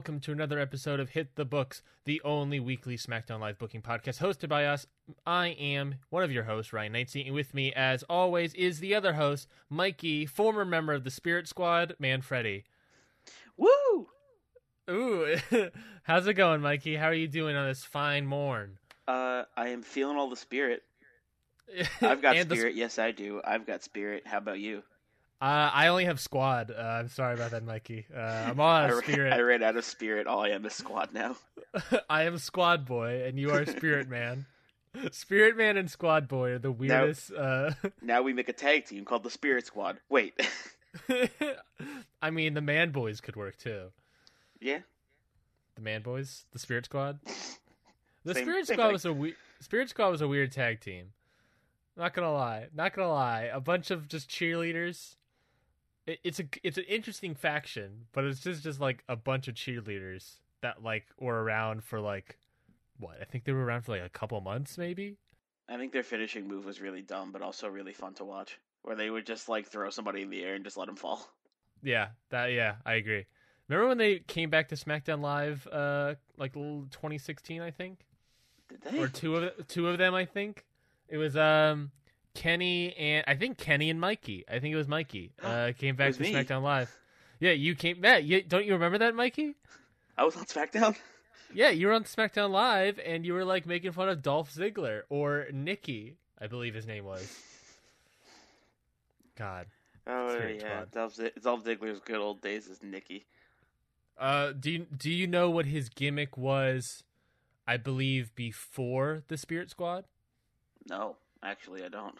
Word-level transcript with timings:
Welcome 0.00 0.18
to 0.18 0.32
another 0.32 0.58
episode 0.58 0.98
of 0.98 1.10
Hit 1.10 1.34
the 1.34 1.44
Books, 1.44 1.82
the 2.06 2.22
only 2.24 2.58
weekly 2.58 2.96
SmackDown 2.96 3.38
Live 3.38 3.58
booking 3.58 3.82
podcast 3.82 4.18
hosted 4.18 4.48
by 4.48 4.64
us. 4.64 4.86
I 5.26 5.48
am 5.48 5.96
one 6.08 6.22
of 6.22 6.32
your 6.32 6.44
hosts, 6.44 6.72
Ryan 6.72 6.94
Knightsey, 6.94 7.26
and 7.26 7.34
with 7.34 7.52
me, 7.52 7.70
as 7.74 8.02
always, 8.04 8.54
is 8.54 8.80
the 8.80 8.94
other 8.94 9.12
host, 9.12 9.46
Mikey, 9.68 10.24
former 10.24 10.64
member 10.64 10.94
of 10.94 11.04
the 11.04 11.10
Spirit 11.10 11.48
Squad, 11.48 11.96
Manfredi. 11.98 12.64
Woo! 13.58 14.08
Ooh, 14.88 15.36
how's 16.04 16.26
it 16.26 16.32
going, 16.32 16.62
Mikey? 16.62 16.96
How 16.96 17.08
are 17.08 17.12
you 17.12 17.28
doing 17.28 17.54
on 17.54 17.68
this 17.68 17.84
fine 17.84 18.24
morn? 18.24 18.78
Uh, 19.06 19.42
I 19.54 19.68
am 19.68 19.82
feeling 19.82 20.16
all 20.16 20.30
the 20.30 20.36
spirit. 20.36 20.82
I've 22.00 22.22
got 22.22 22.48
the 22.48 22.56
spirit. 22.56 22.74
Yes, 22.74 22.98
I 22.98 23.10
do. 23.10 23.42
I've 23.44 23.66
got 23.66 23.82
spirit. 23.82 24.22
How 24.26 24.38
about 24.38 24.60
you? 24.60 24.82
Uh, 25.40 25.70
I 25.72 25.86
only 25.88 26.04
have 26.04 26.20
squad. 26.20 26.70
Uh, 26.70 26.80
I'm 26.82 27.08
sorry 27.08 27.34
about 27.34 27.52
that, 27.52 27.64
Mikey. 27.64 28.06
Uh, 28.14 28.18
I'm 28.20 28.60
all 28.60 28.68
out 28.68 28.90
of 28.90 28.98
spirit. 29.04 29.32
I 29.32 29.40
ran 29.40 29.62
out 29.62 29.76
of 29.76 29.84
spirit. 29.86 30.26
All 30.26 30.44
I 30.44 30.50
am 30.50 30.66
is 30.66 30.74
squad 30.74 31.14
now. 31.14 31.36
I 32.10 32.24
am 32.24 32.36
squad 32.36 32.84
boy, 32.84 33.24
and 33.24 33.38
you 33.38 33.50
are 33.50 33.64
spirit 33.64 34.08
man. 34.08 34.44
Spirit 35.12 35.56
man 35.56 35.76
and 35.78 35.90
squad 35.90 36.28
boy 36.28 36.50
are 36.50 36.58
the 36.58 36.72
weirdest. 36.72 37.32
Uh, 37.32 37.70
Now 38.02 38.22
we 38.22 38.32
make 38.34 38.48
a 38.48 38.52
tag 38.52 38.84
team 38.86 39.04
called 39.04 39.22
the 39.22 39.30
Spirit 39.30 39.64
Squad. 39.64 39.98
Wait. 40.10 40.34
I 42.22 42.30
mean, 42.30 42.54
the 42.54 42.60
man 42.60 42.90
boys 42.90 43.20
could 43.20 43.36
work 43.36 43.56
too. 43.56 43.92
yeah. 44.60 44.80
The 45.76 45.82
man 45.82 46.02
boys, 46.02 46.44
the 46.52 46.58
spirit 46.58 46.84
squad. 46.86 47.20
The 48.24 48.34
Same- 48.34 48.44
spirit 48.44 48.66
same 48.66 48.74
squad 48.74 48.86
thing. 48.86 48.92
was 48.92 49.04
a 49.06 49.12
we- 49.14 49.36
spirit 49.60 49.88
squad 49.88 50.10
was 50.10 50.20
a 50.20 50.28
weird 50.28 50.52
tag 50.52 50.80
team. 50.80 51.12
Not 51.96 52.12
gonna 52.12 52.32
lie, 52.32 52.66
not 52.74 52.92
gonna 52.92 53.08
lie. 53.12 53.42
A 53.52 53.60
bunch 53.60 53.90
of 53.90 54.06
just 54.08 54.28
cheerleaders. 54.28 55.14
It, 56.06 56.18
it's 56.24 56.40
a 56.40 56.44
it's 56.62 56.78
an 56.78 56.84
interesting 56.84 57.34
faction, 57.34 58.06
but 58.12 58.24
it's 58.24 58.40
just 58.40 58.62
just 58.62 58.80
like 58.80 59.04
a 59.08 59.16
bunch 59.16 59.48
of 59.48 59.54
cheerleaders 59.54 60.36
that 60.62 60.82
like 60.82 61.06
were 61.18 61.42
around 61.42 61.84
for 61.84 62.00
like 62.00 62.38
what? 62.98 63.16
I 63.20 63.24
think 63.24 63.44
they 63.44 63.52
were 63.52 63.64
around 63.64 63.82
for 63.82 63.92
like 63.92 64.02
a 64.04 64.08
couple 64.08 64.40
months, 64.40 64.76
maybe. 64.78 65.16
I 65.68 65.76
think 65.76 65.92
their 65.92 66.02
finishing 66.02 66.48
move 66.48 66.64
was 66.64 66.80
really 66.80 67.02
dumb, 67.02 67.30
but 67.32 67.42
also 67.42 67.68
really 67.68 67.92
fun 67.92 68.14
to 68.14 68.24
watch. 68.24 68.58
Where 68.82 68.96
they 68.96 69.10
would 69.10 69.26
just 69.26 69.48
like 69.48 69.66
throw 69.66 69.90
somebody 69.90 70.22
in 70.22 70.30
the 70.30 70.42
air 70.42 70.54
and 70.54 70.64
just 70.64 70.76
let 70.76 70.86
them 70.86 70.96
fall. 70.96 71.26
Yeah, 71.82 72.08
that 72.28 72.52
yeah, 72.52 72.74
I 72.84 72.94
agree. 72.94 73.24
Remember 73.66 73.88
when 73.88 73.96
they 73.96 74.18
came 74.18 74.50
back 74.50 74.68
to 74.68 74.74
SmackDown 74.74 75.22
Live, 75.22 75.66
uh, 75.72 76.16
like 76.36 76.52
2016, 76.52 77.62
I 77.62 77.70
think, 77.70 78.00
Did 78.68 78.82
they? 78.82 78.98
or 78.98 79.08
two 79.08 79.36
of 79.36 79.66
two 79.66 79.88
of 79.88 79.96
them, 79.96 80.14
I 80.14 80.26
think. 80.26 80.66
It 81.08 81.16
was 81.16 81.38
um 81.38 81.90
Kenny 82.34 82.94
and 82.96 83.24
I 83.26 83.34
think 83.34 83.58
Kenny 83.58 83.90
and 83.90 84.00
Mikey. 84.00 84.44
I 84.48 84.58
think 84.58 84.72
it 84.72 84.76
was 84.76 84.88
Mikey. 84.88 85.32
Uh, 85.42 85.72
came 85.76 85.96
back 85.96 86.14
to 86.14 86.22
me. 86.22 86.32
SmackDown 86.32 86.62
Live. 86.62 86.96
Yeah, 87.38 87.52
you 87.52 87.74
came. 87.74 88.00
Matt, 88.00 88.24
you, 88.24 88.42
don't 88.42 88.64
you 88.66 88.74
remember 88.74 88.98
that, 88.98 89.14
Mikey? 89.14 89.54
I 90.16 90.24
was 90.24 90.36
on 90.36 90.44
SmackDown. 90.44 90.96
Yeah, 91.52 91.70
you 91.70 91.88
were 91.88 91.94
on 91.94 92.04
SmackDown 92.04 92.50
Live 92.50 93.00
and 93.04 93.26
you 93.26 93.32
were 93.34 93.44
like 93.44 93.66
making 93.66 93.90
fun 93.90 94.08
of 94.08 94.22
Dolph 94.22 94.54
Ziggler 94.54 95.02
or 95.08 95.46
Nicky, 95.52 96.14
I 96.40 96.46
believe 96.46 96.74
his 96.74 96.86
name 96.86 97.04
was. 97.04 97.28
God. 99.36 99.66
Oh 100.06 100.38
yeah, 100.46 100.84
Dolph, 100.92 101.14
Z- 101.14 101.32
Dolph 101.42 101.64
Ziggler's 101.64 101.98
good 101.98 102.18
old 102.18 102.40
days 102.40 102.68
is 102.68 102.82
Nicky. 102.82 103.26
Uh, 104.18 104.52
do 104.52 104.70
you 104.70 104.86
do 104.96 105.10
you 105.10 105.26
know 105.26 105.50
what 105.50 105.66
his 105.66 105.88
gimmick 105.88 106.36
was? 106.36 107.02
I 107.66 107.76
believe 107.76 108.34
before 108.34 109.22
the 109.28 109.36
Spirit 109.36 109.70
Squad. 109.70 110.04
No, 110.88 111.16
actually, 111.42 111.84
I 111.84 111.88
don't. 111.88 112.18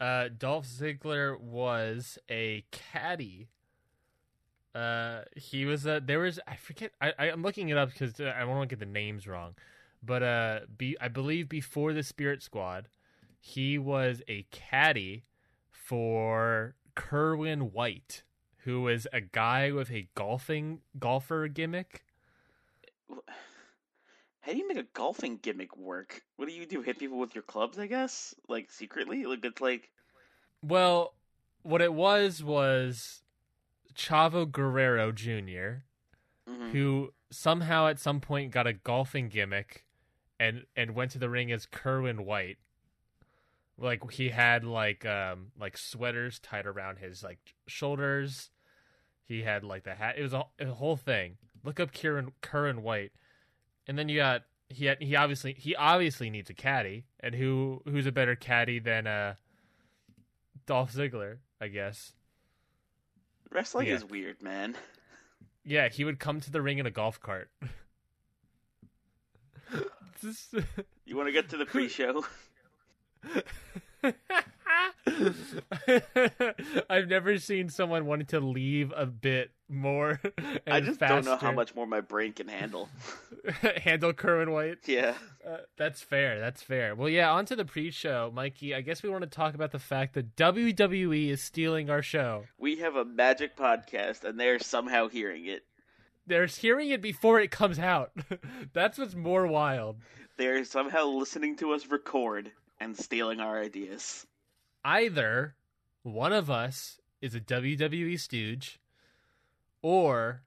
Uh, 0.00 0.28
Dolph 0.36 0.66
Ziggler 0.66 1.38
was 1.40 2.18
a 2.30 2.64
caddy. 2.70 3.48
Uh, 4.74 5.22
he 5.34 5.64
was 5.64 5.86
a 5.86 6.00
there 6.04 6.20
was 6.20 6.38
I 6.46 6.56
forget 6.56 6.92
I, 7.00 7.12
I 7.18 7.30
I'm 7.30 7.42
looking 7.42 7.68
it 7.70 7.76
up 7.76 7.90
because 7.90 8.20
I 8.20 8.44
want 8.44 8.68
to 8.68 8.76
get 8.76 8.78
the 8.78 8.90
names 8.90 9.26
wrong, 9.26 9.54
but 10.02 10.22
uh, 10.22 10.60
be 10.76 10.96
I 11.00 11.08
believe 11.08 11.48
before 11.48 11.92
the 11.92 12.02
Spirit 12.02 12.42
Squad, 12.42 12.88
he 13.40 13.76
was 13.78 14.22
a 14.28 14.46
caddy 14.50 15.24
for 15.70 16.74
Kerwin 16.94 17.72
White, 17.72 18.22
who 18.58 18.82
was 18.82 19.06
a 19.12 19.20
guy 19.20 19.72
with 19.72 19.90
a 19.90 20.08
golfing 20.14 20.80
golfer 20.98 21.48
gimmick. 21.48 22.04
How 24.48 24.54
do 24.54 24.60
you 24.60 24.66
make 24.66 24.78
a 24.78 24.86
golfing 24.94 25.36
gimmick 25.42 25.76
work? 25.76 26.22
What 26.36 26.48
do 26.48 26.54
you 26.54 26.64
do? 26.64 26.80
Hit 26.80 26.98
people 26.98 27.18
with 27.18 27.34
your 27.34 27.42
clubs? 27.42 27.78
I 27.78 27.86
guess, 27.86 28.34
like 28.48 28.70
secretly. 28.70 29.26
Like 29.26 29.44
it's 29.44 29.60
like 29.60 29.90
Well, 30.62 31.12
what 31.62 31.82
it 31.82 31.92
was 31.92 32.42
was 32.42 33.20
Chavo 33.94 34.50
Guerrero 34.50 35.12
Jr., 35.12 35.84
mhm. 36.48 36.70
who 36.72 37.12
somehow 37.30 37.88
at 37.88 38.00
some 38.00 38.20
point 38.20 38.50
got 38.50 38.66
a 38.66 38.72
golfing 38.72 39.28
gimmick 39.28 39.84
and 40.40 40.64
and 40.74 40.94
went 40.94 41.10
to 41.10 41.18
the 41.18 41.28
ring 41.28 41.52
as 41.52 41.66
Kerwin 41.66 42.24
White. 42.24 42.56
Like 43.76 44.12
he 44.12 44.30
had 44.30 44.64
like 44.64 45.04
um 45.04 45.48
like 45.60 45.76
sweaters 45.76 46.38
tied 46.38 46.64
around 46.64 47.00
his 47.00 47.22
like 47.22 47.54
shoulders. 47.66 48.48
He 49.26 49.42
had 49.42 49.62
like 49.62 49.84
the 49.84 49.96
hat. 49.96 50.14
It 50.16 50.22
was 50.22 50.32
a, 50.32 50.44
a 50.58 50.72
whole 50.72 50.96
thing. 50.96 51.36
Look 51.62 51.78
up 51.78 51.92
Kieran 51.92 52.32
Kerwin 52.40 52.82
White, 52.82 53.12
and 53.88 53.98
then 53.98 54.08
you 54.08 54.18
got 54.18 54.42
he 54.68 54.84
had, 54.84 55.02
he 55.02 55.16
obviously 55.16 55.54
he 55.58 55.74
obviously 55.74 56.30
needs 56.30 56.50
a 56.50 56.54
caddy, 56.54 57.04
and 57.20 57.34
who 57.34 57.82
who's 57.86 58.06
a 58.06 58.12
better 58.12 58.36
caddy 58.36 58.78
than 58.78 59.06
uh 59.06 59.34
Dolph 60.66 60.92
Ziggler, 60.92 61.38
I 61.60 61.68
guess. 61.68 62.12
wrestling 63.50 63.86
Yeah. 63.88 63.94
is 63.94 64.04
weird, 64.04 64.42
man. 64.42 64.76
Yeah, 65.64 65.88
he 65.88 66.04
would 66.04 66.18
come 66.20 66.40
to 66.40 66.50
the 66.50 66.62
ring 66.62 66.78
in 66.78 66.86
a 66.86 66.90
golf 66.90 67.20
cart. 67.20 67.50
You 71.04 71.16
want 71.16 71.28
to 71.28 71.32
get 71.32 71.48
to 71.50 71.56
the 71.56 71.64
pre-show? 71.64 72.24
I've 76.90 77.08
never 77.08 77.38
seen 77.38 77.68
someone 77.68 78.06
wanting 78.06 78.26
to 78.28 78.40
leave 78.40 78.92
a 78.94 79.06
bit 79.06 79.50
more. 79.68 80.20
And 80.66 80.74
I 80.74 80.80
just 80.80 81.00
don't 81.00 81.24
know 81.24 81.36
how 81.36 81.52
much 81.52 81.74
more 81.74 81.86
my 81.86 82.00
brain 82.00 82.32
can 82.32 82.48
handle. 82.48 82.88
handle 83.82 84.12
Kerwin 84.12 84.50
White. 84.50 84.78
yeah, 84.86 85.14
Uh, 85.46 85.58
that's 85.76 86.02
fair. 86.02 86.38
That's 86.40 86.62
fair. 86.62 86.94
Well, 86.94 87.08
yeah. 87.08 87.30
On 87.32 87.44
to 87.46 87.56
the 87.56 87.64
pre-show, 87.64 88.30
Mikey. 88.34 88.74
I 88.74 88.80
guess 88.82 89.02
we 89.02 89.08
want 89.08 89.22
to 89.22 89.28
talk 89.30 89.54
about 89.54 89.72
the 89.72 89.78
fact 89.78 90.14
that 90.14 90.36
WWE 90.36 91.28
is 91.30 91.42
stealing 91.42 91.88
our 91.90 92.02
show. 92.02 92.44
we 92.58 92.76
have 92.76 92.96
a 92.96 93.04
magic 93.04 93.56
podcast, 93.56 94.24
and 94.24 94.38
they're 94.38 94.58
somehow 94.58 95.08
hearing 95.08 95.46
it. 95.46 95.64
They're 96.26 96.46
hearing 96.46 96.90
it 96.90 97.00
before 97.00 97.40
it 97.40 97.50
comes 97.50 97.78
out. 97.78 98.12
that's 98.74 98.98
what's 98.98 99.14
more 99.14 99.46
wild. 99.46 99.96
They're 100.36 100.64
somehow 100.64 101.06
listening 101.06 101.56
to 101.56 101.72
us 101.72 101.86
record 101.86 102.52
and 102.80 102.96
stealing 102.96 103.40
our 103.40 103.60
ideas. 103.60 104.26
either 104.84 105.54
one 106.02 106.32
of 106.32 106.50
us 106.50 107.00
is 107.20 107.34
a 107.34 107.40
WWE 107.40 108.18
stooge 108.20 108.78
or 109.82 110.42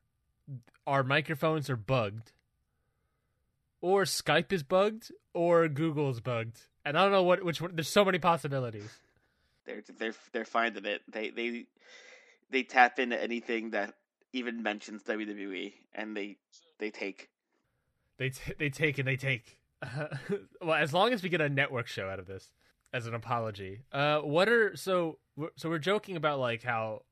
our 0.86 1.04
microphones 1.04 1.70
are 1.70 1.76
bugged 1.76 2.32
or 3.82 4.04
Skype 4.04 4.52
is 4.54 4.64
bugged 4.64 5.12
or 5.34 5.68
Google's 5.68 6.22
bugged. 6.22 6.62
And 6.86 6.98
I 6.98 7.04
don't 7.04 7.12
know 7.12 7.24
what 7.24 7.44
which 7.44 7.62
one 7.62 7.76
there's 7.76 7.88
so 7.88 8.06
many 8.06 8.20
possibilities. 8.20 9.00
They're 9.66 9.84
they're 9.98 10.16
they're 10.32 10.46
finding 10.46 10.86
it. 10.86 11.02
They 11.12 11.30
they 11.30 11.66
they 12.50 12.64
tap 12.64 13.00
into 13.00 13.22
anything 13.22 13.72
that 13.72 13.94
even 14.34 14.64
mentions 14.64 15.04
WWE, 15.04 15.74
and 15.94 16.16
they 16.16 16.38
they 16.80 16.90
take. 16.90 17.30
They 18.18 18.30
t- 18.30 18.54
they 18.58 18.70
take 18.70 18.98
and 18.98 19.08
they 19.08 19.16
take. 19.16 19.60
well, 20.62 20.76
as 20.76 20.94
long 20.94 21.14
as 21.14 21.22
we 21.22 21.30
get 21.30 21.42
a 21.42 21.50
network 21.50 21.88
show 21.88 22.08
out 22.10 22.20
of 22.20 22.26
this 22.28 22.52
as 22.94 23.08
an 23.08 23.14
apology. 23.14 23.82
Uh, 23.92 24.20
what 24.20 24.50
are 24.50 24.76
so 24.76 25.20
so 25.56 25.70
we're 25.70 25.80
joking 25.80 26.16
about 26.16 26.40
like 26.40 26.64
how 26.64 27.04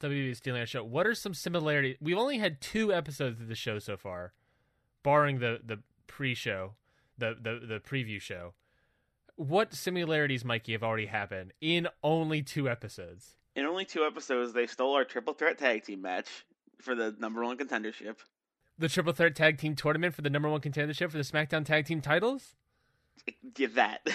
WWE 0.00 0.30
is 0.30 0.38
stealing 0.38 0.60
our 0.60 0.66
show. 0.66 0.84
What 0.84 1.06
are 1.06 1.14
some 1.14 1.34
similarities? 1.34 1.96
We've 2.00 2.18
only 2.18 2.38
had 2.38 2.60
two 2.60 2.92
episodes 2.92 3.40
of 3.40 3.48
the 3.48 3.54
show 3.54 3.78
so 3.78 3.96
far. 3.96 4.32
barring 5.02 5.38
the 5.40 5.60
the 5.64 5.80
pre-show, 6.06 6.74
the 7.16 7.36
the 7.40 7.66
the 7.66 7.80
preview 7.80 8.20
show. 8.20 8.54
What 9.36 9.72
similarities, 9.74 10.44
Mikey, 10.44 10.72
have 10.72 10.82
already 10.82 11.06
happened 11.06 11.52
in 11.60 11.88
only 12.02 12.42
two 12.42 12.68
episodes? 12.68 13.36
In 13.54 13.64
only 13.66 13.84
two 13.84 14.04
episodes, 14.04 14.52
they 14.52 14.66
stole 14.66 14.94
our 14.94 15.04
triple 15.04 15.34
threat 15.34 15.58
tag 15.58 15.84
team 15.84 16.02
match 16.02 16.44
for 16.80 16.94
the 16.94 17.14
number 17.18 17.44
one 17.44 17.56
contendership. 17.56 18.16
The 18.78 18.88
triple 18.88 19.12
threat 19.12 19.34
tag 19.36 19.58
team 19.58 19.74
tournament 19.74 20.14
for 20.14 20.22
the 20.22 20.30
number 20.30 20.48
one 20.48 20.60
contendership 20.60 21.10
for 21.10 21.16
the 21.18 21.24
SmackDown 21.24 21.64
tag 21.64 21.86
team 21.86 22.00
titles. 22.00 22.54
Give 23.54 23.74
that. 23.74 24.06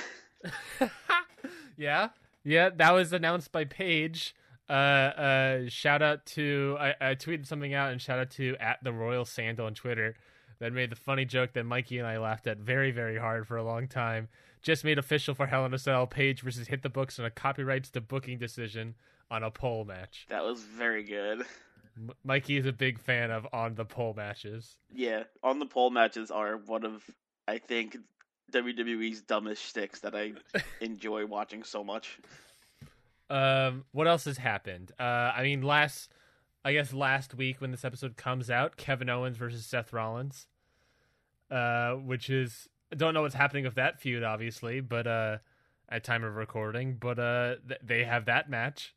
yeah, 1.77 2.09
yeah, 2.43 2.69
that 2.69 2.91
was 2.93 3.11
announced 3.13 3.51
by 3.51 3.65
Paige. 3.65 4.35
Uh, 4.69 4.73
uh, 4.73 5.59
shout 5.67 6.01
out 6.01 6.25
to 6.25 6.77
I, 6.79 6.95
I 7.01 7.15
tweeted 7.15 7.45
something 7.45 7.73
out 7.73 7.91
and 7.91 8.01
shout 8.01 8.19
out 8.19 8.31
to 8.31 8.55
at 8.59 8.83
the 8.83 8.93
Royal 8.93 9.25
Sandal 9.25 9.65
on 9.65 9.73
Twitter 9.73 10.15
that 10.59 10.71
made 10.71 10.89
the 10.89 10.95
funny 10.95 11.25
joke 11.25 11.53
that 11.53 11.65
Mikey 11.65 11.97
and 11.97 12.07
I 12.07 12.17
laughed 12.17 12.47
at 12.47 12.59
very 12.59 12.91
very 12.91 13.17
hard 13.17 13.47
for 13.47 13.57
a 13.57 13.63
long 13.63 13.87
time. 13.87 14.29
Just 14.61 14.85
made 14.85 14.97
official 14.97 15.35
for 15.35 15.47
Hell 15.47 15.65
in 15.65 15.73
a 15.73 15.77
Cell. 15.77 16.07
Paige 16.07 16.41
versus 16.41 16.67
Hit 16.67 16.83
the 16.83 16.89
Books 16.89 17.19
on 17.19 17.25
a 17.25 17.29
copyrights 17.29 17.89
to 17.91 18.01
booking 18.01 18.37
decision 18.39 18.95
on 19.29 19.43
a 19.43 19.51
pole 19.51 19.83
match. 19.83 20.25
That 20.29 20.43
was 20.45 20.61
very 20.61 21.03
good. 21.03 21.43
Mikey 22.23 22.57
is 22.57 22.65
a 22.65 22.71
big 22.71 22.99
fan 22.99 23.29
of 23.29 23.45
on 23.51 23.75
the 23.75 23.85
pole 23.85 24.13
matches. 24.15 24.77
Yeah, 24.93 25.23
on 25.43 25.59
the 25.59 25.65
pole 25.65 25.89
matches 25.89 26.31
are 26.31 26.57
one 26.57 26.85
of 26.85 27.03
I 27.47 27.57
think 27.57 27.97
WWE's 28.51 29.21
dumbest 29.21 29.65
sticks 29.65 29.99
that 30.01 30.15
I 30.15 30.33
enjoy 30.81 31.25
watching 31.25 31.63
so 31.63 31.83
much. 31.83 32.19
Um, 33.29 33.85
what 33.91 34.07
else 34.07 34.25
has 34.25 34.37
happened? 34.37 34.91
Uh, 34.99 35.31
I 35.35 35.43
mean, 35.43 35.61
last, 35.61 36.11
I 36.63 36.73
guess 36.73 36.93
last 36.93 37.33
week 37.33 37.61
when 37.61 37.71
this 37.71 37.85
episode 37.85 38.17
comes 38.17 38.49
out, 38.49 38.77
Kevin 38.77 39.09
Owens 39.09 39.37
versus 39.37 39.65
Seth 39.65 39.93
Rollins, 39.93 40.47
uh, 41.49 41.93
which 41.93 42.29
is 42.29 42.67
I 42.91 42.95
don't 42.95 43.13
know 43.13 43.23
what's 43.23 43.35
happening 43.35 43.63
with 43.63 43.75
that 43.75 43.99
feud, 43.99 44.23
obviously, 44.23 44.79
but 44.79 45.07
uh, 45.07 45.37
at 45.89 46.03
time 46.03 46.23
of 46.23 46.35
recording, 46.35 46.97
but 46.99 47.17
uh, 47.17 47.55
th- 47.67 47.81
they 47.83 48.03
have 48.03 48.25
that 48.25 48.49
match. 48.49 48.93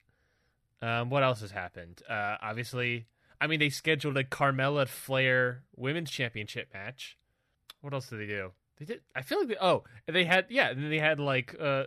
Um, 0.82 1.08
what 1.08 1.22
else 1.22 1.40
has 1.40 1.50
happened? 1.50 2.02
Uh, 2.08 2.36
obviously, 2.42 3.06
I 3.40 3.46
mean, 3.46 3.58
they 3.58 3.70
scheduled 3.70 4.16
a 4.18 4.24
Carmella 4.24 4.86
Flair 4.86 5.62
Women's 5.74 6.10
Championship 6.10 6.68
match. 6.74 7.16
What 7.80 7.94
else 7.94 8.08
did 8.08 8.20
they 8.20 8.26
do? 8.26 8.52
They 8.78 8.84
did. 8.84 9.00
I 9.14 9.22
feel 9.22 9.38
like 9.38 9.48
they. 9.48 9.56
Oh, 9.60 9.84
they 10.06 10.24
had. 10.24 10.46
Yeah, 10.50 10.68
and 10.68 10.82
then 10.82 10.90
they 10.90 10.98
had 10.98 11.18
like. 11.18 11.56
Uh, 11.58 11.84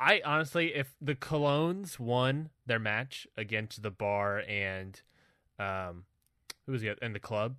I 0.00 0.20
honestly, 0.24 0.74
if 0.74 0.94
the 1.00 1.14
Colóns 1.14 1.98
won 1.98 2.50
their 2.66 2.78
match 2.78 3.26
against 3.36 3.82
the 3.82 3.90
Bar 3.90 4.40
and, 4.48 5.00
um, 5.58 6.04
who 6.66 6.72
was 6.72 6.82
the 6.82 6.90
other, 6.90 6.98
and 7.02 7.14
the 7.14 7.20
club, 7.20 7.56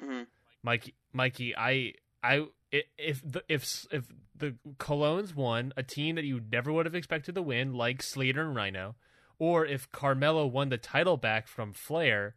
hmm 0.00 0.22
Mikey, 0.62 0.94
Mikey, 1.12 1.54
I, 1.56 1.94
I, 2.24 2.46
i- 2.72 2.82
if 2.98 3.22
the 3.24 3.44
if 3.48 3.86
if 3.92 4.12
the 4.34 4.56
Colóns 4.78 5.34
won 5.34 5.72
a 5.76 5.82
team 5.82 6.16
that 6.16 6.24
you 6.24 6.40
never 6.50 6.72
would 6.72 6.86
have 6.86 6.94
expected 6.94 7.34
to 7.36 7.42
win, 7.42 7.72
like 7.72 8.02
Slater 8.02 8.42
and 8.42 8.56
Rhino, 8.56 8.96
or 9.38 9.64
if 9.64 9.90
Carmelo 9.92 10.46
won 10.46 10.70
the 10.70 10.78
title 10.78 11.16
back 11.16 11.46
from 11.46 11.72
Flair 11.72 12.34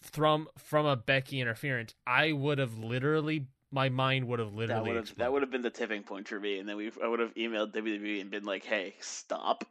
from 0.00 0.48
from 0.56 0.86
a 0.86 0.96
Becky 0.96 1.40
interference, 1.40 1.94
I 2.06 2.32
would 2.32 2.58
have 2.58 2.78
literally 2.78 3.46
my 3.72 3.88
mind 3.88 4.26
would 4.28 4.38
have 4.38 4.50
That 4.50 4.56
literally 4.56 4.88
would 4.90 4.96
have 5.08 5.16
that 5.16 5.32
would 5.32 5.42
have 5.42 5.50
been 5.50 5.62
the 5.62 5.70
tipping 5.70 6.02
point 6.02 6.28
for 6.28 6.38
me, 6.40 6.58
and 6.58 6.68
then 6.68 6.76
we 6.76 6.90
I 7.02 7.06
would 7.06 7.20
have 7.20 7.34
emailed 7.34 7.72
WWE 7.72 8.20
and 8.20 8.30
been 8.30 8.44
like, 8.44 8.64
"Hey, 8.64 8.94
stop." 9.00 9.64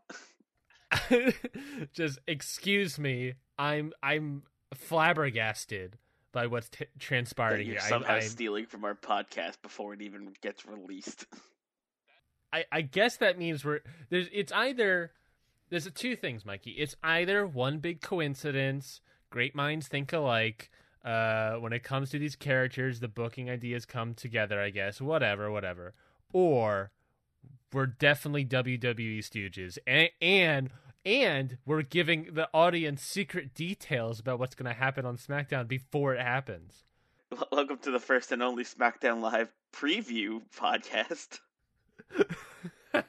just 1.94 2.20
excuse 2.28 2.98
me. 2.98 3.34
I'm 3.58 3.94
I'm 4.02 4.44
flabbergasted 4.74 5.98
by 6.32 6.48
what's 6.48 6.70
t- 6.70 6.86
That 7.60 7.66
here. 7.66 7.80
I- 7.84 7.90
somehow 7.90 8.14
I'm- 8.14 8.22
stealing 8.22 8.66
from 8.66 8.86
our 8.86 8.96
podcast 8.96 9.62
before 9.62 9.94
it 9.94 10.02
even 10.02 10.34
gets 10.42 10.66
released. 10.66 11.26
I, 12.52 12.66
I 12.72 12.82
guess 12.82 13.18
that 13.18 13.38
means 13.38 13.64
we're 13.64 13.82
there's 14.10 14.28
it's 14.34 14.52
either 14.52 15.12
there's 15.70 15.90
two 15.92 16.16
things, 16.16 16.46
Mikey. 16.46 16.72
It's 16.72 16.96
either 17.04 17.46
one 17.46 17.78
big 17.78 18.02
coincidence, 18.02 19.02
great 19.30 19.54
minds 19.56 19.88
think 19.88 20.12
alike. 20.14 20.72
Uh, 21.04 21.56
when 21.56 21.72
it 21.72 21.84
comes 21.84 22.10
to 22.10 22.20
these 22.20 22.36
characters, 22.36 23.00
the 23.00 23.08
booking 23.08 23.50
ideas 23.50 23.86
come 23.86 24.14
together. 24.14 24.60
I 24.62 24.70
guess 24.70 25.00
whatever, 25.00 25.50
whatever. 25.50 25.94
Or 26.34 26.92
we're 27.72 27.86
definitely 27.88 28.46
WWE 28.46 29.20
stooges, 29.20 29.78
and 29.88 30.10
and 30.22 30.70
and 31.06 31.58
we're 31.66 31.82
giving 31.82 32.34
the 32.34 32.50
audience 32.54 33.02
secret 33.02 33.54
details 33.54 34.20
about 34.20 34.40
what's 34.40 34.56
going 34.56 34.72
to 34.72 34.80
happen 34.80 35.06
on 35.06 35.18
SmackDown 35.18 35.68
before 35.68 36.16
it 36.16 36.22
happens. 36.22 36.84
Welcome 37.52 37.78
to 37.84 37.92
the 37.92 38.00
first 38.00 38.32
and 38.32 38.44
only 38.44 38.64
SmackDown 38.64 39.22
Live 39.22 39.52
preview 39.72 40.42
podcast. 40.58 41.40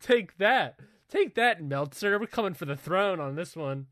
Take 0.00 0.38
that. 0.38 0.80
Take 1.08 1.34
that, 1.34 1.62
Meltzer. 1.62 2.18
We're 2.18 2.26
coming 2.26 2.54
for 2.54 2.64
the 2.64 2.76
throne 2.76 3.20
on 3.20 3.36
this 3.36 3.54
one. 3.54 3.86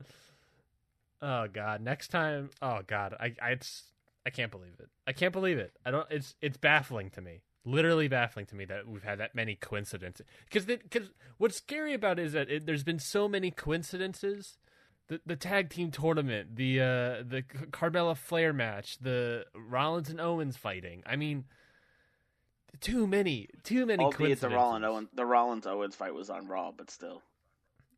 Oh 1.22 1.46
god, 1.52 1.80
next 1.82 2.08
time. 2.08 2.50
Oh 2.62 2.80
god, 2.86 3.14
I 3.18 3.34
I 3.42 3.50
it's 3.50 3.84
I 4.24 4.30
can't 4.30 4.50
believe 4.50 4.74
it. 4.78 4.88
I 5.06 5.12
can't 5.12 5.32
believe 5.32 5.58
it. 5.58 5.72
I 5.84 5.90
don't 5.90 6.06
it's 6.10 6.34
it's 6.40 6.56
baffling 6.56 7.10
to 7.10 7.20
me. 7.20 7.42
Literally 7.64 8.08
baffling 8.08 8.46
to 8.46 8.56
me 8.56 8.64
that 8.66 8.88
we've 8.88 9.02
had 9.02 9.18
that 9.20 9.34
many 9.34 9.54
coincidences. 9.54 10.26
Cuz 10.50 10.66
cuz 10.90 11.10
what's 11.38 11.56
scary 11.56 11.94
about 11.94 12.18
it 12.18 12.26
is 12.26 12.32
that 12.32 12.50
it, 12.50 12.66
there's 12.66 12.84
been 12.84 12.98
so 12.98 13.28
many 13.28 13.50
coincidences. 13.50 14.56
The 15.08 15.20
the 15.26 15.36
tag 15.36 15.68
team 15.68 15.90
tournament, 15.90 16.56
the 16.56 16.80
uh 16.80 17.22
the 17.22 17.44
Carmella 17.70 18.16
Flair 18.16 18.52
match, 18.52 18.98
the 18.98 19.44
Rollins 19.54 20.08
and 20.08 20.20
Owens 20.20 20.56
fighting. 20.56 21.02
I 21.04 21.16
mean, 21.16 21.44
too 22.80 23.06
many, 23.06 23.48
too 23.62 23.84
many 23.84 24.04
Albeit 24.04 24.40
the. 24.40 24.48
Rollins 24.48 24.84
Owens 24.84 25.08
the 25.12 25.26
Rollins 25.26 25.66
Owens 25.66 25.96
fight 25.96 26.14
was 26.14 26.30
on 26.30 26.46
Raw, 26.46 26.72
but 26.72 26.90
still. 26.90 27.22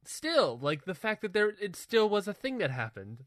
Still 0.04 0.58
like 0.60 0.84
the 0.84 0.94
fact 0.94 1.22
that 1.22 1.32
there 1.32 1.50
it 1.60 1.76
still 1.76 2.08
was 2.08 2.26
a 2.28 2.34
thing 2.34 2.58
that 2.58 2.70
happened 2.70 3.24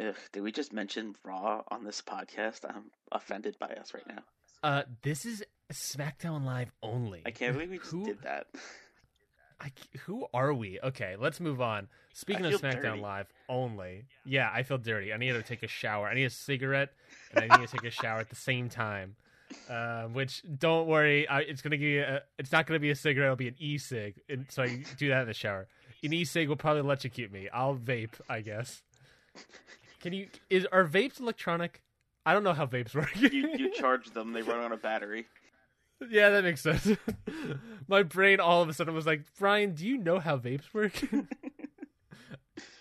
Ugh, 0.00 0.14
did 0.32 0.42
we 0.42 0.52
just 0.52 0.72
mention 0.72 1.16
Raw 1.24 1.62
on 1.72 1.82
this 1.82 2.00
podcast? 2.02 2.60
I'm 2.68 2.84
offended 3.10 3.56
by 3.58 3.66
us 3.68 3.92
right 3.94 4.06
now. 4.06 4.22
uh 4.62 4.82
this 5.02 5.24
is 5.26 5.44
smackdown 5.72 6.44
live 6.44 6.70
only 6.82 7.22
I 7.26 7.30
can't 7.30 7.52
believe 7.54 7.70
we 7.70 7.78
just 7.78 7.90
Who- 7.90 8.04
did 8.04 8.22
that. 8.22 8.46
I, 9.60 9.72
who 10.06 10.24
are 10.32 10.54
we 10.54 10.78
okay 10.84 11.16
let's 11.18 11.40
move 11.40 11.60
on 11.60 11.88
speaking 12.12 12.46
I 12.46 12.50
of 12.52 12.60
smackdown 12.60 12.82
dirty. 12.82 13.00
live 13.00 13.26
only 13.48 14.04
yeah 14.24 14.48
i 14.54 14.62
feel 14.62 14.78
dirty 14.78 15.12
i 15.12 15.16
need 15.16 15.32
to 15.32 15.42
take 15.42 15.64
a 15.64 15.66
shower 15.66 16.06
i 16.06 16.14
need 16.14 16.26
a 16.26 16.30
cigarette 16.30 16.90
and 17.34 17.50
i 17.52 17.56
need 17.58 17.68
to 17.68 17.76
take 17.76 17.84
a 17.84 17.90
shower 17.90 18.20
at 18.20 18.28
the 18.30 18.36
same 18.36 18.68
time 18.68 19.16
uh, 19.68 20.04
which 20.04 20.42
don't 20.60 20.86
worry 20.86 21.26
I, 21.26 21.40
it's 21.40 21.60
gonna 21.60 21.76
give 21.76 21.88
you 21.88 22.02
a, 22.02 22.20
it's 22.38 22.52
not 22.52 22.66
gonna 22.68 22.78
be 22.78 22.90
a 22.90 22.94
cigarette 22.94 23.26
it'll 23.26 23.34
be 23.36 23.48
an 23.48 23.56
e-cig 23.58 24.20
and 24.28 24.46
so 24.48 24.62
i 24.62 24.84
do 24.96 25.08
that 25.08 25.22
in 25.22 25.26
the 25.26 25.34
shower 25.34 25.66
an 26.02 26.12
e-cig 26.12 26.48
will 26.48 26.56
probably 26.56 26.80
electrocute 26.80 27.32
me 27.32 27.48
i'll 27.52 27.76
vape 27.76 28.14
i 28.28 28.40
guess 28.40 28.82
can 30.00 30.12
you 30.12 30.28
is 30.50 30.66
are 30.72 30.84
vapes 30.86 31.20
electronic 31.20 31.82
i 32.26 32.32
don't 32.32 32.44
know 32.44 32.52
how 32.52 32.66
vapes 32.66 32.94
work 32.94 33.14
You 33.20 33.48
you 33.56 33.72
charge 33.72 34.10
them, 34.10 34.32
they 34.32 34.42
run 34.42 34.60
on 34.60 34.72
a 34.72 34.76
battery. 34.76 35.26
Yeah, 36.10 36.30
that 36.30 36.44
makes 36.44 36.60
sense. 36.60 36.88
My 37.88 38.04
brain 38.04 38.38
all 38.38 38.62
of 38.62 38.68
a 38.68 38.72
sudden 38.72 38.94
was 38.94 39.04
like, 39.06 39.22
Brian, 39.36 39.74
do 39.74 39.84
you 39.84 39.98
know 39.98 40.20
how 40.20 40.36
vapes 40.38 40.72
work? 40.72 40.92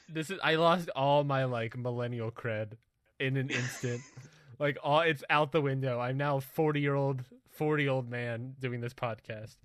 this 0.10 0.30
is 0.30 0.40
I 0.44 0.56
lost 0.56 0.90
all 0.96 1.24
my 1.24 1.46
like 1.46 1.76
millennial 1.78 2.32
cred 2.32 2.74
in 3.20 3.36
an 3.38 3.50
instant. 3.50 4.02
like 4.60 4.78
all 4.84 5.00
it's 5.02 5.24
out 5.30 5.52
the 5.52 5.62
window. 5.62 6.00
I'm 6.00 6.18
now 6.18 6.38
a 6.38 6.42
forty 6.42 6.80
year 6.82 6.94
old 6.96 7.24
forty 7.50 7.84
year 7.84 7.92
old 7.92 8.08
man 8.10 8.56
doing 8.60 8.82
this 8.82 8.94
podcast. 8.94 9.56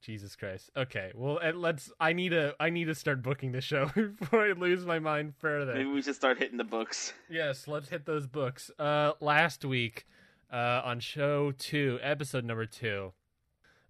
Jesus 0.00 0.34
Christ. 0.36 0.70
Okay, 0.76 1.12
well 1.14 1.38
let's 1.54 1.92
I 2.00 2.12
need 2.12 2.30
to 2.30 2.54
I 2.58 2.70
need 2.70 2.86
to 2.86 2.94
start 2.94 3.22
booking 3.22 3.52
the 3.52 3.60
show 3.60 3.86
before 4.18 4.46
I 4.46 4.52
lose 4.52 4.84
my 4.84 4.98
mind 4.98 5.34
further. 5.38 5.74
Maybe 5.74 5.90
we 5.90 6.02
should 6.02 6.14
start 6.14 6.38
hitting 6.38 6.58
the 6.58 6.64
books. 6.64 7.12
Yes, 7.28 7.68
let's 7.68 7.88
hit 7.88 8.06
those 8.06 8.26
books. 8.26 8.70
Uh, 8.78 9.12
last 9.20 9.64
week, 9.64 10.06
uh, 10.52 10.82
on 10.84 11.00
show 11.00 11.52
two, 11.52 11.98
episode 12.02 12.44
number 12.44 12.66
two, 12.66 13.12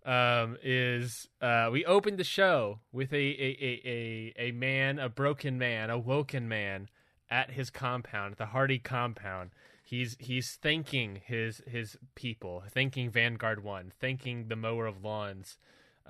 um, 0.05 0.57
is 0.62 1.29
uh, 1.40 1.69
we 1.73 1.85
opened 1.85 2.19
the 2.19 2.25
show 2.25 2.81
with 2.93 3.12
a 3.12 3.17
a, 3.17 3.57
a 3.61 3.83
a 3.85 4.49
a 4.49 4.52
man, 4.52 4.99
a 4.99 5.09
broken 5.09 5.59
man, 5.59 5.90
a 5.90 5.99
woken 5.99 6.49
man 6.49 6.88
at 7.31 7.52
his 7.52 7.71
compound, 7.71 8.35
the 8.37 8.47
Hardy 8.47 8.79
compound. 8.79 9.50
He's 9.85 10.17
he's 10.19 10.57
thanking 10.57 11.21
his 11.25 11.62
his 11.67 11.97
people, 12.14 12.62
thanking 12.69 13.11
Vanguard 13.11 13.62
One, 13.62 13.93
thanking 14.00 14.49
the 14.49 14.57
mower 14.57 14.87
of 14.87 15.02
lawns, 15.02 15.59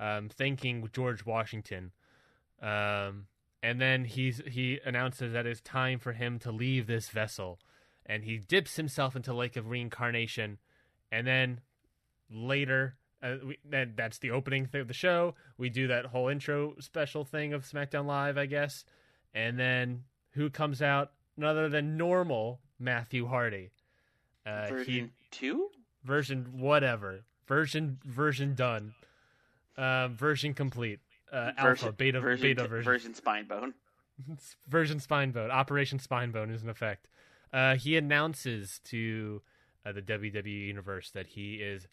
um, 0.01 0.27
thanking 0.27 0.89
George 0.91 1.25
Washington. 1.25 1.91
Um, 2.61 3.27
and 3.63 3.79
then 3.79 4.03
he's 4.05 4.41
he 4.45 4.79
announces 4.85 5.31
that 5.33 5.45
it's 5.45 5.61
time 5.61 5.99
for 5.99 6.11
him 6.13 6.37
to 6.39 6.51
leave 6.51 6.87
this 6.87 7.09
vessel 7.09 7.59
and 8.05 8.23
he 8.23 8.37
dips 8.39 8.75
himself 8.75 9.15
into 9.15 9.33
lake 9.33 9.55
of 9.55 9.69
reincarnation 9.69 10.57
and 11.11 11.25
then 11.27 11.61
later 12.29 12.95
uh, 13.23 13.35
we, 13.45 13.57
that, 13.69 13.95
that's 13.95 14.17
the 14.19 14.31
opening 14.31 14.65
thing 14.65 14.81
of 14.81 14.87
the 14.87 14.93
show 14.93 15.35
we 15.57 15.69
do 15.69 15.87
that 15.87 16.05
whole 16.07 16.27
intro 16.27 16.73
special 16.79 17.23
thing 17.23 17.53
of 17.53 17.63
smackdown 17.63 18.05
live 18.05 18.37
i 18.37 18.45
guess 18.45 18.83
and 19.33 19.59
then 19.59 20.03
who 20.31 20.49
comes 20.49 20.81
out 20.81 21.11
none 21.37 21.49
other 21.51 21.69
than 21.69 21.97
normal 21.97 22.59
matthew 22.79 23.27
hardy 23.27 23.69
Uh, 24.45 24.67
version 24.69 24.93
he 24.93 25.11
two. 25.31 25.69
version 26.03 26.47
whatever 26.59 27.21
version 27.47 27.99
version 28.05 28.55
done. 28.55 28.93
Um, 29.81 30.15
version 30.15 30.53
complete. 30.53 30.99
Uh, 31.31 31.51
alpha, 31.57 31.63
version, 31.63 31.93
beta, 31.97 32.21
version, 32.21 32.43
beta 32.43 32.67
version. 32.67 32.91
version 32.91 33.13
spine 33.15 33.45
bone. 33.45 33.73
version 34.67 34.99
Spinebone, 34.99 35.49
Operation 35.49 35.99
Spinebone 35.99 36.53
is 36.53 36.63
in 36.63 36.69
effect. 36.69 37.07
Uh, 37.53 37.75
he 37.75 37.97
announces 37.97 38.79
to 38.85 39.41
uh, 39.85 39.91
the 39.91 40.01
WWE 40.01 40.67
universe 40.67 41.11
that 41.11 41.27
he 41.27 41.55
is 41.55 41.87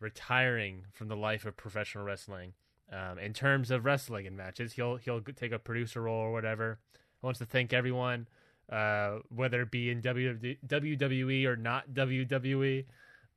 retiring 0.00 0.86
from 0.92 1.08
the 1.08 1.16
life 1.16 1.44
of 1.44 1.56
professional 1.56 2.04
wrestling. 2.04 2.52
Um, 2.92 3.18
in 3.18 3.32
terms 3.32 3.70
of 3.70 3.84
wrestling 3.84 4.26
and 4.26 4.36
matches, 4.36 4.74
he'll 4.74 4.96
he'll 4.96 5.20
take 5.20 5.52
a 5.52 5.58
producer 5.58 6.02
role 6.02 6.20
or 6.20 6.32
whatever. 6.32 6.78
He 6.92 7.26
wants 7.26 7.38
to 7.38 7.46
thank 7.46 7.72
everyone, 7.72 8.28
uh, 8.70 9.18
whether 9.34 9.62
it 9.62 9.70
be 9.70 9.90
in 9.90 10.02
WWE 10.02 11.46
or 11.46 11.56
not 11.56 11.94
WWE, 11.94 12.84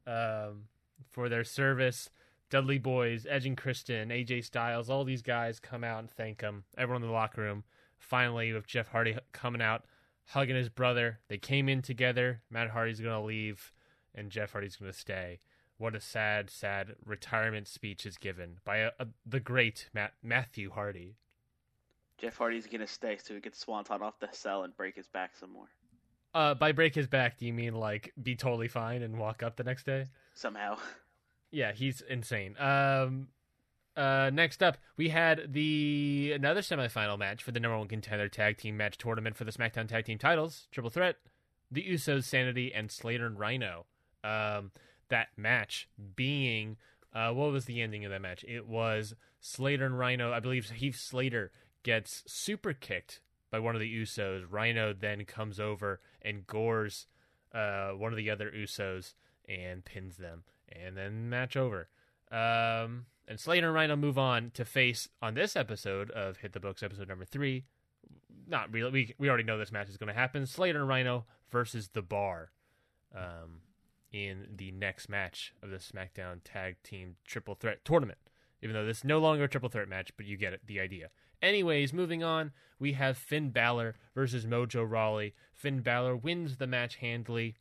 um, 0.05 0.63
for 1.09 1.29
their 1.29 1.43
service. 1.43 2.09
Dudley 2.49 2.77
Boys, 2.77 3.25
Edge 3.29 3.45
and 3.45 3.57
Christian, 3.57 4.09
AJ 4.09 4.45
Styles, 4.45 4.89
all 4.89 5.03
these 5.03 5.21
guys 5.21 5.59
come 5.59 5.83
out 5.83 5.99
and 5.99 6.09
thank 6.09 6.41
him. 6.41 6.63
Everyone 6.77 7.01
in 7.03 7.09
the 7.09 7.13
locker 7.13 7.41
room 7.41 7.63
finally 7.97 8.53
with 8.53 8.67
Jeff 8.67 8.87
Hardy 8.89 9.17
coming 9.33 9.61
out, 9.61 9.85
hugging 10.27 10.55
his 10.55 10.69
brother. 10.69 11.19
They 11.27 11.37
came 11.37 11.67
in 11.67 11.81
together. 11.81 12.41
Matt 12.49 12.69
Hardy's 12.69 13.01
going 13.01 13.19
to 13.19 13.25
leave, 13.27 13.73
and 14.15 14.31
Jeff 14.31 14.53
Hardy's 14.53 14.77
going 14.77 14.91
to 14.91 14.97
stay. 14.97 15.39
What 15.77 15.95
a 15.95 15.99
sad, 15.99 16.49
sad 16.49 16.95
retirement 17.05 17.67
speech 17.67 18.05
is 18.05 18.17
given 18.17 18.57
by 18.65 18.77
a, 18.77 18.91
a, 18.99 19.07
the 19.25 19.39
great 19.39 19.89
Matt, 19.93 20.13
Matthew 20.23 20.71
Hardy. 20.71 21.15
Jeff 22.17 22.35
Hardy's 22.37 22.65
gonna 22.65 22.87
stay 22.87 23.17
so 23.23 23.35
he 23.35 23.39
gets 23.39 23.59
Swanton 23.59 24.01
off 24.01 24.19
the 24.19 24.27
cell 24.31 24.63
and 24.63 24.75
break 24.75 24.95
his 24.95 25.05
back 25.07 25.35
some 25.39 25.53
more 25.53 25.67
Uh, 26.33 26.55
by 26.55 26.71
break 26.71 26.95
his 26.95 27.05
back, 27.05 27.37
do 27.37 27.45
you 27.45 27.53
mean 27.53 27.75
like 27.75 28.11
be 28.23 28.35
totally 28.35 28.67
fine 28.67 29.03
and 29.03 29.19
walk 29.19 29.43
up 29.43 29.55
the 29.55 29.63
next 29.63 29.85
day? 29.85 30.07
somehow. 30.33 30.77
Yeah, 31.51 31.71
he's 31.71 32.01
insane. 32.01 32.55
Um, 32.59 33.29
uh, 33.95 34.29
next 34.31 34.61
up, 34.61 34.77
we 34.95 35.09
had 35.09 35.53
the 35.53 36.33
another 36.35 36.61
semifinal 36.61 37.17
match 37.17 37.41
for 37.41 37.51
the 37.51 37.59
number 37.59 37.77
one 37.77 37.87
contender 37.87 38.29
tag 38.29 38.57
team 38.57 38.77
match 38.77 38.97
tournament 38.97 39.35
for 39.35 39.43
the 39.43 39.51
SmackDown 39.51 39.87
Tag 39.87 40.05
Team 40.05 40.17
titles, 40.17 40.67
Triple 40.71 40.91
Threat, 40.91 41.15
the 41.71 41.83
Usos, 41.83 42.25
Sanity, 42.25 42.73
and 42.73 42.91
Slater 42.91 43.25
and 43.25 43.39
Rhino. 43.39 43.85
Um, 44.23 44.71
that 45.09 45.29
match 45.37 45.89
being, 46.15 46.77
uh, 47.13 47.31
what 47.31 47.51
was 47.51 47.65
the 47.65 47.81
ending 47.81 48.05
of 48.05 48.11
that 48.11 48.21
match? 48.21 48.45
It 48.47 48.67
was 48.67 49.15
Slater 49.39 49.85
and 49.85 49.97
Rhino. 49.97 50.31
I 50.31 50.39
believe 50.39 50.69
Heath 50.69 50.99
Slater 50.99 51.51
gets 51.83 52.23
super 52.27 52.73
kicked 52.73 53.21
by 53.49 53.59
one 53.59 53.75
of 53.75 53.81
the 53.81 54.01
Usos. 54.01 54.45
Rhino 54.49 54.93
then 54.93 55.25
comes 55.25 55.59
over 55.59 56.01
and 56.21 56.45
gores 56.45 57.07
uh, 57.53 57.89
one 57.91 58.11
of 58.11 58.17
the 58.17 58.29
other 58.29 58.51
Usos 58.51 59.13
and 59.47 59.85
pins 59.85 60.17
them, 60.17 60.43
and 60.71 60.95
then 60.97 61.29
match 61.29 61.55
over. 61.55 61.89
Um, 62.31 63.05
and 63.27 63.39
Slater 63.39 63.67
and 63.67 63.75
Rhino 63.75 63.95
move 63.95 64.17
on 64.17 64.51
to 64.53 64.65
face 64.65 65.09
on 65.21 65.33
this 65.33 65.55
episode 65.55 66.11
of 66.11 66.37
Hit 66.37 66.53
the 66.53 66.59
Books, 66.59 66.83
episode 66.83 67.07
number 67.07 67.25
three. 67.25 67.65
Not 68.47 68.71
really. 68.71 68.91
We 68.91 69.15
we 69.17 69.29
already 69.29 69.43
know 69.43 69.57
this 69.57 69.71
match 69.71 69.89
is 69.89 69.97
going 69.97 70.07
to 70.07 70.13
happen. 70.13 70.45
Slater 70.45 70.79
and 70.79 70.87
Rhino 70.87 71.25
versus 71.49 71.89
the 71.89 72.01
Bar, 72.01 72.51
um, 73.15 73.61
in 74.11 74.47
the 74.55 74.71
next 74.71 75.09
match 75.09 75.53
of 75.61 75.69
the 75.69 75.77
SmackDown 75.77 76.39
Tag 76.43 76.77
Team 76.83 77.15
Triple 77.25 77.55
Threat 77.55 77.83
Tournament. 77.83 78.19
Even 78.61 78.73
though 78.73 78.85
this 78.85 78.99
is 78.99 79.03
no 79.03 79.19
longer 79.19 79.43
a 79.43 79.47
triple 79.47 79.69
threat 79.69 79.87
match, 79.87 80.11
but 80.17 80.25
you 80.25 80.35
get 80.35 80.53
it, 80.53 80.61
the 80.65 80.79
idea. 80.79 81.09
Anyways, 81.41 81.93
moving 81.93 82.23
on, 82.23 82.51
we 82.79 82.93
have 82.93 83.17
Finn 83.17 83.51
Balor 83.51 83.95
versus 84.15 84.45
Mojo 84.45 84.89
Rawley. 84.89 85.35
Finn 85.53 85.81
Balor 85.81 86.15
wins 86.15 86.57
the 86.57 86.65
match 86.65 86.95
handily. 86.95 87.55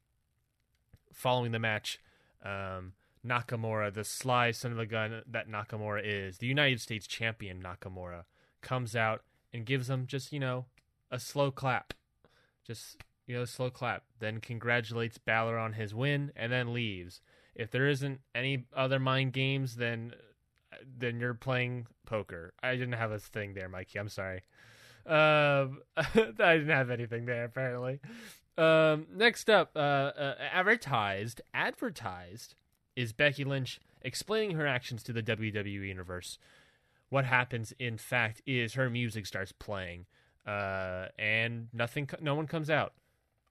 Following 1.12 1.52
the 1.52 1.58
match, 1.58 1.98
um, 2.46 2.92
Nakamura, 3.26 3.92
the 3.92 4.04
sly 4.04 4.50
son 4.52 4.72
of 4.72 4.78
a 4.78 4.86
gun 4.86 5.22
that 5.26 5.48
Nakamura 5.48 6.00
is, 6.04 6.38
the 6.38 6.46
United 6.46 6.80
States 6.80 7.06
champion 7.06 7.62
Nakamura, 7.62 8.24
comes 8.62 8.94
out 8.94 9.22
and 9.52 9.66
gives 9.66 9.90
him 9.90 10.06
just, 10.06 10.32
you 10.32 10.40
know, 10.40 10.66
a 11.10 11.18
slow 11.18 11.50
clap. 11.50 11.94
Just, 12.66 13.02
you 13.26 13.36
know, 13.36 13.42
a 13.42 13.46
slow 13.46 13.70
clap. 13.70 14.04
Then 14.18 14.40
congratulates 14.40 15.18
Balor 15.18 15.58
on 15.58 15.74
his 15.74 15.94
win 15.94 16.32
and 16.36 16.52
then 16.52 16.72
leaves. 16.72 17.20
If 17.54 17.70
there 17.70 17.88
isn't 17.88 18.20
any 18.34 18.66
other 18.74 18.98
mind 18.98 19.32
games, 19.32 19.76
then 19.76 20.12
then 20.98 21.18
you're 21.18 21.34
playing 21.34 21.86
poker. 22.04 22.52
I 22.62 22.72
didn't 22.72 22.92
have 22.92 23.10
a 23.10 23.18
thing 23.18 23.54
there, 23.54 23.68
Mikey. 23.68 23.98
I'm 23.98 24.10
sorry. 24.10 24.42
Um, 25.06 25.80
I 25.96 26.58
didn't 26.58 26.68
have 26.68 26.90
anything 26.90 27.24
there 27.24 27.44
apparently. 27.44 28.00
Um, 28.58 29.06
next 29.14 29.50
up, 29.50 29.72
uh, 29.76 29.78
uh, 29.78 30.34
advertised, 30.52 31.42
advertised 31.52 32.54
is 32.94 33.12
Becky 33.12 33.44
Lynch 33.44 33.80
explaining 34.02 34.56
her 34.56 34.66
actions 34.66 35.02
to 35.04 35.12
the 35.12 35.22
WWE 35.22 35.86
universe. 35.86 36.38
What 37.10 37.26
happens, 37.26 37.72
in 37.78 37.98
fact, 37.98 38.42
is 38.46 38.74
her 38.74 38.88
music 38.88 39.26
starts 39.26 39.52
playing, 39.52 40.06
uh, 40.46 41.06
and 41.18 41.68
nothing, 41.72 42.08
no 42.20 42.34
one 42.34 42.46
comes 42.46 42.70
out. 42.70 42.94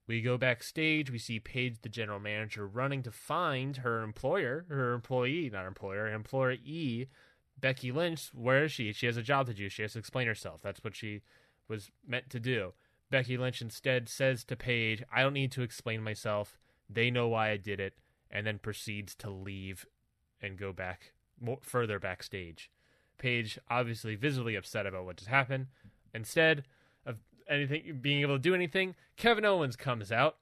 We 0.07 0.21
go 0.21 0.37
backstage. 0.37 1.11
We 1.11 1.17
see 1.17 1.39
Paige, 1.39 1.81
the 1.81 1.89
general 1.89 2.19
manager, 2.19 2.67
running 2.67 3.01
to 3.03 3.11
find 3.11 3.77
her 3.77 4.03
employer, 4.03 4.65
her 4.69 4.93
employee, 4.93 5.49
not 5.51 5.65
employer, 5.65 6.07
employee, 6.07 7.09
Becky 7.59 7.91
Lynch. 7.91 8.29
Where 8.33 8.65
is 8.65 8.71
she? 8.71 8.93
She 8.93 9.07
has 9.07 9.17
a 9.17 9.23
job 9.23 9.47
to 9.47 9.53
do. 9.53 9.69
She 9.69 9.81
has 9.81 9.93
to 9.93 9.99
explain 9.99 10.27
herself. 10.27 10.61
That's 10.61 10.83
what 10.83 10.95
she 10.95 11.21
was 11.67 11.89
meant 12.07 12.29
to 12.31 12.39
do. 12.39 12.73
Becky 13.09 13.37
Lynch 13.37 13.61
instead 13.61 14.09
says 14.09 14.43
to 14.45 14.55
Paige, 14.55 15.03
I 15.13 15.21
don't 15.21 15.33
need 15.33 15.51
to 15.53 15.61
explain 15.61 16.01
myself. 16.01 16.57
They 16.89 17.11
know 17.11 17.27
why 17.27 17.51
I 17.51 17.57
did 17.57 17.79
it, 17.79 17.93
and 18.29 18.45
then 18.45 18.59
proceeds 18.59 19.15
to 19.15 19.29
leave 19.29 19.85
and 20.41 20.57
go 20.57 20.73
back 20.73 21.13
more, 21.39 21.59
further 21.61 21.99
backstage. 21.99 22.69
Paige, 23.17 23.59
obviously 23.69 24.15
visibly 24.15 24.55
upset 24.55 24.85
about 24.85 25.05
what 25.05 25.17
just 25.17 25.29
happened. 25.29 25.67
Instead 26.13 26.63
of 27.05 27.17
anything 27.49 27.99
being 28.01 28.21
able 28.21 28.35
to 28.35 28.39
do 28.39 28.55
anything, 28.55 28.95
Kevin 29.17 29.45
Owens 29.45 29.75
comes 29.75 30.11
out. 30.11 30.37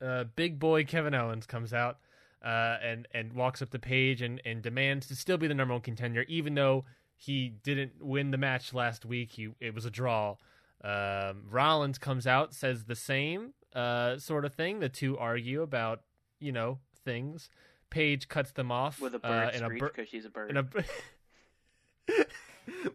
Uh, 0.00 0.24
big 0.36 0.58
boy 0.58 0.84
Kevin 0.84 1.14
Owens 1.14 1.46
comes 1.46 1.72
out 1.72 1.98
uh, 2.44 2.76
and 2.82 3.08
and 3.12 3.32
walks 3.32 3.60
up 3.62 3.70
to 3.70 3.78
Paige 3.78 4.22
and, 4.22 4.40
and 4.44 4.62
demands 4.62 5.08
to 5.08 5.16
still 5.16 5.38
be 5.38 5.48
the 5.48 5.54
number 5.54 5.74
one 5.74 5.80
contender, 5.80 6.22
even 6.28 6.54
though 6.54 6.84
he 7.16 7.48
didn't 7.64 7.92
win 8.00 8.30
the 8.30 8.38
match 8.38 8.72
last 8.72 9.04
week. 9.04 9.32
He 9.32 9.48
it 9.60 9.74
was 9.74 9.84
a 9.84 9.90
draw. 9.90 10.36
Um, 10.82 11.44
Rollins 11.50 11.98
comes 11.98 12.26
out, 12.26 12.54
says 12.54 12.84
the 12.84 12.94
same 12.94 13.54
uh, 13.74 14.18
sort 14.18 14.44
of 14.44 14.54
thing. 14.54 14.80
The 14.80 14.88
two 14.88 15.18
argue 15.18 15.62
about 15.62 16.02
you 16.40 16.52
know 16.52 16.78
things. 17.04 17.50
Paige 17.90 18.28
cuts 18.28 18.52
them 18.52 18.70
off 18.70 19.00
With 19.00 19.14
a 19.14 19.26
uh, 19.26 19.46
bird 19.46 19.54
a 19.54 19.58
screech 19.58 19.80
bir- 19.80 19.88
because 19.88 20.08
she's 20.08 20.24
a 20.26 20.30
bird. 20.30 20.50
in 20.50 20.56
a 20.58 20.66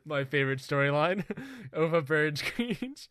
my 0.06 0.24
favorite 0.24 0.60
storyline 0.60 1.24
of 1.74 1.94
a 1.94 2.02
bird 2.02 2.38
screech. 2.40 3.10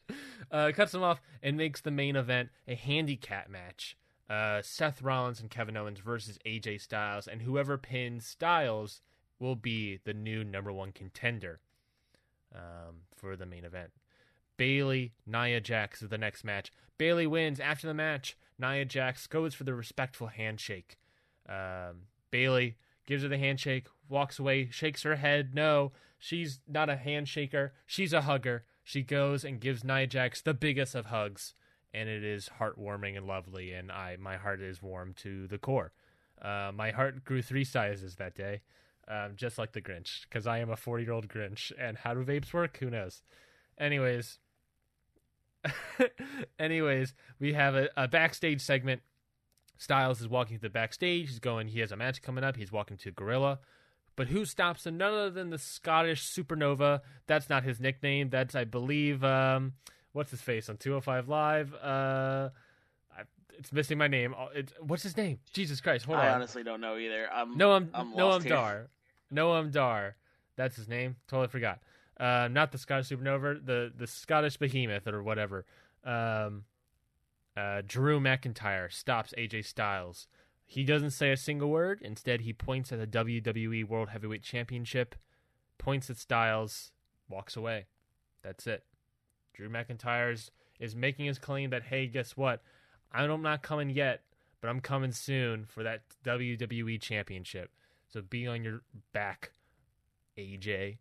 Uh, 0.50 0.70
cuts 0.74 0.92
them 0.92 1.02
off 1.02 1.20
and 1.42 1.56
makes 1.56 1.80
the 1.80 1.90
main 1.90 2.16
event 2.16 2.50
a 2.68 2.74
handicap 2.74 3.48
match. 3.50 3.96
Uh, 4.30 4.62
Seth 4.62 5.02
Rollins 5.02 5.40
and 5.40 5.50
Kevin 5.50 5.76
Owens 5.76 5.98
versus 5.98 6.38
AJ 6.46 6.80
Styles, 6.80 7.26
and 7.26 7.42
whoever 7.42 7.76
pins 7.76 8.24
Styles 8.26 9.00
will 9.38 9.56
be 9.56 9.98
the 10.04 10.14
new 10.14 10.44
number 10.44 10.72
one 10.72 10.92
contender 10.92 11.60
um, 12.54 13.02
for 13.14 13.36
the 13.36 13.44
main 13.44 13.64
event. 13.64 13.90
Bayley, 14.62 15.12
Nia 15.26 15.60
Jax 15.60 16.02
is 16.02 16.08
the 16.08 16.16
next 16.16 16.44
match. 16.44 16.70
Bayley 16.96 17.26
wins 17.26 17.58
after 17.58 17.88
the 17.88 17.94
match. 17.94 18.36
Nia 18.60 18.84
Jax 18.84 19.26
goes 19.26 19.54
for 19.54 19.64
the 19.64 19.74
respectful 19.74 20.28
handshake. 20.28 20.98
Um, 21.48 22.06
Bayley 22.30 22.76
gives 23.04 23.24
her 23.24 23.28
the 23.28 23.38
handshake, 23.38 23.88
walks 24.08 24.38
away, 24.38 24.68
shakes 24.70 25.02
her 25.02 25.16
head. 25.16 25.52
No, 25.52 25.90
she's 26.16 26.60
not 26.68 26.88
a 26.88 26.94
handshaker. 26.94 27.70
She's 27.86 28.12
a 28.12 28.20
hugger. 28.20 28.64
She 28.84 29.02
goes 29.02 29.44
and 29.44 29.58
gives 29.58 29.82
Nia 29.82 30.06
Jax 30.06 30.40
the 30.40 30.54
biggest 30.54 30.94
of 30.94 31.06
hugs, 31.06 31.54
and 31.92 32.08
it 32.08 32.22
is 32.22 32.48
heartwarming 32.60 33.16
and 33.16 33.26
lovely. 33.26 33.72
And 33.72 33.90
I, 33.90 34.16
my 34.20 34.36
heart 34.36 34.60
is 34.60 34.80
warm 34.80 35.12
to 35.22 35.48
the 35.48 35.58
core. 35.58 35.92
Uh, 36.40 36.70
my 36.72 36.92
heart 36.92 37.24
grew 37.24 37.42
three 37.42 37.64
sizes 37.64 38.14
that 38.14 38.36
day, 38.36 38.60
um, 39.08 39.32
just 39.34 39.58
like 39.58 39.72
the 39.72 39.82
Grinch, 39.82 40.22
because 40.22 40.46
I 40.46 40.58
am 40.58 40.70
a 40.70 40.76
forty-year-old 40.76 41.26
Grinch. 41.26 41.72
And 41.76 41.98
how 41.98 42.14
do 42.14 42.22
vapes 42.22 42.54
work? 42.54 42.76
Who 42.76 42.90
knows? 42.90 43.24
Anyways, 43.76 44.38
anyways, 46.58 47.14
we 47.38 47.52
have 47.52 47.74
a, 47.74 47.88
a 47.96 48.08
backstage 48.08 48.60
segment 48.60 49.02
Styles 49.82 50.20
is 50.20 50.28
walking 50.28 50.56
to 50.58 50.62
the 50.62 50.70
backstage. 50.70 51.28
He's 51.28 51.40
going, 51.40 51.66
he 51.66 51.80
has 51.80 51.90
a 51.90 51.96
match 51.96 52.22
coming 52.22 52.44
up. 52.44 52.56
He's 52.56 52.70
walking 52.70 52.96
to 52.98 53.10
Gorilla. 53.10 53.58
But 54.14 54.28
who 54.28 54.44
stops 54.44 54.86
him? 54.86 54.96
None 54.96 55.12
other 55.12 55.30
than 55.30 55.50
the 55.50 55.58
Scottish 55.58 56.22
Supernova. 56.22 57.00
That's 57.26 57.50
not 57.50 57.64
his 57.64 57.80
nickname. 57.80 58.30
That's, 58.30 58.54
I 58.54 58.62
believe, 58.62 59.24
um, 59.24 59.72
what's 60.12 60.30
his 60.30 60.40
face 60.40 60.68
on 60.68 60.76
205 60.76 61.28
Live? 61.28 61.74
Uh, 61.74 62.50
I, 63.16 63.22
it's 63.58 63.72
missing 63.72 63.98
my 63.98 64.06
name. 64.06 64.36
Oh, 64.38 64.50
It's, 64.54 64.72
what's 64.80 65.02
his 65.02 65.16
name? 65.16 65.40
Jesus 65.52 65.80
Christ. 65.80 66.04
Hold 66.04 66.18
I 66.18 66.28
on. 66.28 66.34
honestly 66.36 66.62
don't 66.62 66.80
know 66.80 66.96
either. 66.96 67.26
I'm 67.32 67.58
Noam, 67.58 67.88
I'm 67.92 68.12
Noam 68.12 68.42
here. 68.42 68.50
Dar. 68.50 68.88
Noam 69.34 69.72
Dar. 69.72 70.14
That's 70.56 70.76
his 70.76 70.88
name. 70.88 71.16
Totally 71.26 71.48
forgot. 71.48 71.80
Uh, 72.22 72.48
not 72.48 72.70
the 72.70 72.78
Scottish 72.78 73.08
Supernova, 73.08 73.64
the, 73.66 73.92
the 73.96 74.06
Scottish 74.06 74.56
Behemoth 74.56 75.08
or 75.08 75.22
whatever. 75.22 75.66
Um, 76.04 76.64
Uh, 77.54 77.82
Drew 77.86 78.18
McIntyre 78.18 78.90
stops 78.90 79.34
AJ 79.36 79.66
Styles. 79.66 80.26
He 80.64 80.84
doesn't 80.84 81.10
say 81.10 81.30
a 81.32 81.36
single 81.36 81.68
word. 81.68 82.00
Instead, 82.00 82.40
he 82.42 82.52
points 82.54 82.90
at 82.92 82.98
the 82.98 83.06
WWE 83.06 83.86
World 83.86 84.08
Heavyweight 84.08 84.42
Championship, 84.42 85.14
points 85.76 86.08
at 86.08 86.16
Styles, 86.16 86.92
walks 87.28 87.56
away. 87.56 87.86
That's 88.42 88.66
it. 88.66 88.84
Drew 89.52 89.68
McIntyre's 89.68 90.50
is 90.80 90.96
making 90.96 91.26
his 91.26 91.38
claim 91.38 91.68
that 91.70 91.82
hey, 91.84 92.06
guess 92.06 92.36
what? 92.38 92.62
I'm 93.12 93.42
not 93.42 93.62
coming 93.62 93.90
yet, 93.90 94.22
but 94.62 94.68
I'm 94.68 94.80
coming 94.80 95.12
soon 95.12 95.66
for 95.66 95.82
that 95.82 96.04
WWE 96.24 96.98
Championship. 97.00 97.70
So 98.08 98.22
be 98.22 98.46
on 98.46 98.64
your 98.64 98.80
back, 99.12 99.52
AJ. 100.38 100.96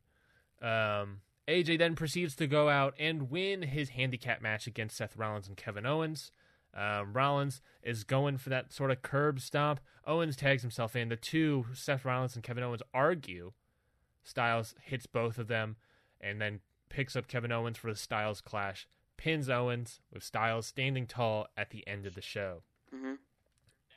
Um, 0.61 1.21
AJ 1.47 1.79
then 1.79 1.95
proceeds 1.95 2.35
to 2.35 2.47
go 2.47 2.69
out 2.69 2.93
and 2.99 3.29
win 3.29 3.63
his 3.63 3.89
handicap 3.89 4.41
match 4.41 4.67
against 4.67 4.97
Seth 4.97 5.17
Rollins 5.17 5.47
and 5.47 5.57
Kevin 5.57 5.85
Owens. 5.85 6.31
Um, 6.73 7.13
Rollins 7.13 7.61
is 7.83 8.03
going 8.03 8.37
for 8.37 8.49
that 8.49 8.71
sort 8.71 8.91
of 8.91 9.01
curb 9.01 9.39
stomp. 9.39 9.81
Owens 10.05 10.35
tags 10.37 10.61
himself 10.61 10.95
in. 10.95 11.09
The 11.09 11.15
two, 11.15 11.65
Seth 11.73 12.05
Rollins 12.05 12.35
and 12.35 12.43
Kevin 12.43 12.63
Owens, 12.63 12.81
argue. 12.93 13.51
Styles 14.23 14.75
hits 14.83 15.05
both 15.05 15.37
of 15.37 15.47
them 15.47 15.75
and 16.21 16.39
then 16.39 16.59
picks 16.89 17.15
up 17.15 17.27
Kevin 17.27 17.51
Owens 17.51 17.77
for 17.77 17.91
the 17.91 17.97
Styles 17.97 18.39
clash. 18.39 18.87
Pins 19.17 19.49
Owens 19.49 19.99
with 20.13 20.23
Styles 20.23 20.67
standing 20.67 21.07
tall 21.07 21.47
at 21.57 21.71
the 21.71 21.85
end 21.87 22.05
of 22.05 22.15
the 22.15 22.21
show. 22.21 22.63
hmm 22.93 23.15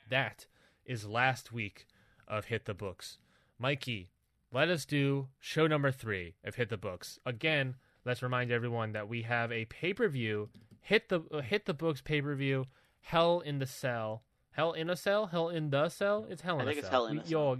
That 0.08 0.46
is 0.84 1.06
last 1.06 1.52
week 1.52 1.86
of 2.26 2.46
Hit 2.46 2.64
the 2.64 2.74
Books. 2.74 3.18
Mikey, 3.58 4.10
let 4.54 4.68
us 4.70 4.84
do 4.84 5.26
show 5.40 5.66
number 5.66 5.90
three 5.90 6.36
of 6.44 6.54
Hit 6.54 6.68
the 6.68 6.76
Books. 6.76 7.18
Again, 7.26 7.74
let's 8.04 8.22
remind 8.22 8.50
everyone 8.52 8.92
that 8.92 9.08
we 9.08 9.22
have 9.22 9.50
a 9.52 9.64
pay 9.66 9.92
per 9.92 10.08
view, 10.08 10.48
Hit 10.80 11.08
the 11.08 11.20
uh, 11.32 11.40
Hit 11.40 11.66
the 11.66 11.74
Books 11.74 12.00
pay 12.00 12.22
per 12.22 12.34
view, 12.34 12.66
Hell 13.00 13.40
in 13.40 13.58
the 13.58 13.66
Cell. 13.66 14.22
Hell 14.52 14.72
in 14.72 14.88
a 14.88 14.96
Cell? 14.96 15.26
Hell 15.26 15.48
in 15.48 15.70
the 15.70 15.88
Cell? 15.88 16.26
It's 16.30 16.42
Hell 16.42 16.60
in 16.60 16.60
I 16.60 16.64
a 16.64 16.66
think 16.68 16.78
it's 16.78 16.88
Cell. 16.88 17.06
Hell 17.06 17.06
in 17.10 17.18
a 17.18 17.20
We- 17.22 17.26
Cell. 17.26 17.30
Y'all, 17.30 17.58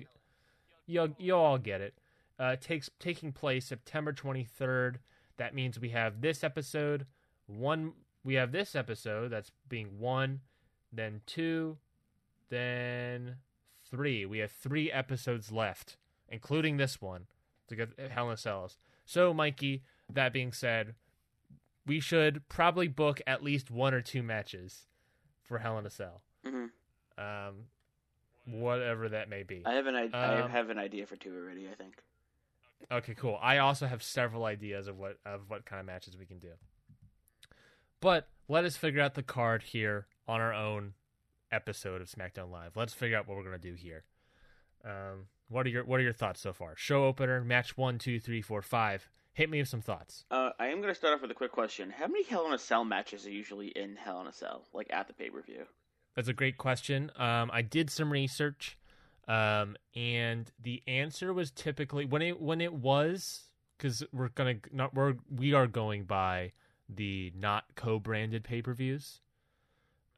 y'all, 0.87 1.15
you 1.19 1.35
all 1.35 1.59
get 1.59 1.81
it. 1.81 1.99
Uh, 2.39 2.57
takes 2.57 2.89
taking 3.01 3.33
place 3.33 3.67
September 3.67 4.13
23rd. 4.13 4.97
That 5.37 5.55
means 5.55 5.81
we 5.81 5.89
have 5.91 6.21
this 6.21 6.45
episode, 6.45 7.07
one. 7.47 7.93
We 8.23 8.35
have 8.35 8.53
this 8.53 8.75
episode 8.77 9.29
that's 9.33 9.51
being 9.69 9.99
one, 9.99 10.41
then 10.93 11.21
two, 11.27 11.79
then 12.49 13.37
three. 13.91 14.25
We 14.25 14.39
have 14.39 14.51
three 14.53 14.91
episodes 14.91 15.51
left, 15.53 15.97
including 16.35 16.77
this 16.77 17.01
one 17.01 17.27
to 17.69 17.77
get 17.77 17.89
Hell 18.11 18.27
in 18.29 18.35
a 18.35 18.37
Cells. 18.37 18.77
So, 19.07 19.33
Mikey, 19.33 19.83
that 20.13 20.33
being 20.33 20.53
said, 20.53 20.95
we 21.87 22.01
should 22.01 22.47
probably 22.49 22.89
book 22.89 23.21
at 23.27 23.43
least 23.43 23.71
one 23.71 23.95
or 23.95 24.01
two 24.03 24.23
matches 24.23 24.87
for 25.43 25.59
Hell 25.59 25.79
in 25.79 25.87
a 25.87 25.91
Cell. 25.91 26.23
hmm 26.45 26.67
Um, 27.17 27.67
whatever 28.47 29.09
that 29.11 29.29
may 29.29 29.43
be. 29.45 29.63
I 29.65 29.75
have 29.75 29.87
an 29.87 29.95
I, 29.95 30.09
I 30.13 30.41
Um, 30.43 30.51
have 30.51 30.71
an 30.71 30.79
idea 30.79 31.07
for 31.07 31.17
two 31.17 31.35
already. 31.35 31.69
I 31.71 31.75
think. 31.75 32.03
Okay, 32.91 33.15
cool. 33.15 33.39
I 33.41 33.59
also 33.59 33.87
have 33.87 34.03
several 34.03 34.45
ideas 34.45 34.89
of 34.89 34.99
what 34.99 35.19
of 35.25 35.49
what 35.49 35.65
kind 35.65 35.81
of 35.81 35.87
matches 35.87 36.17
we 36.19 36.27
can 36.27 36.39
do. 36.39 36.53
But 38.01 38.29
let 38.49 38.65
us 38.65 38.77
figure 38.77 39.01
out 39.01 39.15
the 39.15 39.23
card 39.23 39.63
here 39.63 40.07
on 40.29 40.41
our 40.41 40.53
own 40.53 40.95
episode 41.51 42.03
of 42.03 42.09
SmackDown 42.11 42.51
Live. 42.51 42.77
Let's 42.77 42.93
figure 42.93 43.17
out 43.17 43.27
what 43.29 43.37
we're 43.37 43.45
gonna 43.45 43.59
do 43.59 43.75
here. 43.75 44.05
Um, 44.85 45.29
what 45.49 45.67
are 45.67 45.71
your 45.71 45.85
what 45.85 46.01
are 46.01 46.03
your 46.03 46.13
thoughts 46.13 46.41
so 46.41 46.53
far? 46.53 46.75
Show 46.77 47.05
opener, 47.05 47.43
match 47.43 47.77
one, 47.77 47.99
two, 47.99 48.19
three, 48.21 48.43
four, 48.43 48.63
five. 48.63 49.09
Hit 49.33 49.51
me 49.51 49.59
with 49.59 49.69
some 49.69 49.81
thoughts. 49.81 50.25
Uh, 50.31 50.51
I 50.61 50.69
am 50.69 50.81
going 50.81 50.93
to 50.93 50.95
start 50.95 51.13
off 51.13 51.21
with 51.21 51.31
a 51.31 51.35
quick 51.35 51.51
question. 51.51 51.91
How 51.91 52.07
many 52.07 52.23
Hell 52.23 52.47
in 52.47 52.53
a 52.53 52.59
Cell 52.59 52.85
matches 52.85 53.27
are 53.27 53.33
usually 53.33 53.67
in 53.67 53.97
Hell 53.97 54.21
in 54.21 54.29
a 54.29 54.33
Cell, 54.33 54.65
like 54.73 54.87
at 54.93 55.09
the 55.09 55.13
pay 55.13 55.29
per 55.29 55.43
view? 55.43 55.65
That's 56.15 56.29
a 56.29 56.33
great 56.33 56.57
question. 56.57 57.11
Um, 57.17 57.51
I 57.53 57.63
did 57.63 57.91
some 57.91 58.13
research, 58.13 58.79
um, 59.27 59.77
and 59.97 60.51
the 60.63 60.83
answer 60.87 61.33
was 61.35 61.51
typically 61.51 62.05
when 62.05 62.23
it 62.23 62.41
when 62.41 62.61
it 62.61 62.73
was 62.73 63.49
because 63.77 64.05
we're 64.13 64.29
gonna 64.29 64.55
not 64.73 64.95
we're 64.95 65.15
we 65.29 65.53
are 65.53 65.67
going 65.67 66.05
by 66.05 66.53
the 66.89 67.33
not 67.37 67.65
co-branded 67.75 68.45
pay-per-views. 68.45 69.21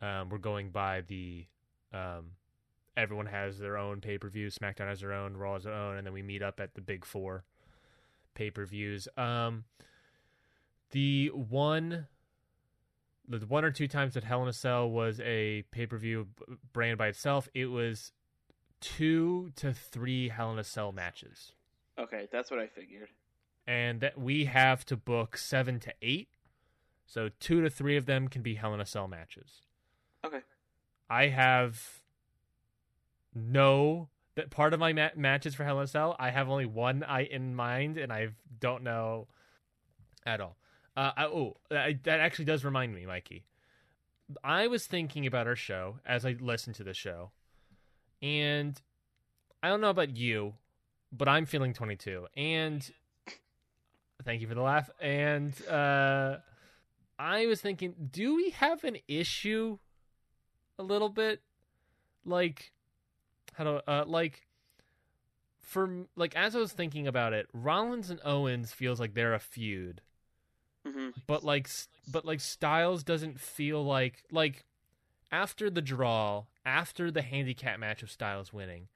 Um, 0.02 0.28
we're 0.28 0.38
going 0.38 0.70
by 0.70 1.02
the 1.02 1.46
um, 1.92 2.32
everyone 2.96 3.26
has 3.26 3.58
their 3.58 3.76
own 3.76 4.00
pay-per-view. 4.00 4.48
SmackDown 4.48 4.88
has 4.88 5.00
their 5.00 5.12
own, 5.12 5.36
Raw 5.36 5.54
has 5.54 5.64
their 5.64 5.74
own, 5.74 5.96
and 5.96 6.06
then 6.06 6.14
we 6.14 6.22
meet 6.22 6.42
up 6.42 6.60
at 6.60 6.74
the 6.74 6.80
big 6.80 7.04
four 7.04 7.44
pay-per-views. 8.34 9.08
Um, 9.16 9.64
the 10.90 11.28
one 11.34 12.06
the 13.28 13.38
one 13.46 13.64
or 13.64 13.72
two 13.72 13.88
times 13.88 14.14
that 14.14 14.22
Hell 14.24 14.42
in 14.42 14.48
a 14.48 14.52
Cell 14.52 14.88
was 14.88 15.18
a 15.20 15.62
pay 15.72 15.86
per 15.86 15.96
view 15.98 16.28
brand 16.72 16.96
by 16.96 17.08
itself, 17.08 17.48
it 17.54 17.66
was 17.66 18.12
two 18.80 19.50
to 19.56 19.72
three 19.72 20.28
Hell 20.28 20.52
in 20.52 20.58
a 20.58 20.64
Cell 20.64 20.92
matches, 20.92 21.52
Okay, 21.98 22.28
that's 22.30 22.50
what 22.50 22.60
I 22.60 22.66
figured. 22.68 23.08
and 23.66 24.00
that 24.00 24.16
we 24.18 24.44
have 24.44 24.84
to 24.86 24.96
book 24.96 25.36
seven 25.36 25.80
to 25.80 25.92
eight. 26.02 26.28
So 27.04 27.30
two 27.40 27.60
to 27.62 27.70
three 27.70 27.96
of 27.96 28.06
them 28.06 28.28
can 28.28 28.42
be 28.42 28.54
Hell 28.54 28.74
in 28.74 28.80
a 28.80 28.86
Cell 28.86 29.08
matches. 29.08 29.62
Okay. 30.24 30.40
I 31.10 31.28
have 31.28 32.02
no 33.36 34.08
that 34.36 34.50
part 34.50 34.74
of 34.74 34.80
my 34.80 34.92
ma- 34.92 35.08
matches 35.16 35.54
for 35.54 35.64
Hell 35.64 35.78
in 35.78 35.84
a 35.84 35.86
Cell. 35.86 36.14
I 36.18 36.30
have 36.30 36.48
only 36.48 36.66
one 36.66 37.02
I 37.02 37.24
in 37.24 37.54
mind, 37.54 37.96
and 37.98 38.12
I 38.12 38.28
don't 38.60 38.82
know 38.82 39.28
at 40.24 40.40
all. 40.40 40.56
Uh, 40.96 41.12
oh, 41.18 41.54
that, 41.70 42.04
that 42.04 42.20
actually 42.20 42.44
does 42.44 42.64
remind 42.64 42.94
me, 42.94 43.06
Mikey. 43.06 43.44
I 44.44 44.66
was 44.66 44.86
thinking 44.86 45.26
about 45.26 45.46
our 45.46 45.56
show 45.56 45.96
as 46.06 46.24
I 46.24 46.36
listened 46.40 46.76
to 46.76 46.84
the 46.84 46.94
show, 46.94 47.30
and 48.22 48.80
I 49.62 49.68
don't 49.68 49.80
know 49.80 49.90
about 49.90 50.16
you, 50.16 50.54
but 51.12 51.28
I'm 51.28 51.46
feeling 51.46 51.72
22, 51.72 52.26
and 52.36 52.90
thank 54.24 54.40
you 54.40 54.48
for 54.48 54.54
the 54.54 54.62
laugh. 54.62 54.90
And 55.00 55.54
uh, 55.66 56.38
I 57.18 57.46
was 57.46 57.60
thinking, 57.60 57.94
do 58.10 58.36
we 58.36 58.50
have 58.50 58.84
an 58.84 58.98
issue 59.08 59.78
a 60.78 60.82
little 60.82 61.08
bit? 61.08 61.40
Like, 62.24 62.72
how 63.56 63.64
do 63.64 63.80
uh, 63.86 64.04
like 64.06 64.46
for 65.60 66.06
like 66.16 66.36
as 66.36 66.54
I 66.54 66.60
was 66.60 66.72
thinking 66.72 67.06
about 67.06 67.32
it, 67.32 67.48
Rollins 67.52 68.10
and 68.10 68.20
Owens 68.24 68.72
feels 68.72 69.00
like 69.00 69.14
they're 69.14 69.34
a 69.34 69.40
feud 69.40 70.02
hmm 70.86 71.08
but 71.26 71.42
like 71.42 71.68
but 72.06 72.24
like 72.24 72.40
Styles 72.40 73.02
doesn't 73.02 73.40
feel 73.40 73.84
like 73.84 74.24
like 74.30 74.64
after 75.32 75.68
the 75.68 75.82
draw, 75.82 76.44
after 76.64 77.10
the 77.10 77.22
handicap 77.22 77.80
match 77.80 78.02
of 78.02 78.10
Styles 78.10 78.52
winning, 78.52 78.88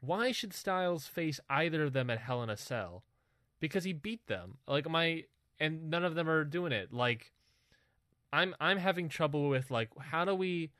why 0.00 0.32
should 0.32 0.52
Styles 0.52 1.06
face 1.06 1.40
either 1.48 1.84
of 1.84 1.92
them 1.94 2.10
at 2.10 2.18
Hell 2.18 2.42
in 2.42 2.50
a 2.50 2.56
Cell? 2.56 3.04
Because 3.58 3.84
he 3.84 3.92
beat 3.92 4.26
them. 4.26 4.58
Like 4.68 4.88
my 4.88 5.24
and 5.58 5.90
none 5.90 6.04
of 6.04 6.14
them 6.14 6.28
are 6.28 6.44
doing 6.44 6.72
it. 6.72 6.92
Like 6.92 7.32
I'm 8.32 8.54
I'm 8.60 8.78
having 8.78 9.08
trouble 9.08 9.48
with 9.48 9.70
like 9.70 9.90
how 9.98 10.24
do 10.24 10.34
we 10.34 10.70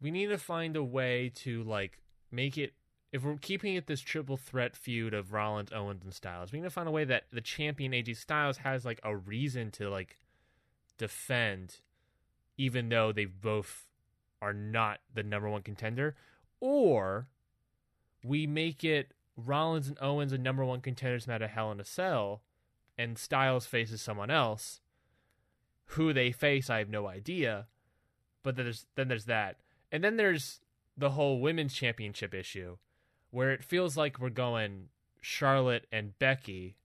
we 0.00 0.10
need 0.10 0.28
to 0.28 0.38
find 0.38 0.76
a 0.76 0.84
way 0.84 1.30
to 1.36 1.62
like 1.64 1.98
make 2.36 2.56
it 2.56 2.74
if 3.12 3.24
we're 3.24 3.36
keeping 3.36 3.74
it 3.74 3.86
this 3.86 4.00
triple 4.00 4.36
threat 4.36 4.76
feud 4.76 5.14
of 5.14 5.32
Rollins, 5.32 5.72
Owens, 5.72 6.04
and 6.04 6.12
Styles, 6.12 6.52
we 6.52 6.58
need 6.58 6.64
to 6.64 6.70
find 6.70 6.88
a 6.88 6.92
way 6.92 7.04
that 7.04 7.24
the 7.32 7.40
champion 7.40 7.92
AJ 7.92 8.16
Styles 8.16 8.58
has 8.58 8.84
like 8.84 9.00
a 9.02 9.16
reason 9.16 9.70
to 9.72 9.88
like 9.88 10.18
defend, 10.98 11.76
even 12.58 12.88
though 12.88 13.12
they 13.12 13.24
both 13.24 13.86
are 14.42 14.52
not 14.52 15.00
the 15.14 15.22
number 15.22 15.48
one 15.48 15.62
contender, 15.62 16.14
or 16.60 17.28
we 18.22 18.46
make 18.46 18.84
it 18.84 19.12
Rollins 19.36 19.88
and 19.88 19.98
Owens 20.00 20.32
a 20.32 20.38
number 20.38 20.64
one 20.64 20.80
contenders 20.80 21.26
match 21.26 21.42
at 21.42 21.50
Hell 21.50 21.72
in 21.72 21.80
a 21.80 21.84
Cell, 21.84 22.42
and 22.98 23.18
Styles 23.18 23.66
faces 23.66 24.02
someone 24.02 24.30
else. 24.30 24.80
Who 25.90 26.12
they 26.12 26.32
face, 26.32 26.68
I 26.68 26.78
have 26.78 26.90
no 26.90 27.06
idea. 27.06 27.66
But 28.42 28.56
there's 28.56 28.86
then 28.94 29.08
there's 29.08 29.26
that, 29.26 29.56
and 29.90 30.02
then 30.02 30.16
there's 30.16 30.60
the 30.96 31.10
whole 31.10 31.40
women's 31.40 31.74
championship 31.74 32.34
issue, 32.34 32.76
where 33.30 33.52
it 33.52 33.64
feels 33.64 33.96
like 33.96 34.18
we're 34.18 34.30
going 34.30 34.88
Charlotte 35.20 35.86
and 35.92 36.18
Becky. 36.18 36.76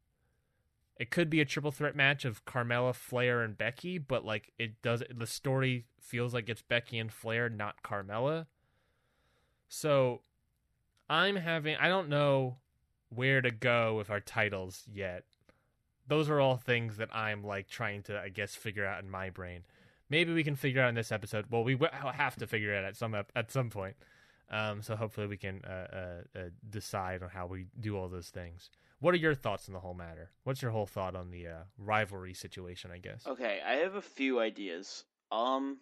It 1.00 1.10
could 1.10 1.30
be 1.30 1.42
a 1.42 1.46
triple 1.46 1.72
threat 1.72 1.96
match 1.96 2.26
of 2.26 2.46
Carmella, 2.46 2.94
Flair, 2.94 3.42
and 3.42 3.58
Becky, 3.58 3.98
but 3.98 4.26
like 4.26 4.52
it 4.60 4.82
does, 4.82 5.04
the 5.14 5.28
story 5.28 5.86
feels 6.00 6.34
like 6.34 6.50
it's 6.50 6.62
Becky 6.62 7.00
and 7.00 7.12
Flair, 7.12 7.50
not 7.50 7.84
Carmella. 7.84 8.48
So, 9.68 10.22
I'm 11.10 11.38
having 11.38 11.76
I 11.78 11.88
don't 11.88 12.10
know 12.10 12.58
where 13.10 13.42
to 13.42 13.52
go 13.52 13.96
with 13.96 14.10
our 14.10 14.20
titles 14.20 14.84
yet. 14.92 15.26
Those 16.08 16.30
are 16.30 16.40
all 16.40 16.58
things 16.58 16.98
that 16.98 17.16
I'm 17.16 17.44
like 17.44 17.68
trying 17.68 18.04
to, 18.04 18.20
I 18.20 18.30
guess, 18.30 18.56
figure 18.56 18.86
out 18.86 19.04
in 19.04 19.10
my 19.10 19.30
brain. 19.30 19.64
Maybe 20.12 20.34
we 20.34 20.44
can 20.44 20.56
figure 20.58 20.82
out 20.82 20.90
in 20.90 20.96
this 20.96 21.12
episode. 21.12 21.46
Well, 21.50 21.64
we 21.64 21.74
will 21.74 21.88
have 21.90 22.36
to 22.36 22.46
figure 22.46 22.74
it 22.74 22.80
out 22.80 22.84
at 22.84 22.98
some 22.98 23.16
at 23.16 23.50
some 23.50 23.70
point. 23.70 23.96
Um, 24.50 24.82
so 24.82 24.98
hopefully 24.98 25.28
we 25.28 25.38
can 25.38 25.62
uh, 25.64 25.70
uh, 26.36 26.40
uh, 26.40 26.44
decide 26.70 27.24
on 27.24 27.30
how 27.30 27.48
we 27.48 27.68
do 27.80 27.96
all 27.98 28.10
those 28.10 28.30
things. 28.30 28.70
What 29.00 29.14
are 29.14 29.18
your 29.18 29.34
thoughts 29.34 29.70
on 29.70 29.74
the 29.74 29.80
whole 29.80 29.94
matter? 29.94 30.30
What's 30.44 30.62
your 30.62 30.72
whole 30.72 30.86
thought 30.86 31.16
on 31.16 31.32
the 31.32 31.48
uh, 31.48 31.64
rivalry 31.78 32.34
situation? 32.34 32.92
I 32.92 32.98
guess. 32.98 33.26
Okay, 33.26 33.62
I 33.66 33.76
have 33.76 33.96
a 33.96 34.02
few 34.02 34.42
ideas. 34.42 35.06
Um, 35.32 35.78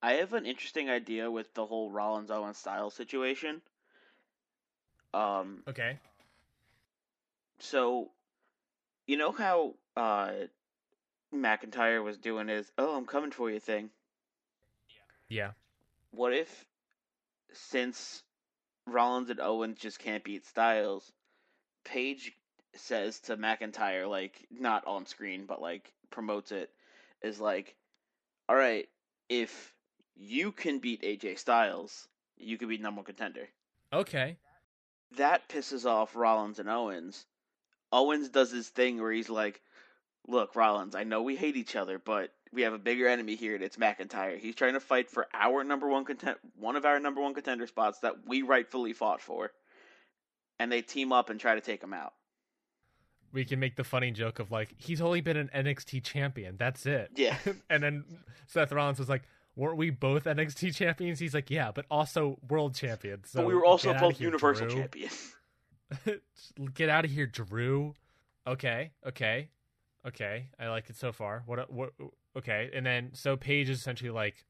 I 0.00 0.12
have 0.14 0.32
an 0.32 0.46
interesting 0.46 0.88
idea 0.88 1.28
with 1.28 1.52
the 1.54 1.66
whole 1.66 1.90
Rollins 1.90 2.30
Owen 2.30 2.54
style 2.54 2.90
situation. 2.90 3.60
Um, 5.12 5.64
Okay. 5.66 5.98
so 7.58 8.12
you 9.08 9.16
know 9.16 9.32
how 9.32 9.74
uh 9.96 10.30
McIntyre 11.32 12.02
was 12.02 12.18
doing 12.18 12.48
his 12.48 12.70
"Oh, 12.76 12.96
I'm 12.96 13.06
coming 13.06 13.30
for 13.30 13.50
you" 13.50 13.60
thing. 13.60 13.90
Yeah. 15.28 15.52
What 16.10 16.32
if, 16.34 16.66
since 17.52 18.22
Rollins 18.86 19.30
and 19.30 19.40
Owens 19.40 19.78
just 19.78 19.98
can't 19.98 20.24
beat 20.24 20.44
Styles, 20.44 21.12
Paige 21.84 22.32
says 22.74 23.20
to 23.20 23.36
McIntyre, 23.36 24.08
like 24.08 24.46
not 24.50 24.86
on 24.86 25.06
screen, 25.06 25.46
but 25.46 25.60
like 25.60 25.92
promotes 26.10 26.50
it, 26.52 26.70
is 27.22 27.40
like, 27.40 27.76
"All 28.48 28.56
right, 28.56 28.88
if 29.28 29.74
you 30.16 30.52
can 30.52 30.78
beat 30.80 31.02
AJ 31.02 31.38
Styles, 31.38 32.08
you 32.36 32.58
could 32.58 32.68
be 32.68 32.78
number 32.78 32.98
one 32.98 33.04
contender." 33.06 33.48
Okay. 33.92 34.36
that 35.16 35.48
pisses 35.48 35.84
off 35.84 36.14
Rollins 36.14 36.60
and 36.60 36.68
Owens. 36.68 37.26
Owens 37.92 38.28
does 38.28 38.52
his 38.52 38.68
thing 38.68 39.00
where 39.00 39.10
he's 39.10 39.28
like, 39.28 39.60
"Look, 40.30 40.54
Rollins, 40.54 40.94
I 40.94 41.04
know 41.04 41.22
we 41.22 41.36
hate 41.36 41.56
each 41.56 41.74
other, 41.74 41.98
but 41.98 42.32
we 42.52 42.62
have 42.62 42.72
a 42.72 42.78
bigger 42.78 43.08
enemy 43.08 43.34
here, 43.34 43.54
and 43.54 43.64
it's 43.64 43.76
McIntyre. 43.76 44.38
He's 44.38 44.54
trying 44.54 44.74
to 44.74 44.80
fight 44.80 45.10
for 45.10 45.26
our 45.34 45.64
number 45.64 45.88
one 45.88 46.04
content, 46.04 46.38
one 46.56 46.76
of 46.76 46.84
our 46.84 47.00
number 47.00 47.20
one 47.20 47.34
contender 47.34 47.66
spots 47.66 47.98
that 48.00 48.26
we 48.26 48.42
rightfully 48.42 48.92
fought 48.92 49.20
for." 49.20 49.50
And 50.58 50.70
they 50.70 50.82
team 50.82 51.12
up 51.12 51.30
and 51.30 51.40
try 51.40 51.54
to 51.54 51.60
take 51.60 51.82
him 51.82 51.92
out. 51.94 52.12
We 53.32 53.44
can 53.44 53.60
make 53.60 53.76
the 53.76 53.84
funny 53.84 54.10
joke 54.10 54.38
of 54.38 54.50
like 54.50 54.74
he's 54.76 55.00
only 55.00 55.20
been 55.20 55.36
an 55.36 55.50
NXT 55.54 56.04
champion. 56.04 56.56
That's 56.56 56.86
it. 56.86 57.10
Yeah. 57.16 57.36
and 57.70 57.82
then 57.82 58.04
Seth 58.46 58.72
Rollins 58.72 58.98
was 58.98 59.08
like, 59.08 59.22
"Weren't 59.56 59.76
we 59.76 59.90
both 59.90 60.24
NXT 60.24 60.74
champions?" 60.74 61.18
He's 61.18 61.34
like, 61.34 61.50
"Yeah, 61.50 61.72
but 61.72 61.86
also 61.90 62.38
world 62.48 62.74
champions." 62.74 63.30
So 63.30 63.40
but 63.40 63.48
we 63.48 63.54
were 63.54 63.64
also 63.64 63.94
both 63.94 64.18
here, 64.18 64.26
Universal 64.28 64.68
Drew. 64.68 64.80
champions. 64.80 65.34
Get 66.74 66.88
out 66.88 67.04
of 67.04 67.10
here, 67.10 67.26
Drew. 67.26 67.94
Okay, 68.46 68.92
okay, 69.06 69.48
okay. 70.06 70.48
I 70.58 70.68
like 70.68 70.88
it 70.90 70.96
so 70.96 71.12
far. 71.12 71.42
What? 71.46 71.72
What? 71.72 71.92
Okay, 72.36 72.70
and 72.72 72.84
then 72.86 73.10
so 73.12 73.36
Paige 73.36 73.68
is 73.68 73.78
essentially 73.78 74.10
like, 74.10 74.44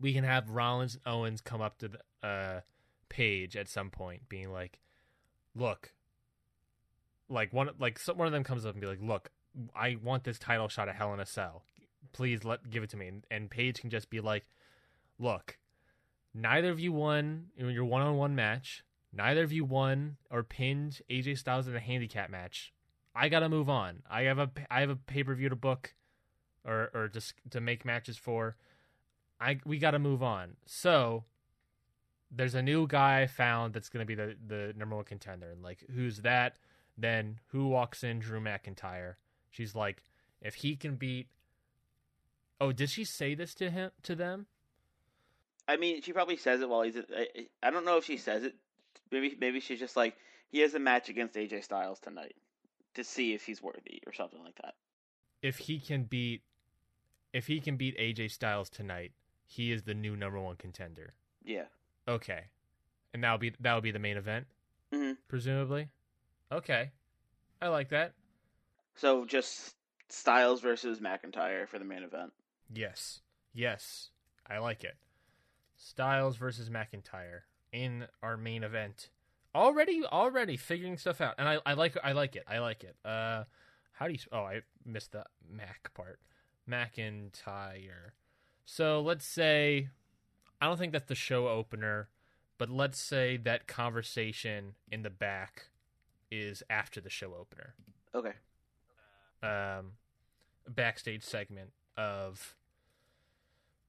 we 0.00 0.12
can 0.12 0.24
have 0.24 0.50
Rollins 0.50 0.94
and 0.94 1.14
Owens 1.14 1.40
come 1.40 1.60
up 1.60 1.78
to 1.78 1.88
the 1.88 2.26
uh, 2.26 2.60
Paige 3.08 3.56
at 3.56 3.68
some 3.68 3.90
point, 3.90 4.28
being 4.28 4.52
like, 4.52 4.78
"Look." 5.54 5.92
Like 7.28 7.52
one, 7.52 7.70
like 7.80 7.98
some, 7.98 8.18
one 8.18 8.28
of 8.28 8.32
them 8.32 8.44
comes 8.44 8.64
up 8.64 8.72
and 8.72 8.80
be 8.80 8.86
like, 8.86 9.00
"Look, 9.02 9.30
I 9.74 9.96
want 10.02 10.24
this 10.24 10.38
title 10.38 10.68
shot 10.68 10.88
at 10.88 10.94
Hell 10.94 11.12
in 11.12 11.20
a 11.20 11.26
Cell. 11.26 11.64
Please 12.12 12.44
let 12.44 12.70
give 12.70 12.82
it 12.82 12.90
to 12.90 12.96
me." 12.96 13.08
And, 13.08 13.24
and 13.30 13.50
Paige 13.50 13.80
can 13.80 13.90
just 13.90 14.10
be 14.10 14.20
like, 14.20 14.46
"Look, 15.18 15.58
neither 16.32 16.70
of 16.70 16.78
you 16.78 16.92
won 16.92 17.46
in 17.56 17.68
your 17.70 17.84
one-on-one 17.84 18.34
match. 18.36 18.84
Neither 19.12 19.42
of 19.42 19.52
you 19.52 19.64
won 19.64 20.18
or 20.30 20.42
pinned 20.42 21.00
AJ 21.10 21.38
Styles 21.38 21.66
in 21.66 21.74
a 21.74 21.80
handicap 21.80 22.30
match. 22.30 22.72
I 23.16 23.30
gotta 23.30 23.48
move 23.48 23.70
on. 23.70 24.02
I 24.10 24.22
have 24.22 24.38
a 24.38 24.50
I 24.70 24.80
have 24.80 24.90
a 24.90 24.96
pay 24.96 25.24
per 25.24 25.34
view 25.34 25.48
to 25.48 25.56
book, 25.56 25.94
or 26.64 26.90
or 26.92 27.08
just 27.08 27.32
to 27.50 27.60
make 27.60 27.84
matches 27.84 28.18
for. 28.18 28.56
I 29.40 29.58
we 29.64 29.78
gotta 29.78 29.98
move 29.98 30.22
on. 30.22 30.56
So 30.66 31.24
there's 32.30 32.54
a 32.54 32.62
new 32.62 32.86
guy 32.86 33.22
I 33.22 33.26
found 33.26 33.72
that's 33.72 33.88
gonna 33.88 34.04
be 34.04 34.14
the 34.14 34.36
the 34.46 34.74
number 34.76 34.96
one 34.96 35.06
contender. 35.06 35.50
And 35.50 35.62
like, 35.62 35.82
who's 35.94 36.18
that? 36.18 36.58
Then 36.98 37.40
who 37.48 37.68
walks 37.68 38.04
in? 38.04 38.18
Drew 38.18 38.40
McIntyre. 38.40 39.14
She's 39.50 39.74
like, 39.74 40.02
if 40.42 40.56
he 40.56 40.76
can 40.76 40.96
beat. 40.96 41.28
Oh, 42.60 42.72
did 42.72 42.90
she 42.90 43.04
say 43.04 43.34
this 43.34 43.54
to 43.54 43.70
him 43.70 43.90
to 44.02 44.14
them? 44.14 44.46
I 45.68 45.76
mean, 45.76 46.00
she 46.02 46.12
probably 46.12 46.36
says 46.36 46.60
it 46.60 46.68
while 46.68 46.82
he's. 46.82 46.96
I, 46.96 47.46
I 47.62 47.70
don't 47.70 47.84
know 47.86 47.96
if 47.96 48.04
she 48.04 48.18
says 48.18 48.44
it. 48.44 48.54
Maybe 49.10 49.36
maybe 49.40 49.60
she's 49.60 49.78
just 49.78 49.96
like 49.96 50.16
he 50.48 50.60
has 50.60 50.74
a 50.74 50.78
match 50.78 51.08
against 51.08 51.34
AJ 51.34 51.64
Styles 51.64 51.98
tonight 51.98 52.34
to 52.96 53.04
see 53.04 53.32
if 53.32 53.46
he's 53.46 53.62
worthy 53.62 54.02
or 54.06 54.12
something 54.12 54.42
like 54.42 54.56
that. 54.62 54.74
if 55.42 55.58
he 55.58 55.78
can 55.80 56.04
beat 56.04 56.42
if 57.32 57.46
he 57.46 57.60
can 57.60 57.76
beat 57.76 57.96
AJ 57.98 58.30
Styles 58.32 58.68
tonight, 58.70 59.12
he 59.46 59.70
is 59.72 59.82
the 59.84 59.94
new 59.94 60.16
number 60.16 60.40
one 60.40 60.56
contender. 60.56 61.14
Yeah. 61.44 61.66
Okay, 62.08 62.44
and 63.14 63.22
that'll 63.22 63.38
be 63.38 63.52
that'll 63.60 63.80
be 63.80 63.90
the 63.92 63.98
main 63.98 64.16
event, 64.16 64.46
hmm 64.92 65.12
presumably. 65.28 65.88
Okay, 66.50 66.90
I 67.62 67.68
like 67.68 67.88
that. 67.90 68.12
So 68.94 69.24
just 69.24 69.74
Styles 70.08 70.60
versus 70.60 71.00
McIntyre 71.00 71.66
for 71.68 71.78
the 71.78 71.84
main 71.84 72.02
event. 72.02 72.32
Yes, 72.72 73.20
yes, 73.52 74.10
I 74.48 74.58
like 74.58 74.82
it. 74.84 74.96
Styles 75.76 76.36
versus 76.36 76.70
McIntyre 76.70 77.40
in 77.72 78.06
our 78.22 78.36
main 78.36 78.62
event. 78.64 79.10
Already, 79.56 80.04
already 80.04 80.56
figuring 80.56 80.98
stuff 80.98 81.20
out, 81.20 81.34
and 81.38 81.48
I, 81.48 81.58
I 81.64 81.72
like, 81.72 81.96
I 82.04 82.12
like 82.12 82.36
it, 82.36 82.44
I 82.46 82.58
like 82.58 82.84
it. 82.84 82.94
Uh, 83.04 83.44
how 83.92 84.06
do 84.06 84.12
you? 84.12 84.18
Oh, 84.30 84.40
I 84.40 84.60
missed 84.84 85.12
the 85.12 85.24
Mac 85.50 85.92
part. 85.94 86.20
McIntyre. 86.68 88.10
So 88.64 89.00
let's 89.00 89.24
say, 89.24 89.88
I 90.60 90.66
don't 90.66 90.76
think 90.78 90.92
that's 90.92 91.08
the 91.08 91.14
show 91.14 91.48
opener, 91.48 92.08
but 92.58 92.68
let's 92.68 92.98
say 93.00 93.36
that 93.38 93.66
conversation 93.66 94.74
in 94.90 95.02
the 95.02 95.10
back 95.10 95.68
is 96.30 96.62
after 96.68 97.00
the 97.00 97.08
show 97.08 97.34
opener 97.34 97.74
Okay. 98.14 98.32
um, 99.42 99.92
backstage 100.68 101.22
segment 101.22 101.70
of 101.96 102.56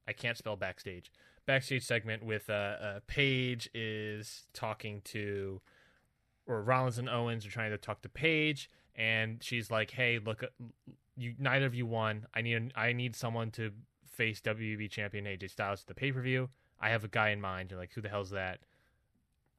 I 0.08 0.14
can't 0.14 0.38
spell 0.38 0.56
backstage. 0.56 1.12
Backstage 1.48 1.84
segment 1.84 2.24
with 2.24 2.50
uh, 2.50 2.54
uh 2.54 3.00
Paige 3.08 3.70
is 3.74 4.46
talking 4.54 5.02
to 5.06 5.62
or 6.46 6.62
Rollins 6.62 7.00
and 7.00 7.10
Owens 7.10 7.46
are 7.46 7.50
trying 7.50 7.72
to 7.72 7.78
talk 7.78 8.02
to 8.04 8.10
Paige 8.10 8.70
and 8.96 9.42
she's 9.44 9.70
like, 9.70 9.92
"Hey, 9.92 10.20
look 10.20 10.44
uh, 10.44 10.48
you 11.16 11.36
neither 11.38 11.66
of 11.66 11.76
you 11.76 11.86
won. 11.86 12.26
I 12.34 12.42
need 12.42 12.74
I 12.76 12.94
need 12.94 13.16
someone 13.16 13.52
to 13.52 13.72
face 14.06 14.42
WWE 14.42 14.90
champion 14.90 15.26
AJ 15.26 15.52
Styles 15.52 15.82
at 15.82 15.88
the 15.88 15.94
pay-per-view. 15.94 16.50
I 16.80 16.90
have 16.90 17.04
a 17.04 17.10
guy 17.10 17.30
in 17.30 17.40
mind." 17.40 17.72
You're 17.72 17.80
like, 17.80 17.94
"Who 17.94 18.02
the 18.02 18.10
hell's 18.10 18.32
that?" 18.32 18.60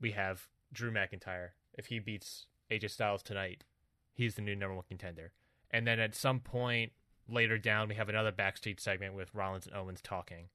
We 0.01 0.13
have 0.13 0.49
Drew 0.73 0.93
McIntyre. 0.93 1.51
If 1.75 1.87
he 1.87 1.99
beats 2.01 2.47
AJ 2.71 2.91
Styles 2.91 3.23
tonight, 3.23 3.65
he's 4.13 4.35
the 4.35 4.43
new 4.43 4.57
number 4.57 4.75
one 4.75 4.85
contender. 4.89 5.33
And 5.71 5.87
then 5.87 6.01
at 6.01 6.15
some 6.15 6.41
point 6.41 6.93
later 7.29 7.59
down, 7.59 7.89
we 7.89 7.95
have 7.95 8.09
another 8.09 8.33
backstage 8.33 8.81
segment 8.81 9.15
with 9.15 9.35
Rollins 9.35 9.67
and 9.67 9.77
Owens 9.77 10.01
talking 10.03 10.49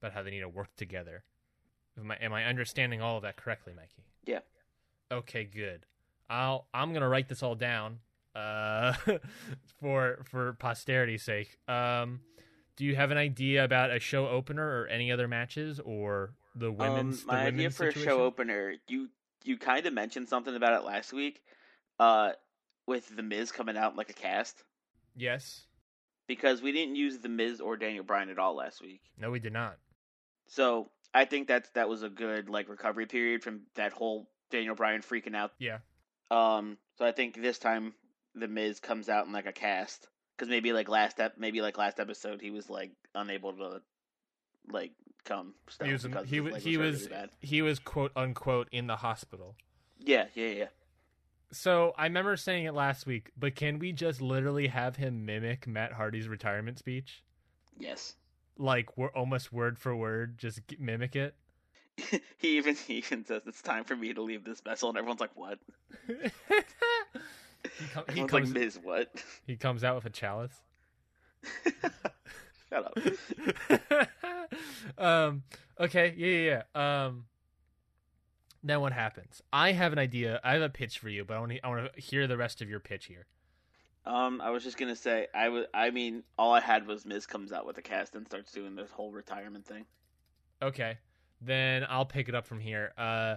about 0.00 0.12
how 0.12 0.22
they 0.22 0.30
need 0.30 0.40
to 0.40 0.48
work 0.48 0.74
together. 0.76 1.24
Am 1.98 2.10
I, 2.10 2.16
am 2.16 2.32
I 2.32 2.44
understanding 2.44 3.00
all 3.02 3.16
of 3.16 3.22
that 3.22 3.36
correctly, 3.36 3.72
Mikey? 3.74 4.04
Yeah. 4.24 4.40
Okay, 5.12 5.44
good. 5.44 5.86
I'll 6.28 6.66
I'm 6.72 6.92
gonna 6.92 7.08
write 7.08 7.28
this 7.28 7.42
all 7.42 7.56
down 7.56 7.98
uh, 8.36 8.92
for 9.80 10.22
for 10.30 10.52
posterity's 10.54 11.22
sake. 11.24 11.56
Um, 11.66 12.20
do 12.76 12.84
you 12.84 12.94
have 12.94 13.10
an 13.10 13.18
idea 13.18 13.64
about 13.64 13.90
a 13.90 13.98
show 13.98 14.28
opener 14.28 14.64
or 14.82 14.86
any 14.86 15.10
other 15.10 15.26
matches 15.26 15.80
or 15.80 16.34
the 16.54 16.70
women's? 16.70 17.22
um, 17.22 17.26
my 17.26 17.34
the 17.34 17.40
idea 17.40 17.52
women's 17.56 17.76
for 17.76 17.88
a 17.88 17.92
show 17.92 18.22
opener. 18.22 18.74
You 18.86 19.08
you 19.44 19.58
kind 19.58 19.84
of 19.86 19.92
mentioned 19.92 20.28
something 20.28 20.54
about 20.54 20.80
it 20.80 20.84
last 20.86 21.12
week, 21.12 21.42
uh, 21.98 22.32
with 22.86 23.14
the 23.16 23.22
Miz 23.24 23.50
coming 23.50 23.76
out 23.76 23.96
like 23.96 24.10
a 24.10 24.14
cast 24.14 24.62
Yes. 25.16 25.64
because 26.28 26.62
we 26.62 26.70
didn't 26.72 26.94
use 26.94 27.18
the 27.18 27.28
Miz 27.28 27.60
or 27.60 27.76
Daniel 27.76 28.04
Bryan 28.04 28.30
at 28.30 28.38
all 28.38 28.54
last 28.54 28.80
week. 28.80 29.00
No, 29.18 29.30
we 29.32 29.40
did 29.40 29.52
not. 29.52 29.78
So 30.50 30.90
I 31.14 31.24
think 31.24 31.48
that's 31.48 31.70
that 31.70 31.88
was 31.88 32.02
a 32.02 32.08
good 32.08 32.48
like 32.48 32.68
recovery 32.68 33.06
period 33.06 33.42
from 33.42 33.62
that 33.76 33.92
whole 33.92 34.28
Daniel 34.50 34.74
Bryan 34.74 35.00
freaking 35.00 35.34
out. 35.34 35.52
Yeah. 35.58 35.78
Um, 36.30 36.76
so 36.98 37.06
I 37.06 37.12
think 37.12 37.40
this 37.40 37.58
time 37.58 37.94
the 38.34 38.48
Miz 38.48 38.80
comes 38.80 39.08
out 39.08 39.26
in 39.26 39.32
like 39.32 39.46
a 39.46 39.52
cast 39.52 40.08
because 40.36 40.50
maybe 40.50 40.72
like 40.72 40.88
last 40.88 41.18
ep- 41.20 41.38
maybe 41.38 41.62
like 41.62 41.78
last 41.78 42.00
episode 42.00 42.40
he 42.40 42.50
was 42.50 42.68
like 42.68 42.90
unable 43.14 43.52
to 43.52 43.80
like 44.70 44.92
come. 45.24 45.54
He 45.82 45.92
was 45.92 46.02
because 46.02 46.28
he 46.28 46.36
his 46.36 46.52
was 46.52 46.62
he 46.64 46.76
was 46.76 47.08
really 47.08 47.28
he 47.40 47.62
was 47.62 47.78
quote 47.78 48.12
unquote 48.16 48.68
in 48.72 48.88
the 48.88 48.96
hospital. 48.96 49.54
Yeah, 49.98 50.26
yeah, 50.34 50.48
yeah. 50.48 50.68
So 51.52 51.94
I 51.96 52.04
remember 52.04 52.36
saying 52.36 52.64
it 52.64 52.74
last 52.74 53.06
week, 53.06 53.30
but 53.38 53.54
can 53.54 53.78
we 53.78 53.92
just 53.92 54.20
literally 54.20 54.68
have 54.68 54.96
him 54.96 55.26
mimic 55.26 55.66
Matt 55.66 55.92
Hardy's 55.92 56.28
retirement 56.28 56.78
speech? 56.78 57.22
Yes. 57.78 58.14
Like 58.60 58.96
we're 58.96 59.08
almost 59.08 59.52
word 59.52 59.78
for 59.78 59.96
word, 59.96 60.38
just 60.38 60.60
mimic 60.78 61.16
it. 61.16 61.34
he 62.38 62.58
even 62.58 62.74
he 62.74 62.98
even 62.98 63.24
says 63.24 63.42
it's 63.46 63.62
time 63.62 63.84
for 63.84 63.96
me 63.96 64.12
to 64.12 64.22
leave 64.22 64.44
this 64.44 64.60
vessel, 64.60 64.90
and 64.90 64.98
everyone's 64.98 65.20
like, 65.20 65.34
"What?" 65.34 65.58
he, 66.06 66.14
com- 67.92 68.04
he 68.12 68.24
comes 68.24 68.32
like, 68.32 68.62
"Miz, 68.62 68.78
what?" 68.82 69.08
he 69.46 69.56
comes 69.56 69.82
out 69.84 69.94
with 69.96 70.04
a 70.04 70.10
chalice. 70.10 70.54
Shut 72.68 72.86
up. 72.86 72.98
um. 74.98 75.42
Okay. 75.78 76.14
Yeah. 76.16 76.28
Yeah. 76.28 76.62
yeah. 76.74 77.06
Um. 77.06 77.24
Then 78.62 78.80
what 78.80 78.92
happens? 78.92 79.40
I 79.52 79.72
have 79.72 79.92
an 79.92 79.98
idea. 79.98 80.38
I 80.44 80.52
have 80.52 80.62
a 80.62 80.68
pitch 80.68 80.98
for 80.98 81.08
you, 81.08 81.24
but 81.24 81.36
I 81.36 81.40
want 81.40 81.52
to. 81.52 81.66
I 81.66 81.68
want 81.68 81.94
to 81.94 82.00
hear 82.00 82.26
the 82.26 82.36
rest 82.36 82.60
of 82.60 82.68
your 82.68 82.80
pitch 82.80 83.06
here. 83.06 83.26
Um, 84.06 84.40
I 84.40 84.50
was 84.50 84.64
just 84.64 84.78
gonna 84.78 84.96
say, 84.96 85.26
I 85.34 85.50
was. 85.50 85.66
I 85.74 85.90
mean, 85.90 86.22
all 86.38 86.52
I 86.52 86.60
had 86.60 86.86
was 86.86 87.04
Miz 87.04 87.26
comes 87.26 87.52
out 87.52 87.66
with 87.66 87.78
a 87.78 87.82
cast 87.82 88.14
and 88.14 88.26
starts 88.26 88.52
doing 88.52 88.74
this 88.74 88.90
whole 88.90 89.12
retirement 89.12 89.66
thing. 89.66 89.84
Okay. 90.62 90.98
Then 91.40 91.86
I'll 91.88 92.06
pick 92.06 92.28
it 92.28 92.34
up 92.34 92.46
from 92.46 92.60
here. 92.60 92.92
Uh 92.96 93.36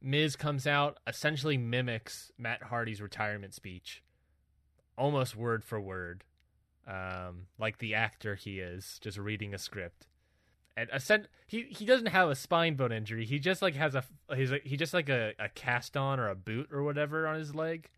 Miz 0.00 0.36
comes 0.36 0.66
out, 0.66 0.98
essentially 1.06 1.56
mimics 1.56 2.30
Matt 2.38 2.64
Hardy's 2.64 3.02
retirement 3.02 3.54
speech. 3.54 4.02
Almost 4.96 5.36
word 5.36 5.64
for 5.64 5.80
word. 5.80 6.24
Um, 6.86 7.46
like 7.58 7.78
the 7.78 7.94
actor 7.94 8.34
he 8.34 8.60
is, 8.60 8.98
just 9.00 9.18
reading 9.18 9.52
a 9.52 9.58
script. 9.58 10.06
And 10.76 10.88
ascent, 10.92 11.26
he 11.46 11.64
he 11.64 11.84
doesn't 11.84 12.06
have 12.06 12.30
a 12.30 12.36
spine 12.36 12.76
bone 12.76 12.92
injury. 12.92 13.24
He 13.26 13.40
just 13.40 13.60
like 13.60 13.74
has 13.74 13.94
a 13.96 14.04
he's 14.34 14.52
like, 14.52 14.64
he 14.64 14.76
just 14.76 14.94
like 14.94 15.08
a, 15.08 15.32
a 15.38 15.48
cast 15.48 15.96
on 15.96 16.20
or 16.20 16.28
a 16.28 16.36
boot 16.36 16.68
or 16.72 16.84
whatever 16.84 17.26
on 17.26 17.36
his 17.36 17.54
leg. 17.54 17.90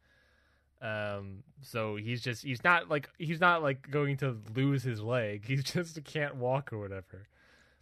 Um, 0.82 1.42
so 1.60 1.96
he's 1.96 2.22
just 2.22 2.42
he's 2.42 2.64
not 2.64 2.88
like 2.88 3.10
he's 3.18 3.40
not 3.40 3.62
like 3.62 3.90
going 3.90 4.16
to 4.18 4.36
lose 4.54 4.82
his 4.82 5.00
leg. 5.00 5.44
He 5.46 5.56
just 5.56 6.02
can't 6.04 6.36
walk 6.36 6.72
or 6.72 6.78
whatever. 6.78 7.26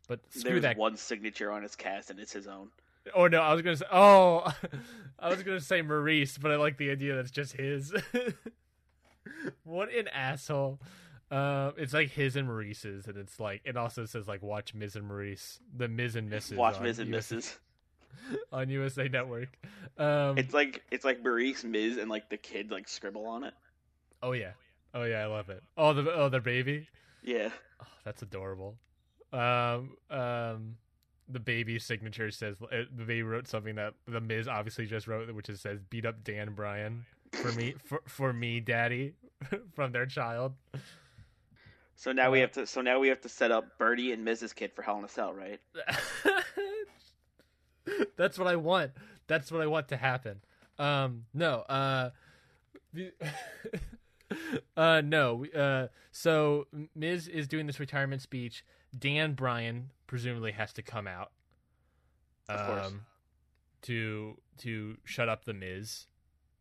But 0.09 0.21
screw 0.31 0.53
There's 0.53 0.63
that. 0.63 0.77
one 0.77 0.97
signature 0.97 1.53
on 1.53 1.63
his 1.63 1.77
cast, 1.77 2.11
and 2.11 2.19
it's 2.19 2.33
his 2.33 2.47
own. 2.47 2.71
Oh 3.15 3.27
no, 3.29 3.41
I 3.41 3.53
was 3.53 3.63
gonna 3.63 3.77
say. 3.77 3.87
Oh, 3.93 4.53
I 5.19 5.29
was 5.29 5.43
gonna 5.43 5.61
say 5.61 5.83
Maryse, 5.83 6.41
but 6.41 6.51
I 6.51 6.57
like 6.57 6.77
the 6.77 6.91
idea 6.91 7.15
that's 7.15 7.31
just 7.31 7.53
his. 7.53 7.95
what 9.65 9.93
an 9.93 10.09
asshole! 10.09 10.81
Uh, 11.31 11.73
it's 11.77 11.93
like 11.93 12.11
his 12.11 12.37
and 12.37 12.49
Maryse's, 12.49 13.07
and 13.07 13.17
it's 13.17 13.39
like 13.39 13.61
it 13.65 13.77
also 13.77 14.07
says 14.07 14.27
like 14.27 14.43
watch 14.43 14.75
Miz 14.75 14.97
and 14.97 15.09
Maryse, 15.09 15.59
the 15.77 15.89
Miz 15.89 16.17
and 16.17 16.31
Mrs. 16.31 16.57
Watch 16.57 16.81
Miz 16.81 16.99
and 16.99 17.13
Mrs. 17.13 17.57
on 18.53 18.68
USA 18.68 19.09
Network. 19.09 19.49
Um, 19.97 20.38
It's 20.38 20.55
like 20.55 20.83
it's 20.90 21.05
like 21.05 21.23
Maryse, 21.23 21.64
Miz, 21.64 21.97
and 21.97 22.11
like 22.11 22.29
the 22.31 22.37
kid 22.37 22.71
like 22.71 22.88
scribble 22.88 23.27
on 23.27 23.44
it. 23.44 23.55
oh 24.23 24.33
yeah, 24.33 24.53
oh 24.94 25.05
yeah, 25.05 25.23
I 25.23 25.27
love 25.27 25.49
it. 25.51 25.62
Oh 25.77 25.92
the 25.92 26.12
oh 26.12 26.29
the 26.29 26.40
baby. 26.40 26.88
Yeah. 27.23 27.51
Oh, 27.83 27.87
that's 28.05 28.23
adorable. 28.23 28.77
Um, 29.33 29.97
um, 30.11 30.77
the 31.29 31.40
baby 31.40 31.79
signature 31.79 32.31
says 32.31 32.57
uh, 32.62 32.85
the 32.97 33.05
baby 33.05 33.23
wrote 33.23 33.47
something 33.49 33.75
that 33.75 33.94
the 34.07 34.21
Miz 34.21 34.49
obviously 34.49 34.87
just 34.87 35.07
wrote, 35.07 35.33
which 35.35 35.49
is 35.49 35.61
says 35.61 35.81
"beat 35.90 36.07
up 36.07 36.25
Dan 36.25 36.55
Bryan 36.55 37.05
for 37.33 37.53
me 37.53 37.75
for 37.85 38.01
for 38.07 38.33
me, 38.33 38.61
Daddy," 38.61 39.14
from 39.75 39.92
their 39.92 40.07
child. 40.07 40.55
So 41.97 42.12
now 42.12 42.31
we 42.31 42.38
have 42.40 42.53
to. 42.53 42.66
So 42.66 42.81
now 42.81 43.01
we 43.01 43.09
have 43.09 43.21
to 43.23 43.29
set 43.29 43.51
up 43.51 43.77
Birdie 43.77 44.12
and 44.12 44.25
Mrs. 44.27 44.55
Kid 44.55 44.73
for 44.73 44.83
Hell 44.83 44.99
in 44.99 45.05
a 45.05 45.09
Cell, 45.09 45.35
right? 45.35 45.61
That's 48.17 48.39
what 48.39 48.49
I 48.49 48.57
want. 48.57 48.93
That's 49.27 49.51
what 49.53 49.61
I 49.61 49.67
want 49.67 49.89
to 49.89 49.97
happen. 49.97 50.41
Um, 50.79 51.25
no, 51.35 51.61
uh, 51.63 52.11
the- 52.93 53.13
uh, 54.77 55.03
no. 55.05 55.45
Uh, 55.47 55.89
so 56.11 56.67
Miz 56.95 57.29
is 57.29 57.49
doing 57.49 57.67
this 57.67 57.81
retirement 57.81 58.23
speech. 58.23 58.65
Dan 58.97 59.35
Bryan 59.35 59.91
presumably 60.07 60.53
has 60.53 60.73
to 60.75 60.83
come 60.83 61.07
out. 61.07 61.33
Of 62.49 62.67
course. 62.67 62.87
Um, 62.87 63.01
to 63.83 64.39
to 64.59 64.97
shut 65.05 65.29
up 65.29 65.45
the 65.45 65.55
Miz. 65.55 66.07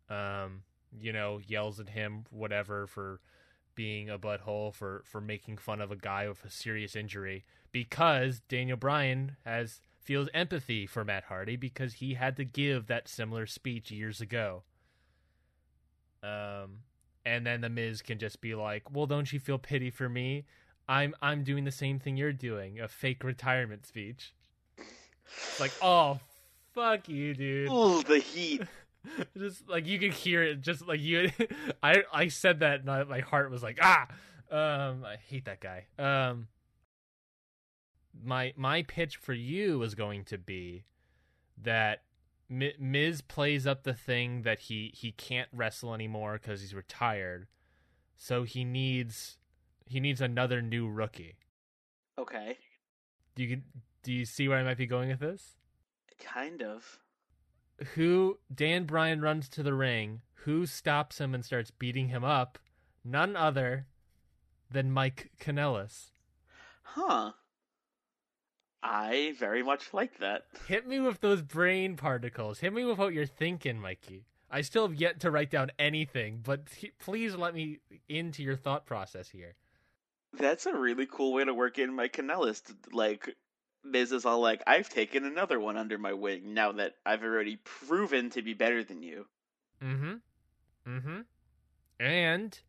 Um, 0.10 0.64
you 0.98 1.12
know, 1.12 1.40
yells 1.46 1.80
at 1.80 1.90
him, 1.90 2.26
whatever, 2.30 2.88
for 2.88 3.20
being 3.76 4.10
a 4.10 4.18
butthole, 4.18 4.74
for 4.74 5.04
for 5.06 5.22
making 5.22 5.58
fun 5.58 5.82
of 5.82 5.92
a 5.92 5.96
guy 5.96 6.28
with 6.28 6.44
a 6.46 6.50
serious 6.50 6.96
injury, 6.96 7.46
because 7.72 8.42
Daniel 8.48 8.78
Bryan 8.78 9.38
has 9.46 9.82
feels 10.08 10.30
empathy 10.34 10.88
for 10.88 11.04
Matt 11.04 11.26
Hardy 11.26 11.58
because 11.58 11.96
he 11.96 12.14
had 12.14 12.38
to 12.38 12.46
give 12.46 12.88
that 12.88 13.10
similar 13.10 13.46
speech 13.46 13.92
years 13.92 14.22
ago. 14.22 14.64
Um, 16.24 16.80
and 17.26 17.46
then 17.46 17.60
the 17.60 17.70
Miz 17.70 18.02
can 18.02 18.18
just 18.18 18.40
be 18.40 18.56
like, 18.56 18.90
"Well, 18.90 19.06
don't 19.06 19.32
you 19.32 19.40
feel 19.40 19.58
pity 19.58 19.90
for 19.92 20.08
me? 20.08 20.46
I'm 20.88 21.14
I'm 21.22 21.44
doing 21.44 21.66
the 21.66 21.72
same 21.72 22.00
thing 22.00 22.16
you're 22.16 22.32
doing, 22.32 22.80
a 22.80 22.88
fake 22.88 23.24
retirement 23.24 23.86
speech." 23.86 24.34
It's 24.78 25.60
like, 25.60 25.74
oh, 25.82 26.20
fuck 26.74 27.10
you, 27.10 27.34
dude. 27.34 27.70
Ooh, 27.70 28.02
the 28.02 28.20
heat. 28.20 28.62
just 29.38 29.68
like 29.68 29.86
you 29.86 30.00
could 30.00 30.14
hear 30.14 30.42
it, 30.42 30.62
just 30.62 30.88
like 30.88 31.02
you. 31.02 31.32
I 31.84 32.04
I 32.14 32.30
said 32.30 32.62
that, 32.62 32.80
and 32.80 32.90
I, 32.90 33.04
my 33.04 33.20
heart 33.20 33.52
was 33.52 33.62
like, 33.62 33.78
ah. 33.82 34.08
Um, 34.50 35.04
I 35.04 35.18
hate 35.28 35.44
that 35.46 35.60
guy. 35.60 35.88
Um, 36.00 36.48
my 38.24 38.54
my 38.56 38.84
pitch 38.84 39.18
for 39.18 39.34
you 39.34 39.82
is 39.84 39.96
going 39.96 40.24
to 40.26 40.38
be 40.38 40.84
that 41.62 42.04
Mi- 42.50 42.76
Miz 42.80 43.22
plays 43.22 43.68
up 43.68 43.84
the 43.84 43.94
thing 43.94 44.44
that 44.44 44.60
he 44.60 44.92
he 44.96 45.12
can't 45.12 45.50
wrestle 45.54 45.94
anymore 45.94 46.40
because 46.42 46.62
he's 46.62 46.74
retired, 46.74 47.48
so 48.16 48.44
he 48.44 48.64
needs 48.64 49.38
he 49.86 50.00
needs 50.00 50.22
another 50.22 50.62
new 50.62 50.88
rookie. 50.88 51.38
Okay. 52.18 52.58
Do 53.36 53.44
you 53.44 53.62
do 54.04 54.14
you 54.14 54.26
see 54.26 54.48
where 54.48 54.58
I 54.58 54.64
might 54.64 54.78
be 54.78 54.88
going 54.88 55.10
with 55.10 55.20
this? 55.20 55.58
Kind 56.20 56.62
of. 56.64 57.00
who 57.94 58.40
Dan 58.54 58.86
Bryan 58.86 59.22
runs 59.22 59.48
to 59.50 59.62
the 59.62 59.74
ring, 59.74 60.22
who 60.46 60.66
stops 60.66 61.20
him 61.20 61.36
and 61.36 61.46
starts 61.46 61.70
beating 61.70 62.08
him 62.10 62.24
up? 62.24 62.58
None 63.04 63.36
other 63.36 63.86
than 64.72 64.92
Mike 64.92 65.32
Kanellis. 65.40 66.12
Huh. 66.82 67.34
I 68.84 69.34
very 69.40 69.64
much 69.64 69.94
like 69.94 70.20
that. 70.20 70.46
Hit 70.68 70.88
me 70.88 71.00
with 71.00 71.20
those 71.20 71.42
brain 71.42 71.98
particles. 71.98 72.60
Hit 72.60 72.74
me 72.74 72.86
with 72.86 72.98
what 72.98 73.14
you're 73.14 73.26
thinking, 73.26 73.80
Mikey. 73.80 74.26
I 74.50 74.62
still 74.62 74.88
have 74.88 74.96
yet 74.96 75.20
to 75.22 75.32
write 75.32 75.52
down 75.52 75.72
anything, 75.78 76.42
but 76.44 76.62
please 77.00 77.36
let 77.36 77.54
me 77.54 77.80
into 78.08 78.44
your 78.44 78.56
thought 78.56 78.86
process 78.86 79.30
here. 79.30 79.56
That's 80.34 80.66
a 80.66 80.74
really 80.74 81.06
cool 81.06 81.34
way 81.34 81.44
to 81.44 81.54
work 81.54 81.80
in 81.80 81.96
Mike 81.96 82.14
Kanellis. 82.14 82.62
Like, 82.92 83.36
Miz 83.84 84.12
is 84.12 84.26
all 84.26 84.40
like, 84.40 84.62
I've 84.68 84.90
taken 84.90 85.26
another 85.26 85.60
one 85.60 85.78
under 85.78 85.98
my 85.98 86.14
wing 86.14 86.54
now 86.54 86.72
that 86.74 86.94
I've 87.06 87.24
already 87.24 87.58
proven 87.64 88.30
to 88.32 88.42
be 88.42 88.54
better 88.54 88.84
than 88.84 89.02
you. 89.02 89.26
Mm-hmm. 89.84 90.14
Mm-hmm. 90.88 91.22
And 92.00 92.60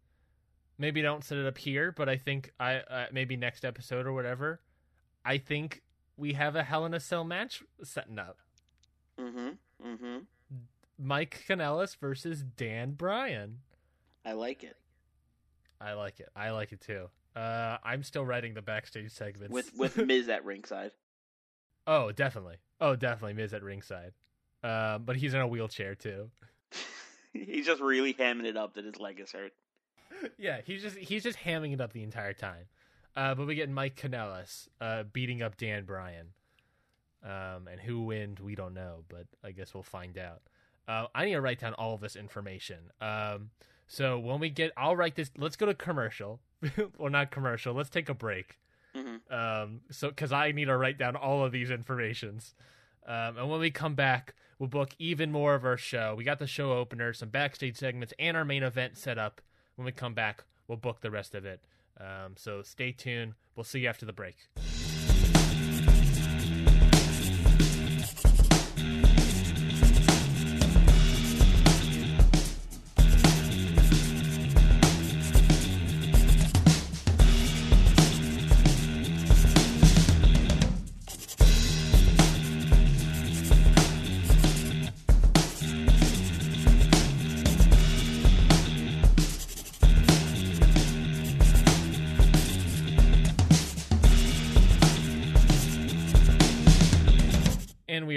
maybe 0.79 1.03
don't 1.03 1.23
set 1.23 1.39
it 1.39 1.47
up 1.47 1.59
here, 1.59 1.93
but 1.93 2.09
I 2.09 2.17
think 2.17 2.53
I 2.59 2.77
uh, 2.77 3.07
maybe 3.13 3.37
next 3.37 3.65
episode 3.65 4.07
or 4.07 4.13
whatever. 4.13 4.61
I 5.25 5.39
think 5.39 5.83
we 6.19 6.35
have 6.35 6.57
a 6.57 6.63
Hell 6.65 6.85
in 6.85 6.93
a 6.93 7.01
Cell 7.01 7.25
match 7.25 7.63
setting 7.83 8.19
up. 8.19 8.39
Mm-hmm. 9.19 9.87
Mm-hmm. 9.87 10.19
Mike 10.99 11.45
Kanellis 11.49 11.97
versus 11.97 12.43
Dan 12.43 12.93
Bryan. 12.93 13.59
I 14.25 14.33
like 14.33 14.65
it. 14.65 14.77
I 15.81 15.93
like 15.93 16.21
it. 16.21 16.29
I 16.35 16.51
like 16.51 16.73
it 16.73 16.81
too. 16.81 17.09
Uh, 17.37 17.79
I'm 17.85 18.03
still 18.03 18.27
writing 18.27 18.55
the 18.55 18.63
backstage 18.63 19.13
segments 19.13 19.53
With 19.53 19.73
with 19.77 19.97
Miz 19.97 20.29
at 20.29 20.45
ringside. 20.45 20.91
oh, 21.87 22.11
definitely. 22.11 22.57
Oh, 22.81 22.97
definitely. 22.97 23.35
Miz 23.35 23.55
at 23.55 23.63
ringside. 23.63 24.13
Um, 24.65 25.05
but 25.05 25.17
he's 25.17 25.35
in 25.35 25.41
a 25.41 25.47
wheelchair 25.47 25.95
too. 25.95 26.31
He's 27.33 27.67
just 27.67 27.81
really 27.81 28.15
hamming 28.15 28.47
it 28.47 28.57
up 28.57 28.75
that 28.75 28.85
his 28.85 28.99
leg 28.99 29.21
is 29.21 29.31
hurt. 29.31 29.53
yeah, 30.39 30.61
he's 30.65 30.83
just 30.83 30.97
he's 30.97 31.23
just 31.23 31.39
hamming 31.39 31.73
it 31.73 31.81
up 31.81 31.93
the 31.93 32.03
entire 32.03 32.33
time. 32.33 32.65
Uh, 33.19 33.35
but 33.35 33.49
we 33.49 33.57
get 33.57 33.69
Mike 33.69 33.97
Kanellis 33.97 34.69
uh, 34.81 35.03
beating 35.13 35.43
up 35.43 35.57
Dan 35.57 35.85
Bryan. 35.85 36.29
Um, 37.25 37.67
and 37.69 37.81
who 37.81 38.03
wins, 38.05 38.41
we 38.41 38.55
don't 38.55 38.75
know, 38.75 39.03
but 39.09 39.27
I 39.43 39.51
guess 39.51 39.75
we'll 39.75 39.83
find 39.83 40.17
out. 40.17 40.43
Uh, 40.87 41.07
I 41.17 41.25
need 41.25 41.33
to 41.33 41.41
write 41.41 41.59
down 41.59 41.75
all 41.75 41.95
of 41.95 42.01
this 42.01 42.15
information. 42.15 42.79
Um, 43.01 43.51
so 43.89 44.21
when 44.21 44.39
we 44.39 44.51
get, 44.51 44.71
I'll 44.77 44.95
write 44.95 45.17
this. 45.17 45.33
Let's 45.37 45.57
go 45.57 45.67
to 45.67 45.75
commercial, 45.75 46.39
or 46.99 47.11
not 47.11 47.33
commercial. 47.33 47.75
Let's 47.75 47.91
take 47.91 48.09
a 48.09 48.15
break. 48.15 48.61
Mhm. 48.95 49.21
Um, 49.33 49.81
so 49.91 50.11
because 50.11 50.31
I 50.31 50.53
need 50.53 50.67
to 50.67 50.77
write 50.77 50.97
down 50.97 51.17
all 51.17 51.45
of 51.45 51.51
these 51.51 51.71
informations. 51.71 52.55
Um, 53.05 53.37
and 53.37 53.51
when 53.51 53.59
we 53.59 53.73
come 53.73 53.97
back, 53.97 54.35
we'll 54.61 54.69
book 54.69 54.95
even 55.01 55.33
more 55.33 55.57
of 55.57 55.65
our 55.65 55.77
show. 55.77 56.15
We 56.17 56.23
got 56.23 56.39
the 56.39 56.47
show 56.47 56.73
opener, 56.73 57.13
some 57.13 57.31
backstage 57.31 57.77
segments, 57.77 58.15
and 58.17 58.37
our 58.37 58.45
main 58.45 58.63
event 58.63 58.97
set 58.97 59.19
up. 59.19 59.41
When 59.75 59.87
we 59.87 59.93
come 59.93 60.15
back, 60.15 60.45
we'll 60.69 60.79
book 60.79 61.01
the 61.01 61.11
rest 61.11 61.35
of 61.35 61.45
it. 61.45 61.61
Um, 62.01 62.35
so 62.37 62.63
stay 62.63 62.93
tuned. 62.93 63.35
We'll 63.57 63.65
see 63.65 63.81
you 63.81 63.89
after 63.89 64.07
the 64.07 64.13
break. 64.13 64.37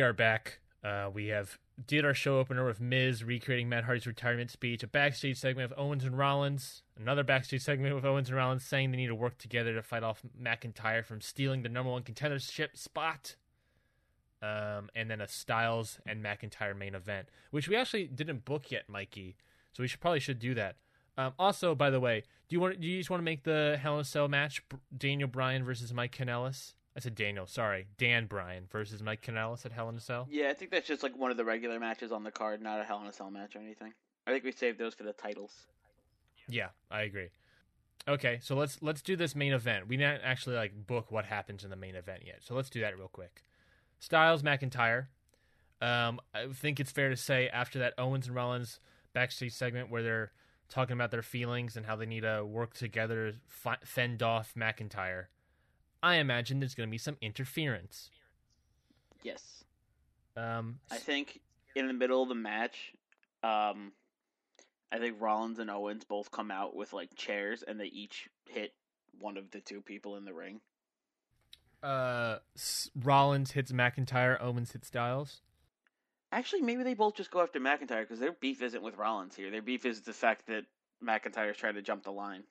We 0.02 0.06
are 0.06 0.14
back. 0.14 0.58
Uh, 0.84 1.12
we 1.14 1.28
have 1.28 1.60
did 1.86 2.04
our 2.04 2.16
show 2.16 2.40
opener 2.40 2.66
with 2.66 2.82
Miz 2.82 3.24
recreating 3.24 3.70
Matt 3.70 3.84
Hardy's 3.84 4.08
retirement 4.08 4.50
speech, 4.50 4.82
a 4.82 4.88
backstage 4.88 5.38
segment 5.38 5.70
with 5.70 5.78
Owens 5.78 6.04
and 6.04 6.18
Rollins, 6.18 6.82
another 7.00 7.24
backstage 7.24 7.62
segment 7.62 7.94
with 7.94 8.04
Owens 8.04 8.28
and 8.28 8.36
Rollins 8.36 8.66
saying 8.66 8.90
they 8.90 8.98
need 8.98 9.10
to 9.10 9.16
work 9.16 9.38
together 9.38 9.76
to 9.76 9.84
fight 9.84 10.02
off 10.02 10.24
McIntyre 10.42 11.06
from 11.06 11.22
stealing 11.22 11.62
the 11.62 11.70
number 11.70 11.92
one 11.92 12.02
contendership 12.02 12.76
spot. 12.76 13.36
Um, 14.42 14.90
and 14.96 15.08
then 15.08 15.22
a 15.22 15.28
Styles 15.28 16.00
and 16.08 16.24
McIntyre 16.24 16.76
main 16.76 16.96
event, 16.96 17.28
which 17.52 17.68
we 17.68 17.76
actually 17.76 18.08
didn't 18.08 18.44
book 18.44 18.72
yet, 18.72 18.90
Mikey. 18.90 19.36
So 19.72 19.84
we 19.84 19.88
should 19.88 20.00
probably 20.00 20.20
should 20.20 20.40
do 20.40 20.56
that. 20.56 20.78
Um, 21.16 21.34
also, 21.38 21.76
by 21.76 21.92
the 21.92 22.00
way, 22.00 22.24
do 22.50 22.56
you 22.56 22.60
want 22.60 22.82
do 22.82 22.88
you 22.88 22.98
just 22.98 23.12
want 23.12 23.22
to 23.22 23.26
make 23.26 23.44
the 23.44 23.78
Hell 23.80 23.94
in 23.94 24.02
a 24.02 24.04
Cell 24.04 24.28
match 24.28 24.64
Daniel 24.98 25.30
Bryan 25.30 25.64
versus 25.64 25.94
Mike 25.94 26.18
Kanellis? 26.18 26.74
I 26.95 26.99
said 26.99 27.15
Daniel, 27.15 27.47
sorry, 27.47 27.88
Dan 27.97 28.25
Bryan 28.25 28.65
versus 28.69 29.01
Mike 29.01 29.21
Kanellis 29.21 29.65
at 29.65 29.71
Hell 29.71 29.88
in 29.89 29.95
a 29.95 29.99
Cell. 29.99 30.27
Yeah, 30.30 30.49
I 30.49 30.54
think 30.54 30.71
that's 30.71 30.88
just 30.88 31.04
like 31.04 31.17
one 31.17 31.32
of 31.32 31.38
the 31.38 31.45
regular 31.45 31.80
matches 31.80 32.12
on 32.12 32.23
the 32.23 32.32
card, 32.32 32.62
not 32.62 32.82
a 32.82 32.84
Hell 32.84 33.01
in 33.01 33.08
a 33.08 33.13
Cell 33.13 33.32
match 33.32 33.56
or 33.56 33.60
anything. 33.60 33.93
I 34.27 34.32
think 34.32 34.43
we 34.43 34.51
saved 34.51 34.77
those 34.77 34.93
for 34.93 35.04
the 35.04 35.13
titles. 35.13 35.67
Yeah, 36.49 36.69
I 36.89 37.04
agree. 37.04 37.30
Okay, 38.08 38.39
so 38.41 38.56
let's 38.56 38.82
let's 38.82 39.01
do 39.01 39.15
this 39.15 39.36
main 39.36 39.54
event. 39.54 39.88
We 39.88 39.95
didn't 39.95 40.21
actually 40.23 40.56
like 40.56 40.88
book 40.88 41.12
what 41.12 41.25
happens 41.25 41.63
in 41.63 41.69
the 41.69 41.75
main 41.75 41.95
event 41.95 42.23
yet, 42.25 42.39
so 42.41 42.56
let's 42.56 42.69
do 42.69 42.82
that 42.82 42.97
real 42.97 43.08
quick. 43.08 43.43
Styles 43.99 44.43
McIntyre. 44.43 45.08
Um, 45.82 46.19
I 46.34 46.47
think 46.54 46.80
it's 46.80 46.91
fair 46.91 47.10
to 47.10 47.15
say 47.15 47.47
after 47.47 47.80
that 47.80 47.93
Owens 47.97 48.27
and 48.27 48.36
Rollins 48.36 48.80
backstage 49.13 49.54
segment 49.54 49.89
where 49.89 50.04
they're 50.04 50.32
talking 50.69 50.93
about 50.93 51.12
their 51.12 51.21
feelings 51.21 51.75
and 51.75 51.86
how 51.86 51.95
they 51.95 52.06
need 52.06 52.21
to 52.21 52.45
work 52.45 52.73
together 52.73 53.32
to 53.32 53.77
fend 53.84 54.23
off 54.23 54.54
McIntyre. 54.58 55.25
I 56.04 56.16
imagine 56.16 56.60
there's 56.60 56.76
going 56.76 56.90
to 56.90 56.92
be 56.92 56.98
some 56.98 57.18
interference. 57.22 58.10
Yes. 59.24 59.64
Um, 60.36 60.80
I 60.90 60.98
think 60.98 61.42
in 61.76 61.88
the 61.88 61.94
middle 61.94 62.24
of 62.24 62.30
the 62.30 62.36
match, 62.36 62.94
um, 63.44 63.92
I 64.92 64.98
think 64.98 65.18
Rollins 65.20 65.60
and 65.60 65.70
Owens 65.70 66.04
both 66.06 66.32
come 66.32 66.50
out 66.52 66.76
with 66.76 66.94
like 66.94 67.16
chairs 67.16 67.64
and 67.66 67.80
they 67.80 67.86
each 67.86 68.30
hit 68.50 68.74
one 69.20 69.38
of 69.38 69.52
the 69.52 69.60
two 69.60 69.82
people 69.82 70.16
in 70.16 70.26
the 70.26 70.34
ring. 70.34 70.60
uh, 71.84 72.38
S- 72.56 72.90
Rollins 73.04 73.52
hits 73.52 73.72
McIntyre, 73.72 74.42
Owens 74.42 74.72
hits 74.72 74.88
Styles. 74.88 75.42
Actually, 76.32 76.62
maybe 76.62 76.84
they 76.84 76.94
both 76.94 77.16
just 77.16 77.30
go 77.30 77.42
after 77.42 77.60
McIntyre 77.60 78.02
because 78.02 78.20
their 78.20 78.32
beef 78.32 78.62
isn't 78.62 78.82
with 78.82 78.98
Rollins 78.98 79.36
here. 79.36 79.52
Their 79.52 79.62
beef 79.62 79.86
is 79.86 80.02
the 80.02 80.14
fact 80.14 80.48
that 80.48 80.64
McIntyre's 81.04 81.58
trying 81.58 81.76
to 81.76 81.82
jump 81.82 82.04
the 82.04 82.12
line. 82.12 82.44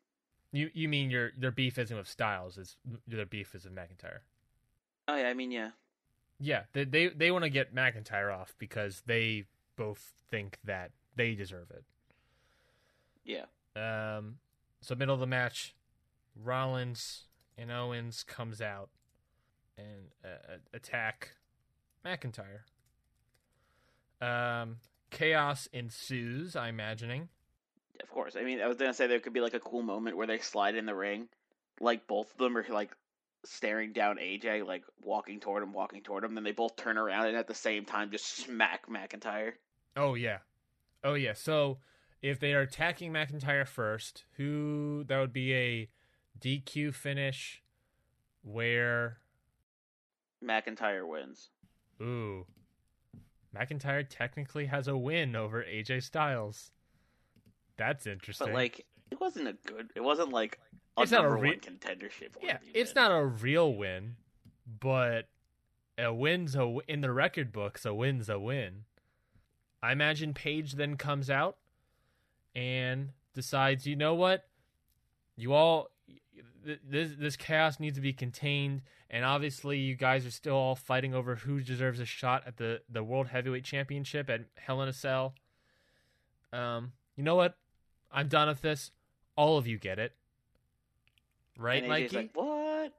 You 0.52 0.70
you 0.74 0.88
mean 0.88 1.10
your 1.10 1.30
their 1.36 1.52
beef 1.52 1.78
isn't 1.78 1.96
with 1.96 2.08
Styles? 2.08 2.58
Is 2.58 2.76
their 3.06 3.26
beef 3.26 3.54
is 3.54 3.64
with 3.64 3.74
McIntyre? 3.74 4.20
Oh 5.06 5.16
yeah, 5.16 5.28
I 5.28 5.34
mean 5.34 5.50
yeah. 5.50 5.70
Yeah, 6.38 6.62
they 6.72 6.84
they, 6.84 7.08
they 7.08 7.30
want 7.30 7.44
to 7.44 7.50
get 7.50 7.74
McIntyre 7.74 8.34
off 8.34 8.54
because 8.58 9.02
they 9.06 9.44
both 9.76 10.12
think 10.30 10.58
that 10.64 10.90
they 11.16 11.34
deserve 11.34 11.70
it. 11.70 11.84
Yeah. 13.24 13.44
Um, 13.76 14.36
so 14.80 14.94
middle 14.94 15.14
of 15.14 15.20
the 15.20 15.26
match, 15.26 15.74
Rollins 16.34 17.24
and 17.56 17.70
Owens 17.70 18.24
comes 18.24 18.60
out 18.60 18.88
and 19.76 20.08
uh, 20.24 20.56
attack 20.72 21.36
McIntyre. 22.04 22.62
Um, 24.20 24.78
chaos 25.10 25.68
ensues. 25.72 26.56
I'm 26.56 26.74
imagining. 26.74 27.28
Of 28.02 28.10
course. 28.10 28.36
I 28.36 28.42
mean, 28.42 28.60
I 28.60 28.66
was 28.66 28.76
gonna 28.76 28.94
say 28.94 29.06
there 29.06 29.20
could 29.20 29.32
be 29.32 29.40
like 29.40 29.54
a 29.54 29.60
cool 29.60 29.82
moment 29.82 30.16
where 30.16 30.26
they 30.26 30.38
slide 30.38 30.74
in 30.74 30.86
the 30.86 30.94
ring, 30.94 31.28
like 31.80 32.06
both 32.06 32.30
of 32.32 32.38
them 32.38 32.56
are 32.56 32.64
like 32.68 32.90
staring 33.44 33.92
down 33.92 34.16
AJ, 34.18 34.66
like 34.66 34.84
walking 35.02 35.40
toward 35.40 35.62
him, 35.62 35.72
walking 35.72 36.02
toward 36.02 36.24
him. 36.24 36.34
Then 36.34 36.44
they 36.44 36.52
both 36.52 36.76
turn 36.76 36.98
around 36.98 37.26
and 37.26 37.36
at 37.36 37.46
the 37.46 37.54
same 37.54 37.84
time 37.84 38.10
just 38.10 38.36
smack 38.36 38.88
McIntyre. 38.88 39.52
Oh 39.96 40.14
yeah, 40.14 40.38
oh 41.04 41.14
yeah. 41.14 41.32
So 41.34 41.78
if 42.22 42.38
they 42.38 42.54
are 42.54 42.62
attacking 42.62 43.12
McIntyre 43.12 43.66
first, 43.66 44.24
who 44.36 45.04
that 45.08 45.18
would 45.18 45.32
be 45.32 45.54
a 45.54 45.88
DQ 46.40 46.94
finish, 46.94 47.62
where 48.42 49.18
McIntyre 50.44 51.06
wins. 51.06 51.50
ooh, 52.00 52.46
McIntyre 53.54 54.06
technically 54.08 54.66
has 54.66 54.86
a 54.88 54.96
win 54.96 55.34
over 55.34 55.62
AJ 55.62 56.02
Styles. 56.02 56.70
That's 57.80 58.06
interesting. 58.06 58.48
But 58.48 58.54
like, 58.54 58.84
it 59.10 59.18
wasn't 59.18 59.48
a 59.48 59.54
good. 59.66 59.90
It 59.96 60.02
wasn't 60.02 60.32
like 60.34 60.58
a 60.98 61.02
It's 61.02 61.10
not 61.10 61.24
a 61.24 61.30
re- 61.30 61.58
contendership. 61.58 62.32
yeah, 62.42 62.58
it's 62.74 62.94
not 62.94 63.10
a 63.10 63.24
real 63.24 63.74
win, 63.74 64.16
but 64.78 65.28
a 65.96 66.12
win's 66.12 66.54
a 66.54 66.76
in 66.86 67.00
the 67.00 67.10
record 67.10 67.52
books. 67.52 67.86
A 67.86 67.94
win's 67.94 68.28
a 68.28 68.38
win. 68.38 68.84
I 69.82 69.92
imagine 69.92 70.34
Paige 70.34 70.74
then 70.74 70.96
comes 70.98 71.30
out 71.30 71.56
and 72.54 73.12
decides, 73.34 73.86
you 73.86 73.96
know 73.96 74.14
what, 74.14 74.44
you 75.36 75.54
all, 75.54 75.88
this 76.62 77.12
this 77.18 77.36
chaos 77.36 77.80
needs 77.80 77.94
to 77.96 78.02
be 78.02 78.12
contained, 78.12 78.82
and 79.08 79.24
obviously 79.24 79.78
you 79.78 79.94
guys 79.94 80.26
are 80.26 80.30
still 80.30 80.54
all 80.54 80.74
fighting 80.74 81.14
over 81.14 81.36
who 81.36 81.60
deserves 81.62 81.98
a 81.98 82.04
shot 82.04 82.42
at 82.46 82.58
the 82.58 82.82
the 82.90 83.02
World 83.02 83.28
Heavyweight 83.28 83.64
Championship 83.64 84.28
at 84.28 84.42
Hell 84.58 84.82
in 84.82 84.88
a 84.90 84.92
Cell. 84.92 85.34
Um, 86.52 86.92
you 87.16 87.22
know 87.24 87.36
what? 87.36 87.56
I'm 88.12 88.28
done 88.28 88.48
with 88.48 88.62
this. 88.62 88.90
All 89.36 89.56
of 89.58 89.66
you 89.66 89.78
get 89.78 89.98
it, 89.98 90.12
right, 91.58 91.82
And 91.82 91.92
AJ's 91.92 92.12
Mikey? 92.12 92.16
like, 92.16 92.30
what? 92.34 92.92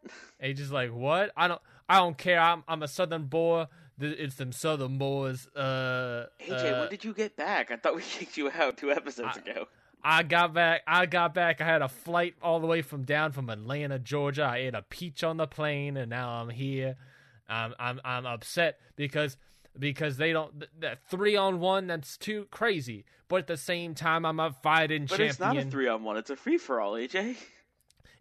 Just 0.56 0.72
like, 0.72 0.92
what? 0.94 1.32
I 1.36 1.48
don't, 1.48 1.62
I 1.88 1.98
don't 1.98 2.18
care. 2.18 2.40
I'm, 2.40 2.64
I'm 2.68 2.82
a 2.84 2.88
Southern 2.88 3.26
boy. 3.26 3.66
It's 4.00 4.36
them 4.36 4.52
Southern 4.52 4.98
boys. 4.98 5.48
Uh, 5.56 6.26
AJ, 6.48 6.74
uh, 6.74 6.80
when 6.80 6.90
did 6.90 7.04
you 7.04 7.14
get 7.14 7.36
back? 7.36 7.70
I 7.72 7.76
thought 7.76 7.96
we 7.96 8.02
kicked 8.18 8.38
you 8.38 8.50
out 8.50 8.78
two 8.78 8.92
episodes 8.92 9.38
I- 9.38 9.52
ago. 9.52 9.68
I 10.04 10.24
got 10.24 10.52
back. 10.56 10.82
I 10.88 11.06
got 11.06 11.36
back. 11.36 11.62
I 11.62 11.66
had 11.66 11.84
a 11.84 11.88
flight 11.88 12.34
all 12.42 12.60
the 12.60 12.66
way 12.66 12.82
from 12.82 13.04
down 13.04 13.34
from 13.34 13.52
Atlanta, 13.52 14.00
Georgia. 14.00 14.46
I 14.46 14.58
ate 14.58 14.74
a 14.74 14.82
peach 14.82 15.24
on 15.24 15.38
the 15.38 15.46
plane, 15.46 15.96
and 15.96 16.10
now 16.10 16.42
I'm 16.42 16.50
here. 16.50 16.96
I'm, 17.48 17.76
I'm, 17.78 18.02
I'm 18.04 18.26
upset 18.26 18.80
because 18.96 19.38
because 19.78 20.18
they 20.18 20.32
don't 20.34 20.66
that 20.82 21.00
three 21.10 21.36
on 21.36 21.60
one. 21.60 21.88
That's 21.88 22.18
too 22.18 22.48
crazy. 22.52 23.06
But 23.28 23.38
at 23.42 23.48
the 23.48 23.58
same 23.58 23.96
time, 23.96 24.26
I'm 24.26 24.40
a 24.40 24.52
fighting 24.52 25.04
But 25.04 25.10
champion. 25.12 25.30
it's 25.30 25.40
not 25.40 25.58
a 25.58 25.64
three 25.66 25.88
on 25.88 26.04
one. 26.04 26.18
It's 26.18 26.30
a 26.30 26.36
free 26.36 26.58
for 26.58 26.82
all, 26.82 26.94
AJ. 26.94 27.38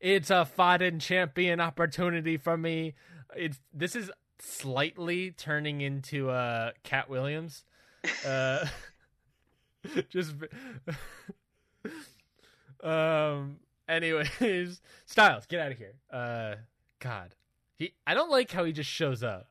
it's 0.00 0.30
a 0.30 0.44
fighting 0.44 0.98
champion 1.00 1.60
opportunity 1.60 2.36
for 2.36 2.56
me. 2.56 2.94
It's 3.36 3.58
this 3.72 3.94
is 3.96 4.10
slightly 4.38 5.30
turning 5.32 5.80
into 5.82 6.30
uh 6.30 6.70
Katt 6.84 7.08
Williams. 7.10 7.64
Uh 8.26 8.66
just 10.08 10.34
um 12.82 13.56
anyways, 13.88 14.80
Styles, 15.06 15.46
get 15.46 15.60
out 15.60 15.72
of 15.72 15.78
here. 15.78 15.94
Uh 16.12 16.54
god. 16.98 17.34
He 17.76 17.92
I 18.06 18.14
don't 18.14 18.30
like 18.30 18.50
how 18.50 18.64
he 18.64 18.72
just 18.72 18.90
shows 18.90 19.22
up. 19.22 19.49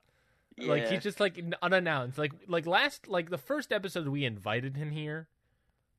Like 0.62 0.84
Yeah. 0.84 0.90
he's 0.92 1.04
just 1.04 1.20
like 1.20 1.42
unannounced. 1.62 2.18
Like 2.18 2.34
like 2.48 2.66
last 2.66 3.08
like 3.08 3.30
the 3.30 3.38
first 3.38 3.72
episode 3.72 4.08
we 4.08 4.26
invited 4.26 4.76
him 4.78 4.92
here. 4.92 5.28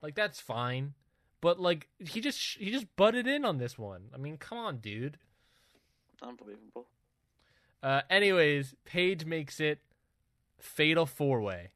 Like 0.02 0.14
that's 0.14 0.40
fine. 0.40 0.94
But 1.40 1.58
like 1.60 1.88
he 1.98 2.20
just 2.20 2.58
he 2.58 2.70
just 2.70 2.86
butted 2.96 3.26
in 3.26 3.44
on 3.44 3.58
this 3.58 3.78
one. 3.78 4.08
I 4.14 4.18
mean, 4.18 4.36
come 4.36 4.58
on, 4.58 4.78
dude. 4.78 5.18
Unbelievable. 6.22 6.86
Uh 7.82 8.02
anyways, 8.10 8.74
Paige 8.84 9.24
makes 9.24 9.60
it 9.60 9.80
fatal 10.58 11.06
four 11.06 11.40
way. 11.40 11.70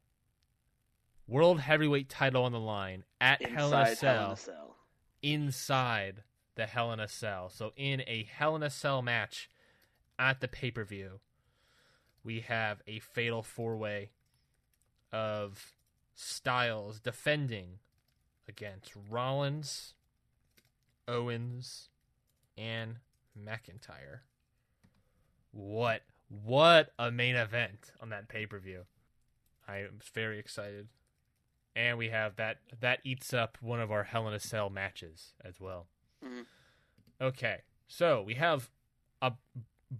World 1.27 1.61
heavyweight 1.61 2.11
title 2.11 2.45
on 2.45 2.53
the 2.53 2.61
line 2.61 3.05
at 3.21 3.41
Hell 3.43 3.69
in 3.69 3.75
a 3.75 3.89
Inside 3.89 4.07
Hell 4.07 4.27
in 4.27 4.33
a 4.33 4.37
Cell 4.37 4.37
Cell. 4.37 4.77
inside 5.23 6.23
the 6.57 6.67
Hell 6.67 6.93
in 6.93 7.01
a 7.01 7.09
Cell. 7.09 7.49
So 7.49 7.73
in 7.77 8.03
a 8.07 8.25
Hell 8.31 8.55
in 8.57 8.63
a 8.63 8.69
Cell 8.69 9.01
match 9.01 9.49
at 10.19 10.41
the 10.41 10.49
pay 10.49 10.71
per 10.71 10.85
view, 10.85 11.21
we 12.25 12.41
have 12.41 12.83
a 12.87 12.99
fatal 13.01 13.43
four 13.43 13.77
way 13.77 14.11
of 15.13 15.75
Styles 16.17 17.01
defending 17.01 17.79
against 18.49 18.93
Rollins, 19.11 19.95
Owens, 21.09 21.89
and 22.57 22.97
McIntyre. 23.39 24.21
What 25.53 26.03
what 26.29 26.93
a 26.99 27.11
main 27.11 27.37
event 27.37 27.93
on 28.01 28.09
that 28.11 28.29
pay 28.29 28.47
per 28.47 28.59
view. 28.59 28.85
I 29.69 29.79
am 29.79 29.99
very 30.13 30.39
excited. 30.39 30.89
And 31.77 31.99
we 31.99 32.11
have 32.11 32.37
that 32.37 32.59
that 32.81 33.01
eats 33.05 33.33
up 33.35 33.59
one 33.61 33.81
of 33.81 33.91
our 33.91 34.05
Hell 34.05 34.29
in 34.29 34.35
a 34.35 34.41
Cell 34.41 34.71
matches 34.71 35.33
as 35.45 35.61
well. 35.61 35.89
Mhm. 36.23 36.47
Okay, 37.21 37.63
so 37.89 38.23
we 38.23 38.35
have 38.35 38.71
a 39.21 39.33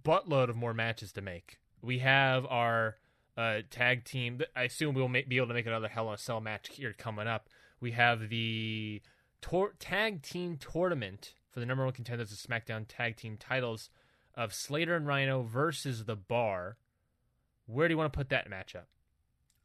buttload 0.03 0.49
of 0.49 0.55
more 0.55 0.73
matches 0.73 1.11
to 1.13 1.21
make. 1.21 1.59
We 1.85 1.99
have 1.99 2.45
our 2.47 2.95
uh, 3.37 3.59
tag 3.69 4.05
team. 4.05 4.41
I 4.55 4.63
assume 4.63 4.95
we'll 4.95 5.07
be 5.07 5.37
able 5.37 5.47
to 5.47 5.53
make 5.53 5.65
another 5.67 5.87
Hell 5.87 6.07
in 6.09 6.15
a 6.15 6.17
Cell 6.17 6.41
match 6.41 6.69
here 6.71 6.93
coming 6.97 7.27
up. 7.27 7.47
We 7.79 7.91
have 7.91 8.29
the 8.29 9.01
tor- 9.41 9.73
tag 9.79 10.21
team 10.23 10.57
tournament 10.57 11.33
for 11.51 11.59
the 11.59 11.65
number 11.65 11.83
one 11.83 11.93
contenders 11.93 12.31
of 12.31 12.37
SmackDown 12.39 12.85
tag 12.87 13.17
team 13.17 13.37
titles 13.37 13.89
of 14.35 14.53
Slater 14.53 14.95
and 14.95 15.05
Rhino 15.07 15.43
versus 15.43 16.05
the 16.05 16.15
Bar. 16.15 16.77
Where 17.67 17.87
do 17.87 17.93
you 17.93 17.97
want 17.97 18.11
to 18.11 18.17
put 18.17 18.29
that 18.29 18.49
matchup? 18.49 18.85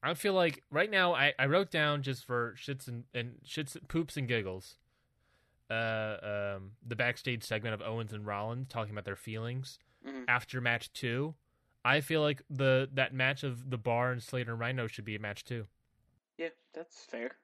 I 0.02 0.14
feel 0.14 0.32
like 0.34 0.62
right 0.70 0.90
now 0.90 1.14
I, 1.14 1.34
I 1.38 1.46
wrote 1.46 1.70
down 1.70 2.02
just 2.02 2.24
for 2.26 2.54
shits 2.56 2.88
and, 2.88 3.04
and 3.12 3.34
shits 3.46 3.76
poops 3.88 4.16
and 4.16 4.26
giggles. 4.28 4.76
Uh, 5.70 6.54
um, 6.56 6.72
the 6.86 6.96
backstage 6.96 7.44
segment 7.44 7.74
of 7.74 7.82
Owens 7.82 8.12
and 8.12 8.26
Rollins 8.26 8.66
talking 8.68 8.92
about 8.92 9.04
their 9.04 9.16
feelings 9.16 9.78
Mhm. 10.06 10.24
after 10.28 10.60
match 10.60 10.92
two. 10.92 11.34
I 11.84 12.00
feel 12.00 12.20
like 12.20 12.42
the 12.50 12.88
that 12.94 13.14
match 13.14 13.42
of 13.42 13.70
the 13.70 13.78
Bar 13.78 14.12
and 14.12 14.22
Slater 14.22 14.52
and 14.52 14.60
Rhino 14.60 14.86
should 14.86 15.04
be 15.04 15.16
a 15.16 15.20
match 15.20 15.44
too. 15.44 15.66
Yeah, 16.36 16.48
that's 16.74 17.04
fair. 17.04 17.36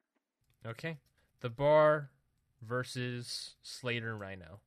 Okay, 0.66 0.98
the 1.40 1.50
Bar 1.50 2.10
versus 2.62 3.54
Slater 3.62 4.10
and 4.12 4.20
Rhino. 4.20 4.60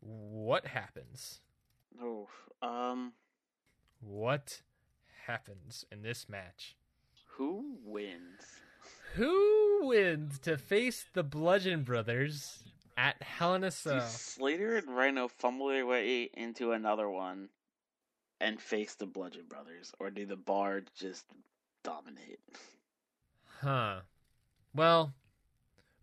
What 0.00 0.66
happens? 0.66 1.40
Oh, 2.00 2.28
um, 2.60 3.12
What 4.00 4.60
happens 5.26 5.84
in 5.90 6.02
this 6.02 6.28
match? 6.28 6.76
who 7.36 7.78
wins? 7.84 8.60
Who 9.14 9.80
wins 9.88 10.38
to 10.40 10.56
face 10.56 11.04
the 11.14 11.24
Bludgeon 11.24 11.82
Brothers 11.82 12.62
at 12.96 13.20
Hell 13.22 13.54
in 13.54 13.64
a 13.64 13.70
Cell? 13.72 14.00
Slater 14.02 14.76
and 14.76 14.96
Rhino 14.96 15.26
fumble 15.26 15.68
their 15.68 15.84
way 15.86 16.30
into 16.34 16.70
another 16.72 17.08
one 17.10 17.48
and 18.44 18.60
face 18.60 18.94
the 18.94 19.06
Bludgeon 19.06 19.46
Brothers, 19.48 19.92
or 19.98 20.10
do 20.10 20.26
the 20.26 20.36
Bar 20.36 20.82
just 20.94 21.24
dominate? 21.82 22.40
Huh. 23.62 24.00
Well, 24.74 25.14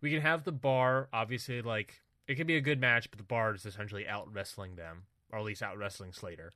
we 0.00 0.10
can 0.10 0.22
have 0.22 0.42
the 0.42 0.50
bar, 0.50 1.08
obviously, 1.12 1.62
like, 1.62 2.00
it 2.26 2.34
could 2.34 2.48
be 2.48 2.56
a 2.56 2.60
good 2.60 2.80
match, 2.80 3.08
but 3.12 3.18
the 3.18 3.24
bar 3.24 3.54
is 3.54 3.64
essentially 3.64 4.08
out 4.08 4.32
wrestling 4.32 4.74
them, 4.74 5.04
or 5.30 5.38
at 5.38 5.44
least 5.44 5.62
out 5.62 5.78
wrestling 5.78 6.12
Slater. 6.12 6.52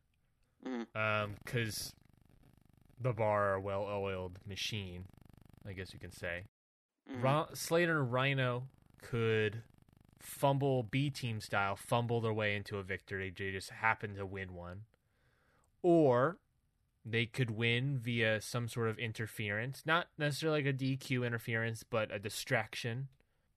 Mhm. 0.64 0.86
Um, 0.96 1.36
because 1.44 1.94
the 2.98 3.12
bar 3.12 3.50
are 3.50 3.54
a 3.54 3.60
well 3.60 3.84
oiled 3.84 4.40
machine, 4.44 5.04
I 5.64 5.72
guess 5.72 5.92
you 5.92 6.00
can 6.00 6.10
say. 6.10 6.46
Mhm. 7.08 7.22
Ro- 7.22 7.54
Slater 7.54 8.00
and 8.00 8.12
Rhino 8.12 8.68
could 9.02 9.62
fumble 10.18 10.82
B 10.82 11.10
team 11.10 11.40
style, 11.40 11.76
fumble 11.76 12.20
their 12.20 12.32
way 12.32 12.56
into 12.56 12.78
a 12.78 12.82
victory. 12.82 13.30
They 13.30 13.52
just 13.52 13.70
happen 13.70 14.16
to 14.16 14.26
win 14.26 14.54
one. 14.54 14.86
Or 15.88 16.38
they 17.04 17.26
could 17.26 17.52
win 17.52 18.00
via 18.02 18.40
some 18.40 18.66
sort 18.66 18.88
of 18.88 18.98
interference, 18.98 19.84
not 19.86 20.08
necessarily 20.18 20.64
like 20.64 20.74
a 20.74 20.76
DQ 20.76 21.24
interference, 21.24 21.84
but 21.84 22.12
a 22.12 22.18
distraction 22.18 23.06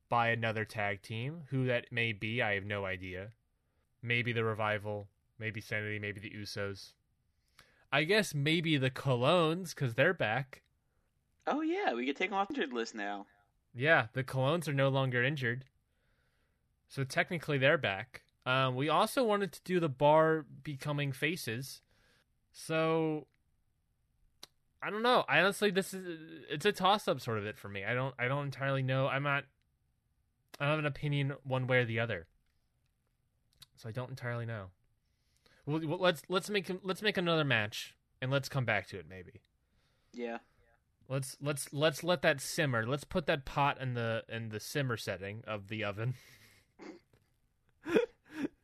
by 0.09 0.27
another 0.27 0.63
tag 0.63 1.01
team. 1.01 1.45
Who 1.49 1.65
that 1.65 1.91
may 1.91 2.13
be, 2.13 2.39
I 2.39 2.53
have 2.53 2.65
no 2.65 2.86
idea. 2.86 3.30
Maybe 4.03 4.32
the 4.32 4.43
Revival, 4.43 5.07
maybe 5.39 5.59
Sanity, 5.59 5.97
maybe 5.97 6.19
the 6.19 6.30
Usos. 6.30 6.93
I 7.91 8.03
guess 8.03 8.36
maybe 8.36 8.77
the 8.77 8.91
Colóns, 8.91 9.73
because 9.73 9.95
they're 9.95 10.13
back. 10.13 10.61
Oh 11.47 11.61
yeah, 11.61 11.95
we 11.95 12.05
could 12.05 12.15
take 12.15 12.30
them 12.30 12.38
off 12.38 12.49
the 12.49 12.53
injured 12.53 12.73
list 12.73 12.93
now. 12.93 13.25
Yeah, 13.73 14.05
the 14.13 14.23
Colóns 14.23 14.67
are 14.67 14.73
no 14.73 14.89
longer 14.89 15.23
injured. 15.23 15.65
So 16.89 17.03
technically 17.03 17.57
they're 17.57 17.80
back. 17.80 18.21
Um, 18.45 18.75
we 18.75 18.88
also 18.88 19.23
wanted 19.23 19.51
to 19.53 19.61
do 19.63 19.80
the 19.80 19.89
bar 19.89 20.45
becoming 20.61 21.11
faces. 21.11 21.82
So 22.66 23.26
I 24.84 24.89
don't 24.89 25.01
know. 25.01 25.24
I 25.30 25.39
honestly 25.39 25.72
this 25.72 25.93
is 25.93 26.18
it's 26.49 26.66
a 26.66 26.72
toss 26.72 27.07
up 27.07 27.22
sort 27.22 27.38
of 27.38 27.45
it 27.45 27.57
for 27.57 27.70
me. 27.70 27.86
I 27.86 27.93
don't 27.93 28.14
I 28.20 28.28
don't 28.28 28.45
entirely 28.45 28.84
know. 28.84 29.07
I'm 29.07 29.24
not 29.24 29.45
I 30.60 30.66
don't 30.66 30.72
have 30.72 30.80
an 30.80 30.86
opinion 30.86 31.34
one 31.43 31.68
way 31.68 31.80
or 31.80 31.86
the 31.86 31.99
other. 31.99 32.28
So 33.78 33.88
I 33.88 33.93
don't 33.93 34.10
entirely 34.10 34.45
know. 34.45 34.66
Well, 35.66 35.80
let's 35.99 36.24
let's 36.28 36.49
make 36.49 36.70
let's 36.84 37.01
make 37.01 37.18
another 37.18 37.45
match 37.45 37.95
and 38.22 38.30
let's 38.30 38.49
come 38.49 38.66
back 38.66 38.88
to 38.88 38.99
it 38.99 39.05
maybe. 39.10 39.41
Yeah. 40.14 40.39
Let's 41.07 41.38
let's 41.41 41.72
let's 41.74 42.03
let 42.03 42.22
that 42.24 42.41
simmer. 42.41 42.86
Let's 42.86 43.05
put 43.05 43.26
that 43.28 43.45
pot 43.45 43.80
in 43.82 43.93
the 43.93 44.24
in 44.28 44.49
the 44.49 44.60
simmer 44.60 44.97
setting 44.97 45.43
of 45.47 45.70
the 45.70 45.86
oven. 45.86 46.16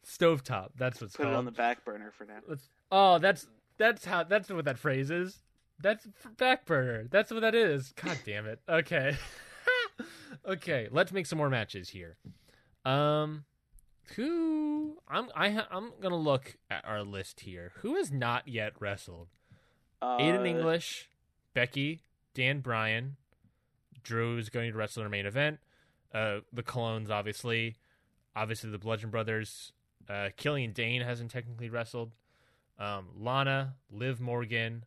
Stovetop. 0.05 0.71
That's 0.77 1.01
what's 1.01 1.15
Put 1.15 1.23
called. 1.23 1.31
Put 1.31 1.35
it 1.35 1.37
on 1.37 1.45
the 1.45 1.51
back 1.51 1.85
burner 1.85 2.11
for 2.11 2.25
now. 2.25 2.39
Let's. 2.47 2.69
Oh, 2.91 3.19
that's 3.19 3.47
that's 3.77 4.05
how 4.05 4.23
that's 4.23 4.49
what 4.49 4.65
that 4.65 4.77
phrase 4.79 5.11
is. 5.11 5.39
That's 5.79 6.07
f- 6.07 6.37
back 6.37 6.65
burner. 6.65 7.07
That's 7.09 7.31
what 7.31 7.41
that 7.41 7.55
is. 7.55 7.93
God 8.01 8.17
damn 8.25 8.45
it. 8.45 8.59
Okay. 8.67 9.17
okay. 10.47 10.87
Let's 10.91 11.11
make 11.11 11.25
some 11.25 11.37
more 11.37 11.49
matches 11.49 11.89
here. 11.89 12.17
Um, 12.85 13.45
who 14.15 14.97
I'm 15.07 15.29
I 15.35 15.49
ha- 15.49 15.67
I'm 15.71 15.91
gonna 16.01 16.15
look 16.15 16.57
at 16.69 16.85
our 16.85 17.03
list 17.03 17.41
here. 17.41 17.71
Who 17.77 17.95
has 17.95 18.11
not 18.11 18.47
yet 18.47 18.73
wrestled? 18.79 19.27
Uh, 20.01 20.17
Aiden 20.19 20.47
English, 20.47 21.09
Becky, 21.53 22.01
Dan 22.33 22.59
Bryan, 22.59 23.17
Drew 24.03 24.37
is 24.37 24.49
going 24.49 24.71
to 24.71 24.77
wrestle 24.77 25.01
in 25.01 25.05
our 25.05 25.09
main 25.09 25.25
event. 25.25 25.59
Uh, 26.13 26.39
the 26.53 26.63
Colóns, 26.63 27.09
obviously, 27.09 27.75
obviously 28.35 28.69
the 28.69 28.77
Bludgeon 28.77 29.09
Brothers. 29.09 29.73
Uh, 30.07 30.29
Killian 30.37 30.71
Dain 30.71 31.01
hasn't 31.01 31.31
technically 31.31 31.69
wrestled. 31.69 32.11
Um, 32.77 33.07
Lana, 33.17 33.75
Liv 33.91 34.19
Morgan, 34.19 34.85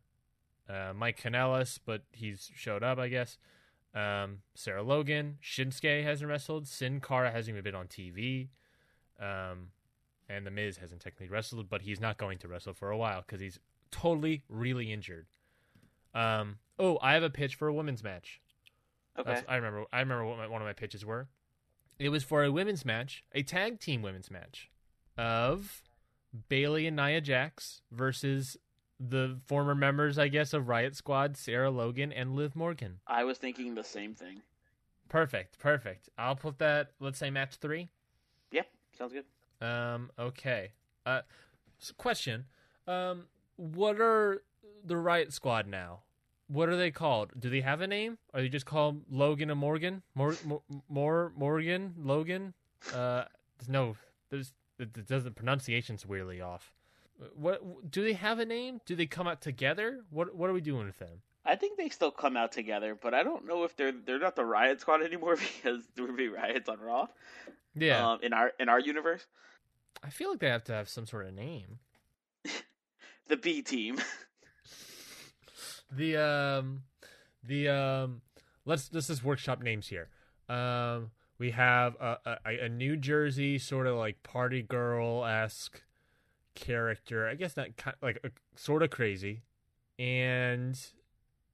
uh, 0.69 0.93
Mike 0.95 1.21
Kanellis, 1.21 1.79
but 1.85 2.03
he's 2.13 2.51
showed 2.55 2.83
up, 2.83 2.99
I 2.99 3.09
guess. 3.09 3.39
Um, 3.95 4.39
Sarah 4.55 4.83
Logan, 4.83 5.39
Shinsuke 5.43 6.05
hasn't 6.05 6.29
wrestled. 6.29 6.69
Sin 6.69 7.01
Cara 7.01 7.31
hasn't 7.31 7.55
even 7.55 7.65
been 7.65 7.75
on 7.75 7.87
TV. 7.87 8.49
Um, 9.19 9.69
and 10.29 10.47
The 10.47 10.51
Miz 10.51 10.77
hasn't 10.77 11.01
technically 11.01 11.29
wrestled, 11.29 11.69
but 11.69 11.83
he's 11.83 12.01
not 12.01 12.19
going 12.19 12.39
to 12.39 12.49
wrestle 12.49 12.75
for 12.75 12.91
a 12.91 12.97
while 12.99 13.23
because 13.27 13.41
he's 13.41 13.59
totally 13.91 14.43
really 14.49 14.93
injured. 14.93 15.27
Um, 16.15 16.59
oh, 16.79 16.99
I 17.01 17.15
have 17.15 17.23
a 17.23 17.31
pitch 17.31 17.55
for 17.55 17.69
a 17.69 17.73
women's 17.73 18.05
match. 18.05 18.41
Okay. 19.19 19.33
That's, 19.33 19.45
I 19.49 19.57
remember. 19.57 19.85
I 19.93 20.01
remember 20.01 20.27
what 20.27 20.39
my, 20.39 20.47
one 20.47 20.61
of 20.63 20.67
my 20.67 20.73
pitches 20.73 21.05
were. 21.05 21.29
It 21.99 22.11
was 22.11 22.23
for 22.23 22.45
a 22.45 22.53
women's 22.53 22.85
match, 22.85 23.25
a 23.33 23.43
tag 23.43 23.81
team 23.81 24.03
women's 24.03 24.31
match, 24.31 24.71
of 25.17 25.83
Bayley 26.49 26.87
and 26.87 26.97
Nia 26.97 27.21
Jax 27.21 27.83
versus 27.91 28.57
the 29.01 29.39
former 29.47 29.75
members, 29.75 30.19
I 30.19 30.29
guess, 30.29 30.53
of 30.53 30.69
Riot 30.69 30.97
Squad, 30.97 31.37
Sarah 31.37 31.71
Logan 31.71 32.13
and 32.13 32.35
Liv 32.35 32.57
Morgan. 32.57 33.01
I 33.07 33.25
was 33.25 33.39
thinking 33.39 33.75
the 33.75 33.85
same 33.85 34.15
thing. 34.15 34.43
Perfect, 35.09 35.59
perfect. 35.59 36.09
I'll 36.19 36.37
put 36.37 36.59
that. 36.59 36.91
Let's 37.01 37.19
say 37.19 37.31
match 37.31 37.57
three. 37.57 37.89
Yep, 38.53 38.67
sounds 38.99 39.13
good. 39.13 39.25
Um. 39.67 40.11
Okay. 40.19 40.73
Uh. 41.07 41.23
So 41.79 41.95
question. 41.97 42.45
Um. 42.87 43.25
What 43.57 44.01
are 44.01 44.43
the 44.85 44.97
Riot 44.97 45.33
Squad 45.33 45.67
now? 45.67 46.01
What 46.49 46.69
are 46.69 46.77
they 46.77 46.91
called? 46.91 47.33
Do 47.39 47.51
they 47.51 47.61
have 47.61 47.81
a 47.81 47.87
name? 47.87 48.19
Are 48.33 48.41
they 48.41 48.49
just 48.49 48.67
called 48.67 49.03
Logan 49.11 49.51
and 49.51 49.59
Morgan? 49.61 50.03
More, 50.15 50.35
more, 50.45 50.63
more 50.89 51.33
Morgan, 51.37 51.95
Logan. 51.99 52.55
Uh. 52.95 53.25
No. 53.67 53.97
There's. 54.31 54.53
It 54.79 54.97
it 54.97 55.07
doesn't. 55.07 55.37
Pronunciation's 55.37 56.07
weirdly 56.07 56.41
off. 56.41 56.73
What 57.35 57.91
do 57.91 58.03
they 58.03 58.13
have 58.13 58.39
a 58.39 58.45
name? 58.45 58.81
Do 58.87 58.95
they 58.95 59.07
come 59.07 59.27
out 59.27 59.41
together? 59.41 60.01
What 60.11 60.35
What 60.35 60.51
are 60.51 60.53
we 60.53 60.61
doing 60.61 60.87
with 60.87 60.99
them? 60.99 61.23
I 61.45 61.57
think 61.57 61.79
they 61.79 61.89
still 61.89 62.11
come 62.11 62.37
out 62.37 62.53
together, 62.53 62.95
but 62.95 63.15
I 63.15 63.23
don't 63.23 63.47
know 63.47 63.65
if 63.65 63.75
they're 63.75 63.93
they're 63.93 64.19
not 64.19 64.37
the 64.37 64.45
Riot 64.45 64.81
Squad 64.81 65.03
anymore 65.05 65.37
because 65.37 65.83
there 65.95 66.05
would 66.05 66.17
be 66.17 66.29
riots 66.29 66.69
on 66.69 66.79
Raw. 66.79 67.09
Yeah. 67.75 68.13
Um, 68.13 68.21
in 68.23 68.33
our 68.33 68.53
in 68.61 68.69
our 68.69 68.81
universe, 68.81 69.27
I 70.03 70.11
feel 70.11 70.31
like 70.31 70.41
they 70.41 70.49
have 70.49 70.65
to 70.65 70.73
have 70.73 70.89
some 70.89 71.07
sort 71.07 71.27
of 71.27 71.35
name. 71.35 71.79
the 73.29 73.37
B 73.37 73.63
team. 73.63 73.99
the 75.91 76.17
um 76.17 76.83
the 77.43 77.69
um 77.69 78.21
let's 78.65 78.91
let's 78.93 79.07
just 79.07 79.25
workshop 79.25 79.63
names 79.63 79.89
here 79.89 80.09
um 80.49 81.11
we 81.39 81.53
have 81.53 81.95
a, 82.01 82.19
a, 82.45 82.65
a 82.65 82.69
new 82.69 82.97
jersey 82.97 83.59
sort 83.59 83.87
of 83.87 83.97
like 83.97 84.23
party 84.23 84.63
girl 84.63 85.25
esque 85.25 85.83
character 86.55 87.29
i 87.29 87.35
guess 87.35 87.57
not 87.57 87.69
like 88.03 88.19
uh, 88.25 88.29
a, 88.29 88.59
sort 88.59 88.83
of 88.83 88.91
crazy 88.91 89.43
and 89.99 90.89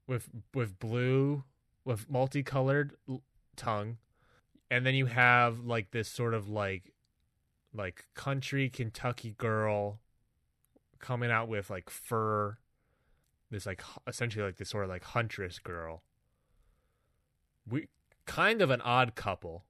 with 0.07 0.29
with 0.55 0.79
blue 0.79 1.45
with 1.85 2.09
multicolored 2.11 2.97
tongue 3.57 3.99
and 4.71 4.87
then 4.87 4.95
you 4.95 5.07
have 5.07 5.61
like 5.61 5.91
this 5.91 6.09
sort 6.09 6.33
of 6.33 6.49
like 6.49 6.93
like 7.75 8.07
country 8.15 8.71
kentucky 8.71 9.35
girl 9.37 10.01
coming 10.99 11.31
out 11.31 11.49
with 11.49 11.69
like 11.69 11.91
fur 11.91 12.57
this 13.55 13.67
like 13.67 13.83
essentially 14.07 14.45
like 14.45 14.57
this 14.57 14.71
sort 14.71 14.85
of 14.85 14.91
like 14.91 15.05
huntress 15.05 15.59
girl. 15.59 16.03
We 17.69 17.89
kind 18.27 18.61
of 18.61 18.71
an 18.71 18.81
odd 18.83 19.15
couple. 19.15 19.65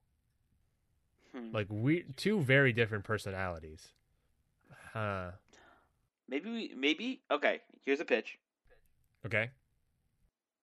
Hmm. 1.35 1.53
Like 1.53 1.67
we 1.69 2.05
two 2.17 2.41
very 2.41 2.73
different 2.73 3.05
personalities. 3.05 3.89
Huh. 4.93 5.33
Maybe 6.29 6.51
we 6.51 6.75
maybe 6.77 7.23
okay. 7.31 7.61
Here's 7.85 8.01
a 8.01 8.05
pitch. 8.05 8.39
Okay. 9.27 9.51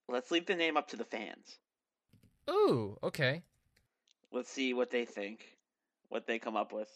Let's 0.07 0.31
leave 0.31 0.45
the 0.45 0.55
name 0.55 0.77
up 0.77 0.87
to 0.89 0.97
the 0.97 1.03
fans. 1.05 1.57
Ooh, 2.49 2.97
okay. 3.03 3.43
Let's 4.31 4.49
see 4.51 4.73
what 4.73 4.89
they 4.91 5.05
think, 5.05 5.57
what 6.09 6.25
they 6.27 6.39
come 6.39 6.55
up 6.55 6.73
with. 6.73 6.89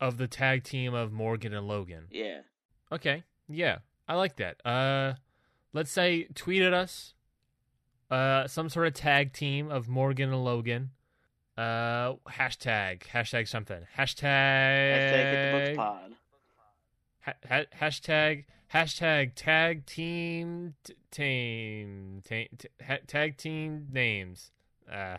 Of 0.00 0.16
the 0.16 0.28
tag 0.28 0.64
team 0.64 0.94
of 0.94 1.12
Morgan 1.12 1.54
and 1.54 1.68
Logan. 1.68 2.06
Yeah. 2.10 2.40
Okay. 2.90 3.24
Yeah. 3.48 3.78
I 4.08 4.14
like 4.14 4.36
that. 4.36 4.64
Uh 4.66 5.14
let's 5.72 5.90
say 5.90 6.24
tweet 6.34 6.62
at 6.62 6.74
us 6.74 7.14
Uh, 8.10 8.48
some 8.48 8.68
sort 8.68 8.88
of 8.88 8.94
tag 8.94 9.32
team 9.32 9.70
of 9.70 9.88
Morgan 9.88 10.32
and 10.32 10.44
Logan. 10.44 10.90
Uh, 11.60 12.14
hashtag 12.26 13.02
hashtag 13.12 13.46
something. 13.46 13.82
Hashtag. 13.98 14.24
Hashtag 14.24 15.76
pod. 15.76 16.12
Ha- 17.20 17.34
ha- 17.46 17.64
hashtag 17.78 18.44
hashtag 18.72 19.32
tag 19.34 19.84
team 19.84 20.74
t- 20.84 20.94
team 21.10 22.22
t- 22.26 22.48
ha- 22.86 23.04
tag 23.06 23.36
team 23.36 23.88
names. 23.92 24.52
Uh, 24.90 25.18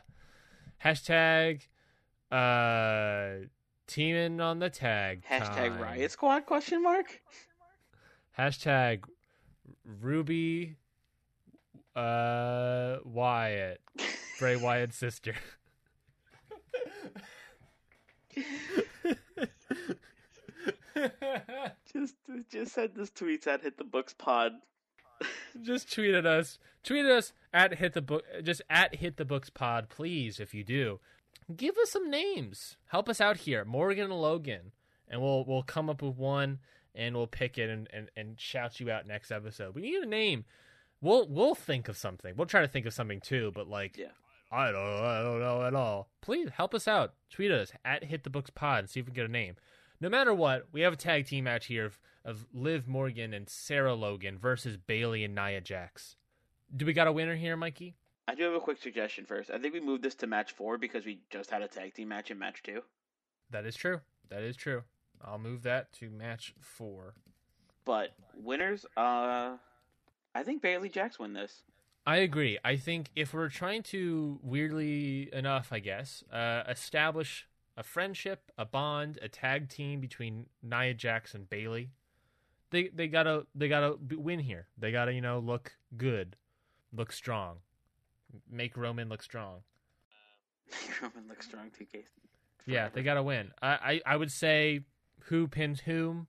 hashtag 0.84 1.62
uh 2.32 3.46
teaming 3.86 4.42
on 4.42 4.58
the 4.58 4.70
tag. 4.72 5.24
Hashtag 5.30 5.56
time. 5.56 5.80
riot 5.80 6.10
squad 6.12 6.48
question 6.48 6.82
mark. 6.82 7.22
Hashtag 8.36 9.04
Ruby 9.86 10.78
uh 11.96 12.98
Wyatt. 13.06 13.82
Bray 14.40 14.56
Wyatt's 14.56 14.98
sister. 14.98 15.36
just 21.94 22.16
just 22.52 22.74
send 22.74 22.92
this 22.96 23.10
tweets 23.12 23.48
at 23.48 23.62
hit 23.62 23.78
the 23.78 23.84
books 23.84 24.14
pod. 24.18 24.54
just 25.62 25.92
tweet 25.94 26.14
at 26.14 26.26
us. 26.26 26.60
Tweet 26.84 27.06
at 27.06 27.12
us 27.12 27.34
at 27.54 27.76
hit 27.76 27.94
the 27.94 28.02
book. 28.02 28.24
Just 28.44 28.62
at 28.70 28.96
hit 28.96 29.18
the 29.18 29.26
books 29.26 29.50
pod, 29.50 29.90
please. 29.90 30.40
If 30.40 30.54
you 30.54 30.64
do, 30.64 31.00
give 31.56 31.78
us 31.78 31.92
some 31.92 32.10
names. 32.10 32.78
Help 32.88 33.10
us 33.10 33.22
out 33.22 33.38
here, 33.38 33.66
Morgan 33.66 34.06
and 34.06 34.22
Logan, 34.22 34.72
and 35.10 35.22
we'll 35.22 35.46
we'll 35.46 35.64
come 35.64 35.90
up 35.90 36.02
with 36.02 36.18
one 36.18 36.60
and 36.94 37.16
we'll 37.16 37.28
pick 37.28 37.58
it 37.58 37.70
and, 37.70 37.88
and, 37.94 38.10
and 38.18 38.38
shout 38.40 38.80
you 38.82 38.92
out 38.92 39.08
next 39.08 39.32
episode. 39.32 39.74
We 39.74 39.82
need 39.82 40.04
a 40.04 40.06
name. 40.06 40.44
We'll 41.02 41.28
we'll 41.28 41.56
think 41.56 41.88
of 41.88 41.98
something. 41.98 42.34
We'll 42.36 42.48
try 42.48 42.62
to 42.62 42.68
think 42.68 42.86
of 42.86 42.94
something 42.94 43.22
too. 43.22 43.52
But 43.56 43.68
like, 43.68 43.98
Yeah. 43.98 44.08
I 44.52 44.72
don't 44.72 44.84
know, 44.84 45.04
I 45.06 45.22
don't 45.22 45.40
know 45.40 45.64
at 45.64 45.74
all. 45.76 46.10
Please 46.22 46.50
help 46.56 46.74
us 46.74 46.88
out. 46.88 47.14
Tweet 47.30 47.52
us 47.52 47.72
at 47.86 48.04
hit 48.04 48.24
the 48.24 48.30
books 48.30 48.50
pod 48.50 48.80
and 48.80 48.90
see 48.90 49.00
if 49.00 49.06
we 49.06 49.12
can 49.12 49.16
get 49.16 49.26
a 49.26 49.32
name. 49.32 49.56
No 50.02 50.10
matter 50.10 50.34
what, 50.34 50.68
we 50.72 50.82
have 50.82 50.94
a 50.94 50.98
tag 50.98 51.28
team 51.28 51.46
match 51.46 51.68
here 51.68 51.86
of, 51.86 52.00
of 52.26 52.48
Liv 52.54 52.88
Morgan 52.88 53.34
and 53.34 53.48
Sarah 53.48 53.94
Logan 53.94 54.38
versus 54.38 54.76
Bayley 54.76 55.24
and 55.24 55.36
Nia 55.36 55.62
Jax. 55.62 56.18
Do 56.76 56.86
we 56.86 56.94
got 56.94 57.08
a 57.08 57.12
winner 57.12 57.36
here, 57.36 57.56
Mikey? 57.56 57.96
I 58.28 58.36
do 58.36 58.44
have 58.44 58.54
a 58.54 58.60
quick 58.60 58.82
suggestion 58.82 59.26
first. 59.26 59.50
I 59.50 59.58
think 59.58 59.74
we 59.74 59.80
moved 59.80 60.04
this 60.04 60.16
to 60.16 60.28
match 60.28 60.52
four 60.52 60.78
because 60.78 61.06
we 61.06 61.20
just 61.30 61.52
had 61.52 61.62
a 61.62 61.68
tag 61.68 61.94
team 61.94 62.10
match 62.10 62.32
in 62.32 62.40
match 62.40 62.64
two. 62.64 62.82
That 63.50 63.66
is 63.66 63.76
true. 63.76 64.02
That 64.30 64.44
is 64.44 64.56
true. 64.56 64.84
I'll 65.24 65.40
move 65.40 65.64
that 65.64 65.92
to 65.94 66.10
match 66.10 66.54
four. 66.60 67.14
But 67.86 68.14
winners, 68.36 68.86
uh, 68.98 69.58
I 70.34 70.44
think 70.44 70.62
Bayley 70.62 70.90
Jax 70.90 71.20
win 71.20 71.34
this. 71.34 71.64
I 72.06 72.18
agree. 72.18 72.58
I 72.64 72.78
think 72.78 73.12
if 73.16 73.34
we're 73.34 73.50
trying 73.50 73.84
to, 73.84 74.40
weirdly 74.42 75.30
enough, 75.32 75.70
I 75.72 75.80
guess, 75.80 76.24
uh, 76.34 76.64
establish 76.68 77.48
a 77.78 77.84
friendship, 77.84 78.52
a 78.58 78.66
bond, 78.66 79.20
a 79.22 79.30
tag 79.30 79.70
team 79.70 80.02
between 80.02 80.48
Nia 80.64 80.94
Jax 80.94 81.36
and 81.36 81.50
Bayley, 81.50 81.92
they 82.72 82.88
they 82.88 83.08
gotta 83.08 83.46
they 83.54 83.68
gotta 83.68 83.96
win 84.12 84.40
here. 84.40 84.68
They 84.78 84.92
gotta 84.92 85.14
you 85.14 85.22
know 85.22 85.40
look 85.40 85.74
good, 85.96 86.38
look 86.94 87.12
strong, 87.12 87.58
make 88.50 88.76
Roman 88.76 89.10
look 89.10 89.22
strong. 89.22 89.60
Make 90.72 91.02
Roman 91.02 91.28
looks 91.28 91.46
strong. 91.48 91.70
TK. 91.70 92.04
Yeah, 92.66 92.90
they 92.90 93.04
gotta 93.04 93.24
win. 93.24 93.52
I, 93.62 93.68
I 94.06 94.14
I 94.14 94.16
would 94.16 94.32
say 94.32 94.82
who 95.26 95.48
pins 95.48 95.82
whom. 95.82 96.28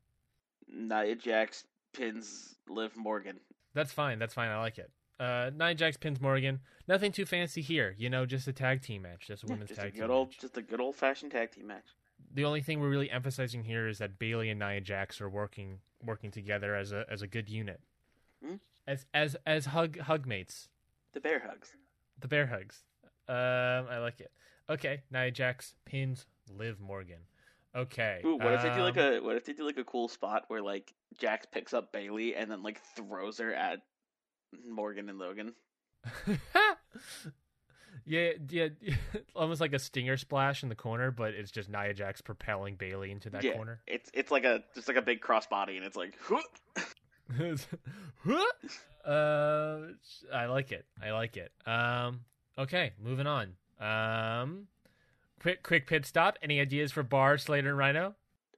Nia 0.68 1.14
Jax 1.14 1.64
pins 1.92 2.56
Liv 2.68 2.96
Morgan. 2.96 3.40
That's 3.74 3.92
fine. 3.92 4.18
That's 4.18 4.34
fine. 4.34 4.50
I 4.50 4.58
like 4.58 4.78
it. 4.78 4.90
Uh, 5.22 5.50
Nia 5.56 5.74
Jax 5.74 5.96
pins 5.96 6.20
Morgan. 6.20 6.60
Nothing 6.88 7.12
too 7.12 7.24
fancy 7.26 7.60
here. 7.62 7.94
You 7.96 8.10
know, 8.10 8.26
just 8.26 8.48
a 8.48 8.52
tag 8.52 8.82
team 8.82 9.02
match, 9.02 9.26
just 9.28 9.44
a 9.44 9.46
women's 9.46 9.68
just 9.68 9.78
a 9.80 9.84
tag 9.84 9.92
team 9.92 10.00
good 10.02 10.10
old, 10.10 10.28
match. 10.28 10.38
just 10.40 10.56
a 10.56 10.62
good 10.62 10.80
old 10.80 10.96
fashioned 10.96 11.30
tag 11.32 11.52
team 11.52 11.66
match. 11.68 11.84
the 12.34 12.44
only 12.44 12.60
thing 12.60 12.80
we're 12.80 12.88
really 12.88 13.10
emphasizing 13.10 13.62
here 13.64 13.86
is 13.88 13.98
that 13.98 14.18
Bayley 14.18 14.50
and 14.50 14.58
Nia 14.58 14.80
Jax 14.80 15.20
are 15.20 15.28
working 15.28 15.78
working 16.04 16.30
together 16.32 16.74
as 16.74 16.90
a 16.92 17.04
as 17.08 17.22
a 17.22 17.26
good 17.28 17.48
unit, 17.48 17.80
Hmm? 18.44 18.56
as 18.86 19.06
as 19.14 19.36
as 19.46 19.66
hug 19.66 19.98
hug 20.00 20.26
mates, 20.26 20.68
The 21.12 21.20
bear 21.20 21.40
hugs. 21.46 21.76
the 22.18 22.26
bear 22.28 22.46
hugs. 22.46 22.82
Um, 23.28 23.86
I 23.88 23.98
like 23.98 24.20
it. 24.20 24.32
Okay, 24.68 25.02
Nia 25.12 25.30
Jax 25.30 25.74
pins 25.84 26.26
Liv 26.50 26.80
Morgan. 26.80 27.20
Okay. 27.76 28.20
Ooh, 28.24 28.36
what 28.36 28.52
if 28.54 28.62
they 28.62 28.74
do 28.74 28.82
like 28.82 28.96
um, 28.98 29.14
a 29.14 29.20
what 29.20 29.36
if 29.36 29.44
they 29.44 29.52
do 29.52 29.64
like 29.64 29.78
a 29.78 29.84
cool 29.84 30.08
spot 30.08 30.44
where 30.48 30.60
like 30.62 30.92
Jax 31.18 31.46
picks 31.46 31.72
up 31.72 31.92
Bayley 31.92 32.34
and 32.34 32.50
then 32.50 32.62
like 32.64 32.80
throws 32.96 33.38
her 33.38 33.54
at 33.54 33.80
Morgan 34.68 35.08
and 35.08 35.18
Logan? 35.18 35.54
yeah, 38.04 38.32
yeah, 38.48 38.68
almost 39.36 39.60
like 39.60 39.72
a 39.72 39.78
stinger 39.78 40.16
splash 40.16 40.62
in 40.62 40.68
the 40.68 40.74
corner, 40.74 41.10
but 41.10 41.34
it's 41.34 41.50
just 41.50 41.68
Nia 41.68 41.94
Jax 41.94 42.20
propelling 42.20 42.76
Bayley 42.76 43.10
into 43.10 43.30
that 43.30 43.44
yeah, 43.44 43.54
corner. 43.54 43.80
it's 43.86 44.10
it's 44.14 44.30
like 44.30 44.44
a 44.44 44.62
just 44.74 44.88
like 44.88 44.96
a 44.96 45.02
big 45.02 45.20
crossbody 45.20 45.76
and 45.76 45.84
it's 45.84 45.96
like 45.96 46.18
uh, 49.06 49.78
I 50.34 50.46
like 50.46 50.72
it. 50.72 50.84
I 51.02 51.12
like 51.12 51.36
it. 51.36 51.52
Um, 51.66 52.20
okay, 52.58 52.92
moving 53.02 53.26
on. 53.26 53.54
Um, 53.80 54.66
quick, 55.40 55.62
quick 55.62 55.86
pit 55.86 56.04
stop. 56.04 56.38
Any 56.42 56.60
ideas 56.60 56.92
for 56.92 57.02
Bar, 57.02 57.38
Slater, 57.38 57.70
and 57.70 57.78
Rhino? 57.78 58.14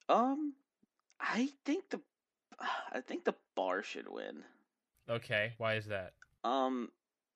um 0.09 0.55
I 1.20 1.51
think 1.64 1.90
the 1.90 2.01
I 2.92 3.01
think 3.01 3.24
the 3.24 3.34
bar 3.55 3.82
should 3.82 4.09
win. 4.09 4.45
Okay, 5.09 5.52
why 5.59 5.74
is 5.74 5.86
that? 5.86 6.12
Um, 6.44 6.90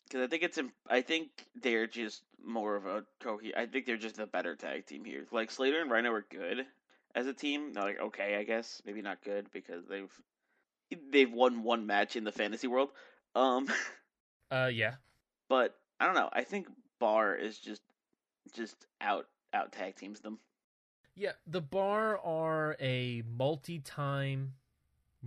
because 0.05 0.23
I 0.23 0.27
think 0.27 0.43
it's 0.43 0.59
imp- 0.59 0.73
I 0.89 1.03
think 1.03 1.29
they're 1.61 1.87
just 1.87 2.23
more 2.45 2.77
of 2.77 2.87
a 2.87 3.05
cohe. 3.23 3.55
I 3.57 3.67
think 3.67 3.85
they're 3.87 3.97
just 3.97 4.19
a 4.19 4.27
better 4.27 4.57
tag 4.57 4.87
team 4.87 5.05
here. 5.05 5.27
Like 5.31 5.51
Slater 5.51 5.81
and 5.81 5.91
Rhino 5.91 6.13
are 6.13 6.25
good 6.31 6.65
as 7.15 7.27
a 7.27 7.33
team. 7.35 7.73
They're 7.73 7.85
like 7.85 8.01
okay, 8.01 8.37
I 8.37 8.45
guess 8.45 8.81
maybe 8.87 9.03
not 9.03 9.23
good 9.23 9.51
because 9.53 9.85
they've 9.87 10.11
they've 11.11 11.33
won 11.33 11.63
one 11.63 11.87
match 11.87 12.17
in 12.17 12.25
the 12.25 12.33
fantasy 12.33 12.67
world. 12.67 12.91
Um, 13.35 13.69
Uh, 14.51 14.71
yeah. 14.73 14.95
but 15.51 15.77
I 16.01 16.07
don't 16.07 16.15
know. 16.15 16.31
I 16.33 16.43
think 16.43 16.69
Bar 16.99 17.35
is 17.35 17.59
just 17.59 17.83
just 18.55 18.87
out 19.01 19.27
out 19.53 19.73
tag 19.73 19.97
teams 19.97 20.21
them. 20.21 20.39
Yeah, 21.15 21.33
the 21.47 21.61
Bar 21.61 22.19
are 22.25 22.77
a 22.81 23.23
multi-time 23.37 24.55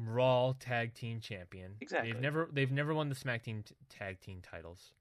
Raw 0.07 0.53
Tag 0.59 0.93
Team 0.93 1.19
Champion. 1.19 1.75
Exactly. 1.81 2.11
They've 2.11 2.21
never 2.21 2.49
they've 2.51 2.71
never 2.71 2.93
won 2.93 3.09
the 3.09 3.15
Smack 3.15 3.43
Team 3.43 3.63
t- 3.63 3.75
Tag 3.89 4.19
Team 4.19 4.41
titles. 4.41 4.91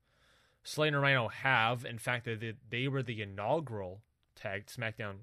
Slater 0.62 0.96
and 0.96 1.02
Rhino 1.02 1.28
have. 1.28 1.84
In 1.84 1.98
fact, 1.98 2.24
they 2.26 2.34
they- 2.34 2.54
they 2.68 2.88
were 2.88 3.02
the 3.02 3.22
inaugural 3.22 4.02
Tag 4.34 4.66
SmackDown 4.66 5.18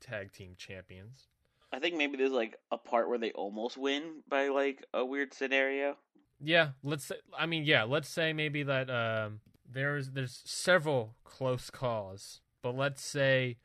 Tag 0.00 0.32
Team 0.32 0.54
Champions. 0.56 1.28
I 1.72 1.78
think 1.78 1.94
maybe 1.96 2.16
there's 2.16 2.32
like 2.32 2.56
a 2.72 2.78
part 2.78 3.08
where 3.08 3.18
they 3.18 3.30
almost 3.32 3.76
win 3.76 4.22
by 4.28 4.48
like 4.48 4.84
a 4.92 5.04
weird 5.04 5.32
scenario. 5.34 5.96
Yeah, 6.40 6.70
let's 6.82 7.04
say. 7.04 7.16
I 7.38 7.46
mean, 7.46 7.64
yeah, 7.64 7.84
let's 7.84 8.08
say 8.08 8.32
maybe 8.32 8.62
that 8.64 8.88
um, 8.90 9.40
there's 9.70 10.10
there's 10.12 10.40
several 10.44 11.14
close 11.22 11.70
calls, 11.70 12.40
but 12.62 12.74
let's 12.74 13.04
say, 13.04 13.58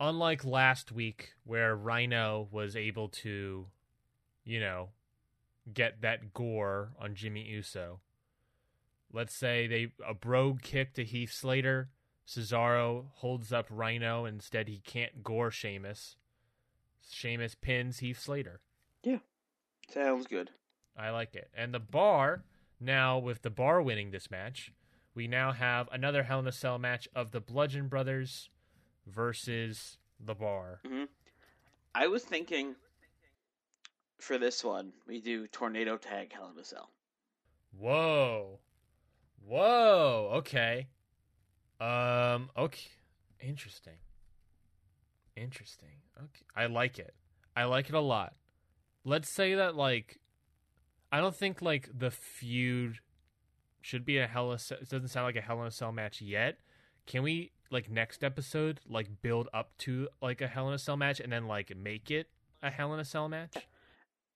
unlike 0.00 0.44
last 0.44 0.90
week 0.90 1.34
where 1.44 1.76
Rhino 1.76 2.48
was 2.50 2.74
able 2.76 3.08
to, 3.08 3.66
you 4.44 4.60
know, 4.60 4.90
get 5.72 6.02
that 6.02 6.32
gore 6.32 6.92
on 7.00 7.14
Jimmy 7.14 7.44
Uso. 7.44 8.00
Let's 9.12 9.34
say 9.34 9.66
they 9.66 9.92
a 10.06 10.14
brogue 10.14 10.62
kick 10.62 10.94
to 10.94 11.04
Heath 11.04 11.32
Slater. 11.32 11.90
Cesaro 12.26 13.06
holds 13.14 13.52
up 13.52 13.66
Rhino. 13.68 14.24
Instead, 14.24 14.68
he 14.68 14.78
can't 14.78 15.22
gore 15.22 15.50
Sheamus. 15.50 16.16
Sheamus 17.10 17.54
pins 17.54 17.98
Heath 17.98 18.20
Slater. 18.20 18.60
Yeah, 19.02 19.18
sounds 19.92 20.26
good. 20.26 20.50
I 20.96 21.10
like 21.10 21.34
it. 21.34 21.50
And 21.54 21.74
the 21.74 21.80
bar, 21.80 22.44
now 22.80 23.18
with 23.18 23.42
the 23.42 23.50
bar 23.50 23.82
winning 23.82 24.10
this 24.10 24.30
match, 24.30 24.72
we 25.14 25.26
now 25.26 25.52
have 25.52 25.88
another 25.92 26.22
Hell 26.22 26.40
in 26.40 26.46
a 26.46 26.52
Cell 26.52 26.78
match 26.78 27.08
of 27.14 27.32
the 27.32 27.40
Bludgeon 27.40 27.88
Brothers 27.88 28.50
versus 29.06 29.98
the 30.18 30.34
bar. 30.34 30.80
Mm-hmm. 30.86 31.04
I 31.94 32.06
was 32.06 32.24
thinking 32.24 32.76
for 34.22 34.38
this 34.38 34.62
one 34.62 34.92
we 35.06 35.20
do 35.20 35.46
tornado 35.48 35.96
tag 35.96 36.32
Hell 36.32 36.50
in 36.54 36.58
a 36.58 36.64
Cell. 36.64 36.90
Whoa. 37.76 38.60
Whoa. 39.44 40.30
Okay. 40.34 40.86
Um, 41.80 42.50
okay. 42.56 42.90
Interesting. 43.40 43.96
Interesting. 45.36 45.96
Okay. 46.16 46.44
I 46.54 46.66
like 46.66 46.98
it. 46.98 47.14
I 47.56 47.64
like 47.64 47.88
it 47.88 47.94
a 47.94 48.00
lot. 48.00 48.34
Let's 49.04 49.28
say 49.28 49.54
that 49.54 49.74
like 49.74 50.20
I 51.10 51.20
don't 51.20 51.34
think 51.34 51.60
like 51.60 51.90
the 51.92 52.10
feud 52.10 53.00
should 53.80 54.04
be 54.04 54.18
a 54.18 54.26
hell 54.28 54.50
in 54.50 54.56
a 54.56 54.58
Cell- 54.58 54.78
it 54.80 54.88
doesn't 54.88 55.08
sound 55.08 55.26
like 55.26 55.36
a 55.36 55.40
hell 55.40 55.60
in 55.60 55.66
a 55.66 55.72
cell 55.72 55.90
match 55.90 56.22
yet. 56.22 56.58
Can 57.06 57.24
we 57.24 57.50
like 57.70 57.90
next 57.90 58.22
episode 58.22 58.80
like 58.88 59.20
build 59.22 59.48
up 59.52 59.76
to 59.78 60.08
like 60.20 60.40
a 60.40 60.46
hell 60.46 60.68
in 60.68 60.74
a 60.74 60.78
cell 60.78 60.96
match 60.96 61.18
and 61.18 61.32
then 61.32 61.48
like 61.48 61.76
make 61.76 62.10
it 62.10 62.28
a 62.62 62.70
hell 62.70 62.94
in 62.94 63.00
a 63.00 63.04
cell 63.04 63.28
match? 63.28 63.56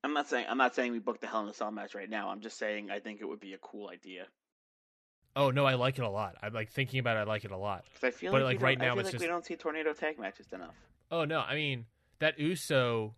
I'm 0.06 0.12
not 0.14 0.28
saying 0.28 0.46
I'm 0.48 0.56
not 0.56 0.74
saying 0.76 0.92
we 0.92 1.00
booked 1.00 1.20
the 1.20 1.26
Hell 1.26 1.42
in 1.42 1.48
a 1.48 1.52
Cell 1.52 1.72
match 1.72 1.96
right 1.96 2.08
now. 2.08 2.28
I'm 2.30 2.40
just 2.40 2.58
saying 2.58 2.90
I 2.92 3.00
think 3.00 3.20
it 3.20 3.24
would 3.24 3.40
be 3.40 3.54
a 3.54 3.58
cool 3.58 3.88
idea. 3.88 4.26
Oh 5.34 5.50
no, 5.50 5.66
I 5.66 5.74
like 5.74 5.98
it 5.98 6.04
a 6.04 6.08
lot. 6.08 6.36
I'm 6.40 6.52
like 6.52 6.70
thinking 6.70 7.00
about 7.00 7.16
it. 7.16 7.20
I 7.20 7.24
like 7.24 7.44
it 7.44 7.50
a 7.50 7.56
lot. 7.56 7.84
Because 7.92 8.06
I 8.06 8.10
feel 8.16 8.30
But, 8.30 8.42
like, 8.42 8.54
like, 8.56 8.62
right 8.62 8.78
now 8.78 8.92
feel 8.94 9.00
it's 9.00 9.06
like 9.08 9.12
just- 9.14 9.22
we 9.22 9.26
don't 9.28 9.44
see 9.44 9.56
tornado 9.56 9.92
tag 9.92 10.16
matches 10.18 10.46
enough. 10.52 10.76
Oh 11.10 11.24
no, 11.24 11.40
I 11.40 11.56
mean 11.56 11.86
that 12.20 12.38
Uso 12.38 13.14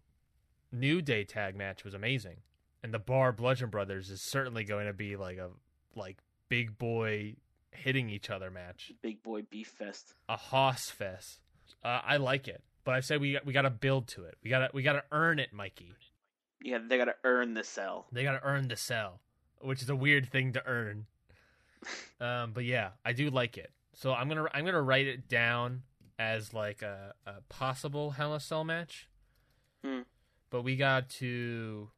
New 0.73 1.03
Day 1.03 1.25
tag 1.25 1.55
match 1.57 1.85
was 1.85 1.93
amazing, 1.95 2.39
and 2.83 2.93
the 2.95 2.99
Bar 2.99 3.33
Bludgeon 3.33 3.69
Brothers 3.69 4.09
is 4.09 4.23
certainly 4.23 4.65
going 4.65 4.87
to 4.87 4.93
be 4.95 5.17
like 5.17 5.37
a 5.37 5.51
like 5.95 6.17
big 6.49 6.79
boy 6.79 7.37
hitting 7.71 8.09
each 8.09 8.31
other 8.31 8.51
match, 8.51 8.93
Big 9.03 9.23
boy 9.23 9.43
beef 9.43 9.69
fest. 9.69 10.15
a 10.29 10.37
hoss 10.37 10.89
fest. 10.89 11.41
Uh, 11.85 12.01
I 12.03 12.17
like 12.17 12.49
it, 12.49 12.63
but 12.85 12.95
I 12.95 13.01
said 13.01 13.21
we 13.21 13.39
we 13.45 13.53
got 13.53 13.63
to 13.63 13.71
build 13.71 14.09
to 14.09 14.25
it. 14.25 14.37
We 14.43 14.49
got 14.51 14.61
to 14.61 14.71
we 14.73 14.83
got 14.83 14.95
to 14.95 15.05
earn 15.13 15.39
it, 15.39 15.53
Mikey. 15.53 15.93
Yeah, 16.63 16.79
they 16.87 16.99
gotta 16.99 17.17
earn 17.25 17.55
the 17.55 17.65
cell. 17.65 18.07
They 18.13 18.23
got 18.23 18.33
to 18.33 18.45
earn 18.45 18.69
the 18.69 18.77
sell, 18.77 19.21
which 19.61 19.83
is 19.83 19.89
a 19.89 19.97
weird 19.97 20.31
thing 20.31 20.53
to 20.53 20.67
earn. 20.67 21.07
Um, 22.21 22.51
but 22.53 22.65
yeah, 22.65 22.91
I 23.05 23.13
do 23.13 23.31
like 23.31 23.57
it. 23.57 23.71
So 23.95 24.13
I'm 24.13 24.27
gonna 24.27 24.47
I'm 24.53 24.65
gonna 24.65 24.83
write 24.83 25.07
it 25.07 25.29
down 25.29 25.83
as 26.19 26.53
like 26.53 26.83
a, 26.83 27.15
a 27.25 27.35
possible 27.49 28.11
Hell 28.11 28.33
in 28.33 28.39
a 28.39 28.41
Cell 28.41 28.65
match. 28.65 29.09
Hmm. 29.85 30.01
But 30.51 30.63
we 30.63 30.75
got 30.75 31.09
to 31.11 31.91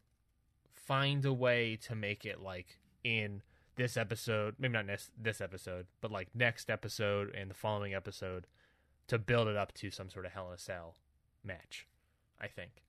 find 0.74 1.24
a 1.24 1.32
way 1.32 1.78
to 1.84 1.94
make 1.94 2.26
it 2.26 2.40
like 2.40 2.78
in 3.02 3.42
this 3.76 3.96
episode, 3.96 4.56
maybe 4.58 4.74
not 4.74 4.86
this 4.86 5.10
this 5.16 5.40
episode, 5.40 5.86
but 6.00 6.10
like 6.10 6.28
next 6.34 6.68
episode 6.68 7.34
and 7.34 7.48
the 7.50 7.54
following 7.54 7.94
episode 7.94 8.46
to 9.08 9.18
build 9.18 9.48
it 9.48 9.56
up 9.56 9.72
to 9.72 9.90
some 9.90 10.10
sort 10.10 10.26
of 10.26 10.32
Hell 10.32 10.48
in 10.48 10.54
a 10.54 10.58
Cell 10.58 10.96
match. 11.42 11.86
I 12.40 12.48
think. 12.48 12.82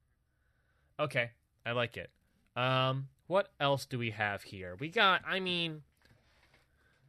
Okay, 0.99 1.31
I 1.65 1.71
like 1.71 1.97
it. 1.97 2.09
Um, 2.55 3.07
what 3.27 3.51
else 3.59 3.85
do 3.85 3.97
we 3.97 4.11
have 4.11 4.43
here? 4.43 4.75
We 4.79 4.89
got, 4.89 5.21
I 5.25 5.39
mean, 5.39 5.83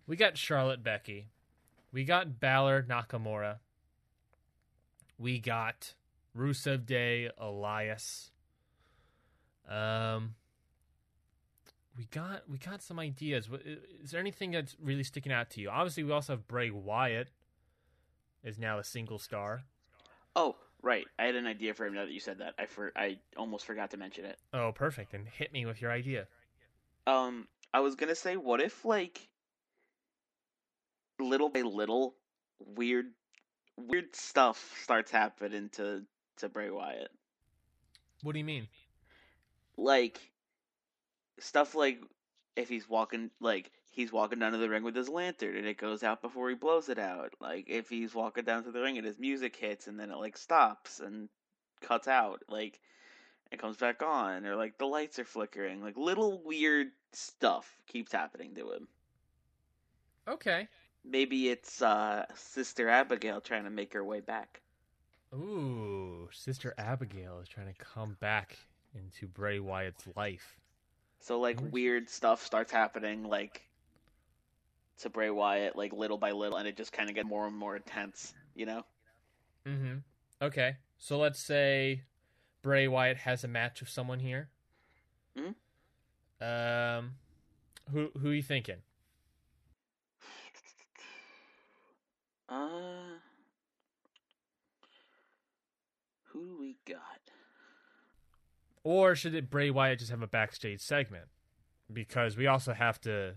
we 0.07 0.17
got 0.17 0.37
Charlotte 0.37 0.83
Becky, 0.83 1.29
we 1.93 2.05
got 2.05 2.39
Balor 2.39 2.87
Nakamura, 2.89 3.59
we 5.19 5.39
got 5.39 5.95
Rusev 6.37 6.87
Day 6.87 7.31
Elias. 7.39 8.31
Um, 9.69 10.35
we 11.97 12.05
got 12.07 12.43
we 12.49 12.59
got 12.59 12.83
some 12.83 12.99
ideas. 12.99 13.49
Is 14.03 14.11
there 14.11 14.21
anything 14.21 14.53
that's 14.53 14.77
really 14.83 15.05
sticking 15.05 15.33
out 15.33 15.51
to 15.51 15.61
you? 15.61 15.71
Obviously, 15.71 16.05
we 16.05 16.13
also 16.13 16.35
have 16.35 16.49
Bray 16.49 16.71
Wyatt 16.71 17.29
is 18.43 18.59
now 18.59 18.79
a 18.79 18.85
single 18.85 19.19
star. 19.19 19.65
Oh, 20.35 20.57
right. 20.83 21.07
I 21.19 21.25
had 21.25 21.35
an 21.37 21.47
idea 21.47 21.75
for 21.75 21.87
him 21.87 21.95
now 21.95 22.05
that 22.05 22.13
you 22.13 22.21
said 22.21 22.39
that. 22.39 22.55
I 22.59 22.67
for 22.67 22.93
I 22.97 23.19
almost 23.37 23.65
forgot 23.67 23.91
to 23.93 23.97
mention 23.97 24.25
it. 24.25 24.39
Oh, 24.53 24.73
perfect! 24.75 25.15
And 25.15 25.27
hit 25.29 25.53
me 25.53 25.67
with 25.67 25.81
your 25.81 25.91
idea. 25.91 26.27
Um, 27.07 27.49
I 27.73 27.81
was 27.81 27.95
gonna 27.97 28.15
say, 28.15 28.37
what 28.37 28.61
if 28.61 28.85
like 28.85 29.29
little 31.19 31.49
by 31.49 31.61
little, 31.63 32.15
weird, 32.59 33.07
weird 33.77 34.15
stuff 34.15 34.77
starts 34.83 35.11
happening 35.11 35.69
to 35.75 36.03
to 36.39 36.49
Bray 36.49 36.71
Wyatt, 36.71 37.11
What 38.23 38.33
do 38.33 38.39
you 38.39 38.45
mean? 38.45 38.69
like 39.77 40.21
stuff 41.39 41.75
like 41.75 42.01
if 42.57 42.69
he's 42.69 42.89
walking, 42.89 43.31
like 43.41 43.71
he's 43.93 44.11
walking 44.13 44.39
down 44.39 44.53
to 44.53 44.59
the 44.59 44.69
ring 44.69 44.83
with 44.83 44.97
his 44.97 45.09
lantern 45.09 45.57
and 45.57 45.67
it 45.67 45.77
goes 45.77 46.03
out 46.03 46.23
before 46.23 46.49
he 46.49 46.55
blows 46.55 46.89
it 46.89 46.99
out. 46.99 47.35
Like 47.41 47.69
if 47.69 47.89
he's 47.89 48.15
walking 48.15 48.45
down 48.45 48.65
to 48.65 48.73
the 48.73 48.81
ring 48.81 48.97
and 48.99 49.07
his 49.07 49.19
music 49.19 49.55
hits 49.55 49.87
and 49.87 50.01
then 50.01 50.11
it 50.11 50.17
like 50.17 50.37
stops 50.37 50.99
and 50.99 51.29
cuts 51.83 52.09
out, 52.09 52.43
like 52.49 52.81
it 53.53 53.59
comes 53.59 53.77
back 53.77 54.03
on, 54.03 54.47
or 54.47 54.57
like 54.57 54.79
the 54.79 54.87
lights 54.87 55.19
are 55.19 55.25
flickering, 55.25 55.83
like 55.83 55.97
little 55.97 56.43
weird 56.43 56.89
stuff 57.13 57.71
keeps 57.87 58.13
happening 58.13 58.55
to 58.55 58.73
him. 58.73 58.89
Okay. 60.27 60.69
Maybe 61.05 61.49
it's 61.51 61.83
uh, 61.83 62.25
Sister 62.35 62.89
Abigail 62.89 63.41
trying 63.41 63.65
to 63.65 63.71
make 63.71 63.93
her 63.93 64.05
way 64.05 64.21
back. 64.21 64.63
Ooh, 65.35 66.29
Sister 66.33 66.75
Abigail 66.79 67.41
is 67.41 67.49
trying 67.49 67.67
to 67.67 67.75
come 67.75 68.17
back 68.21 68.59
into 68.95 69.27
Bray 69.27 69.59
Wyatt's 69.61 70.07
life. 70.17 70.59
So 71.21 71.39
like 71.41 71.61
Weird. 71.61 71.73
weird 71.73 72.11
stuff 72.11 72.43
starts 72.45 72.73
happening, 72.73 73.25
like 73.25 73.63
to 75.01 75.11
Bray 75.11 75.31
Wyatt, 75.31 75.77
like 75.77 75.93
little 75.93 76.19
by 76.19 76.33
little, 76.33 76.59
and 76.59 76.69
it 76.69 76.77
just 76.77 76.93
kind 76.93 77.09
of 77.09 77.15
gets 77.15 77.29
more 77.29 77.47
and 77.47 77.57
more 77.57 77.77
intense. 77.77 78.35
You 78.55 78.67
know? 78.67 78.83
Mm-hmm. 79.67 79.97
Okay. 80.41 80.77
So 80.99 81.19
let's 81.19 81.41
say 81.41 82.03
Bray 82.63 82.87
Wyatt 82.89 83.17
has 83.19 83.45
a 83.45 83.49
match 83.49 83.81
with 83.81 83.89
someone 83.89 84.21
here. 84.21 84.51
Mhm. 85.37 85.55
Um, 86.41 87.13
who 87.91 88.11
who 88.19 88.31
are 88.31 88.35
you 88.35 88.43
thinking? 88.43 88.77
Uh, 92.49 93.17
who 96.25 96.45
do 96.45 96.57
we 96.61 96.77
got? 96.87 96.99
Or 98.85 99.15
should 99.15 99.35
it 99.35 99.49
Bray 99.49 99.71
Wyatt 99.71 100.01
just 100.01 100.11
have 100.11 100.21
a 100.21 100.27
backstage 100.27 100.81
segment? 100.81 101.27
Because 101.91 102.37
we 102.37 102.47
also 102.47 102.75
have 102.75 103.01
to, 103.03 103.37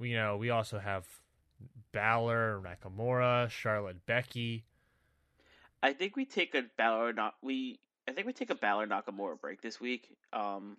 you 0.00 0.16
know, 0.16 0.36
we 0.36 0.50
also 0.50 0.78
have 0.78 1.06
Balor, 1.92 2.62
Nakamura, 2.64 3.50
Charlotte, 3.50 4.04
Becky. 4.06 4.64
I 5.82 5.92
think 5.92 6.16
we 6.16 6.24
take 6.24 6.54
a 6.54 6.64
Balor 6.76 7.12
not 7.12 7.34
we. 7.42 7.78
I 8.08 8.12
think 8.12 8.26
we 8.26 8.32
take 8.32 8.50
a 8.50 8.54
Balor 8.54 8.86
Nakamura 8.86 9.40
break 9.40 9.60
this 9.60 9.80
week. 9.80 10.08
Um, 10.32 10.76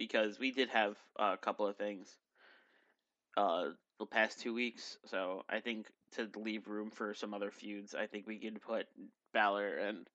because 0.00 0.38
we 0.38 0.50
did 0.50 0.70
have 0.70 0.96
a 1.16 1.36
couple 1.36 1.66
of 1.66 1.76
things. 1.76 2.08
Uh, 3.36 3.66
the 3.98 4.06
past 4.06 4.40
two 4.40 4.54
weeks, 4.54 4.96
so 5.04 5.44
I 5.48 5.60
think 5.60 5.86
to 6.12 6.28
leave 6.34 6.66
room 6.66 6.90
for 6.90 7.12
some 7.12 7.34
other 7.34 7.50
feuds, 7.50 7.94
I 7.94 8.06
think 8.06 8.26
we 8.26 8.38
could 8.38 8.62
put 8.62 8.86
Balor 9.34 9.76
and 9.76 10.08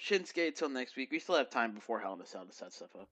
Shinsuke 0.00 0.54
till 0.54 0.68
next 0.68 0.96
week. 0.96 1.10
We 1.10 1.18
still 1.18 1.34
have 1.34 1.50
time 1.50 1.74
before 1.74 1.98
Hell 1.98 2.14
in 2.14 2.20
a 2.20 2.26
Cell 2.26 2.46
to 2.46 2.52
set 2.52 2.72
stuff 2.72 2.90
up. 2.98 3.08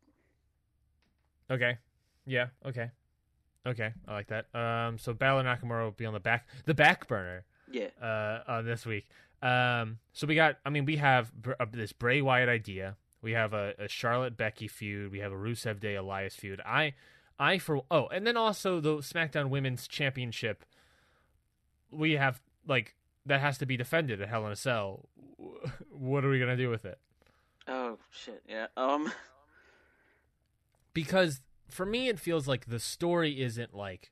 Okay. 1.50 1.76
Yeah. 2.24 2.46
Okay. 2.64 2.92
Okay. 3.66 3.92
I 4.08 4.12
like 4.12 4.28
that. 4.28 4.46
Um. 4.54 4.98
So 4.98 5.12
Balor 5.14 5.44
Nakamura 5.44 5.84
will 5.84 5.90
be 5.92 6.06
on 6.06 6.14
the 6.14 6.20
back, 6.20 6.48
the 6.66 6.74
back 6.74 7.06
burner. 7.08 7.44
Yeah, 7.70 7.88
Uh. 8.00 8.40
On 8.48 8.64
this 8.64 8.84
week. 8.84 9.06
Um. 9.42 9.98
So 10.12 10.26
we 10.26 10.34
got. 10.34 10.56
I 10.66 10.70
mean, 10.70 10.84
we 10.84 10.96
have 10.96 11.32
Br- 11.34 11.52
uh, 11.58 11.66
this 11.72 11.92
Bray 11.92 12.20
Wyatt 12.22 12.48
idea. 12.48 12.96
We 13.22 13.32
have 13.32 13.52
a, 13.52 13.74
a 13.78 13.88
Charlotte 13.88 14.36
Becky 14.36 14.66
feud. 14.68 15.12
We 15.12 15.20
have 15.20 15.30
a 15.32 15.36
Rusev 15.36 15.80
Day 15.80 15.94
Elias 15.94 16.34
feud. 16.34 16.60
I. 16.66 16.94
I 17.38 17.58
for 17.58 17.82
oh, 17.90 18.06
and 18.08 18.24
then 18.26 18.36
also 18.36 18.78
the 18.78 18.96
SmackDown 18.98 19.48
Women's 19.48 19.88
Championship. 19.88 20.64
We 21.90 22.12
have 22.12 22.40
like 22.68 22.94
that 23.26 23.40
has 23.40 23.58
to 23.58 23.66
be 23.66 23.76
defended 23.76 24.20
at 24.20 24.28
Hell 24.28 24.46
in 24.46 24.52
a 24.52 24.56
Cell. 24.56 25.08
What 25.90 26.24
are 26.24 26.30
we 26.30 26.38
gonna 26.38 26.56
do 26.56 26.68
with 26.68 26.84
it? 26.84 26.98
Oh 27.66 27.98
shit, 28.10 28.42
yeah. 28.48 28.66
Um, 28.76 29.10
because 30.94 31.40
for 31.72 31.86
me 31.86 32.08
it 32.08 32.18
feels 32.18 32.46
like 32.46 32.66
the 32.66 32.78
story 32.78 33.40
isn't 33.42 33.74
like 33.74 34.10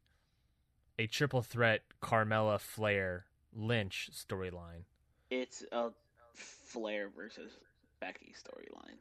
a 0.98 1.06
triple 1.06 1.42
threat 1.42 1.82
Carmella 2.02 2.58
Flair 2.60 3.26
Lynch 3.54 4.10
storyline. 4.12 4.84
it's 5.30 5.64
a 5.72 5.90
Flair 6.34 7.08
versus 7.14 7.52
Becky 8.00 8.32
storyline. 8.38 8.98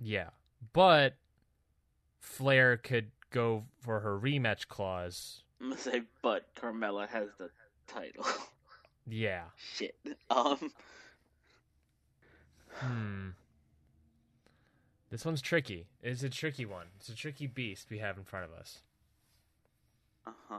Yeah. 0.00 0.28
But 0.72 1.16
Flair 2.20 2.76
could 2.76 3.10
go 3.30 3.64
for 3.80 4.00
her 4.00 4.18
rematch 4.18 4.68
clause. 4.68 5.42
I'm 5.60 5.70
gonna 5.70 5.80
say, 5.80 6.02
but 6.22 6.54
Carmella 6.54 7.08
has 7.08 7.28
the 7.38 7.50
title. 7.86 8.24
Yeah. 9.08 9.44
shit. 9.56 9.96
Um, 10.30 10.72
Hmm. 12.74 13.28
This 15.10 15.24
one's 15.24 15.40
tricky. 15.40 15.86
It's 16.02 16.22
a 16.22 16.28
tricky 16.28 16.66
one. 16.66 16.86
It's 16.98 17.08
a 17.08 17.14
tricky 17.14 17.46
beast 17.46 17.88
we 17.90 17.98
have 17.98 18.18
in 18.18 18.24
front 18.24 18.44
of 18.44 18.52
us. 18.52 18.80
uh 20.26 20.32
huh. 20.48 20.58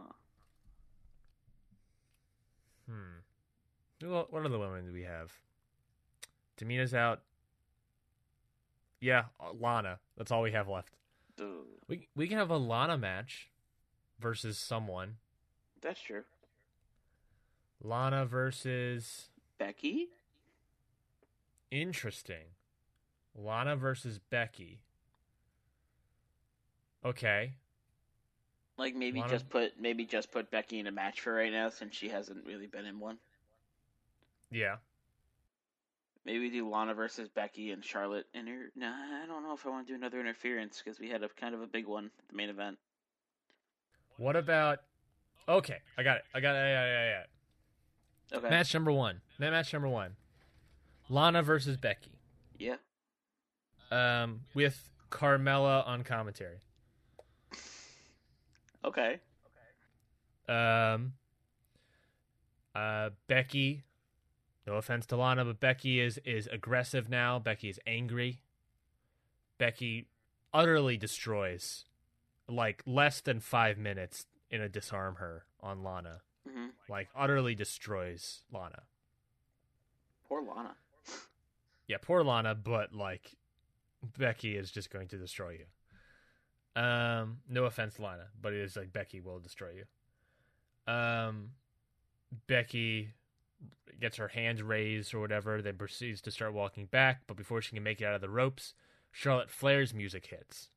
Hmm. 2.90 3.20
Well, 4.10 4.28
what 4.30 4.46
other 4.46 4.58
women 4.58 4.88
do 4.88 4.94
we 4.94 5.04
have? 5.04 5.32
Tamina's 6.58 6.94
out. 6.94 7.22
Yeah, 9.00 9.26
uh, 9.40 9.52
Lana. 9.54 10.00
That's 10.18 10.32
all 10.32 10.42
we 10.42 10.52
have 10.52 10.68
left. 10.68 10.96
Dude, 11.38 11.66
We 11.88 12.08
we 12.16 12.28
can 12.28 12.38
have 12.38 12.50
a 12.50 12.58
Lana 12.58 12.98
match 12.98 13.50
versus 14.20 14.58
someone. 14.58 15.18
that's 15.82 16.02
true. 16.02 16.24
Lana 17.82 18.26
versus 18.26 19.30
Becky? 19.58 20.08
interesting. 21.72 22.56
Lana 23.36 23.76
versus 23.76 24.20
Becky. 24.30 24.82
Okay. 27.06 27.54
Like 28.78 28.96
maybe 28.96 29.20
Lana- 29.20 29.32
just 29.32 29.50
put 29.50 29.80
maybe 29.80 30.06
just 30.06 30.32
put 30.32 30.52
Becky 30.52 30.80
in 30.80 30.88
a 30.88 30.92
match 30.92 31.22
for 31.22 31.34
right 31.34 31.52
now 31.52 31.70
since 31.70 31.96
she 31.96 32.10
hasn't 32.10 32.46
really 32.46 32.68
been 32.68 32.86
in 32.86 33.00
one. 33.00 33.18
Yeah. 34.52 34.78
Maybe 36.26 36.50
do 36.50 36.70
Lana 36.70 36.94
versus 36.94 37.30
Becky 37.30 37.72
and 37.72 37.84
Charlotte 37.84 38.26
inter. 38.34 38.70
No, 38.76 38.88
I 38.88 39.26
don't 39.26 39.44
know 39.44 39.54
if 39.54 39.66
I 39.66 39.70
want 39.70 39.88
to 39.88 39.94
do 39.94 39.96
another 39.96 40.20
interference 40.20 40.82
because 40.84 41.00
we 41.00 41.10
had 41.10 41.24
a 41.24 41.30
kind 41.30 41.56
of 41.56 41.62
a 41.62 41.68
big 41.68 41.88
one 41.88 42.06
at 42.06 42.28
the 42.30 42.36
main 42.36 42.50
event. 42.50 42.78
What 44.18 44.36
about 44.36 44.80
Okay, 45.48 45.78
I 45.98 46.04
got 46.04 46.18
it. 46.18 46.24
I 46.34 46.40
got 46.42 46.56
it. 46.56 46.60
Yeah, 46.60 46.86
yeah, 46.86 47.24
yeah. 48.32 48.38
Okay. 48.38 48.50
Match 48.50 48.74
number 48.74 48.92
one. 48.92 49.22
Match 49.40 49.74
number 49.74 49.90
one. 49.90 50.16
Lana 51.10 51.42
versus 51.42 51.76
Becky. 51.76 52.20
Yeah. 52.60 52.76
Um, 53.92 54.42
with 54.54 54.92
Carmella 55.10 55.88
on 55.88 56.04
commentary. 56.04 56.60
Okay. 58.86 59.20
Okay. 60.48 60.54
Um, 60.54 61.14
uh, 62.76 63.10
Becky. 63.28 63.84
No 64.68 64.76
offense 64.76 65.06
to 65.08 65.16
Lana, 65.16 65.46
but 65.46 65.60
Becky 65.60 66.00
is 66.00 66.20
is 66.26 66.48
aggressive 66.48 67.10
now. 67.10 67.40
Becky 67.40 67.70
is 67.70 67.80
angry. 67.88 68.42
Becky 69.58 70.08
utterly 70.54 70.96
destroys, 70.96 71.86
like 72.48 72.84
less 72.86 73.20
than 73.22 73.40
five 73.40 73.78
minutes 73.78 74.28
in 74.52 74.62
a 74.62 74.70
disarm 74.70 75.16
her 75.16 75.46
on 75.60 75.84
Lana. 75.84 76.22
hmm 76.48 76.68
Like 76.88 77.10
utterly 77.16 77.56
destroys 77.56 78.42
Lana. 78.52 78.84
Poor 80.28 80.44
Lana. 80.44 80.76
Yeah, 81.88 81.98
poor 82.02 82.24
Lana, 82.24 82.54
but 82.54 82.94
like 82.94 83.32
Becky 84.18 84.56
is 84.56 84.72
just 84.72 84.90
going 84.90 85.08
to 85.10 85.18
destroy 85.18 85.60
you. 85.60 86.82
Um, 86.82 87.40
no 87.50 87.66
offense, 87.66 88.00
Lana, 88.00 88.28
but 88.40 88.54
it 88.54 88.62
is 88.62 88.76
like 88.76 88.94
Becky 88.94 89.20
will 89.20 89.40
destroy 89.40 89.72
you. 90.88 90.94
Um, 90.94 91.52
Becky 92.48 93.10
gets 94.00 94.18
her 94.18 94.30
hands 94.30 94.62
raised 94.62 95.14
or 95.14 95.20
whatever, 95.20 95.62
then 95.62 95.78
proceeds 95.78 96.22
to 96.22 96.32
start 96.32 96.54
walking 96.54 96.86
back, 96.86 97.22
but 97.28 97.38
before 97.38 97.62
she 97.62 97.76
can 97.76 97.84
make 97.84 98.02
it 98.02 98.06
out 98.06 98.16
of 98.16 98.22
the 98.22 98.30
ropes, 98.30 98.74
Charlotte 99.12 99.50
Flair's 99.50 99.94
music 99.94 100.28
hits. 100.28 100.70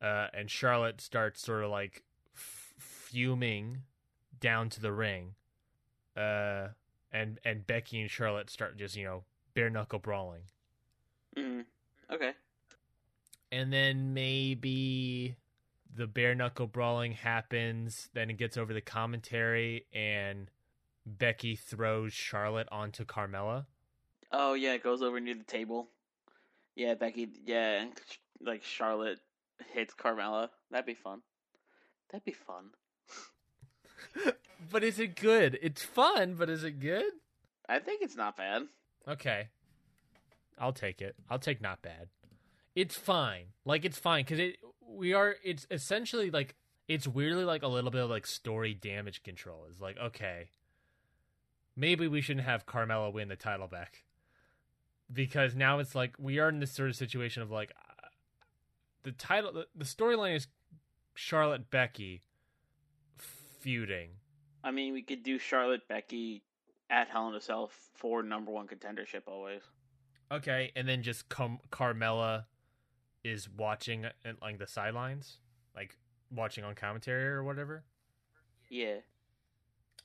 Uh, 0.00 0.28
and 0.32 0.50
Charlotte 0.50 1.00
starts 1.00 1.42
sort 1.42 1.62
of 1.62 1.70
like 1.70 2.02
f- 2.34 2.74
fuming 2.78 3.82
down 4.40 4.68
to 4.70 4.80
the 4.80 4.92
ring. 4.92 5.34
Uh, 6.16 6.68
and 7.12 7.38
and 7.44 7.66
Becky 7.66 8.00
and 8.00 8.10
Charlotte 8.10 8.50
start 8.50 8.76
just 8.76 8.96
you 8.96 9.04
know 9.04 9.24
bare 9.54 9.70
knuckle 9.70 9.98
brawling, 9.98 10.42
hmm 11.36 11.60
Okay. 12.12 12.32
and 13.50 13.72
then 13.72 14.12
maybe 14.14 15.36
the 15.94 16.06
bare 16.06 16.34
knuckle 16.34 16.66
brawling 16.66 17.12
happens. 17.12 18.08
Then 18.14 18.30
it 18.30 18.36
gets 18.38 18.56
over 18.56 18.72
the 18.74 18.80
commentary, 18.80 19.86
and 19.92 20.50
Becky 21.06 21.56
throws 21.56 22.12
Charlotte 22.12 22.68
onto 22.70 23.04
Carmella. 23.04 23.66
Oh 24.30 24.54
yeah, 24.54 24.72
it 24.74 24.82
goes 24.82 25.02
over 25.02 25.20
near 25.20 25.34
the 25.34 25.44
table. 25.44 25.88
Yeah, 26.76 26.94
Becky. 26.94 27.28
Yeah, 27.44 27.82
and 27.82 27.92
like 28.40 28.62
Charlotte 28.64 29.18
hits 29.72 29.94
Carmella. 29.94 30.48
That'd 30.70 30.86
be 30.86 30.94
fun. 30.94 31.20
That'd 32.10 32.24
be 32.24 32.32
fun. 32.32 32.70
but 34.70 34.82
is 34.84 34.98
it 34.98 35.16
good? 35.16 35.58
It's 35.62 35.82
fun, 35.82 36.34
but 36.34 36.48
is 36.50 36.64
it 36.64 36.80
good? 36.80 37.04
I 37.68 37.78
think 37.78 38.02
it's 38.02 38.16
not 38.16 38.36
bad. 38.36 38.62
Okay, 39.08 39.48
I'll 40.58 40.72
take 40.72 41.00
it. 41.00 41.16
I'll 41.30 41.38
take 41.38 41.60
not 41.60 41.82
bad. 41.82 42.08
It's 42.74 42.96
fine. 42.96 43.46
Like 43.64 43.84
it's 43.84 43.98
fine 43.98 44.24
because 44.24 44.38
it 44.38 44.56
we 44.86 45.12
are. 45.12 45.36
It's 45.44 45.66
essentially 45.70 46.30
like 46.30 46.54
it's 46.88 47.06
weirdly 47.06 47.44
like 47.44 47.62
a 47.62 47.68
little 47.68 47.90
bit 47.90 48.02
of 48.02 48.10
like 48.10 48.26
story 48.26 48.74
damage 48.74 49.22
control. 49.22 49.66
It's 49.70 49.80
like 49.80 49.98
okay, 49.98 50.50
maybe 51.76 52.08
we 52.08 52.20
shouldn't 52.20 52.46
have 52.46 52.66
Carmella 52.66 53.12
win 53.12 53.28
the 53.28 53.36
title 53.36 53.68
back 53.68 54.04
because 55.12 55.54
now 55.54 55.78
it's 55.78 55.94
like 55.94 56.14
we 56.18 56.38
are 56.38 56.48
in 56.48 56.60
this 56.60 56.72
sort 56.72 56.88
of 56.88 56.96
situation 56.96 57.42
of 57.42 57.50
like 57.50 57.72
the 59.02 59.12
title. 59.12 59.52
The, 59.52 59.66
the 59.74 59.84
storyline 59.84 60.36
is 60.36 60.46
Charlotte 61.14 61.70
Becky 61.70 62.22
feuding. 63.18 64.10
I 64.64 64.70
mean, 64.70 64.92
we 64.92 65.02
could 65.02 65.22
do 65.22 65.38
Charlotte 65.38 65.88
Becky 65.88 66.42
at 66.88 67.08
Hell 67.08 67.28
in 67.28 67.34
a 67.34 67.40
Cell 67.40 67.70
for 67.94 68.22
number 68.22 68.52
one 68.52 68.68
contendership 68.68 69.22
always. 69.26 69.62
Okay, 70.32 70.72
and 70.74 70.88
then 70.88 71.02
just 71.02 71.28
com- 71.28 71.60
Carmella 71.70 72.44
is 73.22 73.48
watching 73.50 74.06
uh, 74.06 74.12
at 74.24 74.40
like 74.40 74.58
the 74.58 74.66
sidelines, 74.66 75.38
like 75.76 75.96
watching 76.30 76.64
on 76.64 76.74
commentary 76.74 77.26
or 77.28 77.44
whatever, 77.44 77.84
Yeah. 78.70 78.96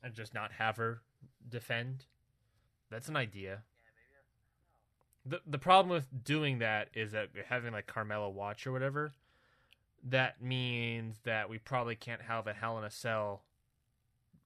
and 0.04 0.14
just 0.14 0.34
not 0.34 0.52
have 0.54 0.76
her 0.78 1.02
defend. 1.48 2.06
That's 2.90 3.08
an 3.08 3.16
idea. 3.16 3.64
The 5.26 5.42
the 5.46 5.58
problem 5.58 5.90
with 5.90 6.08
doing 6.24 6.60
that 6.60 6.90
is 6.94 7.12
that 7.14 7.30
having 7.48 7.72
like 7.74 7.88
Carmella 7.88 8.32
watch 8.32 8.68
or 8.68 8.72
whatever, 8.74 9.14
that 10.04 10.42
means 10.42 11.20
that 11.24 11.50
we 11.50 11.58
probably 11.58 11.96
can't 11.96 12.22
have 12.24 12.48
a 12.48 12.54
Hell 12.54 12.78
in 12.78 12.84
a 12.84 12.92
Cell 12.92 13.44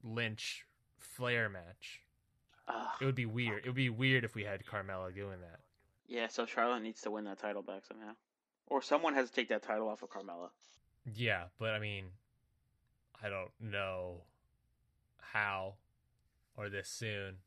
Lynch 0.03 0.65
Flair 0.97 1.49
match. 1.49 2.01
Ugh. 2.67 2.87
It 3.01 3.05
would 3.05 3.15
be 3.15 3.25
weird. 3.25 3.63
It 3.65 3.69
would 3.69 3.75
be 3.75 3.89
weird 3.89 4.23
if 4.23 4.33
we 4.35 4.43
had 4.43 4.63
Carmella 4.65 5.13
doing 5.13 5.41
that. 5.41 5.59
Yeah, 6.11 6.27
so 6.27 6.45
Charlotte 6.45 6.83
needs 6.83 6.99
to 7.03 7.11
win 7.11 7.23
that 7.23 7.39
title 7.39 7.61
back 7.61 7.85
somehow. 7.87 8.11
Or 8.67 8.81
someone 8.81 9.13
has 9.13 9.29
to 9.29 9.33
take 9.33 9.47
that 9.47 9.63
title 9.63 9.87
off 9.87 10.03
of 10.03 10.09
Carmella. 10.09 10.49
Yeah, 11.15 11.45
but 11.57 11.69
I 11.69 11.79
mean, 11.79 12.07
I 13.23 13.29
don't 13.29 13.51
know 13.61 14.17
how 15.21 15.75
or 16.57 16.67
this 16.67 16.89
soon. 16.89 17.37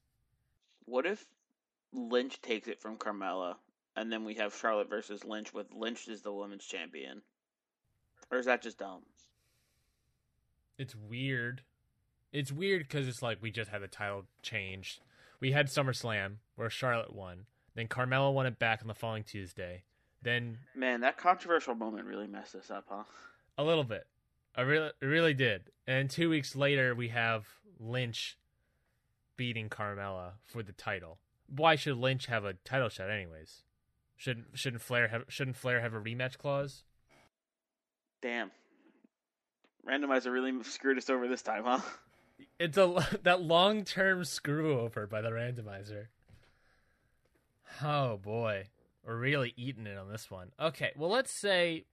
What 0.87 1.05
if 1.05 1.27
Lynch 1.93 2.41
takes 2.41 2.67
it 2.67 2.81
from 2.81 2.97
Carmella 2.97 3.57
and 3.97 4.11
then 4.11 4.25
we 4.25 4.37
have 4.37 4.57
Charlotte 4.57 4.89
versus 4.89 5.27
Lynch 5.27 5.53
with 5.53 5.67
Lynch 5.75 6.09
as 6.09 6.23
the 6.23 6.33
women's 6.33 6.65
champion? 6.65 7.21
Or 8.33 8.39
is 8.39 8.47
that 8.47 8.63
just 8.63 8.79
dumb? 8.79 9.03
It's 10.79 10.95
weird. 10.95 11.61
It's 12.33 12.51
weird 12.51 12.89
because 12.89 13.09
it's 13.09 13.21
like 13.21 13.43
we 13.43 13.51
just 13.51 13.71
had 13.71 13.83
the 13.83 13.89
title 13.89 14.25
changed. 14.41 15.01
We 15.39 15.53
had 15.53 15.67
SummerSlam 15.67 16.37
where 16.57 16.71
Charlotte 16.71 17.15
won. 17.15 17.45
Then 17.75 17.89
Carmella 17.89 18.33
won 18.33 18.47
it 18.47 18.59
back 18.59 18.81
on 18.83 18.89
the 18.89 18.95
following 18.95 19.25
Tuesday. 19.25 19.83
Then 20.23 20.59
Man, 20.75 21.01
that 21.01 21.19
controversial 21.19 21.75
moment 21.75 22.07
really 22.07 22.27
messed 22.27 22.55
us 22.55 22.71
up, 22.71 22.85
huh? 22.89 23.05
a 23.59 23.65
little 23.65 23.85
bit. 23.85 24.07
I 24.57 24.63
really, 24.63 24.91
it 25.01 25.07
really 25.07 25.35
did. 25.35 25.71
And 25.87 26.09
two 26.09 26.31
weeks 26.31 26.55
later, 26.55 26.95
we 26.95 27.09
have 27.09 27.47
Lynch 27.81 28.39
beating 29.37 29.69
Carmella 29.69 30.33
for 30.45 30.63
the 30.63 30.73
title. 30.73 31.19
Why 31.49 31.77
should 31.77 31.97
Lynch 31.97 32.27
have 32.27 32.45
a 32.45 32.55
title 32.65 32.89
shot, 32.89 33.11
anyways? 33.11 33.63
Shouldn't 34.17 34.47
shouldn't 34.55 34.83
Flair 34.83 35.09
have 35.09 35.25
shouldn't 35.29 35.57
Flair 35.57 35.81
have 35.81 35.93
a 35.93 36.01
rematch 36.01 36.39
clause? 36.39 36.85
Damn. 38.23 38.51
Randomizer 39.87 40.33
really 40.33 40.63
screwed 40.63 40.97
us 40.97 41.11
over 41.11 41.29
this 41.29 41.43
time, 41.43 41.65
huh? 41.65 41.81
It's 42.59 42.79
a 42.79 43.07
that 43.25 43.43
long 43.43 43.85
term 43.85 44.25
screw 44.25 44.79
over 44.79 45.07
by 45.07 45.21
the 45.21 45.31
randomizer. 45.31 46.07
Oh 47.83 48.17
boy, 48.19 48.69
we're 49.05 49.17
really 49.17 49.53
eating 49.57 49.87
it 49.87 49.99
on 49.99 50.11
this 50.11 50.31
one. 50.31 50.53
Okay, 50.61 50.93
well 50.97 51.11
let's 51.11 51.31
say, 51.33 51.85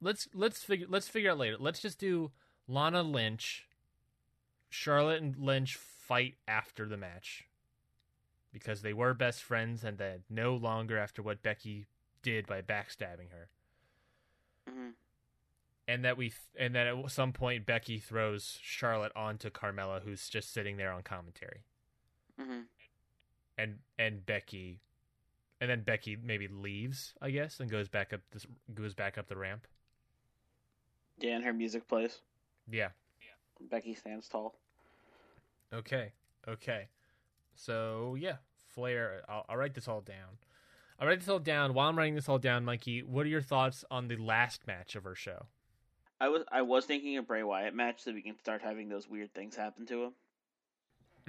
let's 0.00 0.28
let's 0.34 0.62
figure 0.62 0.86
let's 0.88 1.08
figure 1.08 1.30
out 1.30 1.38
later. 1.38 1.56
Let's 1.58 1.80
just 1.80 1.98
do 1.98 2.30
Lana 2.68 3.02
Lynch, 3.02 3.68
Charlotte 4.68 5.22
and 5.22 5.36
Lynch 5.36 5.76
fight 5.76 6.36
after 6.48 6.86
the 6.88 6.96
match 6.96 7.44
because 8.52 8.82
they 8.82 8.92
were 8.92 9.14
best 9.14 9.42
friends 9.42 9.84
and 9.84 9.98
then 9.98 10.24
no 10.28 10.54
longer 10.54 10.98
after 10.98 11.22
what 11.22 11.42
Becky 11.42 11.86
did 12.22 12.46
by 12.46 12.62
backstabbing 12.62 13.30
her. 13.30 13.48
hmm 14.68 14.90
and 15.88 16.04
that 16.04 16.16
we 16.16 16.32
and 16.56 16.74
that 16.74 16.86
at 16.86 17.10
some 17.10 17.32
point 17.32 17.66
Becky 17.66 17.98
throws 17.98 18.58
Charlotte 18.62 19.12
onto 19.16 19.50
Carmella, 19.50 20.02
who's 20.02 20.28
just 20.28 20.52
sitting 20.52 20.76
there 20.76 20.92
on 20.92 21.02
commentary, 21.02 21.64
hmm 22.38 22.60
and 23.58 23.78
and 23.98 24.24
Becky, 24.24 24.80
and 25.60 25.70
then 25.70 25.82
Becky 25.82 26.16
maybe 26.16 26.48
leaves, 26.48 27.14
I 27.20 27.30
guess, 27.30 27.60
and 27.60 27.70
goes 27.70 27.88
back 27.88 28.12
up 28.12 28.20
this 28.32 28.46
goes 28.74 28.94
back 28.94 29.18
up 29.18 29.28
the 29.28 29.36
ramp. 29.36 29.66
Yeah, 31.18 31.36
and 31.36 31.44
her 31.44 31.52
music 31.52 31.86
plays. 31.88 32.20
Yeah. 32.70 32.88
Becky 33.70 33.94
stands 33.94 34.28
tall. 34.28 34.54
Okay. 35.72 36.12
Okay. 36.48 36.88
So 37.54 38.16
yeah, 38.18 38.36
Flair. 38.74 39.22
I'll, 39.28 39.44
I'll 39.48 39.56
write 39.56 39.74
this 39.74 39.88
all 39.88 40.00
down. 40.00 40.38
I'll 40.98 41.06
write 41.06 41.20
this 41.20 41.28
all 41.28 41.38
down. 41.38 41.74
While 41.74 41.88
I'm 41.88 41.96
writing 41.96 42.14
this 42.14 42.28
all 42.28 42.38
down, 42.38 42.64
Mikey, 42.64 43.02
what 43.02 43.26
are 43.26 43.30
your 43.30 43.42
thoughts 43.42 43.84
on 43.90 44.08
the 44.08 44.16
last 44.16 44.66
match 44.66 44.96
of 44.96 45.06
our 45.06 45.14
show? 45.14 45.46
I 46.20 46.28
was 46.28 46.42
I 46.50 46.62
was 46.62 46.84
thinking 46.84 47.16
a 47.16 47.22
Bray 47.22 47.42
Wyatt 47.42 47.74
match 47.74 48.02
so 48.02 48.12
we 48.12 48.22
can 48.22 48.38
start 48.38 48.62
having 48.62 48.88
those 48.88 49.08
weird 49.08 49.34
things 49.34 49.56
happen 49.56 49.86
to 49.86 50.04
him. 50.04 50.12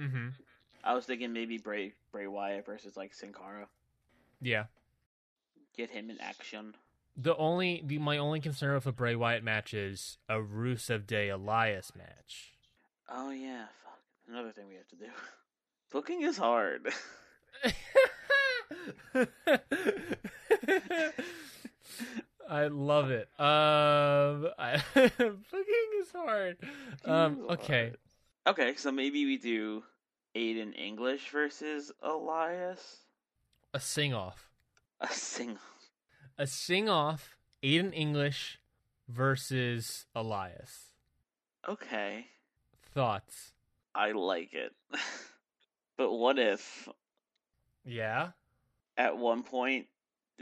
Mm-hmm. 0.00 0.28
I 0.84 0.94
was 0.94 1.04
thinking 1.06 1.32
maybe 1.32 1.58
Bray 1.58 1.92
Bray 2.12 2.26
Wyatt 2.26 2.66
versus 2.66 2.96
like 2.96 3.14
Sin 3.14 3.32
Cara. 3.32 3.68
Yeah. 4.42 4.64
Get 5.76 5.90
him 5.90 6.10
in 6.10 6.20
action. 6.20 6.74
The 7.16 7.36
only 7.36 7.82
the 7.84 7.98
my 7.98 8.18
only 8.18 8.40
concern 8.40 8.74
with 8.74 8.86
a 8.86 8.92
Bray 8.92 9.14
Wyatt 9.14 9.44
match 9.44 9.72
is 9.72 10.18
a 10.28 10.36
Rusev 10.36 11.06
Day 11.06 11.28
Elias 11.28 11.92
match. 11.96 12.52
Oh 13.08 13.30
yeah, 13.30 13.66
fuck. 13.84 13.98
Another 14.28 14.50
thing 14.50 14.68
we 14.68 14.74
have 14.74 14.88
to 14.88 14.96
do. 14.96 15.06
Booking 15.90 16.22
is 16.22 16.36
hard. 16.38 16.88
I 22.48 22.66
love 22.66 23.10
it. 23.10 23.28
Um, 23.38 24.48
I, 24.58 24.82
booking 24.94 25.90
is 26.00 26.12
hard. 26.14 26.56
Um, 27.04 27.46
okay. 27.50 27.92
Okay, 28.46 28.74
so 28.76 28.90
maybe 28.90 29.24
we 29.24 29.36
do 29.36 29.82
Aiden 30.34 30.78
English 30.78 31.30
versus 31.30 31.92
Elias. 32.02 32.98
A 33.74 33.80
sing 33.80 34.12
off. 34.14 34.50
A 35.00 35.08
single. 35.08 35.58
A 36.38 36.46
sing 36.46 36.88
off. 36.88 37.36
Aiden 37.62 37.92
English 37.94 38.58
versus 39.08 40.06
Elias. 40.14 40.92
Okay, 41.68 42.26
Thoughts? 42.94 43.52
I 43.94 44.12
like 44.12 44.52
it. 44.52 44.72
but 45.96 46.10
what 46.12 46.38
if 46.38 46.88
Yeah. 47.84 48.30
at 48.96 49.16
one 49.16 49.42
point 49.44 49.86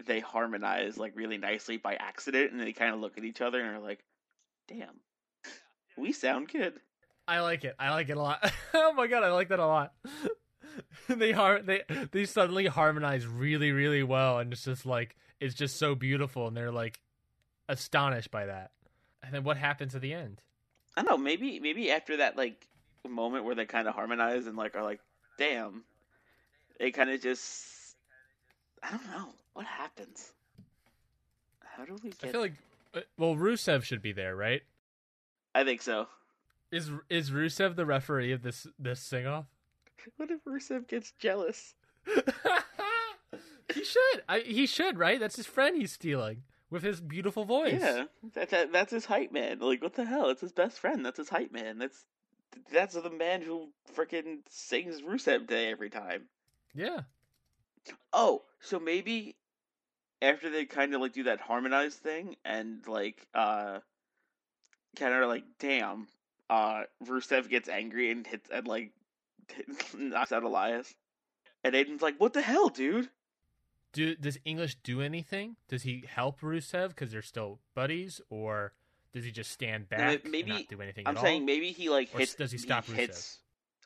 they 0.07 0.21
harmonize 0.21 0.97
like 0.97 1.13
really 1.15 1.37
nicely 1.37 1.77
by 1.77 1.95
accident 1.97 2.53
and 2.53 2.61
they 2.61 2.73
kind 2.73 2.95
of 2.95 3.01
look 3.01 3.19
at 3.19 3.25
each 3.25 3.41
other 3.43 3.61
and 3.61 3.77
are 3.77 3.81
like, 3.81 4.03
damn, 4.67 5.01
we 5.99 6.13
sound 6.13 6.49
good. 6.49 6.81
I 7.29 7.41
like 7.41 7.65
it. 7.65 7.77
I 7.79 7.91
like 7.91 8.09
it 8.09 8.17
a 8.17 8.21
lot. 8.21 8.51
oh 8.75 8.93
my 8.95 9.07
god, 9.07 9.23
I 9.23 9.31
like 9.33 9.49
that 9.51 9.59
a 9.61 9.67
lot. 9.67 9.93
they 11.09 11.33
har- 11.33 11.63
they 11.63 11.83
they 12.13 12.25
suddenly 12.25 12.67
harmonize 12.67 13.27
really 13.27 13.73
really 13.73 14.03
well 14.03 14.39
and 14.39 14.53
it's 14.53 14.65
just 14.65 14.87
like 14.87 15.17
it's 15.41 15.55
just 15.55 15.77
so 15.77 15.95
beautiful 15.95 16.47
and 16.47 16.57
they're 16.57 16.71
like 16.71 17.01
astonished 17.69 18.31
by 18.31 18.47
that. 18.47 18.73
And 19.23 19.33
then 19.35 19.45
what 19.45 19.57
happens 19.57 19.95
at 19.95 20.03
the 20.03 20.13
end? 20.13 20.43
I 20.97 21.03
don't 21.03 21.11
know, 21.11 21.17
maybe 21.19 21.61
maybe 21.61 21.91
after 21.91 22.19
that 22.19 22.37
like 22.37 22.67
moment 23.09 23.45
where 23.45 23.55
they 23.55 23.65
kind 23.65 23.89
of 23.89 23.95
harmonize 23.95 24.47
and 24.47 24.57
like 24.57 24.75
are 24.77 24.83
like, 24.83 25.01
damn, 25.39 25.85
it 26.79 26.93
kind 26.93 27.11
of 27.11 27.23
just, 27.23 27.97
I 28.83 28.91
don't 28.91 29.07
know, 29.07 29.29
what 29.55 29.67
happens? 29.67 30.33
How 31.65 31.85
do 31.85 31.97
we 32.03 32.11
get? 32.11 32.25
I 32.25 32.33
feel 32.33 32.41
like 32.41 32.55
uh, 32.95 33.01
well 33.17 33.37
Rusev 33.37 33.83
should 33.85 34.03
be 34.03 34.13
there, 34.13 34.37
right? 34.37 34.63
I 35.55 35.65
think 35.65 35.81
so. 35.83 36.07
Is 36.71 36.91
is 37.09 37.31
Rusev 37.31 37.77
the 37.77 37.87
referee 37.87 38.33
of 38.33 38.43
this 38.43 38.67
this 38.79 39.01
sing 39.01 39.27
off? 39.27 39.47
What 40.17 40.31
if 40.31 40.45
Rusev 40.45 40.89
gets 40.89 41.13
jealous? 41.19 41.75
he 43.75 43.85
should. 43.85 44.23
I, 44.29 44.41
he 44.41 44.67
should, 44.67 44.99
right? 44.99 45.21
That's 45.21 45.37
his 45.37 45.47
friend 45.47 45.77
he's 45.77 45.93
stealing 45.93 46.43
with 46.71 46.83
his 46.83 47.01
beautiful 47.01 47.45
voice. 47.45 47.81
Yeah, 47.81 48.05
that, 48.35 48.51
that 48.51 48.73
that's 48.73 48.93
his 48.93 49.05
hype 49.05 49.33
man. 49.33 49.59
Like, 49.59 49.83
what 49.83 49.95
the 49.95 50.05
hell? 50.05 50.31
It's 50.31 50.41
his 50.41 50.53
best 50.53 50.79
friend. 50.79 51.05
That's 51.05 51.19
his 51.19 51.29
hype 51.29 51.53
man. 51.53 51.79
That's 51.79 52.05
that's 52.73 52.95
the 52.95 53.11
man 53.11 53.43
who 53.43 53.69
freaking 53.95 54.39
sings 54.49 55.03
Rusev 55.03 55.47
Day 55.47 55.71
every 55.71 55.91
time. 55.91 56.25
Yeah. 56.75 57.01
Oh, 58.13 58.43
so 58.61 58.79
maybe 58.79 59.37
after 60.23 60.51
they 60.51 60.67
kind 60.67 60.95
of 60.95 61.01
like 61.01 61.13
do 61.13 61.25
that 61.25 61.41
harmonized 61.41 61.99
thing 61.99 62.37
and 62.45 62.87
like 62.87 63.27
uh 63.35 63.81
kind 64.97 65.15
of 65.15 65.29
like 65.29 65.45
damn, 65.59 66.09
uh 66.49 66.83
Rusev 67.05 67.49
gets 67.49 67.69
angry 67.69 68.11
and 68.11 68.27
hits 68.27 68.49
and 68.53 68.67
like 68.67 68.93
knocks 69.99 70.33
out 70.33 70.43
Elias. 70.43 70.95
And 71.65 71.75
Aiden's 71.75 72.03
like, 72.03 72.17
"What 72.19 72.33
the 72.33 72.43
hell, 72.43 72.69
dude?" 72.69 73.09
Do 73.93 74.15
does 74.15 74.39
English 74.45 74.77
do 74.83 75.01
anything? 75.01 75.57
Does 75.69 75.83
he 75.83 76.05
help 76.09 76.41
Rusev 76.41 76.89
because 76.91 77.11
they're 77.11 77.23
still 77.23 77.59
buddies, 77.75 78.21
or 78.31 78.73
does 79.13 79.25
he 79.25 79.31
just 79.33 79.51
stand 79.51 79.89
back 79.89 80.25
maybe- 80.25 80.51
and 80.53 80.61
not 80.61 80.69
do 80.69 80.81
anything 80.81 81.07
I'm 81.09 81.17
at 81.17 81.23
saying 81.23 81.43
all? 81.43 81.47
maybe 81.47 81.73
he 81.73 81.89
like 81.91 82.15
Or 82.15 82.21
hits. 82.21 82.35
does 82.35 82.53
he 82.53 82.59
stop 82.59 82.87
Rusev? 82.87 82.95
hits 82.95 83.39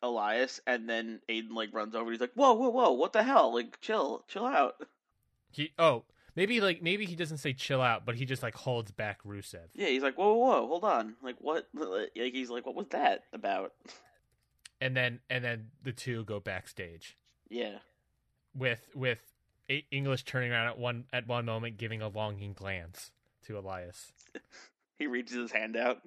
Elias, 0.03 0.61
and 0.67 0.89
then 0.89 1.21
Aiden 1.29 1.53
like 1.53 1.73
runs 1.73 1.95
over. 1.95 2.05
and 2.05 2.12
He's 2.12 2.21
like, 2.21 2.35
"Whoa, 2.35 2.53
whoa, 2.53 2.69
whoa! 2.69 2.93
What 2.93 3.12
the 3.15 3.23
hell? 3.23 3.55
Like, 3.55 3.81
chill, 3.81 4.25
chill 4.29 4.45
out." 4.47 4.77
He 5.51 5.73
oh 5.79 6.05
maybe 6.37 6.61
like 6.61 6.83
maybe 6.83 7.07
he 7.07 7.17
doesn't 7.17 7.39
say 7.39 7.55
chill 7.55 7.81
out, 7.81 8.05
but 8.05 8.15
he 8.17 8.25
just 8.27 8.43
like 8.43 8.55
holds 8.55 8.91
back 8.91 9.23
Rusev. 9.25 9.69
Yeah, 9.73 9.87
he's 9.87 10.03
like, 10.03 10.19
"Whoa, 10.19 10.35
whoa, 10.35 10.61
whoa! 10.61 10.67
Hold 10.67 10.85
on! 10.85 11.17
Like, 11.23 11.37
what? 11.41 11.67
Like, 11.75 12.11
he's 12.15 12.51
like, 12.51 12.67
what 12.67 12.75
was 12.75 12.89
that 12.91 13.25
about?" 13.33 13.73
And 14.85 14.95
then 14.95 15.20
and 15.30 15.43
then 15.43 15.68
the 15.82 15.93
two 15.93 16.24
go 16.24 16.39
backstage 16.41 17.16
Yeah, 17.49 17.78
with 18.55 18.87
with 18.95 19.20
English 19.91 20.24
turning 20.24 20.53
around 20.53 20.68
at 20.68 20.78
one 20.78 21.07
at 21.11 21.26
one 21.26 21.47
moment, 21.47 21.78
giving 21.78 22.03
a 22.03 22.09
longing 22.09 22.53
glance 22.53 23.11
to 23.47 23.59
Elias. 23.59 24.12
he 24.99 25.07
reaches 25.07 25.37
his 25.37 25.53
hand 25.53 25.74
out. 25.76 26.03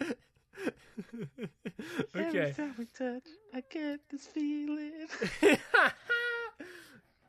okay. 2.16 2.38
Every 2.38 2.52
time 2.52 2.74
we 2.78 2.86
touch, 2.86 3.28
I 3.54 3.62
get 3.70 4.00
this 4.10 4.26
feeling. 4.26 5.06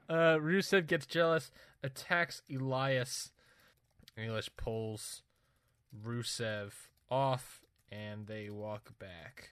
uh, 0.10 0.38
Rusev 0.38 0.88
gets 0.88 1.06
jealous, 1.06 1.52
attacks 1.84 2.42
Elias. 2.50 3.32
English 4.18 4.50
pulls 4.56 5.24
Rusev 6.06 6.72
off, 7.10 7.59
and 7.92 8.28
they 8.28 8.50
walk 8.50 8.98
back. 9.00 9.50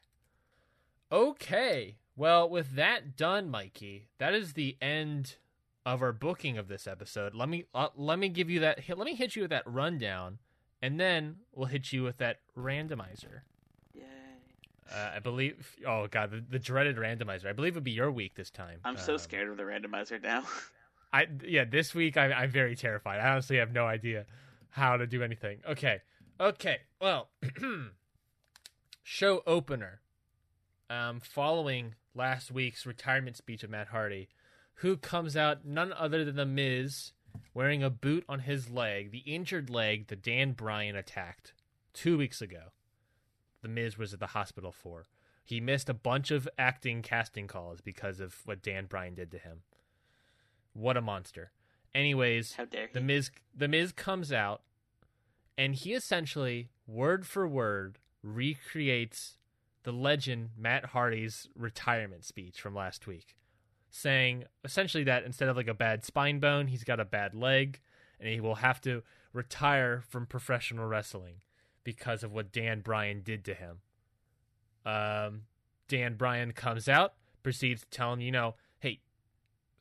Okay, 1.12 1.96
well, 2.16 2.50
with 2.50 2.76
that 2.76 3.16
done, 3.16 3.50
Mikey, 3.50 4.10
that 4.18 4.34
is 4.34 4.54
the 4.54 4.78
end 4.82 5.36
of 5.86 6.02
our 6.02 6.12
booking 6.12 6.58
of 6.58 6.68
this 6.68 6.86
episode. 6.86 7.34
Let 7.34 7.48
me 7.48 7.66
uh, 7.74 7.88
let 7.96 8.20
me 8.20 8.28
give 8.30 8.50
you 8.50 8.60
that. 8.62 8.80
Let 8.90 9.06
me 9.06 9.16
hit 9.16 9.36
you 9.36 9.44
with 9.44 9.52
that 9.52 9.64
rundown, 9.66 10.40
and 10.82 11.00
then 11.00 11.38
we'll 11.54 11.68
hit 11.68 11.94
you 11.94 12.04
with 12.04 12.18
that 12.18 12.40
randomizer. 12.58 13.42
Yay! 13.94 14.04
Uh, 14.94 15.12
I 15.16 15.20
believe. 15.20 15.78
Oh 15.88 16.08
god, 16.08 16.32
the, 16.32 16.44
the 16.50 16.60
dreaded 16.60 16.98
randomizer. 16.98 17.46
I 17.46 17.54
believe 17.54 17.74
it'd 17.74 17.86
be 17.86 17.92
your 17.92 18.12
week 18.12 18.36
this 18.36 18.50
time. 18.50 18.80
I'm 18.84 18.98
so 18.98 19.14
Um, 19.14 19.20
scared 19.20 19.48
of 19.50 19.56
the 19.56 19.64
randomizer 19.64 20.22
now. 20.22 20.44
I 21.14 21.28
yeah, 21.46 21.64
this 21.64 21.96
week 21.96 22.18
I, 22.18 22.34
I'm 22.34 22.52
very 22.52 22.76
terrified. 22.76 23.22
I 23.22 23.30
honestly 23.30 23.58
have 23.58 23.72
no 23.72 23.86
idea 23.86 24.26
how 24.72 24.98
to 24.98 25.08
do 25.08 25.24
anything. 25.24 25.60
Okay, 25.70 26.02
okay. 26.38 26.80
Well, 27.00 27.30
show 29.08 29.42
opener. 29.48 30.02
Um, 30.90 31.22
following 31.22 31.96
last 32.14 32.52
week's 32.52 32.86
retirement 32.86 33.38
speech 33.38 33.64
of 33.64 33.70
Matt 33.70 33.88
Hardy, 33.88 34.28
who 34.76 34.98
comes 34.98 35.38
out 35.38 35.66
none 35.66 35.94
other 35.94 36.26
than 36.26 36.36
the 36.36 36.46
Miz, 36.46 37.14
wearing 37.54 37.82
a 37.82 37.90
boot 37.90 38.26
on 38.28 38.42
his 38.42 38.70
leg, 38.70 39.12
the 39.12 39.20
injured 39.20 39.70
leg 39.70 40.08
that 40.08 40.22
Dan 40.22 40.52
Bryan 40.52 40.98
attacked 40.98 41.54
two 41.94 42.18
weeks 42.18 42.42
ago. 42.42 42.74
The 43.62 43.70
Miz 43.70 43.98
was 43.98 44.14
at 44.14 44.20
the 44.20 44.28
hospital 44.28 44.74
for. 44.74 45.08
He 45.46 45.62
missed 45.62 45.88
a 45.88 45.94
bunch 45.94 46.30
of 46.30 46.48
acting 46.60 47.02
casting 47.02 47.48
calls 47.48 47.80
because 47.80 48.20
of 48.20 48.36
what 48.44 48.62
Dan 48.62 48.88
Bryan 48.88 49.16
did 49.16 49.32
to 49.32 49.38
him. 49.38 49.62
What 50.74 50.98
a 50.98 51.02
monster. 51.02 51.52
Anyways, 51.96 52.56
How 52.56 52.66
dare 52.66 52.90
the? 52.92 53.00
Miz 53.00 53.32
the 53.56 53.70
Miz 53.70 53.94
comes 53.94 54.34
out 54.34 54.64
and 55.58 55.76
he 55.76 55.94
essentially 55.94 56.72
word 56.86 57.26
for 57.26 57.48
word 57.48 58.00
recreates 58.24 59.38
the 59.84 59.92
legend 59.92 60.50
Matt 60.58 60.86
Hardy's 60.88 61.48
retirement 61.56 62.26
speech 62.26 62.60
from 62.60 62.76
last 62.76 63.08
week, 63.08 63.36
saying 63.90 64.46
essentially 64.64 65.04
that 65.06 65.24
instead 65.24 65.48
of 65.48 65.56
like 65.56 65.68
a 65.68 65.74
bad 65.74 66.04
spine 66.04 66.40
bone, 66.40 66.68
he's 66.68 66.84
got 66.84 67.00
a 67.00 67.06
bad 67.06 67.34
leg 67.34 67.80
and 68.20 68.30
he 68.30 68.40
will 68.40 68.56
have 68.56 68.82
to 68.82 69.04
retire 69.34 70.04
from 70.10 70.26
professional 70.26 70.86
wrestling 70.86 71.36
because 71.84 72.24
of 72.24 72.34
what 72.34 72.52
Dan 72.52 72.82
Bryan 72.82 73.22
did 73.22 73.46
to 73.46 73.54
him. 73.54 73.78
Um, 74.86 75.44
Dan 75.88 76.16
Bryan 76.16 76.52
comes 76.52 76.90
out, 76.90 77.14
proceeds 77.44 77.82
to 77.84 77.90
tell 77.90 78.14
him, 78.14 78.22
you 78.22 78.32
know, 78.32 78.56
hey, 78.80 79.00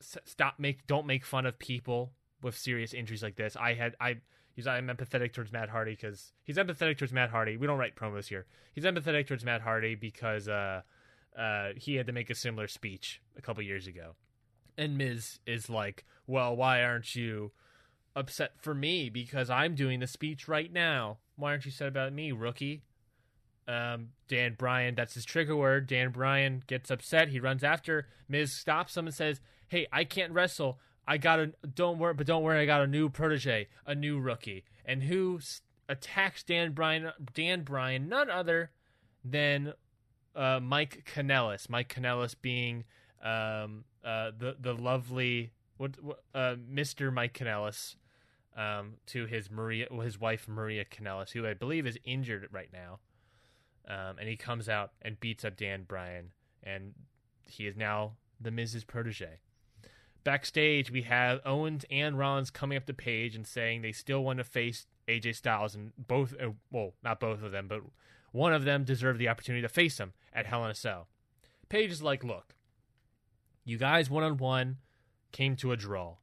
s- 0.01 0.17
stop 0.25 0.55
make 0.57 0.87
don't 0.87 1.05
make 1.05 1.25
fun 1.25 1.45
of 1.45 1.59
people 1.59 2.13
with 2.41 2.57
serious 2.57 2.93
injuries 2.93 3.23
like 3.23 3.35
this. 3.35 3.55
I 3.57 3.73
had 3.73 3.95
I 3.99 4.17
he's 4.57 4.67
I'm 4.67 4.87
empathetic 4.87 5.31
towards 5.31 5.53
Matt 5.53 5.69
Hardy 5.69 5.91
because 5.91 6.33
he's 6.43 6.57
empathetic 6.57 6.97
towards 6.97 7.13
Matt 7.13 7.29
Hardy. 7.29 7.55
We 7.55 7.67
don't 7.67 7.77
write 7.77 7.95
promos 7.95 8.27
here. 8.27 8.47
He's 8.73 8.83
empathetic 8.83 9.27
towards 9.27 9.45
Matt 9.45 9.61
Hardy 9.61 9.95
because 9.95 10.49
uh 10.49 10.81
uh 11.39 11.69
he 11.77 11.95
had 11.95 12.07
to 12.07 12.11
make 12.11 12.29
a 12.29 12.35
similar 12.35 12.67
speech 12.67 13.21
a 13.37 13.41
couple 13.41 13.63
years 13.63 13.87
ago. 13.87 14.15
And 14.77 14.97
Miz 14.97 15.39
is 15.45 15.69
like, 15.69 16.05
"Well, 16.25 16.55
why 16.55 16.83
aren't 16.83 17.15
you 17.15 17.51
upset 18.15 18.53
for 18.59 18.73
me 18.73 19.09
because 19.09 19.49
I'm 19.49 19.75
doing 19.75 19.99
the 19.99 20.07
speech 20.07 20.47
right 20.47 20.73
now? 20.73 21.19
Why 21.35 21.51
aren't 21.51 21.65
you 21.65 21.69
upset 21.69 21.87
about 21.87 22.11
me, 22.11 22.31
rookie?" 22.31 22.81
Um, 23.67 24.09
Dan 24.27 24.55
Bryan, 24.57 24.95
that's 24.95 25.13
his 25.13 25.25
trigger 25.25 25.55
word. 25.55 25.87
Dan 25.87 26.11
Bryan 26.11 26.63
gets 26.65 26.89
upset. 26.89 27.29
He 27.29 27.39
runs 27.39 27.63
after 27.63 28.07
Miz, 28.27 28.57
stops 28.57 28.97
him, 28.97 29.05
and 29.05 29.15
says, 29.15 29.39
"Hey, 29.67 29.85
I 29.91 30.03
can't 30.03 30.33
wrestle. 30.33 30.79
I 31.07 31.17
got 31.17 31.39
a 31.39 31.53
don't 31.73 31.99
worry, 31.99 32.13
but 32.13 32.27
don't 32.27 32.43
worry. 32.43 32.59
I 32.59 32.65
got 32.65 32.81
a 32.81 32.87
new 32.87 33.09
protege, 33.09 33.67
a 33.85 33.95
new 33.95 34.19
rookie, 34.19 34.65
and 34.85 35.03
who 35.03 35.39
attacks 35.87 36.43
Dan 36.43 36.73
Bryan? 36.73 37.11
Dan 37.33 37.61
Bryan, 37.63 38.09
none 38.09 38.29
other 38.29 38.71
than 39.23 39.73
uh, 40.35 40.59
Mike 40.61 41.09
Kanellis. 41.13 41.69
Mike 41.69 41.93
Kanellis 41.93 42.35
being 42.41 42.83
um, 43.23 43.85
uh, 44.03 44.31
the 44.37 44.57
the 44.59 44.73
lovely 44.73 45.51
what, 45.77 45.95
uh, 46.35 46.55
Mr. 46.71 47.13
Mike 47.13 47.33
Kanellis 47.33 47.95
um, 48.55 48.95
to 49.07 49.25
his 49.25 49.49
Maria, 49.49 49.87
his 50.01 50.19
wife 50.19 50.47
Maria 50.47 50.83
Kanellis, 50.83 51.31
who 51.31 51.45
I 51.47 51.53
believe 51.53 51.85
is 51.85 51.97
injured 52.03 52.47
right 52.51 52.69
now. 52.73 52.99
Um, 53.87 54.17
and 54.19 54.27
he 54.27 54.35
comes 54.35 54.67
out 54.67 54.91
and 55.01 55.17
beats 55.19 55.45
up 55.45 55.55
Dan 55.55 55.83
Bryan, 55.83 56.31
and 56.61 56.93
he 57.43 57.67
is 57.67 57.77
now 57.77 58.13
the 58.41 58.51
Miz's 58.51 58.83
protege. 58.83 59.39
Backstage, 60.27 60.91
we 60.91 61.03
have 61.03 61.39
Owens 61.45 61.85
and 61.89 62.19
Rollins 62.19 62.49
coming 62.49 62.77
up 62.77 62.85
to 62.87 62.93
Paige 62.93 63.33
and 63.33 63.47
saying 63.47 63.81
they 63.81 63.93
still 63.93 64.25
want 64.25 64.39
to 64.39 64.43
face 64.43 64.85
AJ 65.07 65.35
Styles, 65.35 65.73
and 65.73 65.93
both, 65.97 66.33
uh, 66.33 66.49
well, 66.69 66.91
not 67.01 67.21
both 67.21 67.41
of 67.41 67.53
them, 67.53 67.69
but 67.69 67.79
one 68.33 68.51
of 68.51 68.65
them 68.65 68.83
deserved 68.83 69.19
the 69.19 69.29
opportunity 69.29 69.61
to 69.61 69.69
face 69.69 69.99
him 69.99 70.11
at 70.33 70.45
Hell 70.45 70.65
in 70.65 70.71
a 70.71 70.75
Cell. 70.75 71.07
Paige 71.69 71.91
is 71.91 72.03
like, 72.03 72.25
look, 72.25 72.55
you 73.63 73.77
guys 73.77 74.09
one 74.09 74.25
on 74.25 74.35
one 74.35 74.79
came 75.31 75.55
to 75.55 75.71
a 75.71 75.77
draw. 75.77 76.17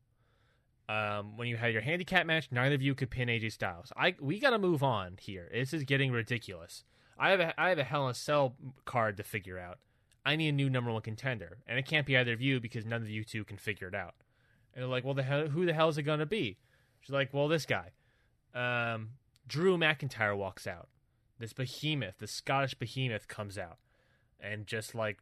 Um, 0.87 1.39
when 1.39 1.49
you 1.49 1.57
had 1.57 1.73
your 1.73 1.81
handicap 1.81 2.27
match, 2.27 2.49
neither 2.51 2.75
of 2.75 2.83
you 2.83 2.95
could 2.95 3.09
pin 3.09 3.29
AJ 3.29 3.53
Styles. 3.53 3.91
I 3.97 4.17
we 4.21 4.39
got 4.39 4.51
to 4.51 4.59
move 4.59 4.83
on 4.83 5.17
here. 5.19 5.49
This 5.51 5.73
is 5.73 5.85
getting 5.85 6.13
ridiculous. 6.13 6.85
I 7.19 7.31
have 7.31 7.41
a 7.41 7.59
I 7.59 7.71
have 7.71 7.79
a 7.79 7.85
Hell 7.85 8.05
in 8.05 8.11
a 8.11 8.15
Cell 8.15 8.55
card 8.85 9.17
to 9.17 9.23
figure 9.23 9.59
out. 9.59 9.79
I 10.25 10.37
need 10.37 10.49
a 10.49 10.53
new 10.53 10.71
number 10.71 10.91
one 10.91 11.03
contender, 11.03 11.59
and 11.67 11.79
it 11.79 11.87
can't 11.87 12.07
be 12.07 12.17
either 12.17 12.33
of 12.33 12.41
you 12.41 12.61
because 12.61 12.87
none 12.87 13.03
of 13.03 13.11
you 13.11 13.25
two 13.25 13.45
can 13.45 13.59
figure 13.59 13.89
it 13.89 13.95
out. 13.95 14.15
And 14.73 14.83
they're 14.83 14.91
like, 14.91 15.05
well, 15.05 15.15
the 15.15 15.23
hell, 15.23 15.49
who 15.49 15.67
the 15.67 15.75
hell 15.75 15.89
is 15.89 15.99
it 15.99 16.03
gonna 16.03 16.27
be? 16.27 16.57
She's 17.01 17.13
like, 17.13 17.33
well, 17.33 17.49
this 17.49 17.67
guy. 17.67 17.91
Um, 18.55 19.11
Drew 19.47 19.77
McIntyre 19.77 20.37
walks 20.37 20.67
out. 20.67 20.89
This 21.39 21.53
behemoth, 21.53 22.19
the 22.19 22.27
Scottish 22.27 22.75
behemoth, 22.75 23.29
comes 23.29 23.59
out, 23.59 23.79
and 24.41 24.67
just 24.67 24.95
like 24.95 25.19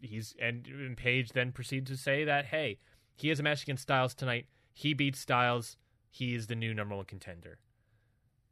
he's 0.00 0.34
and, 0.40 0.66
and 0.66 0.96
Paige 0.96 1.32
then 1.32 1.52
proceeds 1.52 1.90
to 1.90 1.96
say 1.96 2.24
that 2.24 2.46
hey, 2.46 2.78
he 3.14 3.28
has 3.28 3.38
a 3.38 3.42
match 3.42 3.62
against 3.62 3.84
Styles 3.84 4.14
tonight. 4.14 4.46
He 4.72 4.94
beats 4.94 5.20
Styles. 5.20 5.76
He 6.10 6.34
is 6.34 6.46
the 6.46 6.54
new 6.54 6.74
number 6.74 6.96
one 6.96 7.04
contender. 7.04 7.58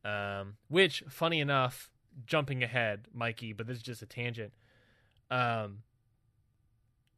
Um, 0.05 0.57
which, 0.68 1.03
funny 1.09 1.41
enough, 1.41 1.91
jumping 2.26 2.62
ahead, 2.62 3.09
Mikey, 3.12 3.53
but 3.53 3.66
this 3.66 3.78
is 3.78 3.82
just 3.82 4.03
a 4.03 4.07
tangent. 4.07 4.53
Um, 5.31 5.83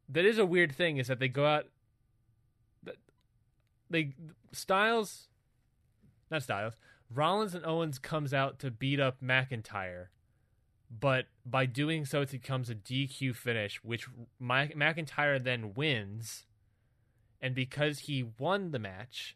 that 0.09 0.25
is 0.25 0.37
a 0.37 0.45
weird 0.45 0.73
thing 0.75 0.97
is 0.97 1.07
that 1.07 1.19
they 1.19 1.27
go 1.27 1.45
out. 1.45 1.65
They 3.89 4.13
Styles, 4.51 5.27
not 6.31 6.43
Styles. 6.43 6.73
Rollins 7.13 7.53
and 7.53 7.65
Owens 7.65 7.99
comes 7.99 8.33
out 8.33 8.59
to 8.59 8.71
beat 8.71 8.99
up 8.99 9.21
McIntyre, 9.21 10.07
but 10.89 11.25
by 11.45 11.65
doing 11.65 12.05
so, 12.05 12.21
it 12.21 12.31
becomes 12.31 12.69
a 12.69 12.75
DQ 12.75 13.35
finish, 13.35 13.83
which 13.83 14.07
McIntyre 14.41 15.43
then 15.43 15.73
wins. 15.73 16.45
And 17.41 17.53
because 17.53 17.99
he 17.99 18.25
won 18.39 18.71
the 18.71 18.79
match, 18.79 19.35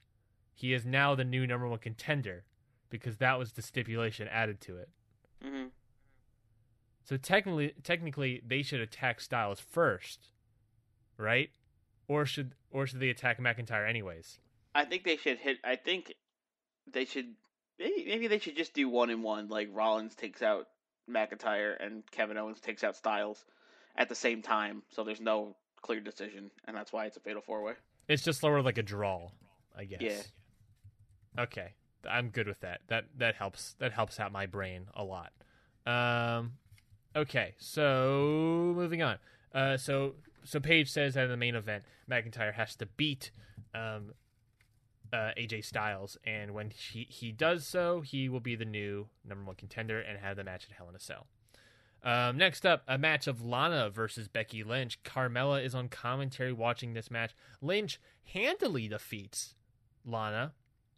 he 0.53 0.73
is 0.73 0.85
now 0.85 1.13
the 1.13 1.25
new 1.25 1.45
number 1.45 1.67
one 1.67 1.79
contender 1.79 2.45
because 2.89 3.17
that 3.17 3.37
was 3.37 3.51
the 3.51 3.61
stipulation 3.61 4.27
added 4.29 4.61
to 4.61 4.77
it. 4.77 4.89
hmm 5.43 5.65
So 7.07 7.15
technically, 7.15 7.73
technically, 7.83 8.41
they 8.45 8.61
should 8.61 8.81
attack 8.81 9.21
Styles 9.21 9.61
first, 9.61 10.31
right? 11.17 11.51
Or 12.09 12.25
should 12.25 12.51
or 12.69 12.85
should 12.85 12.99
they 12.99 13.09
attack 13.09 13.39
McIntyre 13.39 13.87
anyways? 13.87 14.39
I 14.75 14.83
think 14.83 15.05
they 15.05 15.15
should 15.15 15.37
hit. 15.37 15.57
I 15.63 15.77
think 15.77 16.13
they 16.91 17.05
should. 17.05 17.27
Maybe, 17.79 18.05
maybe 18.07 18.27
they 18.27 18.39
should 18.39 18.57
just 18.57 18.73
do 18.73 18.89
one 18.89 19.09
in 19.09 19.21
one. 19.21 19.47
Like 19.47 19.69
Rollins 19.71 20.15
takes 20.15 20.41
out 20.41 20.67
McIntyre 21.09 21.75
and 21.79 22.03
Kevin 22.11 22.37
Owens 22.37 22.59
takes 22.59 22.83
out 22.83 22.97
Styles 22.97 23.45
at 23.95 24.09
the 24.09 24.15
same 24.15 24.41
time. 24.41 24.83
So 24.89 25.05
there's 25.05 25.21
no 25.21 25.55
clear 25.81 26.01
decision, 26.01 26.51
and 26.67 26.75
that's 26.75 26.91
why 26.91 27.05
it's 27.05 27.15
a 27.15 27.21
fatal 27.21 27.41
four 27.41 27.63
way. 27.63 27.73
It's 28.09 28.23
just 28.23 28.41
sort 28.41 28.59
of 28.59 28.65
like 28.65 28.77
a 28.77 28.83
draw, 28.83 29.29
I 29.77 29.85
guess. 29.85 30.01
Yeah. 30.01 31.43
Okay, 31.43 31.73
I'm 32.09 32.31
good 32.31 32.47
with 32.49 32.59
that. 32.59 32.81
That 32.89 33.05
that 33.17 33.35
helps. 33.35 33.77
That 33.79 33.93
helps 33.93 34.19
out 34.19 34.33
my 34.33 34.45
brain 34.45 34.87
a 34.93 35.05
lot. 35.05 35.31
Um, 35.85 36.57
okay, 37.15 37.55
so 37.57 38.73
moving 38.75 39.01
on. 39.01 39.17
Uh, 39.53 39.77
so 39.77 40.15
so 40.43 40.59
Paige 40.59 40.89
says 40.89 41.15
that 41.15 41.25
in 41.25 41.29
the 41.29 41.37
main 41.37 41.55
event, 41.55 41.83
McIntyre 42.09 42.53
has 42.53 42.75
to 42.77 42.85
beat 42.85 43.31
um, 43.73 44.13
uh, 45.11 45.31
AJ 45.37 45.65
Styles, 45.65 46.17
and 46.25 46.53
when 46.53 46.71
he 46.71 47.07
he 47.09 47.31
does 47.31 47.65
so, 47.65 48.01
he 48.01 48.29
will 48.29 48.39
be 48.39 48.55
the 48.55 48.65
new 48.65 49.07
number 49.27 49.45
one 49.45 49.55
contender 49.55 49.99
and 49.99 50.19
have 50.19 50.37
the 50.37 50.43
match 50.43 50.65
at 50.69 50.75
Hell 50.75 50.89
in 50.89 50.95
a 50.95 50.99
Cell. 50.99 51.27
Um, 52.03 52.37
next 52.37 52.65
up, 52.65 52.83
a 52.87 52.97
match 52.97 53.27
of 53.27 53.43
Lana 53.43 53.89
versus 53.89 54.27
Becky 54.27 54.63
Lynch. 54.63 55.01
Carmella 55.03 55.63
is 55.63 55.73
on 55.75 55.89
commentary 55.89 56.53
watching 56.53 56.93
this 56.93 57.11
match. 57.11 57.35
Lynch 57.61 57.99
handily 58.33 58.87
defeats 58.87 59.55
Lana 60.05 60.53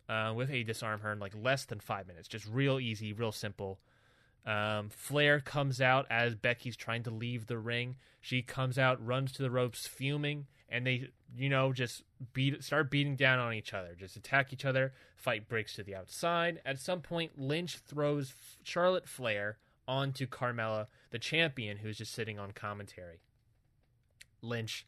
uh, 0.07 0.33
with 0.35 0.49
a 0.51 0.63
disarm 0.63 0.99
her 1.01 1.11
in 1.13 1.19
like 1.19 1.33
less 1.35 1.65
than 1.65 1.79
five 1.79 2.07
minutes. 2.07 2.27
Just 2.27 2.47
real 2.47 2.79
easy, 2.79 3.13
real 3.13 3.31
simple. 3.31 3.79
Um, 4.45 4.89
Flair 4.89 5.39
comes 5.39 5.81
out 5.81 6.05
as 6.09 6.35
Becky's 6.35 6.75
trying 6.75 7.03
to 7.03 7.11
leave 7.11 7.47
the 7.47 7.57
ring. 7.57 7.97
She 8.21 8.41
comes 8.41 8.77
out, 8.77 9.05
runs 9.05 9.31
to 9.33 9.41
the 9.41 9.51
ropes, 9.51 9.87
fuming, 9.87 10.47
and 10.69 10.85
they, 10.85 11.09
you 11.37 11.49
know, 11.49 11.73
just 11.73 12.03
beat, 12.33 12.63
start 12.63 12.89
beating 12.89 13.15
down 13.15 13.39
on 13.39 13.53
each 13.53 13.73
other, 13.73 13.95
just 13.97 14.15
attack 14.15 14.51
each 14.53 14.65
other. 14.65 14.93
Fight 15.15 15.47
breaks 15.47 15.75
to 15.75 15.83
the 15.83 15.95
outside. 15.95 16.61
At 16.65 16.79
some 16.79 17.01
point, 17.01 17.37
Lynch 17.37 17.77
throws 17.77 18.33
Charlotte 18.63 19.07
Flair 19.07 19.57
onto 19.87 20.27
Carmella, 20.27 20.87
the 21.11 21.19
champion, 21.19 21.77
who's 21.77 21.97
just 21.97 22.13
sitting 22.13 22.37
on 22.39 22.51
commentary. 22.51 23.21
Lynch, 24.41 24.85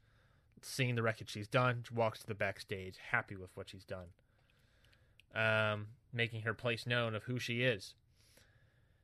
seeing 0.62 0.96
the 0.96 1.02
wreckage 1.02 1.32
she's 1.32 1.48
done, 1.48 1.84
walks 1.94 2.20
to 2.20 2.28
the 2.28 2.36
backstage, 2.36 2.98
happy 3.12 3.36
with 3.36 3.50
what 3.56 3.70
she's 3.70 3.84
done, 3.84 4.08
um, 5.36 5.88
making 6.14 6.44
her 6.44 6.54
place 6.54 6.86
known 6.86 7.16
of 7.16 7.24
who 7.24 7.40
she 7.40 7.64
is. 7.64 7.96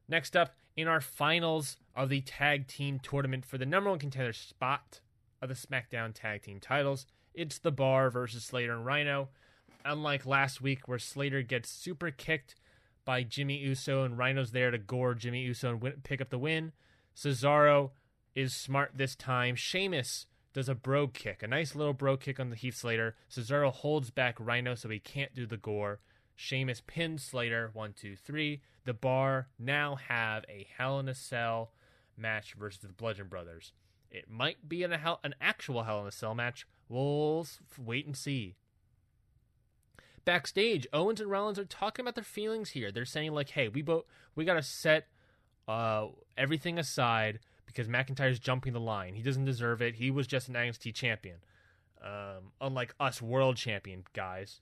Next 0.10 0.36
up, 0.36 0.56
in 0.76 0.88
our 0.88 1.02
finals 1.02 1.78
of 1.96 2.10
the 2.10 2.22
tag 2.22 2.68
team 2.68 3.00
tournament 3.00 3.46
for 3.46 3.58
the 3.58 3.66
number 3.66 3.90
one 3.90 4.00
contender 4.00 4.34
spot 4.34 5.02
of 5.42 5.50
the 5.50 5.56
SmackDown 5.56 6.14
tag 6.14 6.44
team 6.44 6.60
titles, 6.60 7.06
it's 7.34 7.58
the 7.60 7.72
Bar 7.72 8.10
versus 8.10 8.44
Slater 8.44 8.74
and 8.74 8.86
Rhino. 8.86 9.30
Unlike 9.84 10.26
last 10.26 10.62
week, 10.62 10.88
where 10.88 11.00
Slater 11.00 11.42
gets 11.42 11.70
super 11.70 12.12
kicked 12.12 12.56
by 13.06 13.24
Jimmy 13.24 13.58
Uso 13.58 14.04
and 14.04 14.18
Rhino's 14.18 14.52
there 14.52 14.72
to 14.72 14.78
gore 14.78 15.14
Jimmy 15.14 15.42
Uso 15.42 15.70
and 15.70 15.82
win- 15.82 16.02
pick 16.04 16.22
up 16.22 16.30
the 16.30 16.38
win, 16.38 16.74
Cesaro 17.16 17.92
is 18.36 18.54
smart 18.54 18.92
this 18.96 19.16
time. 19.16 19.56
Sheamus 19.56 20.28
does 20.54 20.70
a 20.70 20.76
Brogue 20.76 21.14
kick, 21.14 21.42
a 21.42 21.48
nice 21.48 21.76
little 21.76 21.94
Brogue 21.94 22.20
kick 22.20 22.40
on 22.40 22.50
the 22.50 22.56
Heath 22.56 22.76
Slater. 22.76 23.16
Cesaro 23.32 23.72
holds 23.72 24.10
back 24.10 24.36
Rhino 24.40 24.76
so 24.76 24.90
he 24.90 25.00
can't 25.00 25.34
do 25.34 25.46
the 25.46 25.58
gore. 25.58 26.00
Sheamus 26.38 26.82
pins 26.86 27.24
Slater. 27.24 27.72
One, 27.74 27.94
two, 27.94 28.16
three. 28.16 28.62
The 28.86 28.94
Bar 28.94 29.48
now 29.60 29.96
have 29.96 30.46
a 30.48 30.68
Hell 30.78 31.00
in 31.00 31.10
a 31.10 31.16
Cell 31.16 31.72
match 32.16 32.54
versus 32.54 32.80
the 32.80 32.88
Bludgeon 32.90 33.28
Brothers. 33.28 33.74
It 34.10 34.30
might 34.30 34.70
be 34.70 34.84
an, 34.84 34.92
hell, 34.92 35.20
an 35.24 35.36
actual 35.42 35.84
Hell 35.84 36.02
in 36.02 36.08
a 36.08 36.12
Cell 36.12 36.36
match. 36.36 36.66
We'll 36.88 37.46
wait 37.78 38.06
and 38.06 38.16
see. 38.16 38.56
Backstage, 40.24 40.88
Owens 40.94 41.20
and 41.20 41.30
Rollins 41.30 41.58
are 41.58 41.66
talking 41.66 42.04
about 42.04 42.16
their 42.16 42.24
feelings 42.24 42.70
here. 42.70 42.92
They're 42.92 43.06
saying 43.06 43.34
like, 43.34 43.50
"Hey, 43.50 43.70
we 43.70 43.82
both 43.82 44.04
we 44.36 44.46
gotta 44.46 44.62
set 44.62 45.08
uh, 45.68 46.08
everything 46.38 46.78
aside 46.78 47.40
because 47.66 47.88
McIntyre's 47.88 48.38
jumping 48.38 48.74
the 48.74 48.80
line. 48.80 49.16
He 49.16 49.22
doesn't 49.22 49.46
deserve 49.46 49.82
it. 49.82 49.96
He 49.96 50.12
was 50.12 50.28
just 50.28 50.50
an 50.50 50.56
NXT 50.56 50.94
champion, 50.94 51.38
um, 52.04 52.52
unlike 52.60 52.94
us 53.00 53.22
world 53.22 53.56
champion 53.56 54.04
guys." 54.14 54.62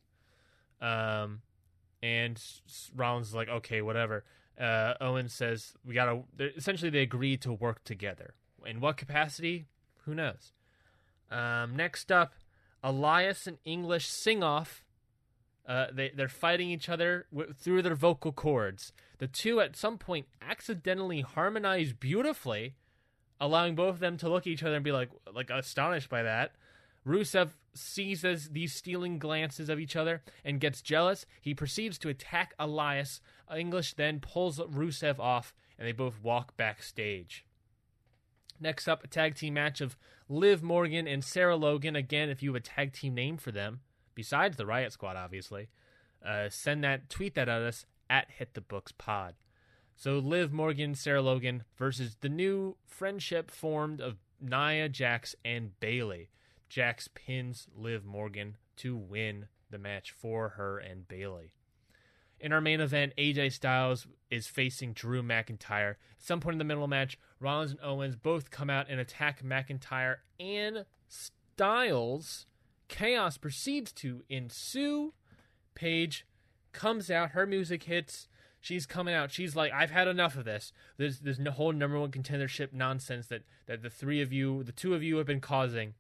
Um, 0.82 1.41
and 2.02 2.41
Rollins 2.96 3.30
is 3.30 3.36
like, 3.36 3.50
"Okay, 3.50 3.82
whatever." 3.82 4.24
Uh, 4.60 4.93
Owens 5.02 5.34
says, 5.34 5.74
"We 5.84 5.93
gotta." 5.93 6.24
Essentially, 6.39 6.89
they 6.89 7.02
agreed 7.02 7.41
to 7.41 7.54
work 7.54 7.84
together. 7.84 8.36
In 8.66 8.80
what 8.80 8.98
capacity? 8.98 9.68
Who 10.06 10.16
knows? 10.16 10.54
Um, 11.30 11.76
next 11.76 12.12
up, 12.12 12.34
Elias 12.84 13.48
and 13.48 13.58
English 13.66 14.08
sing 14.08 14.43
off. 14.43 14.84
Uh, 15.68 15.88
they 15.91 16.10
they're 16.10 16.28
fighting 16.28 16.70
each 16.70 16.89
other 16.89 17.26
w- 17.34 17.52
through 17.54 17.82
their 17.82 17.96
vocal 17.96 18.32
cords. 18.32 18.93
The 19.18 19.28
two 19.28 19.60
at 19.60 19.76
some 19.76 19.98
point 19.98 20.28
accidentally 20.41 21.22
harmonize 21.22 21.93
beautifully, 21.93 22.76
allowing 23.41 23.74
both 23.76 23.96
of 23.96 24.00
them 24.00 24.18
to 24.18 24.30
look 24.30 24.43
at 24.43 24.48
each 24.48 24.62
other 24.62 24.76
and 24.76 24.84
be 24.84 24.91
like 24.91 25.10
like 25.34 25.50
astonished 25.50 26.10
by 26.10 26.22
that. 26.22 26.52
Rusev 27.06 27.51
sees 27.74 28.26
as 28.26 28.49
these 28.49 28.74
stealing 28.74 29.20
glances 29.20 29.70
of 29.70 29.80
each 29.80 29.95
other 29.95 30.24
and 30.43 30.60
gets 30.60 30.82
jealous. 30.82 31.26
He 31.41 31.53
proceeds 31.53 31.97
to 31.99 32.10
attack 32.10 32.53
Elias. 32.58 33.22
English 33.56 33.93
then 33.93 34.20
pulls 34.20 34.60
Rusev 34.60 35.20
off, 35.20 35.53
and 35.78 35.88
they 35.88 35.91
both 35.91 36.22
walk 36.22 36.58
backstage. 36.58 37.45
Next 38.60 38.88
up, 38.88 39.03
a 39.03 39.08
tag 39.08 39.36
team 39.36 39.53
match 39.56 39.82
of 39.82 39.97
Liv 40.30 40.64
Morgan 40.64 41.08
and 41.08 41.24
Sarah 41.24 41.58
Logan. 41.58 41.95
Again, 41.95 42.30
if 42.30 42.41
you 42.41 42.53
have 42.53 42.62
a 42.62 42.66
tag 42.66 42.93
team 42.93 43.14
name 43.14 43.38
for 43.38 43.51
them, 43.51 43.82
besides 44.16 44.58
the 44.58 44.66
Riot 44.66 44.93
Squad, 44.93 45.18
obviously, 45.18 45.70
uh, 46.26 46.49
send 46.49 46.84
that, 46.84 47.10
tweet 47.10 47.36
that 47.36 47.49
at 47.49 47.62
us 47.62 47.86
at 48.10 48.32
Hit 48.32 48.53
the 48.53 48.62
Books 48.62 48.93
Pod. 48.93 49.36
So 49.95 50.20
Liv 50.20 50.51
Morgan, 50.51 50.95
Sarah 50.95 51.22
Logan 51.22 51.64
versus 51.78 52.18
the 52.22 52.30
new 52.30 52.78
friendship 52.86 53.51
formed 53.51 54.01
of 54.01 54.18
Nia 54.41 54.89
Jax 54.89 55.36
and 55.43 55.80
Bayley. 55.80 56.30
Jax 56.70 57.07
pins 57.13 57.68
Liv 57.76 58.05
Morgan 58.05 58.57
to 58.78 58.95
win 58.95 59.47
the 59.70 59.78
match 59.78 60.11
for 60.11 60.49
her 60.49 60.78
and 60.78 61.07
Bayley. 61.07 61.53
In 62.39 62.51
our 62.51 62.61
main 62.61 62.82
event, 62.82 63.13
AJ 63.18 63.53
Styles 63.53 64.07
is 64.30 64.47
facing 64.47 64.93
Drew 64.93 65.24
McIntyre. 65.24 65.91
At 65.91 65.97
some 66.20 66.39
point 66.41 66.55
in 66.55 66.59
the 66.59 66.66
middle 66.66 66.84
of 66.84 66.89
the 66.89 66.95
match, 66.95 67.18
Rollins 67.39 67.72
and 67.72 67.80
Owens 67.82 68.16
both 68.16 68.51
come 68.51 68.70
out 68.70 68.88
and 68.89 68.99
attack 68.99 69.43
McIntyre 69.43 70.18
and 70.39 70.86
Styles 71.07 72.45
Chaos 72.88 73.38
proceeds 73.38 73.91
to 73.93 74.24
ensue. 74.30 75.13
Paige 75.74 76.26
comes 76.72 77.09
out, 77.09 77.32
her 77.32 77.45
music 77.45 77.84
hits. 77.84 78.28
She's 78.59 78.86
coming 78.86 79.13
out. 79.13 79.32
She's 79.32 79.55
like, 79.55 79.72
I've 79.72 79.91
had 79.91 80.07
enough 80.07 80.36
of 80.36 80.45
this. 80.45 80.72
There's 80.97 81.39
no 81.39 81.51
whole 81.51 81.72
number 81.72 81.99
one 81.99 82.11
contendership 82.11 82.74
nonsense 82.74 83.28
that, 83.28 83.43
that 83.68 83.84
the 83.84 83.89
three 83.89 84.22
of 84.22 84.34
you, 84.34 84.63
the 84.63 84.72
two 84.72 84.95
of 84.95 85.03
you 85.03 85.18
have 85.18 85.28
been 85.28 85.41
causing. 85.41 85.93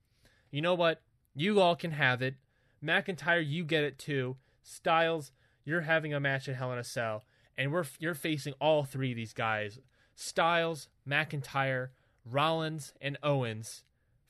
You 0.55 0.61
know 0.61 0.73
what? 0.73 1.01
You 1.35 1.59
all 1.59 1.75
can 1.75 1.91
have 1.91 2.21
it. 2.21 2.35
McIntyre, 2.81 3.45
you 3.45 3.65
get 3.65 3.83
it 3.83 3.99
too. 3.99 4.37
Styles, 4.63 5.33
you're 5.65 5.81
having 5.81 6.13
a 6.13 6.19
match 6.21 6.47
at 6.47 6.55
Hell 6.55 6.71
in 6.71 6.79
a 6.79 6.83
Cell, 6.85 7.25
and 7.57 7.73
we're 7.73 7.83
you're 7.99 8.13
facing 8.13 8.53
all 8.61 8.85
three 8.85 9.11
of 9.11 9.17
these 9.17 9.33
guys: 9.33 9.79
Styles, 10.15 10.87
McIntyre, 11.05 11.89
Rollins, 12.23 12.93
and 13.01 13.17
Owens. 13.21 13.83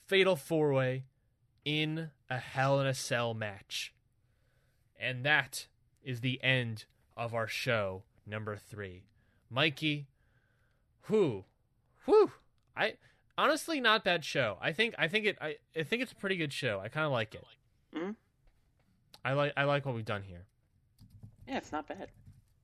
Fatal 0.08 0.36
four 0.36 0.74
way 0.74 1.04
in 1.64 2.10
a 2.28 2.40
Hell 2.40 2.80
in 2.80 2.88
a 2.88 2.96
Cell 2.96 3.36
match, 3.36 3.94
and 5.00 5.24
that 5.26 5.68
is 6.04 6.22
the 6.22 6.44
end 6.44 6.86
of 7.16 7.36
our 7.36 7.48
show 7.48 8.02
number 8.26 8.58
three. 8.58 9.04
Mikey, 9.52 10.08
who, 11.02 11.46
whew, 12.06 12.32
I 12.76 12.96
honestly 13.38 13.80
not 13.80 14.04
bad 14.04 14.24
show. 14.24 14.58
I 14.62 14.72
think 14.72 14.96
I 14.98 15.08
think 15.08 15.26
it 15.26 15.38
I, 15.42 15.56
I 15.78 15.84
think 15.84 16.02
it's 16.02 16.12
a 16.12 16.16
pretty 16.16 16.38
good 16.38 16.54
show. 16.54 16.80
I 16.84 16.88
kind 16.90 17.06
of 17.06 17.12
like 17.12 17.36
it. 17.36 17.44
Mhm. 17.96 18.16
I 19.24 19.34
like 19.34 19.54
I 19.58 19.64
like 19.64 19.86
what 19.86 19.96
we've 19.96 20.06
done 20.06 20.24
here. 20.24 20.46
Yeah, 21.48 21.58
it's 21.58 21.72
not 21.72 21.88
bad. 21.88 22.10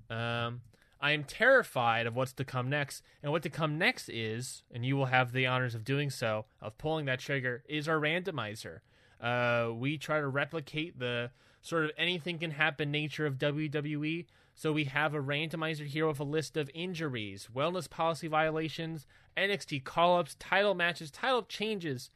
Um, 0.10 0.62
I 1.00 1.12
am 1.12 1.24
terrified 1.24 2.06
of 2.06 2.16
what's 2.16 2.34
to 2.34 2.44
come 2.44 2.70
next, 2.70 3.02
and 3.24 3.32
what 3.32 3.44
to 3.44 3.50
come 3.50 3.78
next 3.78 4.10
is, 4.10 4.64
and 4.72 4.86
you 4.86 4.96
will 4.96 5.06
have 5.08 5.32
the 5.32 5.48
honors 5.48 5.74
of 5.74 5.84
doing 5.84 6.10
so, 6.10 6.46
of 6.62 6.78
pulling 6.78 7.06
that 7.06 7.20
trigger, 7.20 7.64
is 7.70 7.88
our 7.88 8.00
randomizer. 8.00 8.80
Uh, 9.20 9.72
we 9.74 9.98
try 9.98 10.20
to 10.20 10.28
replicate 10.28 11.00
the 11.00 11.32
sort 11.62 11.86
of 11.86 11.92
anything 11.98 12.40
can 12.40 12.52
happen 12.52 12.92
nature 12.92 13.26
of 13.26 13.38
WWE. 13.38 14.26
So 14.62 14.72
we 14.72 14.84
have 14.84 15.16
a 15.16 15.20
randomizer 15.20 15.88
here 15.88 16.06
with 16.06 16.20
a 16.20 16.24
list 16.24 16.56
of 16.56 16.70
injuries, 16.76 17.50
wellness 17.52 17.90
policy 17.90 18.28
violations, 18.28 19.08
NXT 19.36 19.84
call-ups, 19.84 20.36
title 20.38 20.76
matches, 20.76 21.10
title 21.10 21.42
changes, 21.42 22.12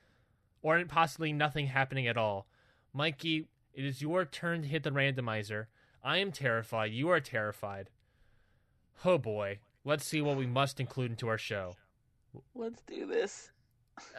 or 0.62 0.86
possibly 0.86 1.34
nothing 1.34 1.66
happening 1.66 2.06
at 2.06 2.18
all. 2.18 2.46
Mikey, 2.94 3.48
it 3.74 3.84
is 3.84 4.00
your 4.00 4.26
turn 4.26 4.62
to 4.62 4.68
hit 4.68 4.84
the 4.84 4.92
randomizer. 4.92 5.66
I 6.04 6.20
am 6.20 6.32
terrified. 6.32 6.92
You 6.92 7.10
are 7.10 7.20
terrified. 7.20 7.90
Oh 9.04 9.18
boy. 9.18 9.58
Let's 9.84 10.06
see 10.06 10.22
what 10.22 10.38
we 10.38 10.46
must 10.46 10.80
include 10.80 11.10
into 11.10 11.28
our 11.28 11.40
show. 11.40 11.74
Let's 12.54 12.84
do 12.84 13.08
this. 13.08 13.50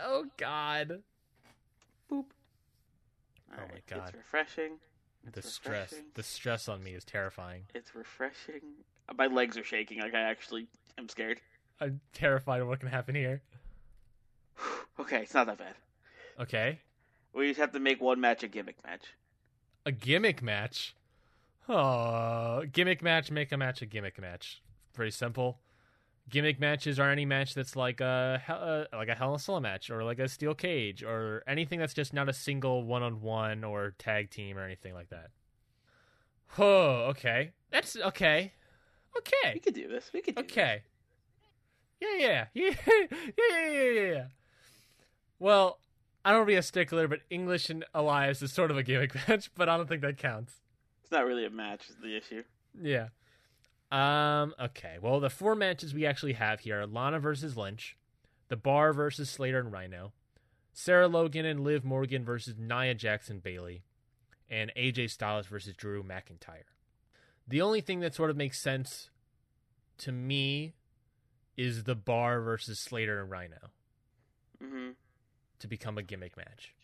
Oh 0.05 0.25
god. 0.37 1.01
Boop. 2.11 2.25
Oh 3.53 3.63
my 3.73 3.81
God. 3.89 4.09
It's 4.09 4.17
refreshing. 4.17 4.79
The 5.33 5.41
It's 5.41 5.53
stress. 5.53 5.95
The 6.15 6.23
stress 6.23 6.69
on 6.69 6.83
me 6.83 6.93
is 6.93 7.05
terrifying. 7.05 7.63
It's 7.75 7.95
refreshing. 7.95 8.61
My 9.17 9.27
legs 9.27 9.57
are 9.57 9.65
shaking. 9.65 10.01
Like 10.01 10.15
I 10.15 10.21
actually 10.21 10.69
am 10.99 11.09
scared. 11.09 11.41
I'm 11.81 12.01
terrified 12.13 12.61
of 12.61 12.69
what 12.69 12.81
can 12.81 12.89
happen 12.89 13.15
here. 13.15 13.43
okay, 15.01 15.23
it's 15.23 15.35
not 15.35 15.47
that 15.47 15.59
bad. 15.59 15.75
Okay. 16.39 16.81
We 17.35 17.49
just 17.49 17.61
have 17.61 17.73
to 17.73 17.81
make 17.81 18.01
one 18.01 18.21
match 18.21 18.43
a 18.43 18.49
gimmick 18.49 18.77
match. 18.85 19.03
A 19.85 19.93
gimmick 19.93 20.43
match. 20.43 20.95
Oh, 21.69 22.63
gimmick 22.73 23.03
match, 23.03 23.31
make 23.31 23.51
a 23.53 23.57
match 23.57 23.83
a 23.83 23.87
gimmick 23.87 24.21
match. 24.21 24.63
Pretty 24.95 25.11
simple. 25.11 25.59
Gimmick 26.29 26.59
matches 26.59 26.99
are 26.99 27.11
any 27.11 27.25
match 27.25 27.55
that's 27.55 27.77
like 27.77 28.01
a 28.01 28.41
hell- 28.45 28.87
uh, 28.93 28.97
like 28.97 29.09
a 29.09 29.15
Hell 29.15 29.31
in 29.31 29.37
a 29.37 29.39
Cell 29.39 29.61
match 29.61 29.91
or 29.91 30.03
like 30.03 30.19
a 30.19 30.29
steel 30.29 30.55
cage 30.55 31.03
or 31.05 31.43
anything 31.47 31.79
that's 31.79 31.95
just 31.95 32.13
not 32.13 32.29
a 32.29 32.33
single 32.33 32.83
one 32.83 33.03
on 33.03 33.21
one 33.21 33.63
or 33.63 33.95
tag 33.99 34.31
team 34.31 34.59
or 34.59 34.65
anything 34.65 34.93
like 34.93 35.09
that. 35.11 35.29
Oh, 36.59 37.07
okay. 37.11 37.53
That's 37.71 37.97
okay. 37.97 38.53
Okay. 39.17 39.53
We 39.55 39.61
could 39.61 39.75
do 39.75 39.89
this. 39.89 40.11
We 40.13 40.21
could 40.21 40.35
do 40.35 40.43
Okay. 40.43 40.83
Yeah, 42.01 42.09
yeah, 42.19 42.47
yeah, 42.55 42.71
yeah, 42.87 43.07
yeah, 43.11 43.71
yeah, 43.71 43.71
yeah, 43.71 44.13
yeah. 44.13 44.25
Well, 45.39 45.79
I 46.25 46.31
don't 46.31 46.41
want 46.41 46.49
to 46.49 46.53
be 46.53 46.57
a 46.57 46.63
stickler, 46.63 47.09
but 47.09 47.21
English 47.31 47.71
and 47.71 47.85
Elias 47.95 48.43
is 48.43 48.53
sort 48.53 48.71
of 48.71 48.77
a 48.77 48.83
gimmick 48.83 49.15
match, 49.29 49.51
but 49.55 49.69
I 49.69 49.77
don't 49.77 49.89
think 49.89 50.03
that 50.03 50.19
counts. 50.19 50.55
It's 51.03 51.13
not 51.13 51.25
really 51.25 51.47
a 51.47 51.51
match. 51.51 51.89
Is 51.89 51.97
the 52.03 52.17
issue. 52.17 52.43
Yeah. 52.83 53.09
Um. 53.97 54.55
Okay. 54.61 54.97
Well, 55.01 55.21
the 55.21 55.31
four 55.31 55.55
matches 55.55 55.95
we 55.95 56.05
actually 56.05 56.35
have 56.35 56.61
here: 56.61 56.83
are 56.83 56.87
Lana 56.87 57.19
versus 57.19 57.57
Lynch, 57.57 57.97
The 58.49 58.57
Bar 58.57 58.93
versus 58.93 59.31
Slater 59.31 59.59
and 59.59 59.73
Rhino, 59.73 60.13
Sarah 60.73 61.09
Logan 61.09 61.47
and 61.47 61.61
Liv 61.61 61.85
Morgan 61.85 62.25
versus 62.25 62.57
Nia 62.59 62.95
Jax 62.95 63.31
and 63.31 63.43
Bayley, 63.43 63.85
and 64.51 64.71
AJ 64.77 65.11
Styles 65.11 65.47
versus 65.47 65.75
Drew 65.75 66.03
McIntyre. 66.03 66.69
The 67.49 67.63
only 67.63 67.81
thing 67.81 68.01
that 68.01 68.15
sort 68.15 68.29
of 68.29 68.37
makes 68.37 68.61
sense 68.61 69.09
to 69.99 70.13
me 70.13 70.75
is 71.57 71.85
The 71.85 71.95
Bar 71.95 72.41
versus 72.43 72.79
Slater 72.79 73.21
and 73.21 73.31
Rhino 73.31 73.71
hmm 74.61 74.91
to 75.59 75.69
become 75.69 75.97
a 75.97 76.03
gimmick 76.03 76.37
match. 76.37 76.75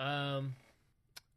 Um. 0.00 0.56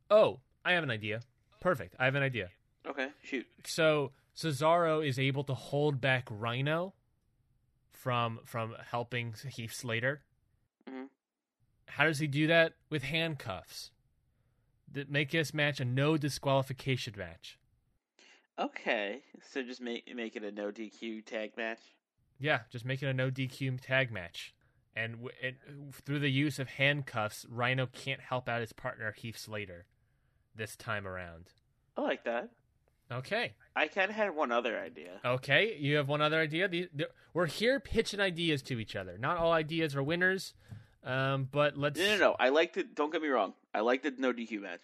Oh, 0.10 0.40
I 0.66 0.72
have 0.72 0.84
an 0.84 0.90
idea. 0.90 1.20
Perfect. 1.62 1.96
I 2.00 2.06
have 2.06 2.16
an 2.16 2.24
idea. 2.24 2.50
Okay, 2.88 3.10
shoot. 3.22 3.46
so 3.64 4.12
Cesaro 4.38 5.06
is 5.06 5.18
able 5.18 5.44
to 5.46 5.56
hold 5.56 6.00
back 6.00 6.28
Rhino 6.30 6.94
from 7.92 8.40
from 8.46 8.76
helping 8.92 9.34
Heath 9.34 9.74
Slater. 9.74 10.22
Mhm. 10.88 11.10
How 11.88 12.04
does 12.04 12.20
he 12.20 12.28
do 12.28 12.46
that? 12.46 12.76
With 12.92 13.04
handcuffs. 13.04 13.92
That 14.90 15.10
make 15.10 15.32
this 15.32 15.54
match 15.54 15.80
a 15.80 15.86
no 15.86 16.18
disqualification 16.18 17.16
match. 17.18 17.58
Okay, 18.60 19.24
so 19.42 19.64
just 19.64 19.82
make 19.82 20.14
make 20.16 20.36
it 20.36 20.44
a 20.44 20.52
no 20.52 20.72
DQ 20.72 21.24
tag 21.26 21.58
match. 21.58 21.82
Yeah, 22.40 22.62
just 22.70 22.86
make 22.86 23.02
it 23.02 23.08
a 23.08 23.14
no 23.14 23.32
DQ 23.32 23.80
tag 23.82 24.12
match. 24.12 24.54
And, 24.96 25.14
w- 25.14 25.36
and 25.44 25.94
through 25.94 26.20
the 26.20 26.30
use 26.32 26.58
of 26.60 26.70
handcuffs, 26.70 27.46
Rhino 27.50 27.86
can't 27.88 28.22
help 28.22 28.48
out 28.50 28.62
his 28.62 28.74
partner 28.74 29.12
Heath 29.12 29.38
Slater 29.38 29.86
this 30.56 30.76
time 30.76 31.08
around. 31.08 31.52
I 31.96 32.02
like 32.02 32.24
that. 32.24 32.50
Okay. 33.12 33.54
I 33.76 33.88
kind 33.88 34.10
of 34.10 34.16
had 34.16 34.36
one 34.36 34.52
other 34.52 34.78
idea. 34.80 35.22
Okay, 35.24 35.78
you 35.80 35.96
have 35.96 36.08
one 36.10 36.22
other 36.22 36.40
idea. 36.40 36.68
These, 36.68 36.88
th- 36.98 37.10
we're 37.34 37.46
here 37.46 37.80
pitching 37.80 38.20
ideas 38.20 38.62
to 38.64 38.80
each 38.80 38.96
other. 38.96 39.18
Not 39.18 39.38
all 39.38 39.52
ideas 39.54 39.96
are 39.96 40.04
winners, 40.04 40.54
um, 41.04 41.48
but 41.52 41.78
let's. 41.78 42.00
No, 42.00 42.06
no, 42.06 42.18
no. 42.18 42.36
I 42.40 42.50
liked 42.50 42.76
it. 42.78 42.96
Don't 42.96 43.12
get 43.12 43.22
me 43.22 43.30
wrong. 43.30 43.54
I 43.74 43.80
liked 43.80 44.04
the 44.04 44.14
no 44.18 44.34
DQ 44.34 44.62
match. 44.62 44.82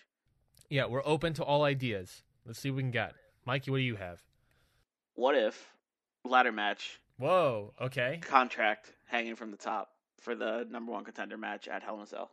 Yeah, 0.70 0.86
we're 0.86 1.06
open 1.06 1.34
to 1.34 1.44
all 1.44 1.64
ideas. 1.64 2.24
Let's 2.46 2.60
see 2.60 2.70
what 2.72 2.78
we 2.78 2.84
can 2.84 2.92
get. 2.92 3.14
Mikey, 3.46 3.72
what 3.72 3.78
do 3.78 3.84
you 3.84 3.96
have? 3.98 4.22
What 5.16 5.36
if 5.36 5.74
ladder 6.24 6.52
match 6.52 7.00
Whoa. 7.18 7.74
Okay. 7.82 8.20
contract 8.22 8.92
hanging 9.06 9.36
from 9.36 9.52
the 9.52 9.58
top 9.58 9.90
for 10.22 10.34
the 10.36 10.66
number 10.70 10.92
one 10.92 11.04
contender 11.04 11.38
match 11.38 11.68
at 11.68 11.84
Hell 11.84 11.98
in 11.98 12.04
a 12.04 12.08
Cell? 12.08 12.32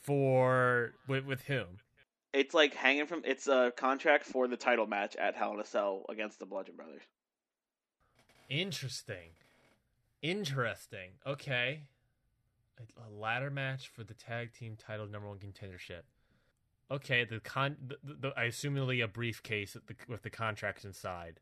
For 0.00 0.94
with, 1.08 1.24
with 1.24 1.42
whom? 1.42 1.78
It's 2.32 2.54
like 2.54 2.74
hanging 2.74 3.06
from. 3.06 3.22
It's 3.24 3.46
a 3.46 3.72
contract 3.76 4.24
for 4.24 4.48
the 4.48 4.56
title 4.56 4.86
match 4.86 5.16
at 5.16 5.34
Hell 5.34 5.52
in 5.54 5.60
a 5.60 5.64
Cell 5.64 6.04
against 6.08 6.38
the 6.38 6.46
Bludgeon 6.46 6.76
Brothers. 6.76 7.02
Interesting. 8.48 9.30
Interesting. 10.22 11.10
Okay. 11.26 11.82
A, 12.78 13.02
a 13.02 13.08
ladder 13.20 13.50
match 13.50 13.88
for 13.88 14.02
the 14.04 14.14
tag 14.14 14.52
team 14.54 14.76
title 14.76 15.06
number 15.06 15.28
one 15.28 15.38
contendership. 15.38 16.02
Okay, 16.90 17.24
the 17.24 17.40
con. 17.40 17.76
The, 17.86 17.96
the, 18.02 18.14
the, 18.28 18.28
I 18.38 18.46
assumingly 18.46 19.02
a 19.04 19.08
briefcase 19.08 19.74
with 19.74 19.86
the, 19.86 19.94
with 20.08 20.22
the 20.22 20.30
contracts 20.30 20.84
inside. 20.84 21.40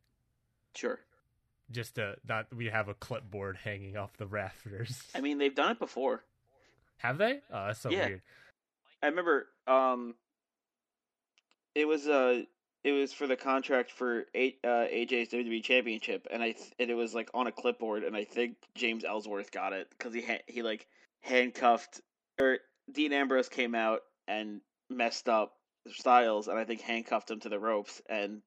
Sure. 0.74 0.98
Just 1.70 1.96
to 1.96 2.16
not 2.28 2.52
we 2.54 2.66
have 2.66 2.88
a 2.88 2.94
clipboard 2.94 3.56
hanging 3.64 3.96
off 3.96 4.16
the 4.16 4.26
rafters. 4.26 5.02
I 5.14 5.20
mean, 5.20 5.38
they've 5.38 5.54
done 5.54 5.72
it 5.72 5.78
before. 5.78 6.24
Have 6.98 7.18
they? 7.18 7.40
Oh, 7.52 7.66
that's 7.66 7.80
so 7.80 7.90
Yeah. 7.90 8.06
weird. 8.06 8.22
I 9.02 9.06
remember. 9.06 9.46
Um, 9.66 10.14
it 11.80 11.88
was 11.88 12.06
uh 12.06 12.42
it 12.82 12.92
was 12.92 13.12
for 13.12 13.26
the 13.26 13.36
contract 13.36 13.90
for 13.90 14.24
A- 14.34 14.56
uh, 14.64 14.86
AJ's 14.88 15.28
WWE 15.28 15.62
Championship, 15.62 16.26
and 16.30 16.42
I 16.42 16.52
th- 16.52 16.72
and 16.78 16.90
it 16.90 16.94
was 16.94 17.14
like 17.14 17.28
on 17.34 17.46
a 17.46 17.52
clipboard, 17.52 18.04
and 18.04 18.16
I 18.16 18.24
think 18.24 18.56
James 18.74 19.04
Ellsworth 19.04 19.50
got 19.50 19.72
it 19.72 19.88
because 19.90 20.14
he 20.14 20.22
ha- 20.22 20.42
he 20.46 20.62
like 20.62 20.86
handcuffed 21.20 22.00
or 22.40 22.58
Dean 22.90 23.12
Ambrose 23.12 23.48
came 23.48 23.74
out 23.74 24.00
and 24.26 24.60
messed 24.88 25.28
up 25.28 25.52
Styles, 25.88 26.48
and 26.48 26.58
I 26.58 26.64
think 26.64 26.80
handcuffed 26.80 27.30
him 27.30 27.40
to 27.40 27.48
the 27.48 27.58
ropes, 27.58 28.00
and 28.08 28.40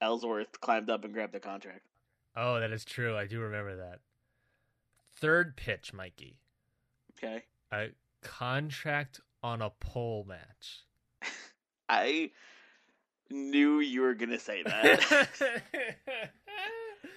Ellsworth 0.00 0.60
climbed 0.60 0.90
up 0.90 1.04
and 1.04 1.12
grabbed 1.14 1.32
the 1.32 1.40
contract. 1.40 1.86
Oh, 2.36 2.60
that 2.60 2.72
is 2.72 2.84
true. 2.84 3.16
I 3.16 3.26
do 3.26 3.40
remember 3.40 3.76
that. 3.76 4.00
Third 5.16 5.56
pitch, 5.56 5.92
Mikey. 5.92 6.36
Okay, 7.16 7.42
A 7.72 7.88
contract 8.22 9.20
on 9.42 9.62
a 9.62 9.70
pole 9.70 10.24
match. 10.26 10.84
I 11.88 12.30
knew 13.32 13.80
you 13.80 14.02
were 14.02 14.14
gonna 14.14 14.38
say 14.38 14.62
that 14.66 15.28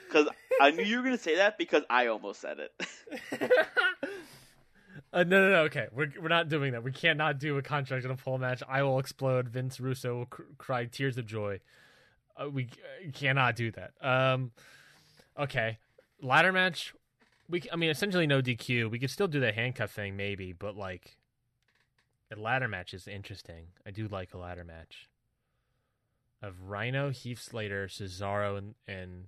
because 0.07 0.27
I 0.59 0.71
knew 0.71 0.83
you 0.83 0.97
were 0.97 1.03
gonna 1.03 1.17
say 1.17 1.37
that 1.37 1.57
because 1.57 1.83
I 1.89 2.07
almost 2.07 2.41
said 2.41 2.57
it. 2.59 3.51
Uh, 5.13 5.23
no, 5.23 5.41
no, 5.41 5.49
no. 5.49 5.59
Okay, 5.61 5.87
we're 5.93 6.11
we're 6.21 6.27
not 6.27 6.49
doing 6.49 6.73
that. 6.73 6.83
We 6.83 6.91
cannot 6.91 7.39
do 7.39 7.57
a 7.57 7.61
contract 7.61 8.03
in 8.03 8.11
a 8.11 8.17
pole 8.17 8.37
match. 8.37 8.61
I 8.67 8.83
will 8.83 8.99
explode. 8.99 9.47
Vince 9.47 9.79
Russo 9.79 10.17
will 10.17 10.25
cr- 10.25 10.41
cry 10.57 10.85
tears 10.85 11.17
of 11.17 11.25
joy. 11.25 11.61
Uh, 12.35 12.49
we 12.49 12.65
uh, 12.65 13.11
cannot 13.13 13.55
do 13.55 13.71
that. 13.71 13.91
Um, 14.01 14.51
okay, 15.39 15.77
ladder 16.21 16.51
match. 16.51 16.93
We, 17.47 17.63
I 17.71 17.77
mean, 17.77 17.91
essentially 17.91 18.27
no 18.27 18.41
DQ. 18.41 18.91
We 18.91 18.99
could 18.99 19.09
still 19.09 19.27
do 19.29 19.39
the 19.39 19.53
handcuff 19.53 19.91
thing, 19.91 20.17
maybe, 20.17 20.51
but 20.51 20.75
like, 20.75 21.15
a 22.35 22.37
ladder 22.37 22.67
match 22.67 22.93
is 22.93 23.07
interesting. 23.07 23.67
I 23.85 23.91
do 23.91 24.09
like 24.09 24.33
a 24.33 24.37
ladder 24.37 24.65
match 24.65 25.07
of 26.41 26.61
Rhino, 26.63 27.09
Heath 27.11 27.41
Slater, 27.41 27.87
Cesaro, 27.87 28.57
and 28.57 28.75
and 28.87 29.27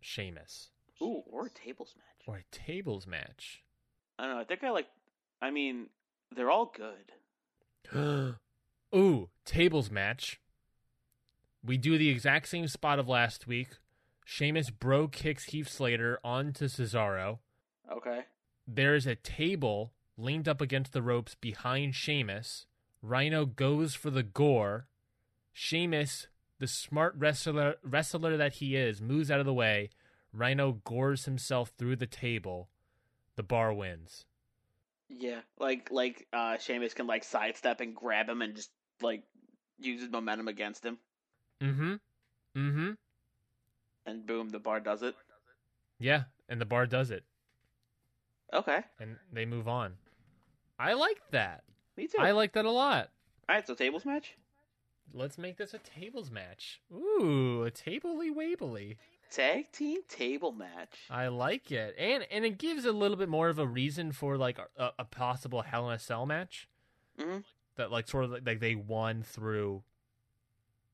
Sheamus, 0.00 0.70
Ooh, 1.00 1.22
or 1.26 1.46
a 1.46 1.50
tables 1.50 1.94
match. 1.96 2.26
or 2.28 2.36
a 2.38 2.44
tables 2.56 3.06
match. 3.06 3.62
I 4.18 4.26
don't 4.26 4.34
know. 4.36 4.40
I 4.40 4.44
think 4.44 4.62
I 4.64 4.70
like. 4.70 4.88
I 5.40 5.50
mean, 5.50 5.86
they're 6.34 6.50
all 6.50 6.72
good. 6.76 7.12
Ooh, 8.94 9.28
tables 9.44 9.90
match. 9.90 10.40
We 11.64 11.76
do 11.76 11.96
the 11.98 12.08
exact 12.10 12.48
same 12.48 12.68
spot 12.68 12.98
of 12.98 13.08
last 13.08 13.46
week. 13.46 13.68
Sheamus 14.24 14.70
Brogue 14.70 15.12
kicks 15.12 15.44
Heath 15.44 15.68
Slater 15.68 16.18
onto 16.24 16.66
Cesaro. 16.66 17.38
Okay. 17.90 18.20
There's 18.66 19.06
a 19.06 19.14
table 19.16 19.92
leaned 20.16 20.48
up 20.48 20.60
against 20.60 20.92
the 20.92 21.02
ropes 21.02 21.34
behind 21.34 21.94
Sheamus. 21.94 22.66
Rhino 23.02 23.46
goes 23.46 23.94
for 23.94 24.10
the 24.10 24.22
gore. 24.22 24.86
Sheamus, 25.52 26.28
the 26.62 26.68
smart 26.68 27.14
wrestler 27.18 27.74
wrestler 27.82 28.36
that 28.36 28.54
he 28.54 28.76
is, 28.76 29.00
moves 29.02 29.32
out 29.32 29.40
of 29.40 29.46
the 29.46 29.52
way. 29.52 29.90
Rhino 30.32 30.80
gores 30.84 31.24
himself 31.24 31.72
through 31.76 31.96
the 31.96 32.06
table. 32.06 32.68
The 33.34 33.42
bar 33.42 33.74
wins. 33.74 34.24
Yeah, 35.08 35.40
like 35.58 35.90
like 35.90 36.28
uh 36.32 36.58
Sheamus 36.58 36.94
can 36.94 37.08
like 37.08 37.24
sidestep 37.24 37.80
and 37.80 37.96
grab 37.96 38.28
him 38.28 38.40
and 38.42 38.54
just 38.54 38.70
like 39.02 39.24
use 39.80 40.00
his 40.02 40.10
momentum 40.10 40.46
against 40.46 40.84
him, 40.86 40.98
Mm-hmm. 41.60 41.94
Mm-hmm. 42.56 42.90
and 44.06 44.26
boom, 44.26 44.50
the 44.50 44.60
bar 44.60 44.78
does 44.78 45.02
it. 45.02 45.16
Yeah, 45.98 46.24
and 46.48 46.60
the 46.60 46.64
bar 46.64 46.86
does 46.86 47.10
it. 47.10 47.24
Okay, 48.54 48.82
and 49.00 49.16
they 49.32 49.44
move 49.46 49.66
on. 49.66 49.94
I 50.78 50.92
like 50.92 51.20
that. 51.32 51.64
me 51.96 52.06
too. 52.06 52.18
I 52.20 52.30
like 52.30 52.52
that 52.52 52.64
a 52.66 52.70
lot. 52.70 53.10
All 53.48 53.56
right, 53.56 53.66
so 53.66 53.74
tables 53.74 54.04
match. 54.06 54.36
Let's 55.12 55.38
make 55.38 55.56
this 55.56 55.74
a 55.74 55.78
tables 55.78 56.30
match. 56.30 56.80
Ooh, 56.92 57.64
a 57.64 57.70
tabley 57.70 58.30
wabley. 58.30 58.96
Tag 59.30 59.72
team 59.72 60.00
table 60.08 60.52
match. 60.52 60.98
I 61.10 61.28
like 61.28 61.72
it, 61.72 61.94
and 61.98 62.26
and 62.30 62.44
it 62.44 62.58
gives 62.58 62.84
a 62.84 62.92
little 62.92 63.16
bit 63.16 63.28
more 63.28 63.48
of 63.48 63.58
a 63.58 63.66
reason 63.66 64.12
for 64.12 64.36
like 64.36 64.58
a, 64.58 64.90
a 64.98 65.04
possible 65.04 65.62
Hell 65.62 65.88
in 65.88 65.94
a 65.94 65.98
Cell 65.98 66.26
match. 66.26 66.68
Mhm. 67.18 67.44
That 67.76 67.90
like 67.90 68.08
sort 68.08 68.24
of 68.24 68.30
like, 68.30 68.46
like 68.46 68.60
they 68.60 68.74
won 68.74 69.22
through, 69.22 69.82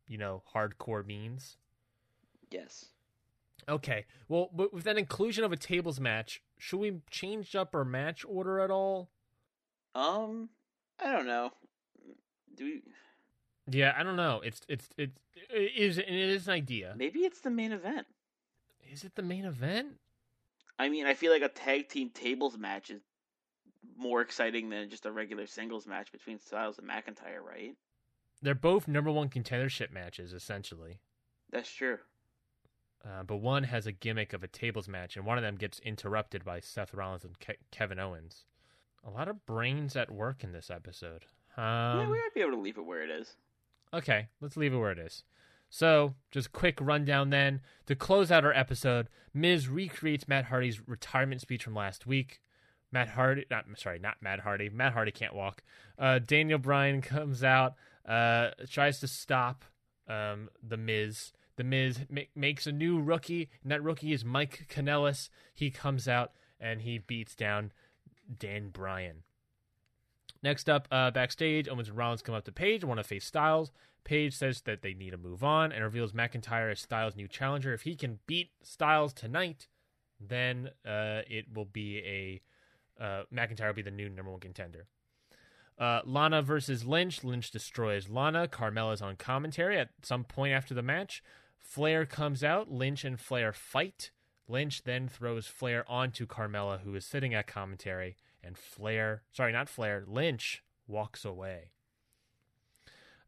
you 0.07 0.19
know, 0.19 0.43
hardcore 0.55 1.05
means. 1.05 1.57
Yes. 2.51 2.87
Okay, 3.69 4.07
well, 4.29 4.49
with 4.73 4.85
that 4.85 4.97
inclusion 4.97 5.45
of 5.45 5.53
a 5.53 5.57
tables 5.57 6.01
match, 6.01 6.41
should 6.57 6.79
we 6.79 7.01
change 7.11 7.55
up 7.55 7.75
our 7.75 7.85
match 7.85 8.25
order 8.27 8.61
at 8.61 8.71
all? 8.71 9.11
Um, 9.95 10.49
I 10.99 11.13
don't 11.13 11.27
know. 11.27 11.53
Do 12.55 12.65
we? 12.65 12.83
Yeah, 13.71 13.95
I 13.97 14.03
don't 14.03 14.17
know. 14.17 14.41
It's 14.45 14.61
it's 14.69 14.89
it's 14.97 15.19
it 15.51 15.73
is 15.77 15.99
it 15.99 16.09
is 16.09 16.49
an 16.49 16.55
idea. 16.55 16.95
Maybe 16.97 17.21
it's 17.21 17.41
the 17.41 17.51
main 17.51 17.73
event. 17.73 18.07
Is 18.91 19.05
it 19.05 19.15
the 19.15 19.23
main 19.23 19.45
event? 19.45 19.99
I 20.79 20.89
mean, 20.89 21.07
I 21.07 21.15
feel 21.15 21.33
like 21.33 21.43
a 21.43 21.49
tag 21.49 21.89
team 21.89 22.11
tables 22.11 22.57
match 22.57 22.91
is 22.91 23.03
more 23.97 24.21
exciting 24.21 24.71
than 24.71 24.91
just 24.91 25.07
a 25.07 25.13
regular 25.13 25.47
singles 25.47 25.87
match 25.87 26.13
between 26.13 26.39
Styles 26.39 26.79
and 26.79 26.89
McIntyre, 26.89 27.43
right? 27.45 27.75
They're 28.41 28.55
both 28.55 28.87
number 28.87 29.11
one 29.11 29.29
contendership 29.29 29.91
matches, 29.91 30.33
essentially. 30.33 31.01
That's 31.51 31.71
true. 31.71 31.99
Uh, 33.05 33.23
but 33.25 33.37
one 33.37 33.65
has 33.65 33.87
a 33.87 33.93
gimmick 33.93 34.33
of 34.33 34.45
a 34.45 34.49
tables 34.49 34.89
match, 34.89 35.17
and 35.17 35.27
one 35.27 35.39
of 35.39 35.43
them 35.43 35.57
gets 35.57 35.79
interrupted 35.81 36.45
by 36.45 36.61
Seth 36.61 36.95
Rollins 36.95 37.25
and 37.25 37.39
Ke- 37.39 37.59
Kevin 37.71 37.99
Owens. 37.99 38.45
A 39.05 39.11
lot 39.11 39.29
of 39.29 39.47
brains 39.47 39.97
at 39.97 40.11
work 40.11 40.45
in 40.45 40.53
this 40.53 40.71
episode. 40.71 41.25
Um, 41.57 41.65
yeah, 41.99 42.09
we 42.09 42.19
might 42.19 42.35
be 42.35 42.41
able 42.41 42.53
to 42.53 42.61
leave 42.61 42.79
it 42.79 42.85
where 42.85 43.03
it 43.03 43.11
is. 43.11 43.37
Okay, 43.93 44.29
let's 44.41 44.57
leave 44.57 44.73
it 44.73 44.79
where 44.79 44.93
it 44.93 44.99
is. 44.99 45.25
So, 45.71 46.15
just 46.31 46.53
quick 46.53 46.79
rundown 46.81 47.31
then. 47.31 47.61
To 47.87 47.95
close 47.95 48.31
out 48.31 48.45
our 48.45 48.53
episode, 48.53 49.09
Miz 49.35 49.69
recreates 49.69 50.27
Matt 50.27 50.47
Hardy's 50.47 50.87
retirement 50.89 51.41
speech 51.41 51.65
from 51.65 51.75
last 51.75 52.07
week. 52.07 52.41
Matt 52.91 53.11
Hardy, 53.11 53.45
not 53.51 53.67
sorry, 53.77 53.99
not 53.99 54.17
Matt 54.23 54.41
Hardy. 54.41 54.71
Matt 54.71 54.95
Hardy 54.95 55.11
can't 55.13 55.35
walk. 55.35 55.63
Uh, 55.99 56.19
Daniel 56.19 56.59
Bryan 56.59 57.01
comes 57.03 57.45
out, 57.45 57.75
uh, 58.07 58.51
tries 58.69 58.99
to 59.01 59.09
stop 59.09 59.65
um, 60.09 60.49
the 60.63 60.79
Miz. 60.79 61.33
The 61.57 61.65
Miz 61.65 62.01
ma- 62.09 62.23
makes 62.35 62.67
a 62.67 62.73
new 62.73 63.01
rookie, 63.01 63.51
and 63.63 63.71
that 63.71 63.83
rookie 63.83 64.13
is 64.13 64.25
Mike 64.25 64.67
Kanellis. 64.71 65.29
He 65.55 65.71
comes 65.71 66.09
out 66.09 66.33
and 66.61 66.83
he 66.83 66.99
beats 66.99 67.35
down 67.35 67.73
Dan 68.39 68.71
Bryan. 68.71 69.23
Next 70.43 70.69
up, 70.69 70.87
uh, 70.91 71.11
backstage, 71.11 71.69
Owens 71.69 71.89
and 71.89 71.97
Rollins 71.97 72.23
come 72.23 72.35
up 72.35 72.45
to 72.45 72.53
Paige 72.53 72.83
and 72.83 72.89
want 72.89 72.99
to 72.99 73.05
face 73.05 73.25
Styles. 73.25 73.73
Paige 74.05 74.35
says 74.35 74.63
that 74.63 74.83
they 74.83 74.95
need 74.95 75.11
to 75.11 75.17
move 75.17 75.43
on 75.43 75.73
and 75.73 75.83
reveals 75.83 76.13
McIntyre 76.13 76.71
as 76.71 76.81
Styles' 76.81 77.17
new 77.17 77.29
challenger. 77.29 77.75
If 77.75 77.83
he 77.83 77.95
can 77.97 78.21
beat 78.27 78.51
Styles 78.63 79.13
tonight, 79.13 79.67
then 80.21 80.71
uh, 80.87 81.23
it 81.29 81.47
will 81.53 81.65
be 81.65 81.99
a 81.99 82.41
uh, 83.03 83.25
McIntyre 83.33 83.69
will 83.69 83.75
be 83.75 83.83
the 83.83 83.91
new 83.91 84.09
number 84.09 84.31
one 84.31 84.41
contender. 84.41 84.87
Uh, 85.79 86.01
Lana 86.05 86.43
versus 86.43 86.85
Lynch. 86.85 87.23
Lynch 87.23 87.51
destroys 87.51 88.09
Lana. 88.09 88.49
Carmella's 88.49 89.03
on 89.03 89.17
commentary 89.17 89.79
at 89.79 89.91
some 90.03 90.25
point 90.25 90.53
after 90.53 90.75
the 90.75 90.83
match. 90.83 91.23
Flair 91.57 92.05
comes 92.05 92.43
out. 92.43 92.71
Lynch 92.71 93.05
and 93.05 93.21
Flair 93.21 93.53
fight. 93.53 94.11
Lynch 94.49 94.83
then 94.83 95.09
throws 95.09 95.47
Flair 95.47 95.85
onto 95.89 96.27
Carmella, 96.27 96.81
who 96.81 96.95
is 96.95 97.05
sitting 97.05 97.35
at 97.35 97.47
commentary, 97.47 98.17
and 98.43 98.57
Flair, 98.57 99.23
sorry, 99.33 99.53
not 99.53 99.69
Flair, 99.69 100.05
Lynch 100.07 100.63
walks 100.87 101.25
away. 101.25 101.71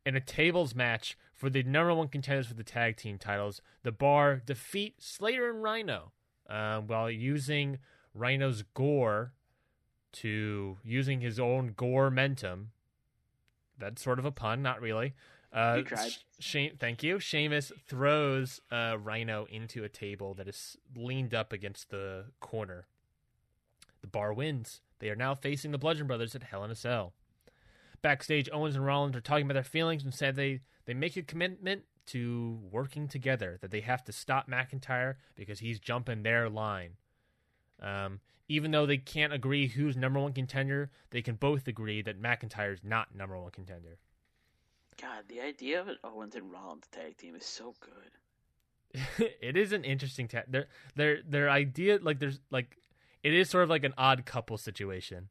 In 0.06 0.16
a 0.16 0.20
tables 0.20 0.74
match 0.74 1.16
for 1.34 1.50
the 1.50 1.62
number 1.62 1.94
one 1.94 2.08
contenders 2.08 2.46
for 2.46 2.54
the 2.54 2.64
tag 2.64 2.96
team 2.96 3.18
titles, 3.18 3.60
the 3.82 3.92
Bar 3.92 4.42
defeat 4.44 4.94
Slater 4.98 5.50
and 5.50 5.62
Rhino 5.62 6.12
uh, 6.48 6.80
while 6.80 7.10
using 7.10 7.78
Rhino's 8.14 8.62
gore 8.74 9.32
to 10.12 10.78
using 10.82 11.20
his 11.20 11.38
own 11.38 11.74
gore 11.76 12.10
momentum. 12.10 12.70
That's 13.78 14.02
sort 14.02 14.18
of 14.18 14.24
a 14.24 14.32
pun, 14.32 14.62
not 14.62 14.80
really. 14.80 15.14
Uh. 15.52 15.76
Shame, 16.38 16.72
thank 16.78 17.02
you. 17.02 17.18
Sheamus 17.18 17.72
throws 17.86 18.60
uh, 18.70 18.96
Rhino 18.98 19.46
into 19.50 19.84
a 19.84 19.88
table 19.88 20.34
that 20.34 20.48
is 20.48 20.76
leaned 20.96 21.34
up 21.34 21.52
against 21.52 21.90
the 21.90 22.26
corner. 22.40 22.86
The 24.00 24.06
bar 24.06 24.32
wins. 24.32 24.80
They 25.00 25.10
are 25.10 25.16
now 25.16 25.34
facing 25.34 25.72
the 25.72 25.78
Bludgeon 25.78 26.06
Brothers 26.06 26.34
at 26.34 26.44
Hell 26.44 26.64
in 26.64 26.70
a 26.70 26.74
Cell. 26.74 27.12
Backstage, 28.02 28.48
Owens 28.52 28.76
and 28.76 28.84
Rollins 28.84 29.16
are 29.16 29.20
talking 29.20 29.44
about 29.44 29.54
their 29.54 29.62
feelings 29.62 30.04
and 30.04 30.14
said 30.14 30.36
they, 30.36 30.60
they 30.86 30.94
make 30.94 31.16
a 31.16 31.22
commitment 31.22 31.82
to 32.06 32.58
working 32.70 33.08
together, 33.08 33.58
that 33.60 33.70
they 33.70 33.80
have 33.80 34.04
to 34.04 34.12
stop 34.12 34.48
McIntyre 34.48 35.16
because 35.36 35.60
he's 35.60 35.78
jumping 35.78 36.22
their 36.22 36.48
line. 36.48 36.92
Um, 37.80 38.20
even 38.48 38.72
though 38.72 38.86
they 38.86 38.96
can't 38.98 39.32
agree 39.32 39.68
who's 39.68 39.96
number 39.96 40.18
one 40.18 40.32
contender, 40.32 40.90
they 41.10 41.22
can 41.22 41.36
both 41.36 41.68
agree 41.68 42.02
that 42.02 42.20
McIntyre's 42.20 42.80
not 42.82 43.14
number 43.14 43.38
one 43.38 43.50
contender. 43.50 43.98
God, 45.00 45.24
the 45.28 45.40
idea 45.40 45.80
of 45.80 45.88
an 45.88 45.98
Owens 46.02 46.34
and 46.34 46.50
Rollins 46.50 46.88
tag 46.90 47.16
team 47.16 47.36
is 47.36 47.46
so 47.46 47.74
good. 47.80 49.30
it 49.40 49.56
is 49.56 49.72
an 49.72 49.84
interesting 49.84 50.26
tag. 50.26 50.44
their 50.48 50.66
their 50.96 51.22
their 51.26 51.48
idea 51.48 52.00
like 52.02 52.18
there's 52.18 52.40
like 52.50 52.76
it 53.22 53.34
is 53.34 53.50
sort 53.50 53.64
of 53.64 53.70
like 53.70 53.84
an 53.84 53.94
odd 53.98 54.24
couple 54.24 54.56
situation. 54.58 55.28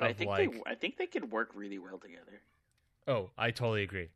I 0.00 0.12
think 0.12 0.30
like, 0.30 0.52
they, 0.52 0.60
I 0.66 0.74
think 0.74 0.96
they 0.96 1.06
could 1.06 1.30
work 1.30 1.50
really 1.54 1.78
well 1.78 1.98
together. 1.98 2.40
Oh, 3.06 3.30
I 3.38 3.50
totally 3.50 3.82
agree. 3.82 4.08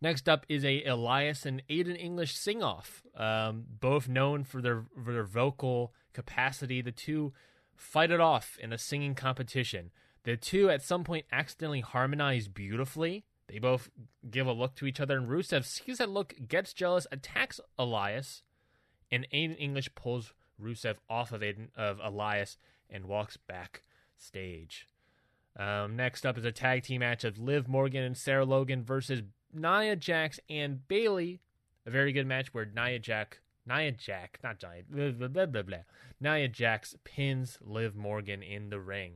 Next 0.00 0.28
up 0.28 0.46
is 0.48 0.64
a 0.64 0.84
Elias 0.84 1.46
and 1.46 1.62
Aiden 1.70 1.98
English 1.98 2.36
sing 2.36 2.62
off. 2.62 3.04
Um, 3.16 3.64
both 3.80 4.08
known 4.08 4.44
for 4.44 4.60
their 4.60 4.84
for 5.04 5.12
their 5.12 5.24
vocal 5.24 5.94
capacity, 6.12 6.80
the 6.82 6.92
two 6.92 7.32
fight 7.76 8.10
it 8.10 8.20
off 8.20 8.58
in 8.60 8.72
a 8.72 8.78
singing 8.78 9.14
competition. 9.14 9.90
The 10.24 10.36
two 10.36 10.70
at 10.70 10.82
some 10.82 11.04
point 11.04 11.26
accidentally 11.32 11.80
harmonize 11.80 12.48
beautifully. 12.48 13.24
They 13.48 13.58
both 13.58 13.90
give 14.30 14.46
a 14.46 14.52
look 14.52 14.76
to 14.76 14.86
each 14.86 15.00
other, 15.00 15.16
and 15.16 15.28
Rusev 15.28 15.64
sees 15.64 15.98
that 15.98 16.08
look, 16.08 16.34
gets 16.48 16.72
jealous, 16.72 17.06
attacks 17.12 17.60
Elias, 17.78 18.42
and 19.10 19.26
Aiden 19.32 19.56
English 19.58 19.94
pulls 19.94 20.32
Rusev 20.62 20.96
off 21.08 21.32
of 21.32 21.40
Aiden, 21.40 21.68
of 21.76 22.00
Elias 22.02 22.56
and 22.88 23.06
walks 23.06 23.36
backstage. 23.36 24.86
Um, 25.58 25.96
next 25.96 26.24
up 26.24 26.38
is 26.38 26.44
a 26.44 26.52
tag 26.52 26.82
team 26.82 27.00
match 27.00 27.24
of 27.24 27.38
Liv 27.38 27.68
Morgan 27.68 28.02
and 28.02 28.16
Sarah 28.16 28.44
Logan 28.44 28.84
versus 28.84 29.22
Nia 29.52 29.96
Jax 29.96 30.40
and 30.48 30.86
Bayley. 30.88 31.40
A 31.84 31.90
very 31.90 32.12
good 32.12 32.26
match 32.26 32.54
where 32.54 32.64
Nia 32.64 32.98
Jack, 32.98 33.40
Nia 33.66 33.92
Jack, 33.92 34.38
not 34.42 34.58
Giant, 34.58 34.90
blah, 34.90 35.10
blah, 35.10 35.28
blah, 35.28 35.46
blah, 35.46 35.62
blah. 35.62 35.78
Nia 36.20 36.48
Jax 36.48 36.96
pins 37.04 37.58
Liv 37.60 37.94
Morgan 37.94 38.42
in 38.42 38.70
the 38.70 38.80
ring. 38.80 39.14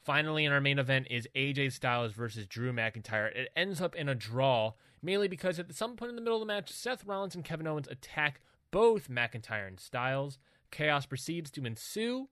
Finally, 0.00 0.44
in 0.44 0.52
our 0.52 0.60
main 0.60 0.78
event 0.78 1.06
is 1.10 1.28
AJ 1.34 1.72
Styles 1.72 2.12
versus 2.12 2.46
Drew 2.46 2.72
McIntyre. 2.72 3.34
It 3.34 3.50
ends 3.54 3.80
up 3.80 3.94
in 3.94 4.08
a 4.08 4.14
draw, 4.14 4.72
mainly 5.02 5.28
because 5.28 5.58
at 5.58 5.74
some 5.74 5.96
point 5.96 6.10
in 6.10 6.16
the 6.16 6.22
middle 6.22 6.40
of 6.40 6.46
the 6.46 6.52
match, 6.52 6.70
Seth 6.70 7.04
Rollins 7.04 7.34
and 7.34 7.44
Kevin 7.44 7.66
Owens 7.66 7.88
attack 7.88 8.40
both 8.70 9.08
McIntyre 9.08 9.66
and 9.66 9.80
Styles. 9.80 10.38
Chaos 10.70 11.06
proceeds 11.06 11.50
to 11.52 11.64
ensue. 11.64 12.28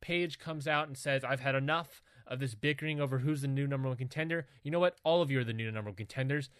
Paige 0.00 0.38
comes 0.38 0.68
out 0.68 0.88
and 0.88 0.96
says, 0.96 1.24
I've 1.24 1.40
had 1.40 1.54
enough 1.54 2.02
of 2.26 2.40
this 2.40 2.54
bickering 2.54 3.00
over 3.00 3.18
who's 3.18 3.42
the 3.42 3.48
new 3.48 3.66
number 3.66 3.88
one 3.88 3.96
contender. 3.96 4.46
You 4.62 4.70
know 4.70 4.80
what? 4.80 4.96
All 5.04 5.22
of 5.22 5.30
you 5.30 5.40
are 5.40 5.44
the 5.44 5.52
new 5.52 5.70
number 5.70 5.90
one 5.90 5.96
contenders. 5.96 6.50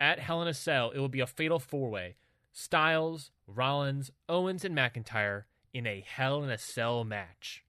At 0.00 0.20
Hell 0.20 0.42
in 0.42 0.48
a 0.48 0.54
Cell, 0.54 0.90
it 0.90 0.98
will 0.98 1.08
be 1.08 1.20
a 1.20 1.26
fatal 1.26 1.58
four 1.58 1.90
way 1.90 2.16
Styles, 2.52 3.30
Rollins, 3.46 4.10
Owens, 4.28 4.64
and 4.64 4.76
McIntyre 4.76 5.44
in 5.72 5.86
a 5.86 6.04
Hell 6.06 6.42
in 6.42 6.50
a 6.50 6.58
Cell 6.58 7.04
match. 7.04 7.64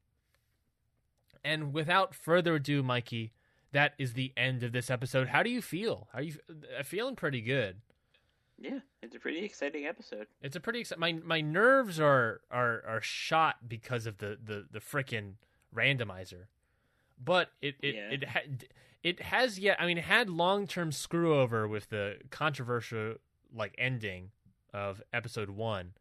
And 1.44 1.74
without 1.74 2.14
further 2.14 2.56
ado, 2.56 2.84
Mikey, 2.84 3.34
that 3.72 3.94
is 3.98 4.14
the 4.14 4.34
end 4.36 4.64
of 4.64 4.72
this 4.72 4.90
episode. 4.90 5.30
How 5.30 5.44
do 5.44 5.50
you 5.50 5.62
feel? 5.62 6.08
Are 6.14 6.22
you 6.22 6.36
uh, 6.50 6.84
feeling 6.84 7.16
pretty 7.16 7.42
good? 7.42 7.78
Yeah, 8.62 8.80
it's 9.02 9.16
a 9.16 9.20
pretty 9.20 9.44
exciting 9.46 9.86
episode. 9.86 10.28
It's 10.42 10.56
a 10.56 10.60
pretty 10.60 10.82
exciting. 10.82 11.00
my 11.00 11.14
my 11.14 11.42
nerves 11.42 12.00
are 12.00 12.42
are 12.52 12.84
are 12.86 13.02
shot 13.02 13.70
because 13.70 14.06
of 14.06 14.18
the 14.18 14.38
the 14.44 14.66
the 14.70 14.80
freaking 14.80 15.34
randomizer. 15.74 16.46
But 17.24 17.52
it 17.62 17.76
it 17.82 17.96
Yeah. 17.96 18.10
it 18.12 18.24
had 18.26 18.66
it 19.04 19.22
has 19.22 19.58
yet 19.60 19.78
I 19.80 19.86
mean 19.86 19.98
it 19.98 20.04
had 20.06 20.30
long-term 20.30 20.92
screw 20.92 21.40
over 21.40 21.68
with 21.68 21.90
the 21.90 22.18
controversial 22.32 23.16
like 23.54 23.74
ending 23.78 24.32
of 24.74 25.02
episode 25.14 25.50
1. 25.52 25.94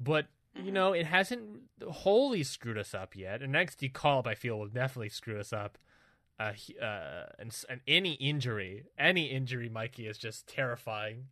But 0.00 0.26
you 0.54 0.70
know, 0.70 0.92
it 0.92 1.06
hasn't 1.06 1.62
wholly 1.84 2.44
screwed 2.44 2.78
us 2.78 2.94
up 2.94 3.16
yet. 3.16 3.42
An 3.42 3.52
NXT 3.52 3.92
call 3.92 4.20
up, 4.20 4.26
I 4.28 4.36
feel, 4.36 4.56
will 4.58 4.68
definitely 4.68 5.08
screw 5.08 5.40
us 5.40 5.52
up. 5.52 5.78
Uh, 6.38 6.52
uh, 6.80 7.26
and, 7.40 7.56
and 7.68 7.80
any 7.88 8.12
injury, 8.14 8.84
any 8.96 9.26
injury, 9.26 9.68
Mikey, 9.68 10.06
is 10.06 10.16
just 10.16 10.46
terrifying. 10.46 11.24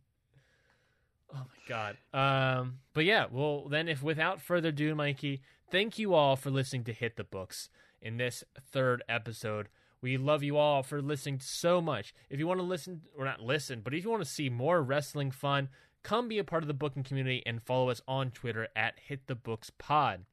Oh 1.33 1.39
my 1.39 1.67
god. 1.67 1.97
Um, 2.13 2.79
but 2.93 3.05
yeah, 3.05 3.25
well 3.31 3.67
then, 3.67 3.87
if 3.87 4.03
without 4.03 4.41
further 4.41 4.69
ado, 4.69 4.93
Mikey, 4.95 5.41
thank 5.71 5.97
you 5.97 6.13
all 6.13 6.35
for 6.35 6.51
listening 6.51 6.83
to 6.85 6.93
Hit 6.93 7.15
the 7.15 7.23
Books 7.23 7.69
in 8.01 8.17
this 8.17 8.43
third 8.71 9.03
episode. 9.09 9.69
We 10.01 10.17
love 10.17 10.43
you 10.43 10.57
all 10.57 10.83
for 10.83 11.01
listening 11.01 11.39
so 11.39 11.81
much. 11.81 12.13
If 12.29 12.37
you 12.37 12.45
want 12.45 12.59
to 12.59 12.65
listen, 12.65 13.01
or 13.17 13.23
not 13.25 13.41
listen, 13.41 13.81
but 13.81 13.93
if 13.93 14.03
you 14.03 14.09
want 14.09 14.23
to 14.23 14.29
see 14.29 14.49
more 14.49 14.83
wrestling 14.83 15.31
fun, 15.31 15.69
come 16.03 16.27
be 16.27 16.37
a 16.37 16.43
part 16.43 16.61
of 16.61 16.67
the 16.67 16.73
booking 16.73 17.03
community 17.03 17.41
and 17.45 17.63
follow 17.63 17.89
us 17.89 18.01
on 18.07 18.31
Twitter 18.31 18.67
at 18.75 18.95
Hit 19.07 19.27
the 19.27 19.35
Books 19.35 19.71
Pod. 19.77 20.25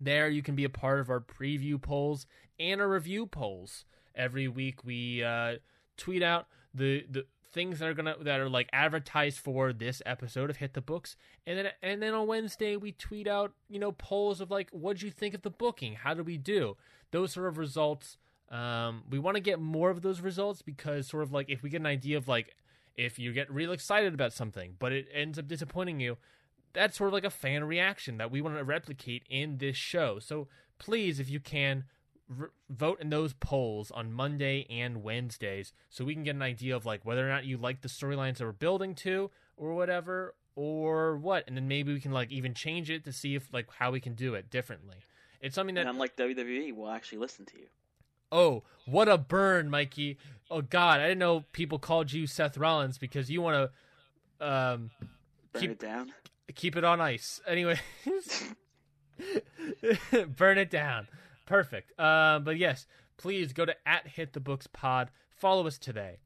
There, 0.00 0.28
you 0.28 0.42
can 0.42 0.56
be 0.56 0.64
a 0.64 0.68
part 0.68 0.98
of 0.98 1.08
our 1.08 1.20
preview 1.20 1.80
polls 1.80 2.26
and 2.58 2.80
our 2.80 2.88
review 2.88 3.26
polls. 3.26 3.84
Every 4.14 4.48
week, 4.48 4.84
we 4.84 5.22
uh, 5.22 5.56
tweet 5.96 6.22
out 6.22 6.46
the 6.74 7.06
the 7.08 7.26
things 7.54 7.78
that 7.78 7.88
are 7.88 7.94
gonna 7.94 8.16
that 8.20 8.40
are 8.40 8.48
like 8.48 8.68
advertised 8.72 9.38
for 9.38 9.72
this 9.72 10.02
episode 10.04 10.50
of 10.50 10.58
Hit 10.58 10.74
the 10.74 10.80
Books, 10.80 11.16
and 11.46 11.58
then 11.58 11.68
and 11.82 12.02
then 12.02 12.12
on 12.12 12.26
Wednesday 12.26 12.76
we 12.76 12.92
tweet 12.92 13.26
out 13.26 13.52
you 13.68 13.78
know 13.78 13.92
polls 13.92 14.40
of 14.40 14.50
like 14.50 14.68
what'd 14.70 15.02
you 15.02 15.10
think 15.10 15.34
of 15.34 15.42
the 15.42 15.50
booking? 15.50 15.94
How 15.94 16.12
did 16.12 16.26
we 16.26 16.36
do? 16.36 16.76
Those 17.10 17.32
sort 17.32 17.46
of 17.46 17.56
results. 17.56 18.18
Um, 18.50 19.04
we 19.08 19.18
want 19.18 19.36
to 19.36 19.40
get 19.40 19.58
more 19.58 19.90
of 19.90 20.02
those 20.02 20.20
results 20.20 20.60
because 20.60 21.08
sort 21.08 21.22
of 21.22 21.32
like 21.32 21.48
if 21.48 21.62
we 21.62 21.70
get 21.70 21.80
an 21.80 21.86
idea 21.86 22.18
of 22.18 22.28
like 22.28 22.54
if 22.94 23.18
you 23.18 23.32
get 23.32 23.50
real 23.50 23.72
excited 23.72 24.14
about 24.14 24.32
something 24.32 24.76
but 24.78 24.92
it 24.92 25.08
ends 25.12 25.38
up 25.38 25.48
disappointing 25.48 25.98
you 25.98 26.16
that's 26.74 26.98
sort 26.98 27.08
of 27.08 27.14
like 27.14 27.24
a 27.24 27.30
fan 27.30 27.64
reaction 27.64 28.18
that 28.18 28.30
we 28.30 28.42
want 28.42 28.58
to 28.58 28.64
replicate 28.64 29.22
in 29.30 29.56
this 29.58 29.76
show. 29.76 30.18
So 30.18 30.48
please, 30.78 31.18
if 31.18 31.30
you 31.30 31.40
can, 31.40 31.84
r- 32.40 32.50
vote 32.70 33.00
in 33.00 33.10
those 33.10 33.32
polls 33.34 33.90
on 33.90 34.12
Monday 34.12 34.66
and 34.70 35.02
Wednesdays 35.02 35.72
so 35.90 36.04
we 36.04 36.14
can 36.14 36.24
get 36.24 36.34
an 36.36 36.42
idea 36.42 36.74
of 36.76 36.84
like 36.86 37.04
whether 37.04 37.26
or 37.26 37.30
not 37.30 37.44
you 37.44 37.56
like 37.56 37.80
the 37.82 37.88
storylines 37.88 38.36
that 38.38 38.44
we're 38.44 38.52
building 38.52 38.94
to 38.96 39.30
or 39.56 39.74
whatever 39.74 40.34
or 40.56 41.16
what. 41.16 41.44
And 41.46 41.56
then 41.56 41.68
maybe 41.68 41.92
we 41.92 42.00
can 42.00 42.12
like 42.12 42.30
even 42.30 42.54
change 42.54 42.90
it 42.90 43.04
to 43.04 43.12
see 43.12 43.34
if 43.34 43.52
like 43.52 43.66
how 43.78 43.90
we 43.90 44.00
can 44.00 44.14
do 44.14 44.34
it 44.34 44.50
differently. 44.50 44.96
It's 45.40 45.54
something 45.54 45.74
that 45.74 45.82
And 45.82 45.90
unlike 45.90 46.16
WWE, 46.16 46.74
we'll 46.74 46.90
actually 46.90 47.18
listen 47.18 47.44
to 47.46 47.58
you. 47.58 47.66
Oh, 48.32 48.62
what 48.86 49.08
a 49.08 49.18
burn, 49.18 49.68
Mikey. 49.70 50.16
Oh 50.50 50.62
God, 50.62 51.00
I 51.00 51.04
didn't 51.04 51.18
know 51.18 51.44
people 51.52 51.78
called 51.78 52.12
you 52.12 52.26
Seth 52.26 52.56
Rollins 52.56 52.98
because 52.98 53.30
you 53.30 53.42
want 53.42 53.70
to 54.40 54.46
um 54.46 54.90
Burn 55.52 55.60
Keep- 55.60 55.70
it 55.72 55.78
down. 55.78 56.12
keep 56.54 56.76
it 56.76 56.82
on 56.84 57.00
ice. 57.00 57.40
Anyway, 57.46 57.78
burn 60.36 60.58
it 60.58 60.70
down. 60.70 61.06
Perfect. 61.46 61.98
Um, 61.98 62.44
but 62.44 62.56
yes, 62.56 62.86
please 63.16 63.52
go 63.52 63.64
to 63.64 63.74
at 63.86 64.08
Hit 64.08 64.32
the 64.32 64.40
Books 64.40 64.66
Pod. 64.66 65.10
Follow 65.30 65.66
us 65.66 65.78
today. 65.78 66.18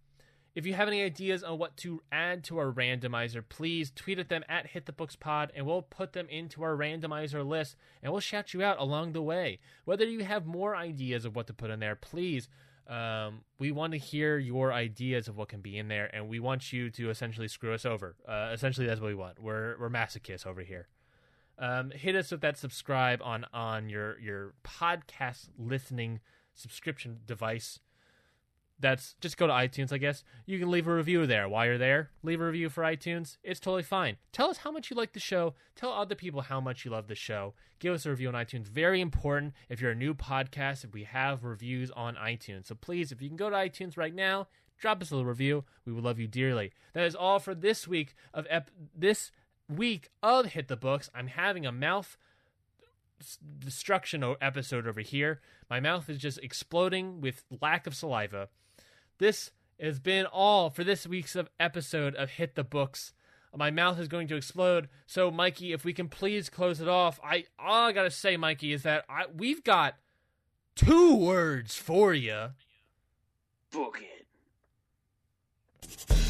If 0.54 0.66
you 0.66 0.74
have 0.74 0.88
any 0.88 1.02
ideas 1.02 1.44
on 1.44 1.58
what 1.58 1.76
to 1.78 2.02
add 2.10 2.42
to 2.44 2.58
our 2.58 2.72
randomizer, 2.72 3.44
please 3.48 3.92
tweet 3.94 4.18
at 4.18 4.28
them 4.28 4.44
at 4.48 4.68
Hit 4.68 4.86
the 4.86 4.92
Books 4.92 5.14
Pod, 5.14 5.52
and 5.54 5.66
we'll 5.66 5.82
put 5.82 6.14
them 6.14 6.26
into 6.28 6.64
our 6.64 6.76
randomizer 6.76 7.46
list, 7.46 7.76
and 8.02 8.10
we'll 8.10 8.20
shout 8.20 8.52
you 8.52 8.62
out 8.62 8.80
along 8.80 9.12
the 9.12 9.22
way. 9.22 9.60
Whether 9.84 10.06
you 10.06 10.24
have 10.24 10.46
more 10.46 10.74
ideas 10.74 11.24
of 11.24 11.36
what 11.36 11.46
to 11.46 11.52
put 11.52 11.70
in 11.70 11.80
there, 11.80 11.94
please. 11.94 12.48
Um, 12.88 13.42
we 13.58 13.70
want 13.70 13.92
to 13.92 13.98
hear 13.98 14.38
your 14.38 14.72
ideas 14.72 15.28
of 15.28 15.36
what 15.36 15.48
can 15.48 15.60
be 15.60 15.76
in 15.76 15.88
there, 15.88 16.10
and 16.12 16.26
we 16.26 16.40
want 16.40 16.72
you 16.72 16.90
to 16.90 17.10
essentially 17.10 17.46
screw 17.46 17.74
us 17.74 17.84
over. 17.84 18.16
Uh, 18.26 18.50
essentially, 18.52 18.86
that's 18.86 19.00
what 19.00 19.08
we 19.08 19.14
want. 19.14 19.40
We're 19.40 19.76
we're 19.78 19.90
masochists 19.90 20.46
over 20.46 20.62
here. 20.62 20.88
Um, 21.58 21.90
hit 21.90 22.14
us 22.14 22.30
with 22.30 22.40
that 22.42 22.56
subscribe 22.56 23.20
on 23.22 23.44
on 23.52 23.88
your 23.88 24.18
your 24.20 24.54
podcast 24.64 25.48
listening 25.58 26.20
subscription 26.54 27.18
device. 27.26 27.80
That's 28.80 29.16
just 29.20 29.36
go 29.36 29.48
to 29.48 29.52
iTunes, 29.52 29.92
I 29.92 29.98
guess. 29.98 30.22
You 30.46 30.60
can 30.60 30.70
leave 30.70 30.86
a 30.86 30.94
review 30.94 31.26
there 31.26 31.48
while 31.48 31.66
you're 31.66 31.78
there. 31.78 32.10
Leave 32.22 32.40
a 32.40 32.46
review 32.46 32.68
for 32.68 32.84
iTunes. 32.84 33.36
It's 33.42 33.58
totally 33.58 33.82
fine. 33.82 34.18
Tell 34.30 34.50
us 34.50 34.58
how 34.58 34.70
much 34.70 34.88
you 34.88 34.96
like 34.96 35.14
the 35.14 35.20
show. 35.20 35.54
Tell 35.74 35.90
other 35.90 36.14
people 36.14 36.42
how 36.42 36.60
much 36.60 36.84
you 36.84 36.92
love 36.92 37.08
the 37.08 37.16
show. 37.16 37.54
Give 37.80 37.92
us 37.92 38.06
a 38.06 38.10
review 38.10 38.28
on 38.28 38.34
iTunes. 38.34 38.66
Very 38.66 39.00
important 39.00 39.54
if 39.68 39.80
you're 39.80 39.90
a 39.90 39.96
new 39.96 40.14
podcast, 40.14 40.84
if 40.84 40.94
we 40.94 41.04
have 41.04 41.42
reviews 41.42 41.90
on 41.90 42.14
iTunes. 42.14 42.66
So 42.66 42.76
please, 42.76 43.10
if 43.10 43.20
you 43.20 43.28
can 43.28 43.36
go 43.36 43.50
to 43.50 43.56
iTunes 43.56 43.96
right 43.96 44.14
now, 44.14 44.46
drop 44.78 45.02
us 45.02 45.10
a 45.10 45.16
little 45.16 45.28
review. 45.28 45.64
We 45.84 45.92
would 45.92 46.04
love 46.04 46.20
you 46.20 46.28
dearly. 46.28 46.72
That 46.92 47.04
is 47.04 47.16
all 47.16 47.40
for 47.40 47.56
this 47.56 47.88
week 47.88 48.14
of 48.32 48.46
ep- 48.48 48.70
this 48.94 49.32
week 49.68 50.10
of 50.22 50.46
Hit 50.46 50.68
the 50.68 50.76
Books. 50.76 51.10
I'm 51.14 51.28
having 51.28 51.66
a 51.66 51.72
mouth 51.72 52.16
destruction 53.58 54.24
episode 54.40 54.86
over 54.86 55.00
here. 55.00 55.40
My 55.68 55.80
mouth 55.80 56.08
is 56.08 56.18
just 56.18 56.38
exploding 56.42 57.20
with 57.20 57.44
lack 57.60 57.86
of 57.86 57.94
saliva. 57.94 58.48
This 59.18 59.50
has 59.80 59.98
been 59.98 60.26
all 60.26 60.70
for 60.70 60.84
this 60.84 61.06
week's 61.06 61.36
of 61.36 61.48
episode 61.58 62.14
of 62.14 62.30
Hit 62.30 62.54
the 62.54 62.64
Books. 62.64 63.12
My 63.56 63.70
mouth 63.70 63.98
is 63.98 64.08
going 64.08 64.28
to 64.28 64.36
explode. 64.36 64.88
So, 65.06 65.30
Mikey, 65.30 65.72
if 65.72 65.84
we 65.84 65.92
can 65.92 66.08
please 66.08 66.50
close 66.50 66.80
it 66.80 66.88
off, 66.88 67.18
I 67.24 67.44
all 67.58 67.86
I 67.86 67.92
gotta 67.92 68.10
say, 68.10 68.36
Mikey, 68.36 68.72
is 68.72 68.82
that 68.82 69.04
I 69.08 69.24
we've 69.34 69.64
got 69.64 69.96
two 70.76 71.16
words 71.16 71.74
for 71.74 72.14
you. 72.14 72.50
Book 73.70 74.00
it. 74.00 76.27